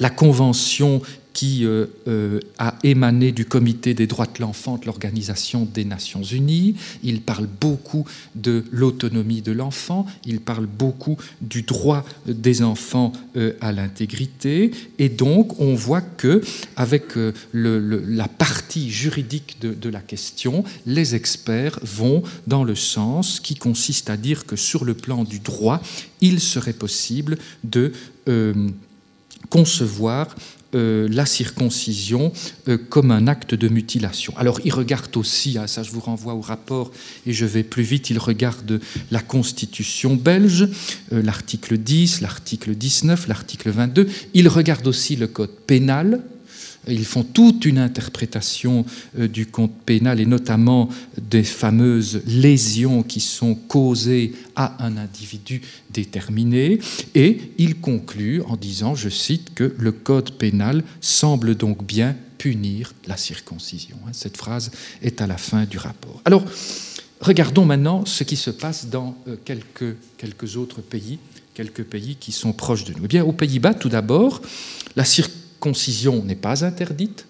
la 0.00 0.10
Convention 0.10 1.02
qui 1.32 1.64
euh, 1.64 1.86
euh, 2.08 2.40
a 2.58 2.74
émané 2.82 3.32
du 3.32 3.44
Comité 3.44 3.94
des 3.94 4.06
droits 4.06 4.26
de 4.26 4.40
l'enfant 4.40 4.78
de 4.78 4.86
l'Organisation 4.86 5.68
des 5.72 5.84
Nations 5.84 6.22
Unies. 6.22 6.74
Il 7.02 7.20
parle 7.20 7.46
beaucoup 7.60 8.06
de 8.34 8.64
l'autonomie 8.70 9.42
de 9.42 9.52
l'enfant, 9.52 10.06
il 10.24 10.40
parle 10.40 10.66
beaucoup 10.66 11.16
du 11.40 11.62
droit 11.62 12.04
des 12.26 12.62
enfants 12.62 13.12
euh, 13.36 13.52
à 13.60 13.72
l'intégrité, 13.72 14.70
et 14.98 15.08
donc 15.08 15.60
on 15.60 15.74
voit 15.74 16.00
que 16.00 16.42
avec 16.76 17.14
la 17.52 18.28
partie 18.28 18.90
juridique 18.90 19.56
de, 19.60 19.72
de, 19.72 19.88
la 19.88 20.00
question, 20.00 20.64
les 20.86 21.14
experts 21.14 21.78
vont 21.82 22.22
dans 22.46 22.64
le 22.64 22.74
sens 22.74 23.40
qui 23.40 23.54
consiste 23.54 24.10
à 24.10 24.16
dire 24.16 24.46
que 24.46 24.56
sur 24.56 24.84
le 24.84 24.94
plan 24.94 25.24
du 25.24 25.40
droit, 25.40 25.80
il 26.20 26.40
serait 26.40 26.72
possible 26.72 27.38
de 27.64 27.92
concevoir 29.48 30.34
euh, 30.76 31.08
la 31.10 31.26
circoncision 31.26 32.32
euh, 32.68 32.78
comme 32.78 33.10
un 33.10 33.26
acte 33.26 33.54
de 33.56 33.66
mutilation. 33.68 34.32
Alors 34.36 34.60
il 34.64 34.72
regarde 34.72 35.16
aussi, 35.16 35.58
hein, 35.58 35.66
ça 35.66 35.82
je 35.82 35.90
vous 35.90 35.98
renvoie 35.98 36.34
au 36.34 36.40
rapport 36.40 36.92
et 37.26 37.32
je 37.32 37.44
vais 37.44 37.64
plus 37.64 37.82
vite, 37.82 38.10
il 38.10 38.18
regarde 38.18 38.80
la 39.10 39.20
constitution 39.20 40.14
belge, 40.14 40.68
euh, 41.12 41.22
l'article 41.22 41.76
10, 41.76 42.20
l'article 42.20 42.76
19, 42.76 43.26
l'article 43.26 43.70
22, 43.70 44.08
il 44.34 44.46
regarde 44.46 44.86
aussi 44.86 45.16
le 45.16 45.26
code 45.26 45.50
pénal, 45.66 46.22
ils 46.88 47.04
font 47.04 47.22
toute 47.22 47.64
une 47.64 47.78
interprétation 47.78 48.84
euh, 49.18 49.28
du 49.28 49.46
code 49.46 49.70
pénal 49.84 50.20
et 50.20 50.26
notamment 50.26 50.88
des 51.20 51.44
fameuses 51.44 52.22
lésions 52.26 53.02
qui 53.02 53.20
sont 53.20 53.54
causées 53.54 54.32
à 54.56 54.84
un 54.84 54.96
individu 54.96 55.60
déterminé. 55.90 56.78
Et 57.14 57.52
ils 57.58 57.76
concluent 57.80 58.42
en 58.42 58.56
disant, 58.56 58.94
je 58.94 59.08
cite, 59.08 59.54
que 59.54 59.74
le 59.78 59.92
code 59.92 60.32
pénal 60.32 60.82
semble 61.00 61.54
donc 61.54 61.84
bien 61.84 62.16
punir 62.38 62.94
la 63.06 63.18
circoncision. 63.18 63.96
Cette 64.12 64.38
phrase 64.38 64.70
est 65.02 65.20
à 65.20 65.26
la 65.26 65.36
fin 65.36 65.64
du 65.66 65.76
rapport. 65.76 66.22
Alors, 66.24 66.44
regardons 67.20 67.66
maintenant 67.66 68.06
ce 68.06 68.24
qui 68.24 68.36
se 68.36 68.50
passe 68.50 68.86
dans 68.86 69.14
euh, 69.28 69.36
quelques, 69.44 69.96
quelques 70.16 70.56
autres 70.56 70.80
pays, 70.80 71.18
quelques 71.52 71.84
pays 71.84 72.16
qui 72.18 72.32
sont 72.32 72.54
proches 72.54 72.84
de 72.84 72.94
nous. 72.94 73.04
Eh 73.04 73.08
bien, 73.08 73.24
aux 73.24 73.32
Pays-Bas, 73.32 73.74
tout 73.74 73.90
d'abord, 73.90 74.40
la 74.96 75.04
concision 75.60 76.24
n'est 76.24 76.34
pas 76.34 76.64
interdite, 76.64 77.26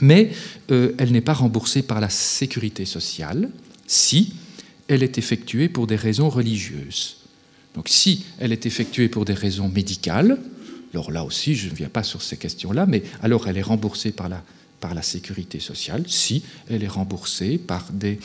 mais 0.00 0.30
euh, 0.70 0.94
elle 0.98 1.12
n'est 1.12 1.20
pas 1.20 1.34
remboursée 1.34 1.82
par 1.82 2.00
la 2.00 2.08
sécurité 2.08 2.84
sociale 2.84 3.50
si 3.86 4.34
elle 4.88 5.02
est 5.02 5.18
effectuée 5.18 5.68
pour 5.68 5.86
des 5.86 5.96
raisons 5.96 6.28
religieuses. 6.28 7.18
Donc 7.74 7.88
si 7.88 8.24
elle 8.38 8.52
est 8.52 8.66
effectuée 8.66 9.08
pour 9.08 9.24
des 9.24 9.34
raisons 9.34 9.68
médicales, 9.68 10.38
alors 10.92 11.10
là 11.10 11.24
aussi 11.24 11.54
je 11.54 11.68
ne 11.68 11.74
viens 11.74 11.88
pas 11.88 12.02
sur 12.02 12.22
ces 12.22 12.36
questions-là, 12.36 12.86
mais 12.86 13.02
alors 13.22 13.48
elle 13.48 13.58
est 13.58 13.62
remboursée 13.62 14.12
par 14.12 14.28
la 14.28 14.42
par 14.82 14.94
la 14.94 15.00
sécurité 15.02 15.60
sociale 15.60 16.02
si 16.08 16.42
elle 16.68 16.82
est 16.82 16.88
remboursée 16.88 17.56
par 17.56 17.86
des 17.92 18.18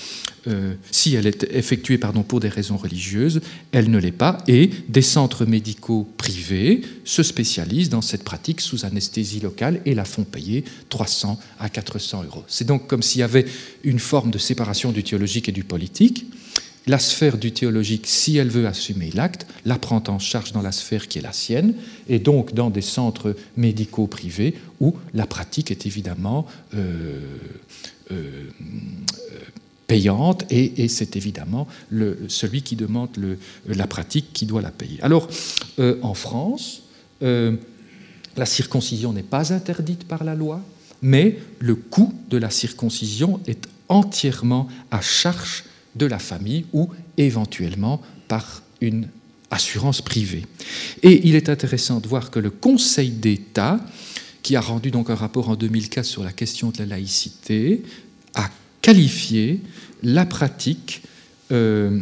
euh, 0.48 0.74
si 0.92 1.14
elle 1.14 1.28
est 1.28 1.44
effectuée 1.52 2.00
pardon 2.00 2.24
pour 2.24 2.40
des 2.40 2.50
raisons 2.50 2.76
religieuses 2.76 3.42
elle 3.72 3.90
ne 3.92 4.00
l'est 4.00 4.12
pas. 4.12 4.40
Et 4.48 4.72
des 4.90 5.02
centres 5.02 5.46
médicaux 5.46 6.08
privés 6.18 6.82
se 7.06 7.24
spécialisent 7.24 7.90
dans 7.90 8.02
cette 8.02 8.24
pratique 8.24 8.60
sous 8.60 8.86
anesthésie 8.86 9.40
locale 9.40 9.82
et 9.86 9.94
la 9.94 10.04
font 10.04 10.24
payer 10.24 10.64
300 10.90 11.40
à 11.60 11.70
400 11.70 12.24
euros. 12.24 12.44
C'est 12.48 12.66
donc 12.66 12.88
comme 12.88 13.04
s'il 13.04 13.20
y 13.20 13.24
avait 13.24 13.46
une 13.84 14.00
forme 14.00 14.32
de 14.32 14.40
séparation 14.40 14.92
du 14.92 15.04
théologique 15.04 15.48
et 15.50 15.52
du 15.52 15.64
politique 15.64 16.26
la 16.88 17.00
sphère 17.00 17.38
du 17.38 17.52
théologique, 17.52 18.08
si 18.08 18.38
elle 18.38 18.50
veut 18.50 18.66
assumer 18.66 19.12
l'acte, 19.14 19.46
la 19.66 19.78
prend 19.78 20.02
en 20.08 20.20
charge 20.20 20.54
dans 20.54 20.62
la 20.62 20.72
sphère 20.72 21.08
qui 21.08 21.20
est 21.20 21.22
la 21.22 21.34
sienne, 21.34 21.76
et 22.08 22.20
donc 22.20 22.54
dans 22.54 22.70
des 22.70 22.82
centres 22.82 23.36
médicaux 23.58 24.08
privés 24.08 24.56
où 24.80 24.96
la 25.14 25.26
pratique 25.26 25.70
est 25.70 25.86
évidemment 25.86 26.48
euh, 26.76 27.20
euh, 28.12 28.50
payante, 29.88 30.46
et, 30.50 30.88
c'est 30.88 31.16
évidemment 31.16 31.68
celui 32.28 32.62
qui 32.62 32.76
demande 32.76 33.10
la 33.68 33.88
pratique 33.88 34.34
qui 34.34 34.46
doit 34.46 34.62
la 34.62 34.72
payer. 34.72 35.02
Alors, 35.02 35.28
euh, 35.80 35.98
en 36.02 36.14
France, 36.14 36.84
la 37.22 38.46
circoncision 38.46 39.12
n'est 39.12 39.24
pas 39.24 39.54
interdite 39.54 40.06
par 40.06 40.24
la 40.24 40.36
loi, 40.36 40.62
mais 41.02 41.40
le 41.60 41.76
coût 41.76 42.14
de 42.30 42.38
la 42.38 42.50
circoncision 42.50 43.40
est 43.48 43.68
entièrement 43.90 44.68
à 44.92 45.02
charge 45.02 45.64
de 45.96 46.06
la 46.06 46.20
famille 46.20 46.66
ou 46.74 46.90
éventuellement 47.18 48.02
par 48.28 48.62
une 48.82 49.08
assurance 49.52 50.02
privée. 50.02 50.46
Et 51.04 51.28
il 51.28 51.36
est 51.36 51.50
intéressant 51.50 52.00
de 52.00 52.08
voir 52.08 52.32
que 52.32 52.40
le 52.40 52.50
Conseil 52.50 53.12
d'État, 53.12 53.80
qui 54.44 54.56
a 54.56 54.62
rendu 54.62 54.92
un 54.94 55.16
rapport 55.16 55.50
en 55.50 55.56
2004 55.56 56.06
sur 56.06 56.24
la 56.24 56.32
question 56.32 56.70
de 56.70 56.80
la 56.80 56.86
laïcité, 56.86 57.84
a 58.36 58.50
qualifié 58.82 59.62
la 60.04 60.26
pratique 60.26 61.02
euh, 61.52 62.02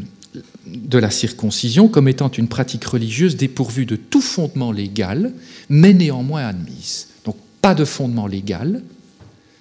de 0.68 0.98
la 0.98 1.12
circoncision 1.12 1.88
comme 1.88 2.07
étant 2.07 2.30
une 2.30 2.48
pratique 2.48 2.86
religieuse 2.86 3.36
dépourvue 3.38 3.86
de 3.86 3.95
tout 3.95 4.22
fondement 4.22 4.72
légal, 4.72 5.32
mais 5.70 5.94
néanmoins 5.94 6.45
admise. 6.45 7.07
Donc 7.24 7.36
pas 7.62 7.76
de 7.76 7.86
fondement 7.86 8.28
légal, 8.28 8.82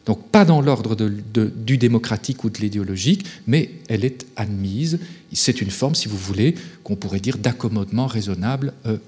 donc 0.06 0.28
pas 0.28 0.44
dans 0.44 0.60
l'ordre 0.60 0.94
du 0.94 1.78
démocratique 1.78 2.44
ou 2.44 2.51
de 2.51 2.59
l'idéologique, 2.59 3.24
mais 3.47 3.70
elle 3.89 4.05
est 4.05 4.26
admise. 4.36 4.98
C'est 5.32 5.60
une 5.60 5.70
forme, 5.70 5.94
si 5.94 6.09
vous 6.09 6.18
voulez, 6.18 6.55
qu'on 6.85 6.97
pourrait 6.97 7.20
dire 7.20 7.39
d'accommodement 7.39 8.06
raisonnable 8.06 8.72
euh, 8.86 8.98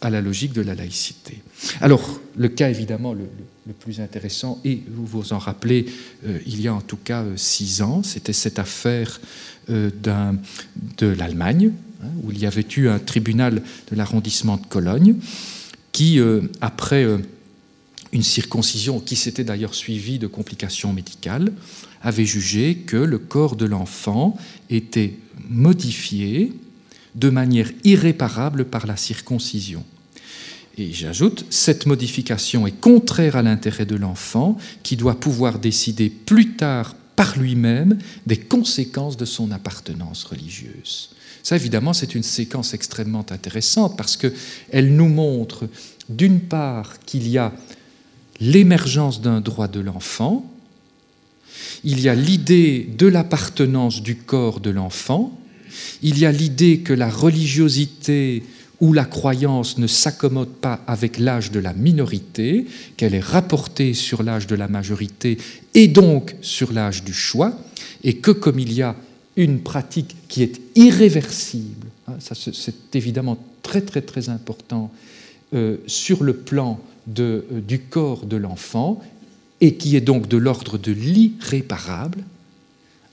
à 0.00 0.08
la 0.08 0.20
logique 0.20 0.52
de 0.52 0.62
la 0.62 0.74
laïcité. 0.74 1.42
Alors, 1.80 2.20
le 2.36 2.48
cas 2.48 2.70
évidemment 2.70 3.12
le, 3.12 3.24
plus 3.78 4.00
intéressant, 4.00 4.60
et 4.64 4.82
vous 4.90 5.06
vous 5.06 5.32
en 5.32 5.38
rappelez, 5.38 5.86
euh, 6.26 6.38
il 6.46 6.60
y 6.60 6.66
a 6.66 6.74
en 6.74 6.80
tout 6.80 6.96
cas 6.96 7.22
euh, 7.22 7.36
six 7.36 7.82
ans, 7.82 8.02
c'était 8.02 8.32
cette 8.32 8.58
affaire 8.58 9.20
de 9.68 11.06
l'Allemagne, 11.06 11.70
hein, 12.02 12.08
où 12.24 12.32
il 12.32 12.38
y 12.40 12.46
avait 12.46 12.66
eu 12.76 12.88
un 12.88 12.98
tribunal 12.98 13.62
de 13.90 13.96
l'arrondissement 13.96 14.56
de 14.56 14.66
Cologne, 14.66 15.14
qui, 15.92 16.18
après 16.60 17.06
une 18.12 18.22
circoncision 18.22 19.00
qui 19.00 19.16
s'était 19.16 19.44
d'ailleurs 19.44 19.74
suivie 19.74 20.18
de 20.18 20.26
complications 20.26 20.92
médicales, 20.92 21.52
avait 22.02 22.24
jugé 22.24 22.76
que 22.86 22.96
le 22.96 23.18
corps 23.18 23.56
de 23.56 23.66
l'enfant 23.66 24.36
était 24.68 25.16
modifié 25.48 26.52
de 27.14 27.30
manière 27.30 27.70
irréparable 27.84 28.64
par 28.64 28.86
la 28.86 28.96
circoncision. 28.96 29.84
Et 30.78 30.92
j'ajoute, 30.92 31.44
cette 31.50 31.86
modification 31.86 32.66
est 32.66 32.80
contraire 32.80 33.36
à 33.36 33.42
l'intérêt 33.42 33.86
de 33.86 33.96
l'enfant 33.96 34.56
qui 34.82 34.96
doit 34.96 35.20
pouvoir 35.20 35.58
décider 35.58 36.08
plus 36.08 36.52
tard 36.52 36.94
par 37.16 37.38
lui-même 37.38 37.98
des 38.26 38.38
conséquences 38.38 39.16
de 39.16 39.24
son 39.24 39.50
appartenance 39.50 40.24
religieuse. 40.24 41.10
Ça, 41.42 41.56
évidemment, 41.56 41.92
c'est 41.92 42.14
une 42.14 42.22
séquence 42.22 42.72
extrêmement 42.74 43.26
intéressante 43.30 43.96
parce 43.96 44.16
qu'elle 44.16 44.94
nous 44.94 45.08
montre, 45.08 45.68
d'une 46.08 46.40
part, 46.40 46.98
qu'il 47.00 47.28
y 47.28 47.38
a 47.38 47.52
l'émergence 48.40 49.20
d'un 49.20 49.40
droit 49.40 49.68
de 49.68 49.80
l'enfant, 49.80 50.50
il 51.84 52.00
y 52.00 52.08
a 52.08 52.14
l'idée 52.14 52.88
de 52.96 53.06
l'appartenance 53.06 54.02
du 54.02 54.16
corps 54.16 54.60
de 54.60 54.70
l'enfant, 54.70 55.38
il 56.02 56.18
y 56.18 56.26
a 56.26 56.32
l'idée 56.32 56.80
que 56.80 56.92
la 56.92 57.08
religiosité 57.08 58.42
ou 58.80 58.92
la 58.94 59.04
croyance 59.04 59.76
ne 59.76 59.86
s'accommode 59.86 60.48
pas 60.48 60.80
avec 60.86 61.18
l'âge 61.18 61.50
de 61.50 61.60
la 61.60 61.74
minorité, 61.74 62.66
qu'elle 62.96 63.14
est 63.14 63.24
rapportée 63.24 63.92
sur 63.92 64.22
l'âge 64.22 64.46
de 64.46 64.54
la 64.54 64.68
majorité 64.68 65.36
et 65.74 65.86
donc 65.86 66.34
sur 66.40 66.72
l'âge 66.72 67.04
du 67.04 67.12
choix, 67.12 67.58
et 68.02 68.14
que 68.14 68.30
comme 68.30 68.58
il 68.58 68.72
y 68.72 68.82
a 68.82 68.96
une 69.36 69.60
pratique 69.60 70.16
qui 70.28 70.42
est 70.42 70.60
irréversible, 70.76 71.88
hein, 72.08 72.14
c'est 72.20 72.96
évidemment 72.96 73.38
très 73.62 73.82
très 73.82 74.00
très 74.00 74.30
important 74.30 74.90
euh, 75.52 75.76
sur 75.86 76.24
le 76.24 76.34
plan 76.34 76.80
euh, 77.18 77.42
du 77.66 77.80
corps 77.80 78.26
de 78.26 78.36
l'enfant, 78.36 79.00
et 79.60 79.74
qui 79.74 79.96
est 79.96 80.00
donc 80.00 80.28
de 80.28 80.36
l'ordre 80.36 80.78
de 80.78 80.92
l'irréparable, 80.92 82.24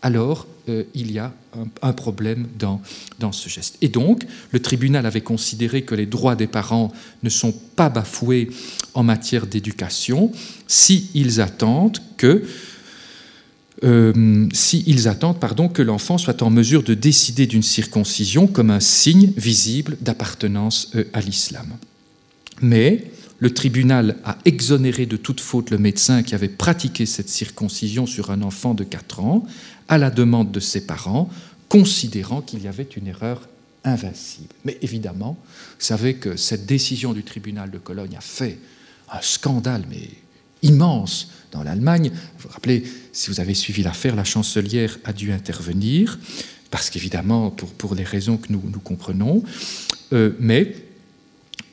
alors 0.02 0.48
euh, 0.70 0.84
il 0.94 1.12
y 1.12 1.20
a 1.20 1.34
un, 1.82 1.94
problème 1.94 2.48
dans, 2.60 2.82
dans, 3.20 3.32
ce 3.32 3.50
geste. 3.50 3.78
Et 3.82 3.90
donc, 3.90 4.26
le 4.52 4.60
tribunal 4.60 5.06
avait 5.06 5.22
considéré 5.22 5.82
que 5.82 5.96
les 5.96 6.06
droits 6.06 6.36
des 6.36 6.48
parents 6.48 6.92
ne 7.24 7.30
sont 7.30 7.54
pas 7.76 7.90
bafoués 7.90 8.50
en 8.94 9.04
matière 9.04 9.48
d'éducation 9.48 10.32
s'ils 10.68 11.42
attendent 11.42 11.98
que 12.18 12.44
euh, 13.84 14.48
s'ils 14.54 15.08
attendent 15.08 15.40
pardon, 15.40 15.68
que 15.68 15.84
l'enfant 15.84 16.18
soit 16.18 16.42
en 16.42 16.50
mesure 16.50 16.84
de 16.84 16.94
décider 16.94 17.46
d'une 17.46 17.64
circoncision 17.64 18.48
comme 18.48 18.72
un 18.72 18.80
signe 18.80 19.32
visible 19.38 19.98
d'appartenance 20.02 20.92
à 21.14 21.22
l'islam. 21.22 21.68
Mais 22.62 23.04
le 23.40 23.54
tribunal 23.54 24.18
a 24.24 24.38
exonéré 24.46 25.06
de 25.06 25.18
toute 25.18 25.42
faute 25.42 25.70
le 25.70 25.78
médecin 25.78 26.24
qui 26.24 26.36
avait 26.36 26.48
pratiqué 26.48 27.06
cette 27.06 27.30
circoncision 27.30 28.06
sur 28.06 28.32
un 28.32 28.42
enfant 28.42 28.74
de 28.74 28.84
4 28.84 29.20
ans 29.20 29.46
à 29.88 29.98
la 29.98 30.10
demande 30.10 30.52
de 30.52 30.60
ses 30.60 30.86
parents, 30.86 31.30
considérant 31.70 32.42
qu'il 32.42 32.64
y 32.64 32.68
avait 32.68 32.84
une 32.84 33.08
erreur 33.08 33.48
invincible. 33.84 34.54
Mais 34.66 34.78
évidemment, 34.82 35.38
vous 35.80 35.86
savez 35.86 36.16
que 36.16 36.36
cette 36.36 36.66
décision 36.66 37.14
du 37.14 37.24
tribunal 37.24 37.72
de 37.72 37.78
Cologne 37.78 38.16
a 38.18 38.22
fait 38.22 38.60
un 39.12 39.22
scandale 39.22 39.84
mais 39.90 40.10
immense 40.64 41.30
dans 41.52 41.64
l'Allemagne. 41.64 42.12
Vous 42.14 42.48
vous 42.48 42.50
rappelez, 42.50 42.84
si 43.12 43.30
vous 43.30 43.40
avez 43.40 43.54
suivi 43.54 43.84
l'affaire, 43.84 44.16
la 44.16 44.24
chancelière 44.24 44.98
a 45.06 45.14
dû 45.14 45.32
intervenir, 45.32 46.20
parce 46.72 46.90
qu'évidemment, 46.90 47.52
pour, 47.52 47.70
pour 47.70 47.96
les 47.96 48.04
raisons 48.04 48.38
que 48.38 48.52
nous, 48.52 48.60
comprenons, 48.84 49.44
euh, 50.14 50.32
mais 50.40 50.76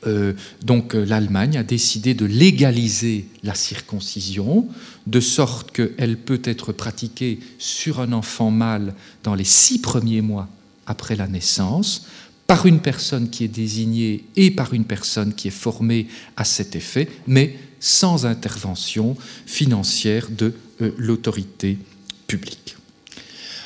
euh, 0.07 0.33
donc 0.63 0.95
euh, 0.95 1.05
l'Allemagne 1.05 1.57
a 1.57 1.63
décidé 1.63 2.13
de 2.13 2.25
légaliser 2.25 3.25
la 3.43 3.55
circoncision, 3.55 4.67
de 5.07 5.19
sorte 5.19 5.71
qu'elle 5.71 6.17
peut 6.17 6.41
être 6.43 6.71
pratiquée 6.71 7.39
sur 7.57 7.99
un 7.99 8.11
enfant 8.11 8.51
mâle 8.51 8.93
dans 9.23 9.35
les 9.35 9.43
six 9.43 9.79
premiers 9.79 10.21
mois 10.21 10.47
après 10.85 11.15
la 11.15 11.27
naissance, 11.27 12.07
par 12.47 12.65
une 12.65 12.79
personne 12.79 13.29
qui 13.29 13.43
est 13.43 13.49
désignée 13.49 14.25
et 14.35 14.51
par 14.51 14.73
une 14.73 14.85
personne 14.85 15.33
qui 15.33 15.47
est 15.47 15.51
formée 15.51 16.07
à 16.37 16.43
cet 16.43 16.75
effet, 16.75 17.09
mais 17.25 17.55
sans 17.79 18.25
intervention 18.25 19.15
financière 19.45 20.29
de 20.29 20.53
euh, 20.81 20.91
l'autorité 20.97 21.77
publique. 22.27 22.77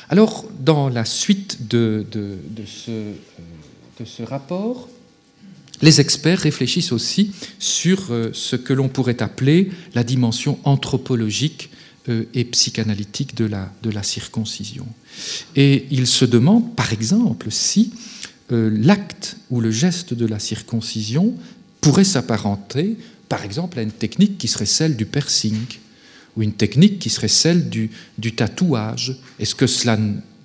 Alors, 0.08 0.44
dans 0.58 0.88
la 0.88 1.04
suite 1.04 1.68
de, 1.68 2.04
de 2.10 4.04
ce 4.04 4.22
rapport, 4.22 4.88
les 5.82 6.00
experts 6.00 6.40
réfléchissent 6.40 6.92
aussi 6.92 7.32
sur 7.58 8.10
euh, 8.10 8.30
ce 8.32 8.56
que 8.56 8.72
l'on 8.72 8.88
pourrait 8.88 9.22
appeler 9.22 9.70
la 9.94 10.04
dimension 10.04 10.58
anthropologique 10.64 11.70
euh, 12.08 12.24
et 12.34 12.44
psychanalytique 12.44 13.34
de 13.34 13.46
la, 13.46 13.72
de 13.82 13.90
la 13.90 14.02
circoncision. 14.02 14.86
Et 15.56 15.86
ils 15.90 16.06
se 16.06 16.24
demandent, 16.24 16.74
par 16.74 16.92
exemple, 16.92 17.50
si 17.50 17.92
euh, 18.52 18.70
l'acte 18.72 19.36
ou 19.50 19.60
le 19.60 19.70
geste 19.70 20.14
de 20.14 20.26
la 20.26 20.38
circoncision 20.38 21.34
pourrait 21.80 22.04
s'apparenter, 22.04 22.96
par 23.28 23.44
exemple, 23.44 23.78
à 23.78 23.82
une 23.82 23.92
technique 23.92 24.38
qui 24.38 24.48
serait 24.48 24.66
celle 24.66 24.96
du 24.96 25.06
piercing 25.06 25.60
ou 26.36 26.42
une 26.42 26.52
technique 26.52 26.98
qui 26.98 27.10
serait 27.10 27.28
celle 27.28 27.68
du, 27.68 27.90
du 28.18 28.34
tatouage. 28.34 29.16
Est-ce 29.38 29.54
que 29.54 29.66
cela 29.66 29.98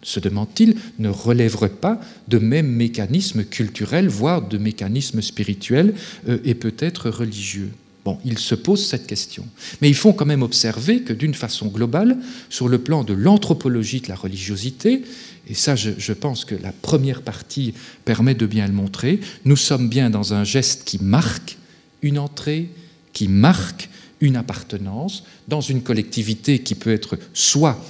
se 0.05 0.19
demande-t-il, 0.19 0.75
ne 0.99 1.09
relèverait 1.09 1.67
pas 1.67 1.99
de 2.27 2.37
mêmes 2.37 2.71
mécanismes 2.71 3.43
culturels, 3.43 4.07
voire 4.07 4.47
de 4.47 4.57
mécanismes 4.59 5.21
spirituels 5.21 5.95
euh, 6.29 6.37
et 6.45 6.53
peut-être 6.53 7.09
religieux? 7.09 7.71
Bon, 8.05 8.19
il 8.23 8.37
se 8.37 8.53
pose 8.53 8.85
cette 8.85 9.07
question. 9.07 9.47
Mais 9.81 9.89
il 9.89 9.95
faut 9.95 10.13
quand 10.13 10.27
même 10.27 10.43
observer 10.43 11.01
que 11.01 11.11
d'une 11.11 11.33
façon 11.33 11.69
globale, 11.69 12.17
sur 12.51 12.67
le 12.67 12.77
plan 12.77 13.03
de 13.03 13.13
l'anthropologie 13.15 13.99
de 13.99 14.07
la 14.07 14.15
religiosité, 14.15 15.01
et 15.49 15.55
ça 15.55 15.75
je, 15.75 15.89
je, 15.97 16.13
pense 16.13 16.45
que 16.45 16.53
la 16.53 16.71
première 16.71 17.23
partie 17.23 17.73
permet 18.05 18.35
de 18.35 18.45
bien 18.45 18.67
le 18.67 18.73
montrer, 18.73 19.19
nous 19.43 19.55
sommes 19.55 19.89
bien 19.89 20.11
dans 20.11 20.35
un 20.35 20.43
geste 20.43 20.83
qui 20.85 21.03
marque 21.03 21.57
une 22.03 22.19
entrée, 22.19 22.69
qui 23.11 23.27
marque 23.27 23.89
une 24.21 24.35
appartenance 24.35 25.23
dans 25.47 25.61
une 25.61 25.81
collectivité 25.81 26.59
qui 26.59 26.75
peut 26.75 26.93
être 26.93 27.17
soit 27.33 27.83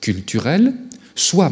culturelle, 0.00 0.74
soit 1.16 1.50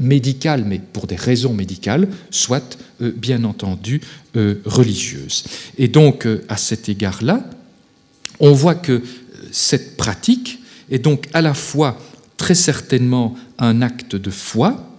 médicale, 0.00 0.64
mais 0.66 0.80
pour 0.80 1.06
des 1.06 1.16
raisons 1.16 1.54
médicales, 1.54 2.08
soit 2.30 2.78
euh, 3.00 3.12
bien 3.14 3.44
entendu 3.44 4.00
euh, 4.36 4.56
religieuse. 4.64 5.44
Et 5.76 5.86
donc, 5.88 6.26
euh, 6.26 6.44
à 6.48 6.56
cet 6.56 6.88
égard-là, 6.88 7.48
on 8.40 8.52
voit 8.52 8.74
que 8.74 9.02
cette 9.52 9.96
pratique 9.96 10.58
est 10.90 10.98
donc 10.98 11.28
à 11.32 11.42
la 11.42 11.54
fois 11.54 12.00
très 12.36 12.54
certainement 12.54 13.36
un 13.58 13.82
acte 13.82 14.16
de 14.16 14.30
foi, 14.30 14.90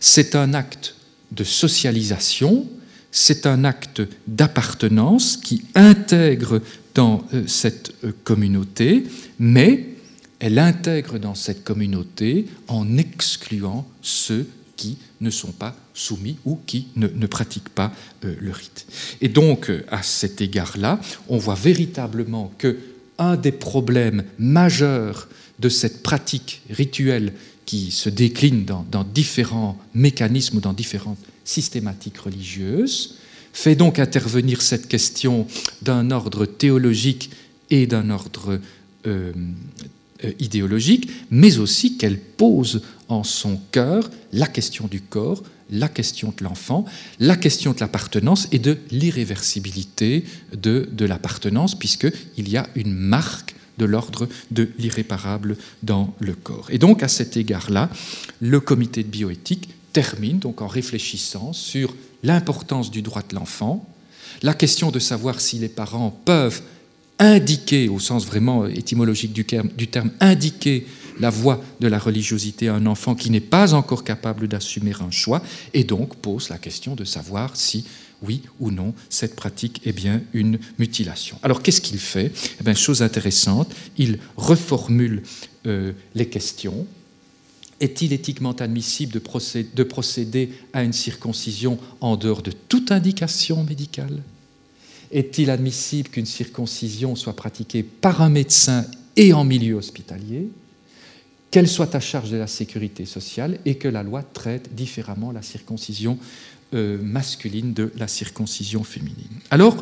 c'est 0.00 0.34
un 0.34 0.54
acte 0.54 0.94
de 1.32 1.44
socialisation, 1.44 2.66
c'est 3.10 3.46
un 3.46 3.64
acte 3.64 4.02
d'appartenance 4.26 5.36
qui 5.36 5.64
intègre 5.74 6.60
dans 6.94 7.24
cette 7.46 7.92
communauté, 8.22 9.04
mais 9.38 9.93
elle 10.40 10.58
intègre 10.58 11.18
dans 11.18 11.34
cette 11.34 11.64
communauté 11.64 12.46
en 12.68 12.98
excluant 12.98 13.86
ceux 14.02 14.46
qui 14.76 14.98
ne 15.20 15.30
sont 15.30 15.52
pas 15.52 15.76
soumis 15.94 16.36
ou 16.44 16.58
qui 16.66 16.88
ne, 16.96 17.26
pratiquent 17.26 17.68
pas 17.68 17.92
euh, 18.24 18.34
le 18.40 18.50
rite. 18.50 18.86
Et 19.20 19.28
donc, 19.28 19.70
euh, 19.70 19.84
à 19.88 20.02
cet 20.02 20.40
égard-là, 20.40 21.00
on 21.28 21.38
voit 21.38 21.54
véritablement 21.54 22.52
que 22.58 22.78
un 23.18 23.36
des 23.36 23.52
problèmes 23.52 24.24
majeurs 24.38 25.28
de 25.60 25.68
cette 25.68 26.02
pratique 26.02 26.62
rituelle 26.68 27.32
qui 27.64 27.90
se 27.90 28.08
décline 28.08 28.64
dans, 28.64 29.04
différents 29.04 29.78
mécanismes 29.94 30.58
ou 30.58 30.60
dans 30.60 30.72
différentes 30.72 31.18
systématiques 31.44 32.18
religieuses, 32.18 33.18
fait 33.52 33.76
donc 33.76 33.98
intervenir 33.98 34.60
cette 34.60 34.88
question 34.88 35.46
d'un 35.80 36.10
ordre 36.10 36.44
théologique 36.44 37.30
et 37.70 37.86
d'un 37.86 38.10
ordre 38.10 38.60
euh, 39.06 39.32
idéologique, 40.38 41.10
mais 41.30 41.58
aussi 41.58 41.96
qu'elle 41.96 42.18
pose 42.18 42.82
en 43.08 43.24
son 43.24 43.60
cœur 43.72 44.10
la 44.32 44.46
question 44.46 44.86
du 44.86 45.00
corps, 45.00 45.42
la 45.70 45.88
question 45.88 46.32
de 46.36 46.44
l'enfant, 46.44 46.84
la 47.20 47.36
question 47.36 47.72
de 47.72 47.80
l'appartenance 47.80 48.48
et 48.52 48.58
de 48.58 48.78
l'irréversibilité 48.90 50.24
de, 50.54 50.88
de 50.92 51.04
l'appartenance, 51.04 51.74
puisqu'il 51.74 52.48
y 52.48 52.56
a 52.56 52.68
une 52.74 52.92
marque 52.92 53.54
de 53.78 53.84
l'ordre 53.84 54.28
de 54.50 54.68
l'irréparable 54.78 55.56
dans 55.82 56.14
le 56.20 56.34
corps. 56.34 56.68
Et 56.70 56.78
donc, 56.78 57.02
à 57.02 57.08
cet 57.08 57.36
égard-là, 57.36 57.90
le 58.40 58.60
comité 58.60 59.02
de 59.02 59.08
bioéthique 59.08 59.68
termine 59.92 60.38
donc 60.38 60.62
en 60.62 60.66
réfléchissant 60.66 61.52
sur 61.52 61.94
l'importance 62.22 62.90
du 62.90 63.02
droit 63.02 63.22
de 63.28 63.34
l'enfant, 63.34 63.88
la 64.42 64.54
question 64.54 64.90
de 64.90 64.98
savoir 64.98 65.40
si 65.40 65.58
les 65.58 65.68
parents 65.68 66.10
peuvent 66.24 66.62
indiquer, 67.18 67.88
au 67.88 68.00
sens 68.00 68.26
vraiment 68.26 68.66
étymologique 68.66 69.32
du 69.32 69.44
terme, 69.44 70.10
indiquer 70.20 70.86
la 71.20 71.30
voie 71.30 71.62
de 71.80 71.86
la 71.86 71.98
religiosité 71.98 72.68
à 72.68 72.74
un 72.74 72.86
enfant 72.86 73.14
qui 73.14 73.30
n'est 73.30 73.40
pas 73.40 73.74
encore 73.74 74.04
capable 74.04 74.48
d'assumer 74.48 74.92
un 75.00 75.10
choix, 75.10 75.42
et 75.72 75.84
donc 75.84 76.16
pose 76.16 76.48
la 76.48 76.58
question 76.58 76.94
de 76.94 77.04
savoir 77.04 77.56
si, 77.56 77.84
oui 78.22 78.42
ou 78.58 78.70
non, 78.70 78.94
cette 79.10 79.36
pratique 79.36 79.80
est 79.86 79.92
bien 79.92 80.22
une 80.32 80.58
mutilation. 80.78 81.38
Alors 81.42 81.62
qu'est-ce 81.62 81.80
qu'il 81.80 81.98
fait? 81.98 82.32
Eh 82.60 82.64
bien, 82.64 82.74
Chose 82.74 83.02
intéressante, 83.02 83.72
il 83.96 84.18
reformule 84.36 85.22
euh, 85.66 85.92
les 86.14 86.26
questions. 86.26 86.86
Est-il 87.80 88.12
éthiquement 88.12 88.52
admissible 88.52 89.12
de 89.12 89.82
procéder 89.84 90.50
à 90.72 90.84
une 90.84 90.92
circoncision 90.92 91.78
en 92.00 92.16
dehors 92.16 92.42
de 92.42 92.52
toute 92.52 92.92
indication 92.92 93.62
médicale? 93.64 94.22
Est-il 95.10 95.50
admissible 95.50 96.08
qu'une 96.08 96.26
circoncision 96.26 97.16
soit 97.16 97.36
pratiquée 97.36 97.82
par 97.82 98.22
un 98.22 98.30
médecin 98.30 98.84
et 99.16 99.32
en 99.32 99.44
milieu 99.44 99.74
hospitalier 99.74 100.48
qu'elle 101.50 101.68
soit 101.68 101.94
à 101.94 102.00
charge 102.00 102.30
de 102.30 102.36
la 102.36 102.48
sécurité 102.48 103.04
sociale 103.04 103.60
et 103.64 103.76
que 103.76 103.86
la 103.86 104.02
loi 104.02 104.24
traite 104.24 104.74
différemment 104.74 105.30
la 105.30 105.42
circoncision 105.42 106.18
euh, 106.74 106.98
masculine 107.00 107.72
de 107.72 107.92
la 107.96 108.08
circoncision 108.08 108.82
féminine? 108.82 109.38
Alors, 109.52 109.76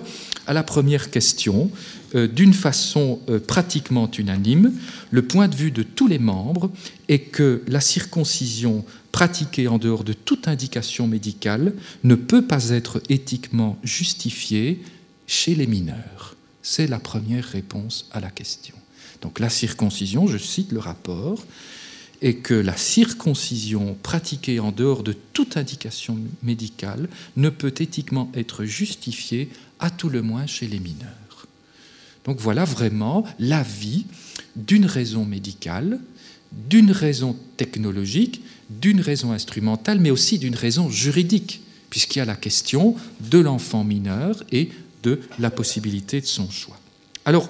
à 0.46 0.52
la 0.52 0.62
première 0.62 1.10
question, 1.10 1.70
euh, 2.14 2.26
d'une 2.26 2.52
façon 2.52 3.20
euh, 3.30 3.38
pratiquement 3.40 4.10
unanime, 4.10 4.74
le 5.10 5.22
point 5.22 5.48
de 5.48 5.54
vue 5.54 5.70
de 5.70 5.82
tous 5.82 6.08
les 6.08 6.18
membres 6.18 6.70
est 7.08 7.20
que 7.20 7.62
la 7.66 7.80
circoncision 7.80 8.84
pratiquée 9.10 9.68
en 9.68 9.78
dehors 9.78 10.04
de 10.04 10.12
toute 10.12 10.48
indication 10.48 11.06
médicale 11.06 11.72
ne 12.04 12.16
peut 12.16 12.42
pas 12.42 12.68
être 12.68 13.02
éthiquement 13.08 13.78
justifiée 13.82 14.82
chez 15.32 15.54
les 15.54 15.66
mineurs. 15.66 16.36
C'est 16.62 16.86
la 16.86 16.98
première 16.98 17.46
réponse 17.46 18.06
à 18.12 18.20
la 18.20 18.30
question. 18.30 18.74
Donc 19.22 19.40
la 19.40 19.48
circoncision, 19.48 20.26
je 20.26 20.36
cite 20.36 20.72
le 20.72 20.78
rapport, 20.78 21.42
est 22.20 22.34
que 22.34 22.52
la 22.52 22.76
circoncision 22.76 23.96
pratiquée 24.02 24.60
en 24.60 24.72
dehors 24.72 25.02
de 25.02 25.14
toute 25.32 25.56
indication 25.56 26.18
médicale 26.42 27.08
ne 27.36 27.48
peut 27.48 27.74
éthiquement 27.78 28.30
être 28.34 28.64
justifiée, 28.64 29.48
à 29.80 29.90
tout 29.90 30.10
le 30.10 30.20
moins 30.20 30.46
chez 30.46 30.68
les 30.68 30.78
mineurs. 30.78 31.46
Donc 32.26 32.38
voilà 32.38 32.64
vraiment 32.64 33.24
l'avis 33.38 34.04
d'une 34.54 34.86
raison 34.86 35.24
médicale, 35.24 35.98
d'une 36.52 36.92
raison 36.92 37.36
technologique, 37.56 38.42
d'une 38.68 39.00
raison 39.00 39.32
instrumentale, 39.32 39.98
mais 39.98 40.10
aussi 40.10 40.38
d'une 40.38 40.54
raison 40.54 40.90
juridique, 40.90 41.62
puisqu'il 41.88 42.18
y 42.18 42.22
a 42.22 42.26
la 42.26 42.36
question 42.36 42.94
de 43.20 43.38
l'enfant 43.38 43.82
mineur 43.82 44.44
et 44.52 44.70
de 45.02 45.20
la 45.38 45.50
possibilité 45.50 46.20
de 46.20 46.26
son 46.26 46.50
choix. 46.50 46.78
Alors, 47.24 47.48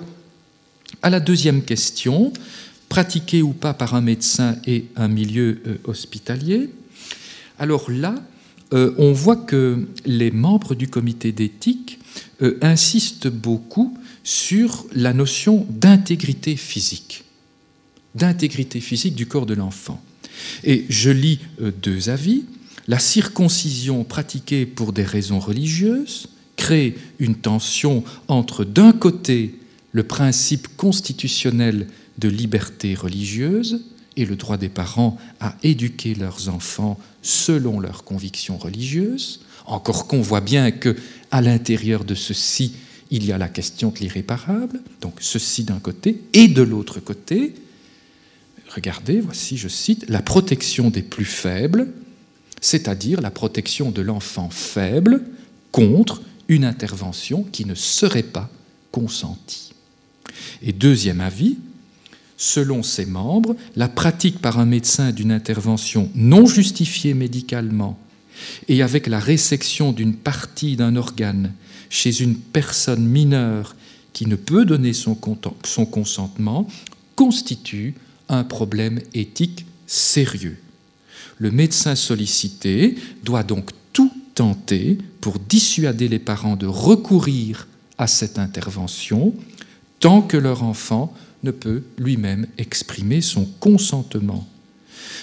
à 1.02 1.10
la 1.10 1.20
deuxième 1.20 1.62
question, 1.62 2.32
pratiquée 2.88 3.42
ou 3.42 3.52
pas 3.52 3.72
par 3.72 3.94
un 3.94 4.00
médecin 4.00 4.56
et 4.66 4.84
un 4.96 5.08
milieu 5.08 5.62
euh, 5.66 5.78
hospitalier, 5.84 6.68
alors 7.58 7.90
là, 7.90 8.14
euh, 8.74 8.94
on 8.98 9.12
voit 9.12 9.36
que 9.36 9.88
les 10.04 10.30
membres 10.30 10.74
du 10.74 10.88
comité 10.88 11.32
d'éthique 11.32 11.98
euh, 12.42 12.58
insistent 12.60 13.28
beaucoup 13.28 13.96
sur 14.24 14.86
la 14.92 15.12
notion 15.12 15.66
d'intégrité 15.70 16.56
physique, 16.56 17.24
d'intégrité 18.14 18.80
physique 18.80 19.14
du 19.14 19.26
corps 19.26 19.46
de 19.46 19.54
l'enfant. 19.54 20.02
Et 20.64 20.84
je 20.88 21.10
lis 21.10 21.40
deux 21.82 22.08
avis. 22.08 22.44
La 22.88 22.98
circoncision 22.98 24.04
pratiquée 24.04 24.66
pour 24.66 24.92
des 24.92 25.04
raisons 25.04 25.38
religieuses 25.38 26.28
crée 26.62 26.94
une 27.18 27.34
tension 27.34 28.04
entre 28.28 28.64
d'un 28.64 28.92
côté 28.92 29.56
le 29.90 30.04
principe 30.04 30.68
constitutionnel 30.76 31.88
de 32.18 32.28
liberté 32.28 32.94
religieuse 32.94 33.82
et 34.16 34.24
le 34.24 34.36
droit 34.36 34.58
des 34.58 34.68
parents 34.68 35.18
à 35.40 35.56
éduquer 35.64 36.14
leurs 36.14 36.48
enfants 36.48 37.00
selon 37.20 37.80
leurs 37.80 38.04
convictions 38.04 38.58
religieuses, 38.58 39.40
encore 39.66 40.06
qu'on 40.06 40.20
voit 40.20 40.40
bien 40.40 40.70
que 40.70 40.94
à 41.32 41.40
l'intérieur 41.40 42.04
de 42.04 42.14
ceci, 42.14 42.74
il 43.10 43.26
y 43.26 43.32
a 43.32 43.38
la 43.38 43.48
question 43.48 43.90
de 43.90 43.98
l'irréparable, 43.98 44.80
donc 45.00 45.14
ceci 45.18 45.64
d'un 45.64 45.80
côté, 45.80 46.22
et 46.32 46.46
de 46.46 46.62
l'autre 46.62 47.00
côté, 47.00 47.54
regardez, 48.72 49.20
voici, 49.20 49.56
je 49.56 49.68
cite, 49.68 50.08
la 50.08 50.22
protection 50.22 50.90
des 50.90 51.02
plus 51.02 51.24
faibles, 51.24 51.88
c'est-à-dire 52.60 53.20
la 53.20 53.32
protection 53.32 53.90
de 53.90 54.00
l'enfant 54.00 54.48
faible 54.48 55.24
contre 55.72 56.22
une 56.52 56.64
intervention 56.64 57.44
qui 57.44 57.64
ne 57.64 57.74
serait 57.74 58.22
pas 58.22 58.50
consentie. 58.90 59.72
Et 60.62 60.72
deuxième 60.72 61.20
avis, 61.20 61.58
selon 62.36 62.82
ses 62.82 63.06
membres, 63.06 63.56
la 63.76 63.88
pratique 63.88 64.40
par 64.40 64.58
un 64.58 64.66
médecin 64.66 65.12
d'une 65.12 65.32
intervention 65.32 66.10
non 66.14 66.46
justifiée 66.46 67.14
médicalement 67.14 67.98
et 68.68 68.82
avec 68.82 69.06
la 69.06 69.20
résection 69.20 69.92
d'une 69.92 70.14
partie 70.14 70.76
d'un 70.76 70.96
organe 70.96 71.52
chez 71.90 72.20
une 72.20 72.36
personne 72.36 73.06
mineure 73.06 73.76
qui 74.12 74.26
ne 74.26 74.36
peut 74.36 74.64
donner 74.64 74.92
son, 74.92 75.14
consentement 75.14 76.66
constitue 77.16 77.94
un 78.28 78.44
problème 78.44 79.00
éthique 79.14 79.66
sérieux. 79.86 80.58
Le 81.38 81.50
médecin 81.50 81.94
sollicité 81.94 82.96
doit 83.22 83.42
donc 83.42 83.70
tenter 84.34 84.98
pour 85.20 85.38
dissuader 85.38 86.08
les 86.08 86.18
parents 86.18 86.56
de 86.56 86.66
recourir 86.66 87.66
à 87.98 88.06
cette 88.06 88.38
intervention 88.38 89.34
tant 90.00 90.22
que 90.22 90.36
leur 90.36 90.62
enfant 90.64 91.14
ne 91.42 91.50
peut 91.50 91.82
lui-même 91.98 92.46
exprimer 92.58 93.20
son 93.20 93.44
consentement. 93.60 94.48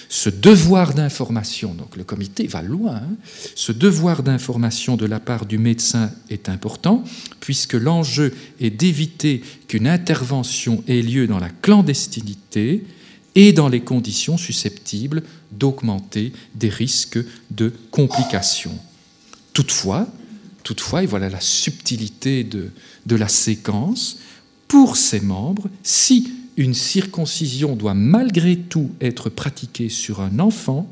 Ce 0.08 0.28
devoir 0.28 0.94
d'information, 0.94 1.74
donc 1.74 1.96
le 1.96 2.04
comité 2.04 2.46
va 2.46 2.62
loin, 2.62 2.96
hein, 2.96 3.16
ce 3.54 3.72
devoir 3.72 4.22
d'information 4.22 4.96
de 4.96 5.06
la 5.06 5.20
part 5.20 5.46
du 5.46 5.58
médecin 5.58 6.10
est 6.30 6.48
important, 6.48 7.04
puisque 7.38 7.74
l'enjeu 7.74 8.34
est 8.60 8.70
d'éviter 8.70 9.42
qu'une 9.68 9.86
intervention 9.86 10.82
ait 10.88 11.02
lieu 11.02 11.26
dans 11.26 11.38
la 11.38 11.50
clandestinité 11.50 12.84
et 13.34 13.52
dans 13.52 13.68
les 13.68 13.80
conditions 13.80 14.36
susceptibles 14.36 15.22
d'augmenter 15.52 16.32
des 16.54 16.68
risques 16.68 17.20
de 17.50 17.72
complications. 17.90 18.78
Toutefois, 19.52 20.06
toutefois, 20.62 21.02
et 21.02 21.06
voilà 21.06 21.28
la 21.28 21.40
subtilité 21.40 22.44
de, 22.44 22.70
la 23.16 23.28
séquence, 23.28 24.18
pour 24.68 24.96
ses 24.96 25.20
membres 25.20 25.68
si 25.82 26.32
une 26.56 26.74
circoncision 26.74 27.74
doit 27.74 27.94
malgré 27.94 28.56
tout 28.56 28.90
être 29.00 29.30
pratiquée 29.30 29.88
sur 29.88 30.20
un 30.20 30.38
enfant, 30.38 30.88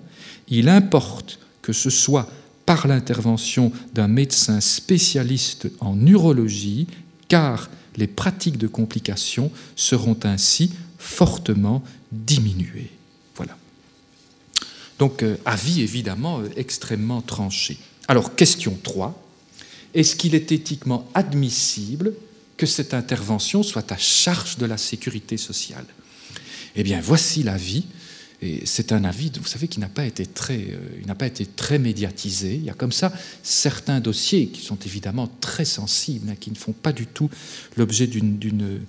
il 0.48 0.68
importe 0.68 1.38
que 1.62 1.72
ce 1.72 1.90
soit 1.90 2.28
par 2.66 2.86
l'intervention 2.86 3.72
d'un 3.94 4.08
médecin 4.08 4.60
spécialiste 4.60 5.70
en 5.80 6.06
urologie, 6.06 6.86
car 7.28 7.70
les 7.96 8.06
pratiques 8.06 8.58
de 8.58 8.66
complications 8.66 9.50
seront 9.76 10.18
ainsi 10.24 10.72
fortement 10.98 11.82
diminuées. 12.12 12.90
Voilà. 13.36 13.56
Donc, 14.98 15.22
euh, 15.22 15.36
avis 15.44 15.82
évidemment 15.82 16.40
euh, 16.40 16.48
extrêmement 16.56 17.22
tranché. 17.22 17.78
Alors, 18.08 18.34
question 18.34 18.76
3. 18.82 19.22
Est-ce 19.94 20.16
qu'il 20.16 20.34
est 20.34 20.50
éthiquement 20.50 21.06
admissible 21.14 22.14
que 22.56 22.66
cette 22.66 22.94
intervention 22.94 23.62
soit 23.62 23.92
à 23.92 23.98
charge 23.98 24.56
de 24.56 24.66
la 24.66 24.78
sécurité 24.78 25.36
sociale? 25.36 25.84
Eh 26.74 26.82
bien, 26.82 27.00
voici 27.02 27.42
l'avis. 27.42 27.84
Et 28.40 28.62
c'est 28.64 28.92
un 28.92 29.04
avis, 29.04 29.32
vous 29.38 29.48
savez, 29.48 29.66
qui 29.66 29.80
n'a 29.80 29.88
pas 29.88 30.06
été 30.06 30.24
très, 30.24 30.68
euh, 30.70 31.14
pas 31.14 31.26
été 31.26 31.44
très 31.44 31.78
médiatisé. 31.78 32.54
Il 32.54 32.64
y 32.64 32.70
a 32.70 32.74
comme 32.74 32.92
ça 32.92 33.12
certains 33.42 34.00
dossiers 34.00 34.46
qui 34.46 34.62
sont 34.62 34.78
évidemment 34.86 35.28
très 35.40 35.64
sensibles, 35.64 36.30
hein, 36.30 36.36
qui 36.38 36.50
ne 36.50 36.56
font 36.56 36.72
pas 36.72 36.92
du 36.92 37.06
tout 37.06 37.28
l'objet 37.76 38.06
d'une, 38.06 38.38
d'une, 38.38 38.80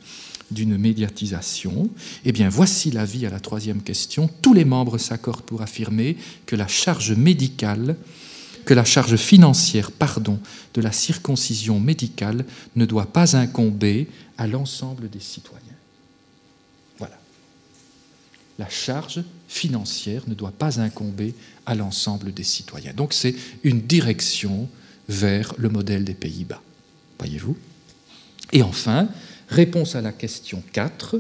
d'une 0.52 0.78
médiatisation. 0.78 1.90
Eh 2.26 2.32
bien, 2.32 2.48
voici 2.48 2.92
l'avis 2.92 3.26
à 3.26 3.32
la 3.32 3.40
troisième 3.40 3.82
question. 3.82 4.30
Tous 4.44 4.54
les 4.54 4.66
membres 4.66 5.00
s'accordent 5.00 5.42
pour 5.42 5.64
affirmer 5.64 6.16
que 6.46 6.56
la 6.56 6.68
charge 6.68 7.14
médicale 7.14 7.96
que 8.70 8.76
la 8.76 8.86
charge 8.86 9.16
financière 9.16 9.92
pardon, 9.92 10.40
de 10.76 10.82
la 10.82 10.92
circoncision 10.92 11.80
médicale 11.80 12.46
ne 12.76 12.86
doit 12.86 13.08
pas 13.08 13.36
incomber 13.36 14.08
à 14.38 14.46
l'ensemble 14.46 15.10
des 15.10 15.20
citoyens. 15.20 15.64
Voilà. 17.00 17.18
La 18.60 18.70
charge 18.70 19.24
financière 19.48 20.22
ne 20.28 20.36
doit 20.36 20.52
pas 20.52 20.80
incomber 20.80 21.34
à 21.66 21.74
l'ensemble 21.74 22.32
des 22.32 22.44
citoyens. 22.44 22.94
Donc 22.94 23.14
c'est 23.14 23.34
une 23.64 23.82
direction 23.82 24.70
vers 25.08 25.56
le 25.58 25.70
modèle 25.70 26.04
des 26.04 26.14
Pays-Bas. 26.14 26.62
Voyez-vous? 27.18 27.58
Et 28.52 28.62
enfin, 28.62 29.10
réponse 29.48 29.96
à 29.96 30.02
la 30.02 30.12
question 30.12 30.62
4, 30.74 31.20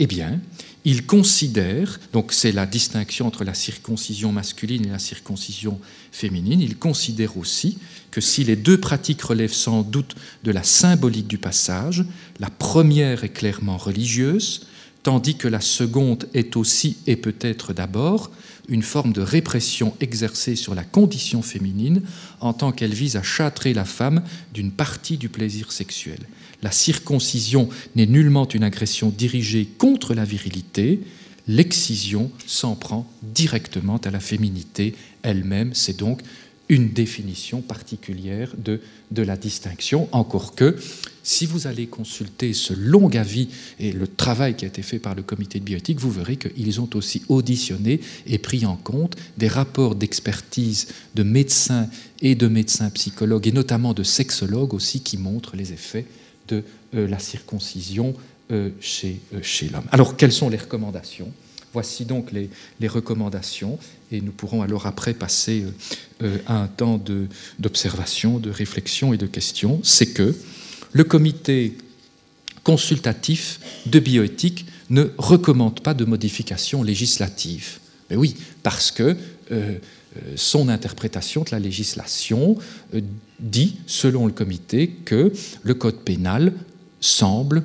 eh 0.00 0.06
bien, 0.08 0.40
il 0.86 1.04
considère, 1.04 1.98
donc 2.12 2.32
c'est 2.32 2.52
la 2.52 2.64
distinction 2.64 3.26
entre 3.26 3.42
la 3.42 3.54
circoncision 3.54 4.30
masculine 4.30 4.86
et 4.86 4.90
la 4.90 5.00
circoncision 5.00 5.80
féminine, 6.12 6.60
il 6.60 6.76
considère 6.76 7.36
aussi 7.36 7.78
que 8.12 8.20
si 8.20 8.44
les 8.44 8.54
deux 8.54 8.78
pratiques 8.78 9.22
relèvent 9.22 9.52
sans 9.52 9.82
doute 9.82 10.14
de 10.44 10.52
la 10.52 10.62
symbolique 10.62 11.26
du 11.26 11.38
passage, 11.38 12.04
la 12.38 12.50
première 12.50 13.24
est 13.24 13.30
clairement 13.30 13.78
religieuse, 13.78 14.68
tandis 15.02 15.34
que 15.34 15.48
la 15.48 15.60
seconde 15.60 16.28
est 16.34 16.56
aussi 16.56 16.98
et 17.08 17.16
peut-être 17.16 17.72
d'abord 17.72 18.30
une 18.68 18.82
forme 18.82 19.12
de 19.12 19.22
répression 19.22 19.92
exercée 20.00 20.54
sur 20.54 20.76
la 20.76 20.84
condition 20.84 21.42
féminine 21.42 22.02
en 22.40 22.52
tant 22.52 22.70
qu'elle 22.70 22.94
vise 22.94 23.16
à 23.16 23.24
châtrer 23.24 23.74
la 23.74 23.84
femme 23.84 24.22
d'une 24.54 24.70
partie 24.70 25.18
du 25.18 25.28
plaisir 25.28 25.72
sexuel. 25.72 26.20
La 26.62 26.70
circoncision 26.70 27.68
n'est 27.94 28.06
nullement 28.06 28.48
une 28.48 28.64
agression 28.64 29.10
dirigée 29.10 29.66
contre 29.78 30.14
la 30.14 30.24
virilité, 30.24 31.00
l'excision 31.48 32.30
s'en 32.46 32.74
prend 32.74 33.10
directement 33.22 33.98
à 33.98 34.10
la 34.10 34.20
féminité 34.20 34.94
elle-même. 35.22 35.70
C'est 35.74 35.98
donc 35.98 36.22
une 36.68 36.88
définition 36.88 37.60
particulière 37.60 38.52
de, 38.58 38.80
la 39.14 39.36
distinction, 39.36 40.08
encore 40.10 40.54
que 40.54 40.76
si 41.22 41.46
vous 41.46 41.66
allez 41.66 41.86
consulter 41.86 42.52
ce 42.54 42.72
long 42.74 43.08
avis 43.14 43.48
et 43.78 43.92
le 43.92 44.08
travail 44.08 44.56
qui 44.56 44.64
a 44.64 44.68
été 44.68 44.82
fait 44.82 44.98
par 44.98 45.14
le 45.14 45.22
comité 45.22 45.60
de 45.60 45.64
bioéthique, 45.64 46.00
vous 46.00 46.10
verrez 46.10 46.36
qu'ils 46.36 46.80
ont 46.80 46.90
aussi 46.94 47.22
auditionné 47.28 48.00
et 48.26 48.38
pris 48.38 48.66
en 48.66 48.76
compte 48.76 49.16
des 49.38 49.48
rapports 49.48 49.94
d'expertise 49.94 50.88
de 51.14 51.22
médecins 51.22 51.88
et 52.20 52.34
de 52.34 52.48
médecins 52.48 52.90
psychologues, 52.90 53.46
et 53.46 53.52
notamment 53.52 53.94
de 53.94 54.02
sexologues 54.02 54.74
aussi, 54.74 55.00
qui 55.00 55.18
montrent 55.18 55.56
les 55.56 55.72
effets 55.72 56.06
de 56.48 56.62
euh, 56.94 57.06
la 57.08 57.18
circoncision 57.18 58.14
euh, 58.50 58.70
chez, 58.80 59.20
euh, 59.34 59.38
chez 59.42 59.68
l'homme. 59.68 59.86
Alors, 59.92 60.16
quelles 60.16 60.32
sont 60.32 60.48
les 60.48 60.56
recommandations? 60.56 61.32
Voici 61.72 62.04
donc 62.04 62.30
les, 62.32 62.88
recommandations, 62.88 63.78
et 64.10 64.20
nous 64.22 64.32
pourrons 64.32 64.62
alors 64.62 64.86
après 64.86 65.12
passer 65.12 65.66
à 66.46 66.62
un 66.62 66.68
temps 66.68 66.98
d'observation, 67.58 68.38
de, 68.38 68.48
réflexion 68.48 69.12
et 69.12 69.18
de 69.18 69.26
questions. 69.26 69.80
C'est 69.82 70.14
que 70.14 70.34
le 70.92 71.04
comité 71.04 71.76
consultatif 72.64 73.60
de 73.84 73.98
bioéthique 73.98 74.64
ne 74.88 75.04
recommande 75.18 75.80
pas 75.80 75.92
de 75.92 76.06
modification 76.06 76.82
législative. 76.82 77.78
Mais 78.08 78.16
oui, 78.16 78.36
parce 78.62 78.90
que 78.90 79.14
son 80.36 80.68
interprétation 80.68 81.42
de 81.42 81.50
la 81.50 81.58
législation 81.58 82.56
euh, 82.94 83.00
dit, 83.40 83.76
selon 83.86 84.26
le 84.26 84.32
comité, 84.32 84.88
que 85.04 85.32
le 85.62 85.74
code 85.74 86.00
pénal 86.00 86.52
semble, 87.00 87.62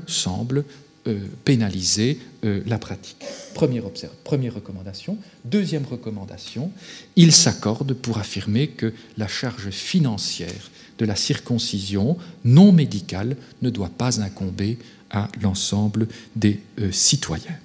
euh, 1.07 1.17
pénaliser 1.45 2.19
euh, 2.43 2.61
la 2.67 2.77
pratique. 2.77 3.17
Première, 3.55 3.85
première 4.23 4.53
recommandation. 4.53 5.17
Deuxième 5.45 5.83
recommandation, 5.83 6.71
il 7.15 7.31
s'accorde 7.31 7.93
pour 7.93 8.19
affirmer 8.19 8.67
que 8.67 8.93
la 9.17 9.27
charge 9.27 9.71
financière 9.71 10.69
de 10.99 11.05
la 11.05 11.15
circoncision 11.15 12.19
non 12.45 12.71
médicale 12.71 13.35
ne 13.63 13.71
doit 13.71 13.89
pas 13.89 14.21
incomber 14.21 14.77
à 15.09 15.27
l'ensemble 15.41 16.07
des 16.35 16.59
euh, 16.79 16.91
citoyens. 16.91 17.57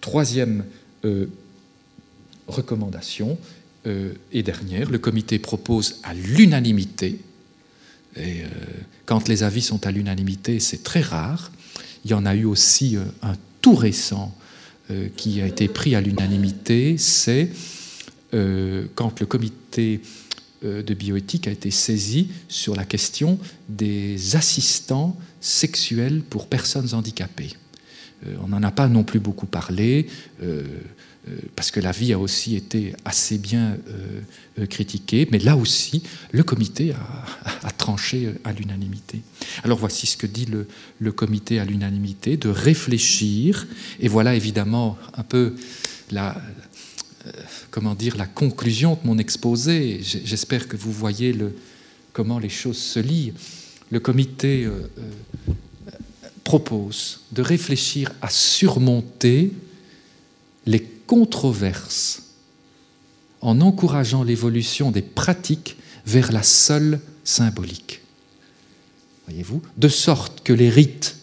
Troisième 0.00 0.64
recommandation 2.48 3.38
et 3.84 4.42
dernière, 4.42 4.90
le 4.90 4.98
comité 4.98 5.38
propose 5.38 6.00
à 6.02 6.12
l'unanimité, 6.12 7.18
et 8.16 8.42
quand 9.06 9.28
les 9.28 9.42
avis 9.42 9.62
sont 9.62 9.86
à 9.86 9.90
l'unanimité, 9.90 10.60
c'est 10.60 10.82
très 10.82 11.00
rare, 11.00 11.50
il 12.04 12.10
y 12.10 12.14
en 12.14 12.26
a 12.26 12.34
eu 12.34 12.44
aussi 12.44 12.96
euh, 12.96 13.04
un 13.22 13.34
tout 13.60 13.74
récent 13.74 14.34
euh, 14.90 15.08
qui 15.16 15.40
a 15.40 15.46
été 15.46 15.68
pris 15.68 15.94
à 15.94 16.00
l'unanimité, 16.00 16.96
c'est 16.98 17.50
euh, 18.34 18.86
quand 18.94 19.20
le 19.20 19.26
comité 19.26 20.00
de 20.60 20.92
bioéthique 20.92 21.46
a 21.46 21.52
été 21.52 21.70
saisi 21.70 22.30
sur 22.48 22.74
la 22.74 22.84
question 22.84 23.38
des 23.68 24.34
assistants 24.34 25.16
sexuels 25.40 26.22
pour 26.28 26.48
personnes 26.48 26.94
handicapées. 26.94 27.52
On 28.42 28.48
n'en 28.48 28.64
a 28.64 28.72
pas 28.72 28.88
non 28.88 29.04
plus 29.04 29.20
beaucoup 29.20 29.46
parlé. 29.46 30.08
Euh, 31.28 31.38
parce 31.56 31.70
que 31.70 31.80
la 31.80 31.92
vie 31.92 32.12
a 32.12 32.18
aussi 32.18 32.56
été 32.56 32.94
assez 33.04 33.38
bien 33.38 33.76
euh, 33.88 34.20
euh, 34.60 34.66
critiquée, 34.66 35.28
mais 35.30 35.38
là 35.38 35.56
aussi, 35.56 36.02
le 36.32 36.42
comité 36.42 36.92
a, 36.92 37.70
tranché 37.78 38.32
à 38.44 38.52
l'unanimité. 38.52 39.20
Alors 39.64 39.78
voici 39.78 40.06
ce 40.06 40.16
que 40.16 40.26
dit 40.26 40.46
le, 40.46 40.66
le 40.98 41.12
comité 41.12 41.58
à 41.58 41.64
l'unanimité, 41.64 42.36
de 42.36 42.48
réfléchir, 42.48 43.66
et 44.00 44.08
voilà 44.08 44.34
évidemment 44.34 44.98
un 45.14 45.22
peu 45.22 45.54
la, 46.10 46.40
comment 47.70 47.94
dire, 47.94 48.16
la 48.16 48.26
conclusion 48.26 48.94
de 48.94 49.06
mon 49.06 49.18
exposé. 49.18 50.00
J'espère 50.02 50.68
que 50.68 50.76
vous 50.76 50.92
voyez 50.92 51.32
le, 51.32 51.54
comment 52.12 52.38
les 52.38 52.48
choses 52.48 52.78
se 52.78 53.00
lient. 53.00 53.32
Le 53.90 54.00
comité 54.00 54.68
propose 56.44 57.20
de 57.32 57.42
réfléchir 57.42 58.12
à 58.20 58.28
surmonter 58.28 59.52
les 60.66 60.86
controverse 61.08 62.22
en 63.40 63.60
encourageant 63.60 64.22
l'évolution 64.22 64.92
des 64.92 65.02
pratiques 65.02 65.76
vers 66.06 66.30
la 66.30 66.44
seule 66.44 67.00
symbolique. 67.24 68.02
Voyez-vous 69.26 69.62
De 69.76 69.88
sorte 69.88 70.42
que 70.44 70.52
les 70.52 70.70
rites 70.70 71.16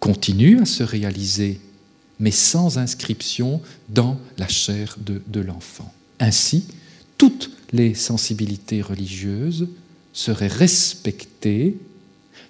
continuent 0.00 0.62
à 0.62 0.66
se 0.66 0.82
réaliser, 0.82 1.60
mais 2.18 2.30
sans 2.30 2.78
inscription 2.78 3.60
dans 3.88 4.18
la 4.38 4.48
chair 4.48 4.96
de, 4.98 5.40
l'enfant. 5.40 5.92
Ainsi, 6.20 6.64
toutes 7.18 7.50
les 7.72 7.94
sensibilités 7.94 8.80
religieuses 8.80 9.68
seraient 10.12 10.46
respectées 10.46 11.76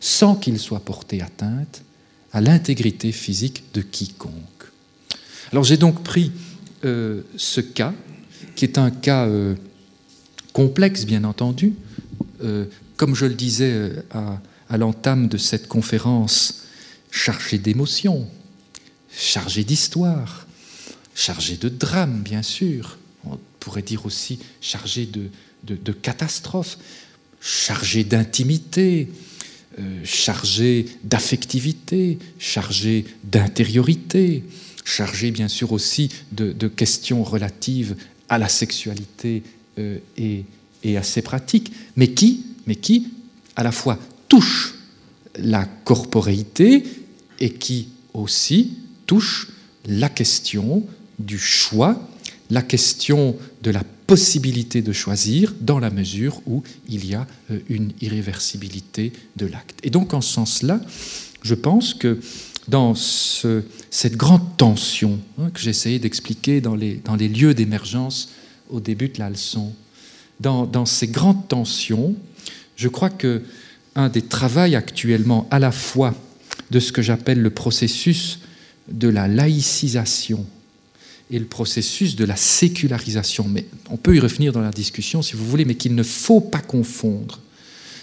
sans 0.00 0.36
qu'il 0.36 0.58
soit 0.58 0.84
porté 0.84 1.22
atteinte 1.22 1.82
à 2.32 2.40
l'intégrité 2.40 3.10
physique 3.10 3.64
de 3.74 3.82
quiconque. 3.82 4.32
Alors 5.50 5.64
j'ai 5.64 5.76
donc 5.76 6.02
pris 6.04 6.30
euh, 6.84 7.22
ce 7.36 7.60
cas, 7.60 7.92
qui 8.54 8.64
est 8.64 8.78
un 8.78 8.90
cas 8.90 9.26
euh, 9.26 9.54
complexe, 10.52 11.04
bien 11.04 11.24
entendu. 11.24 11.74
Euh, 12.44 12.66
comme 12.96 13.14
je 13.14 13.26
le 13.26 13.34
disais 13.34 13.92
à, 14.10 14.40
l'entame 14.76 15.28
de 15.28 15.38
cette 15.38 15.66
conférence, 15.66 16.66
chargé 17.10 17.58
d'émotions, 17.58 18.28
chargé 19.10 19.64
d'histoire, 19.64 20.46
chargé 21.14 21.56
de 21.56 21.68
drame, 21.68 22.22
bien 22.22 22.42
sûr. 22.42 22.98
On 23.24 23.38
pourrait 23.60 23.82
dire 23.82 24.06
aussi 24.06 24.38
chargé 24.60 25.06
de, 25.06 25.28
de, 25.64 25.76
de 25.76 25.92
catastrophes, 25.92 26.78
chargé 27.40 28.04
d'intimité, 28.04 29.08
chargé 30.02 30.86
d'affectivité, 31.04 32.18
chargé 32.40 33.04
d'intériorité, 33.22 34.42
chargé 34.88 35.30
bien 35.30 35.48
sûr 35.48 35.72
aussi 35.72 36.08
de, 36.32 36.68
questions 36.68 37.22
relatives 37.22 37.96
à 38.28 38.38
la 38.38 38.48
sexualité 38.48 39.42
euh, 39.78 39.98
et, 40.16 40.44
à 40.96 41.02
ses 41.02 41.22
pratiques, 41.22 41.72
mais 41.96 42.08
qui, 42.08 42.46
mais 42.66 42.76
qui 42.76 43.08
à 43.56 43.62
la 43.62 43.72
fois 43.72 43.98
touche 44.28 44.74
la 45.36 45.64
corporéité 45.84 46.84
et 47.40 47.50
qui 47.50 47.88
aussi 48.14 48.72
touche 49.06 49.48
la 49.86 50.08
question 50.08 50.84
du 51.18 51.38
choix, 51.38 52.08
la 52.50 52.62
question 52.62 53.36
de 53.62 53.70
la 53.70 53.82
possibilité 54.06 54.80
de 54.80 54.92
choisir 54.92 55.54
dans 55.60 55.78
la 55.78 55.90
mesure 55.90 56.40
où 56.46 56.62
il 56.88 57.04
y 57.04 57.14
a 57.14 57.26
euh, 57.50 57.60
une 57.68 57.92
irréversibilité 58.00 59.12
de 59.36 59.46
l'acte. 59.46 59.78
Et 59.82 59.90
donc 59.90 60.14
en 60.14 60.22
ce 60.22 60.32
sens-là, 60.32 60.80
je 61.42 61.54
pense 61.54 61.92
que 61.92 62.18
dans 62.68 62.94
cette 62.94 64.16
grande 64.16 64.56
tension 64.56 65.18
hein, 65.38 65.50
que 65.52 65.60
j'essayais 65.60 65.98
d'expliquer 65.98 66.60
dans 66.60 66.76
les, 66.76 67.00
lieux 67.28 67.54
d'émergence 67.54 68.30
au 68.70 68.80
début 68.80 69.08
de 69.08 69.18
la 69.18 69.30
leçon. 69.30 69.72
Dans, 70.40 70.66
dans, 70.66 70.86
ces 70.86 71.08
grandes 71.08 71.48
tensions, 71.48 72.14
je 72.76 72.88
crois 72.88 73.10
que 73.10 73.42
un 73.94 74.08
des 74.08 74.22
travaux 74.22 74.60
actuellement 74.60 75.48
à 75.50 75.58
la 75.58 75.72
fois 75.72 76.14
de 76.70 76.78
ce 76.78 76.92
que 76.92 77.02
j'appelle 77.02 77.40
le 77.40 77.50
processus 77.50 78.40
de 78.88 79.08
la 79.08 79.26
laïcisation 79.26 80.46
et 81.30 81.38
le 81.38 81.46
processus 81.46 82.16
de 82.16 82.24
la 82.24 82.36
sécularisation, 82.36 83.46
mais 83.48 83.66
on 83.90 83.96
peut 83.96 84.14
y 84.16 84.20
revenir 84.20 84.52
dans 84.52 84.60
la 84.60 84.70
discussion 84.70 85.20
si 85.20 85.34
vous 85.34 85.44
voulez, 85.44 85.64
mais 85.64 85.74
qu'il 85.74 85.94
ne 85.94 86.02
faut 86.02 86.40
pas 86.40 86.60
confondre 86.60 87.40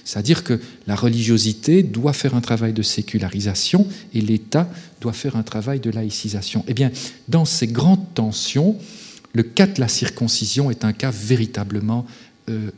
c'est-à-dire 0.06 0.44
que 0.44 0.62
la 0.86 0.96
religiosité 0.96 1.84
doit 1.84 2.14
faire 2.14 2.36
un 2.36 2.42
travail 2.42 2.74
de 2.74 2.84
sécularisation 2.84 3.88
et 4.14 4.22
l'État 4.22 4.70
doit 5.02 5.14
faire 5.14 5.36
un 5.36 5.44
travail 5.44 5.80
de 5.80 5.90
laïcisation. 5.90 6.64
Eh 6.68 6.74
bien, 6.74 6.92
dans 7.28 7.44
ces 7.44 7.68
grandes 7.68 8.14
tensions, 8.14 8.78
le 9.34 9.44
cas 9.44 9.68
de 9.68 9.82
la 9.82 9.88
circoncision 9.88 10.70
est 10.72 10.86
un 10.86 10.94
cas 10.94 11.12
véritablement 11.12 12.06
euh, 12.50 12.70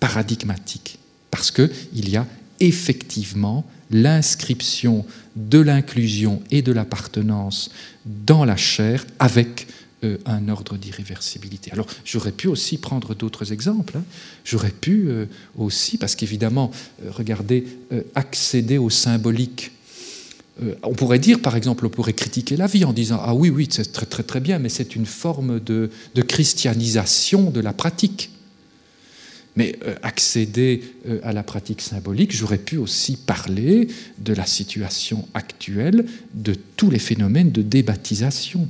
paradigmatique, 0.00 0.98
parce 1.30 1.52
qu'il 1.52 2.08
y 2.08 2.16
a 2.16 2.26
effectivement 2.58 3.64
l'inscription 3.90 5.06
de 5.36 5.60
l'inclusion 5.60 6.42
et 6.50 6.62
de 6.62 6.72
l'appartenance 6.72 7.70
dans 8.04 8.44
la 8.44 8.56
chair 8.56 9.06
avec 9.18 9.68
euh, 10.04 10.18
un 10.26 10.48
ordre 10.48 10.76
d'irréversibilité. 10.76 11.70
Alors 11.70 11.86
j'aurais 12.04 12.32
pu 12.32 12.48
aussi 12.48 12.76
prendre 12.76 13.14
d'autres 13.14 13.52
exemples. 13.52 13.98
Hein. 13.98 14.04
J'aurais 14.44 14.72
pu 14.72 15.04
euh, 15.06 15.26
aussi, 15.56 15.96
parce 15.96 16.16
qu'évidemment, 16.16 16.72
euh, 17.04 17.10
regardez, 17.12 17.68
accéder 18.16 18.78
au 18.78 18.90
symbolique. 18.90 19.70
on 20.82 20.94
pourrait 20.94 21.20
dire, 21.20 21.40
par 21.40 21.54
exemple, 21.54 21.86
on 21.86 21.88
pourrait 21.88 22.14
critiquer 22.14 22.56
la 22.56 22.66
vie 22.66 22.84
en 22.84 22.92
disant 22.92 23.20
ah 23.22 23.32
oui 23.32 23.48
oui 23.48 23.68
c'est 23.70 23.92
très 23.92 24.06
très 24.06 24.24
très 24.24 24.40
bien, 24.40 24.58
mais 24.58 24.70
c'est 24.70 24.96
une 24.96 25.06
forme 25.06 25.60
de, 25.60 25.88
christianisation 26.26 27.50
de 27.50 27.60
la 27.60 27.72
pratique. 27.72 28.30
Mais 29.54 29.78
accéder 30.02 30.82
à 31.22 31.32
la 31.32 31.44
pratique 31.44 31.80
symbolique, 31.80 32.34
j'aurais 32.34 32.58
pu 32.58 32.76
aussi 32.76 33.16
parler 33.16 33.86
de 34.18 34.32
la 34.32 34.46
situation 34.46 35.28
actuelle 35.34 36.06
de 36.34 36.54
tous 36.76 36.90
les 36.90 36.98
phénomènes 36.98 37.52
de 37.52 37.62
débaptisation 37.62 38.66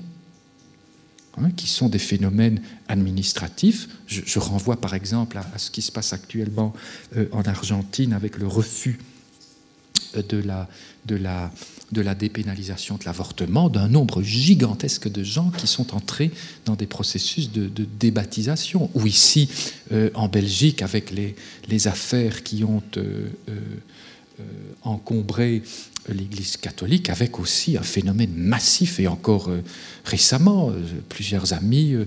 hein, 1.38 1.50
qui 1.56 1.66
sont 1.66 1.88
des 1.88 1.98
phénomènes 1.98 2.60
administratifs. 2.88 3.88
Je, 4.06 4.38
renvoie 4.38 4.80
par 4.80 4.94
exemple 4.94 5.38
à, 5.38 5.58
ce 5.58 5.70
qui 5.70 5.82
se 5.82 5.92
passe 5.92 6.12
actuellement 6.12 6.72
euh, 7.16 7.26
en 7.32 7.42
Argentine 7.42 8.12
avec 8.12 8.38
le 8.38 8.46
refus 8.46 8.98
euh, 10.16 10.22
de 10.22 10.38
la, 10.38 10.68
de 11.06 11.18
de 11.92 12.14
dépénalisation 12.14 12.96
de 12.96 13.04
l'avortement 13.04 13.68
d'un 13.68 13.88
nombre 13.88 14.22
gigantesque 14.22 15.10
de 15.10 15.22
gens 15.22 15.50
qui 15.50 15.66
sont 15.66 15.94
entrés 15.94 16.30
dans 16.64 16.74
des 16.74 16.86
processus 16.86 17.50
de, 17.50 17.68
débaptisation. 17.98 18.90
Ou 18.94 19.06
ici, 19.06 19.48
euh, 19.92 20.10
en 20.14 20.28
Belgique, 20.28 20.80
avec 20.82 21.12
les 21.12 21.88
affaires 21.88 22.42
qui 22.42 22.64
ont 22.64 22.82
encombré 24.82 25.62
l'Église 26.08 26.56
catholique 26.56 27.10
avec 27.10 27.38
aussi 27.38 27.76
un 27.76 27.82
phénomène 27.82 28.32
massif 28.34 28.98
et 28.98 29.06
encore 29.06 29.48
euh, 29.48 29.62
récemment, 30.04 30.70
euh, 30.70 30.80
plusieurs 31.08 31.52
amis 31.52 31.92
euh, 31.92 32.06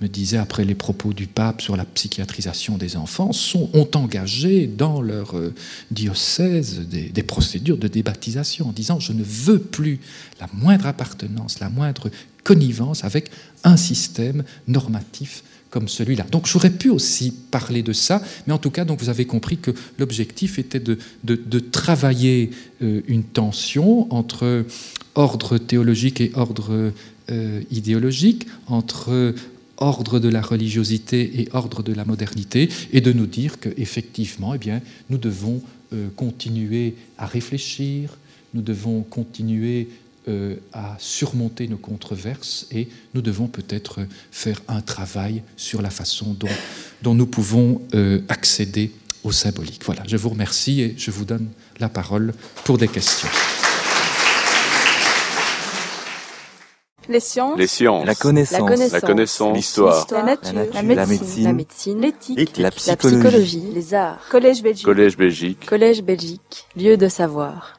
me 0.00 0.08
disaient 0.08 0.36
après 0.36 0.64
les 0.64 0.74
propos 0.74 1.12
du 1.12 1.26
pape 1.26 1.62
sur 1.62 1.76
la 1.76 1.84
psychiatrisation 1.84 2.76
des 2.76 2.96
enfants, 2.96 3.32
sont, 3.32 3.70
ont 3.72 3.88
engagé 3.94 4.66
dans 4.66 5.00
leur 5.00 5.34
diocèse 5.90 6.80
des, 6.80 7.08
des, 7.08 7.22
procédures 7.22 7.78
de 7.78 7.88
débaptisation 7.88 8.68
en 8.68 8.72
disant 8.72 9.00
je 9.00 9.12
ne 9.12 9.22
veux 9.22 9.58
plus 9.58 10.00
la 10.38 10.48
moindre 10.52 10.86
appartenance, 10.86 11.60
la 11.60 11.70
moindre 11.70 12.10
connivence 12.44 13.04
avec 13.04 13.30
un 13.64 13.78
système 13.78 14.44
normatif 14.68 15.42
comme 15.70 15.88
celui-là. 15.88 16.24
Donc 16.30 16.46
j'aurais 16.46 16.70
pu 16.70 16.90
aussi 16.90 17.32
parler 17.50 17.82
de 17.82 17.92
ça, 17.92 18.22
mais 18.46 18.52
en 18.52 18.58
tout 18.58 18.70
cas, 18.70 18.84
vous 18.84 19.08
avez 19.08 19.24
compris 19.24 19.58
que 19.58 19.72
l'objectif 19.98 20.58
était 20.58 20.80
de, 20.80 21.58
travailler 21.58 22.50
euh, 22.82 23.02
une 23.06 23.24
tension 23.24 24.12
entre 24.12 24.64
ordre 25.14 25.58
théologique 25.58 26.20
et 26.20 26.30
ordre 26.34 26.92
euh, 27.30 27.62
idéologique, 27.70 28.46
entre 28.66 29.34
ordre 29.78 30.20
de 30.20 30.28
la 30.28 30.40
religiosité 30.40 31.40
et 31.40 31.48
ordre 31.52 31.82
de 31.82 31.92
la 31.92 32.04
modernité, 32.04 32.68
et 32.92 33.00
de 33.00 33.12
nous 33.12 33.26
dire 33.26 33.58
qu'effectivement, 33.60 34.54
eh 34.54 34.70
nous 35.10 35.18
devons 35.18 35.60
euh, 35.92 36.08
continuer 36.16 36.94
à 37.18 37.26
réfléchir, 37.26 38.16
nous 38.54 38.62
devons 38.62 39.02
continuer 39.02 39.88
à 40.72 40.96
surmonter 40.98 41.68
nos 41.68 41.76
controverses 41.76 42.66
et 42.72 42.88
nous 43.14 43.22
devons 43.22 43.46
peut-être 43.46 44.00
faire 44.30 44.60
un 44.68 44.80
travail 44.80 45.42
sur 45.56 45.82
la 45.82 45.90
façon 45.90 46.34
dont, 46.38 46.48
dont 47.02 47.14
nous 47.14 47.26
pouvons 47.26 47.80
euh, 47.94 48.20
accéder 48.28 48.92
au 49.24 49.32
symbolique. 49.32 49.82
Voilà, 49.84 50.02
je 50.06 50.16
vous 50.16 50.30
remercie 50.30 50.80
et 50.80 50.94
je 50.96 51.10
vous 51.10 51.24
donne 51.24 51.48
la 51.78 51.88
parole 51.88 52.32
pour 52.64 52.78
des 52.78 52.88
questions. 52.88 53.28
Les 57.08 57.20
sciences. 57.20 57.56
Les 57.56 57.66
sciences. 57.68 58.04
La 58.04 58.14
connaissance. 58.14 58.92
La 58.92 59.00
connaissance. 59.00 59.56
L'histoire. 59.56 60.06
La, 60.10 60.22
nature. 60.24 60.52
La 60.72 60.82
médecine. 60.82 62.00
L'éthique. 62.00 62.58
La, 62.58 62.70
psychologie. 62.70 63.62
Les 63.72 63.94
arts. 63.94 64.20
Collège 64.28 64.62
Belgique. 64.62 64.84
Collège 64.84 65.16
Belgique. 65.16 65.66
Collège 65.66 66.02
Belgique. 66.02 66.66
Lieu 66.74 66.96
de 66.96 67.08
savoir. 67.08 67.75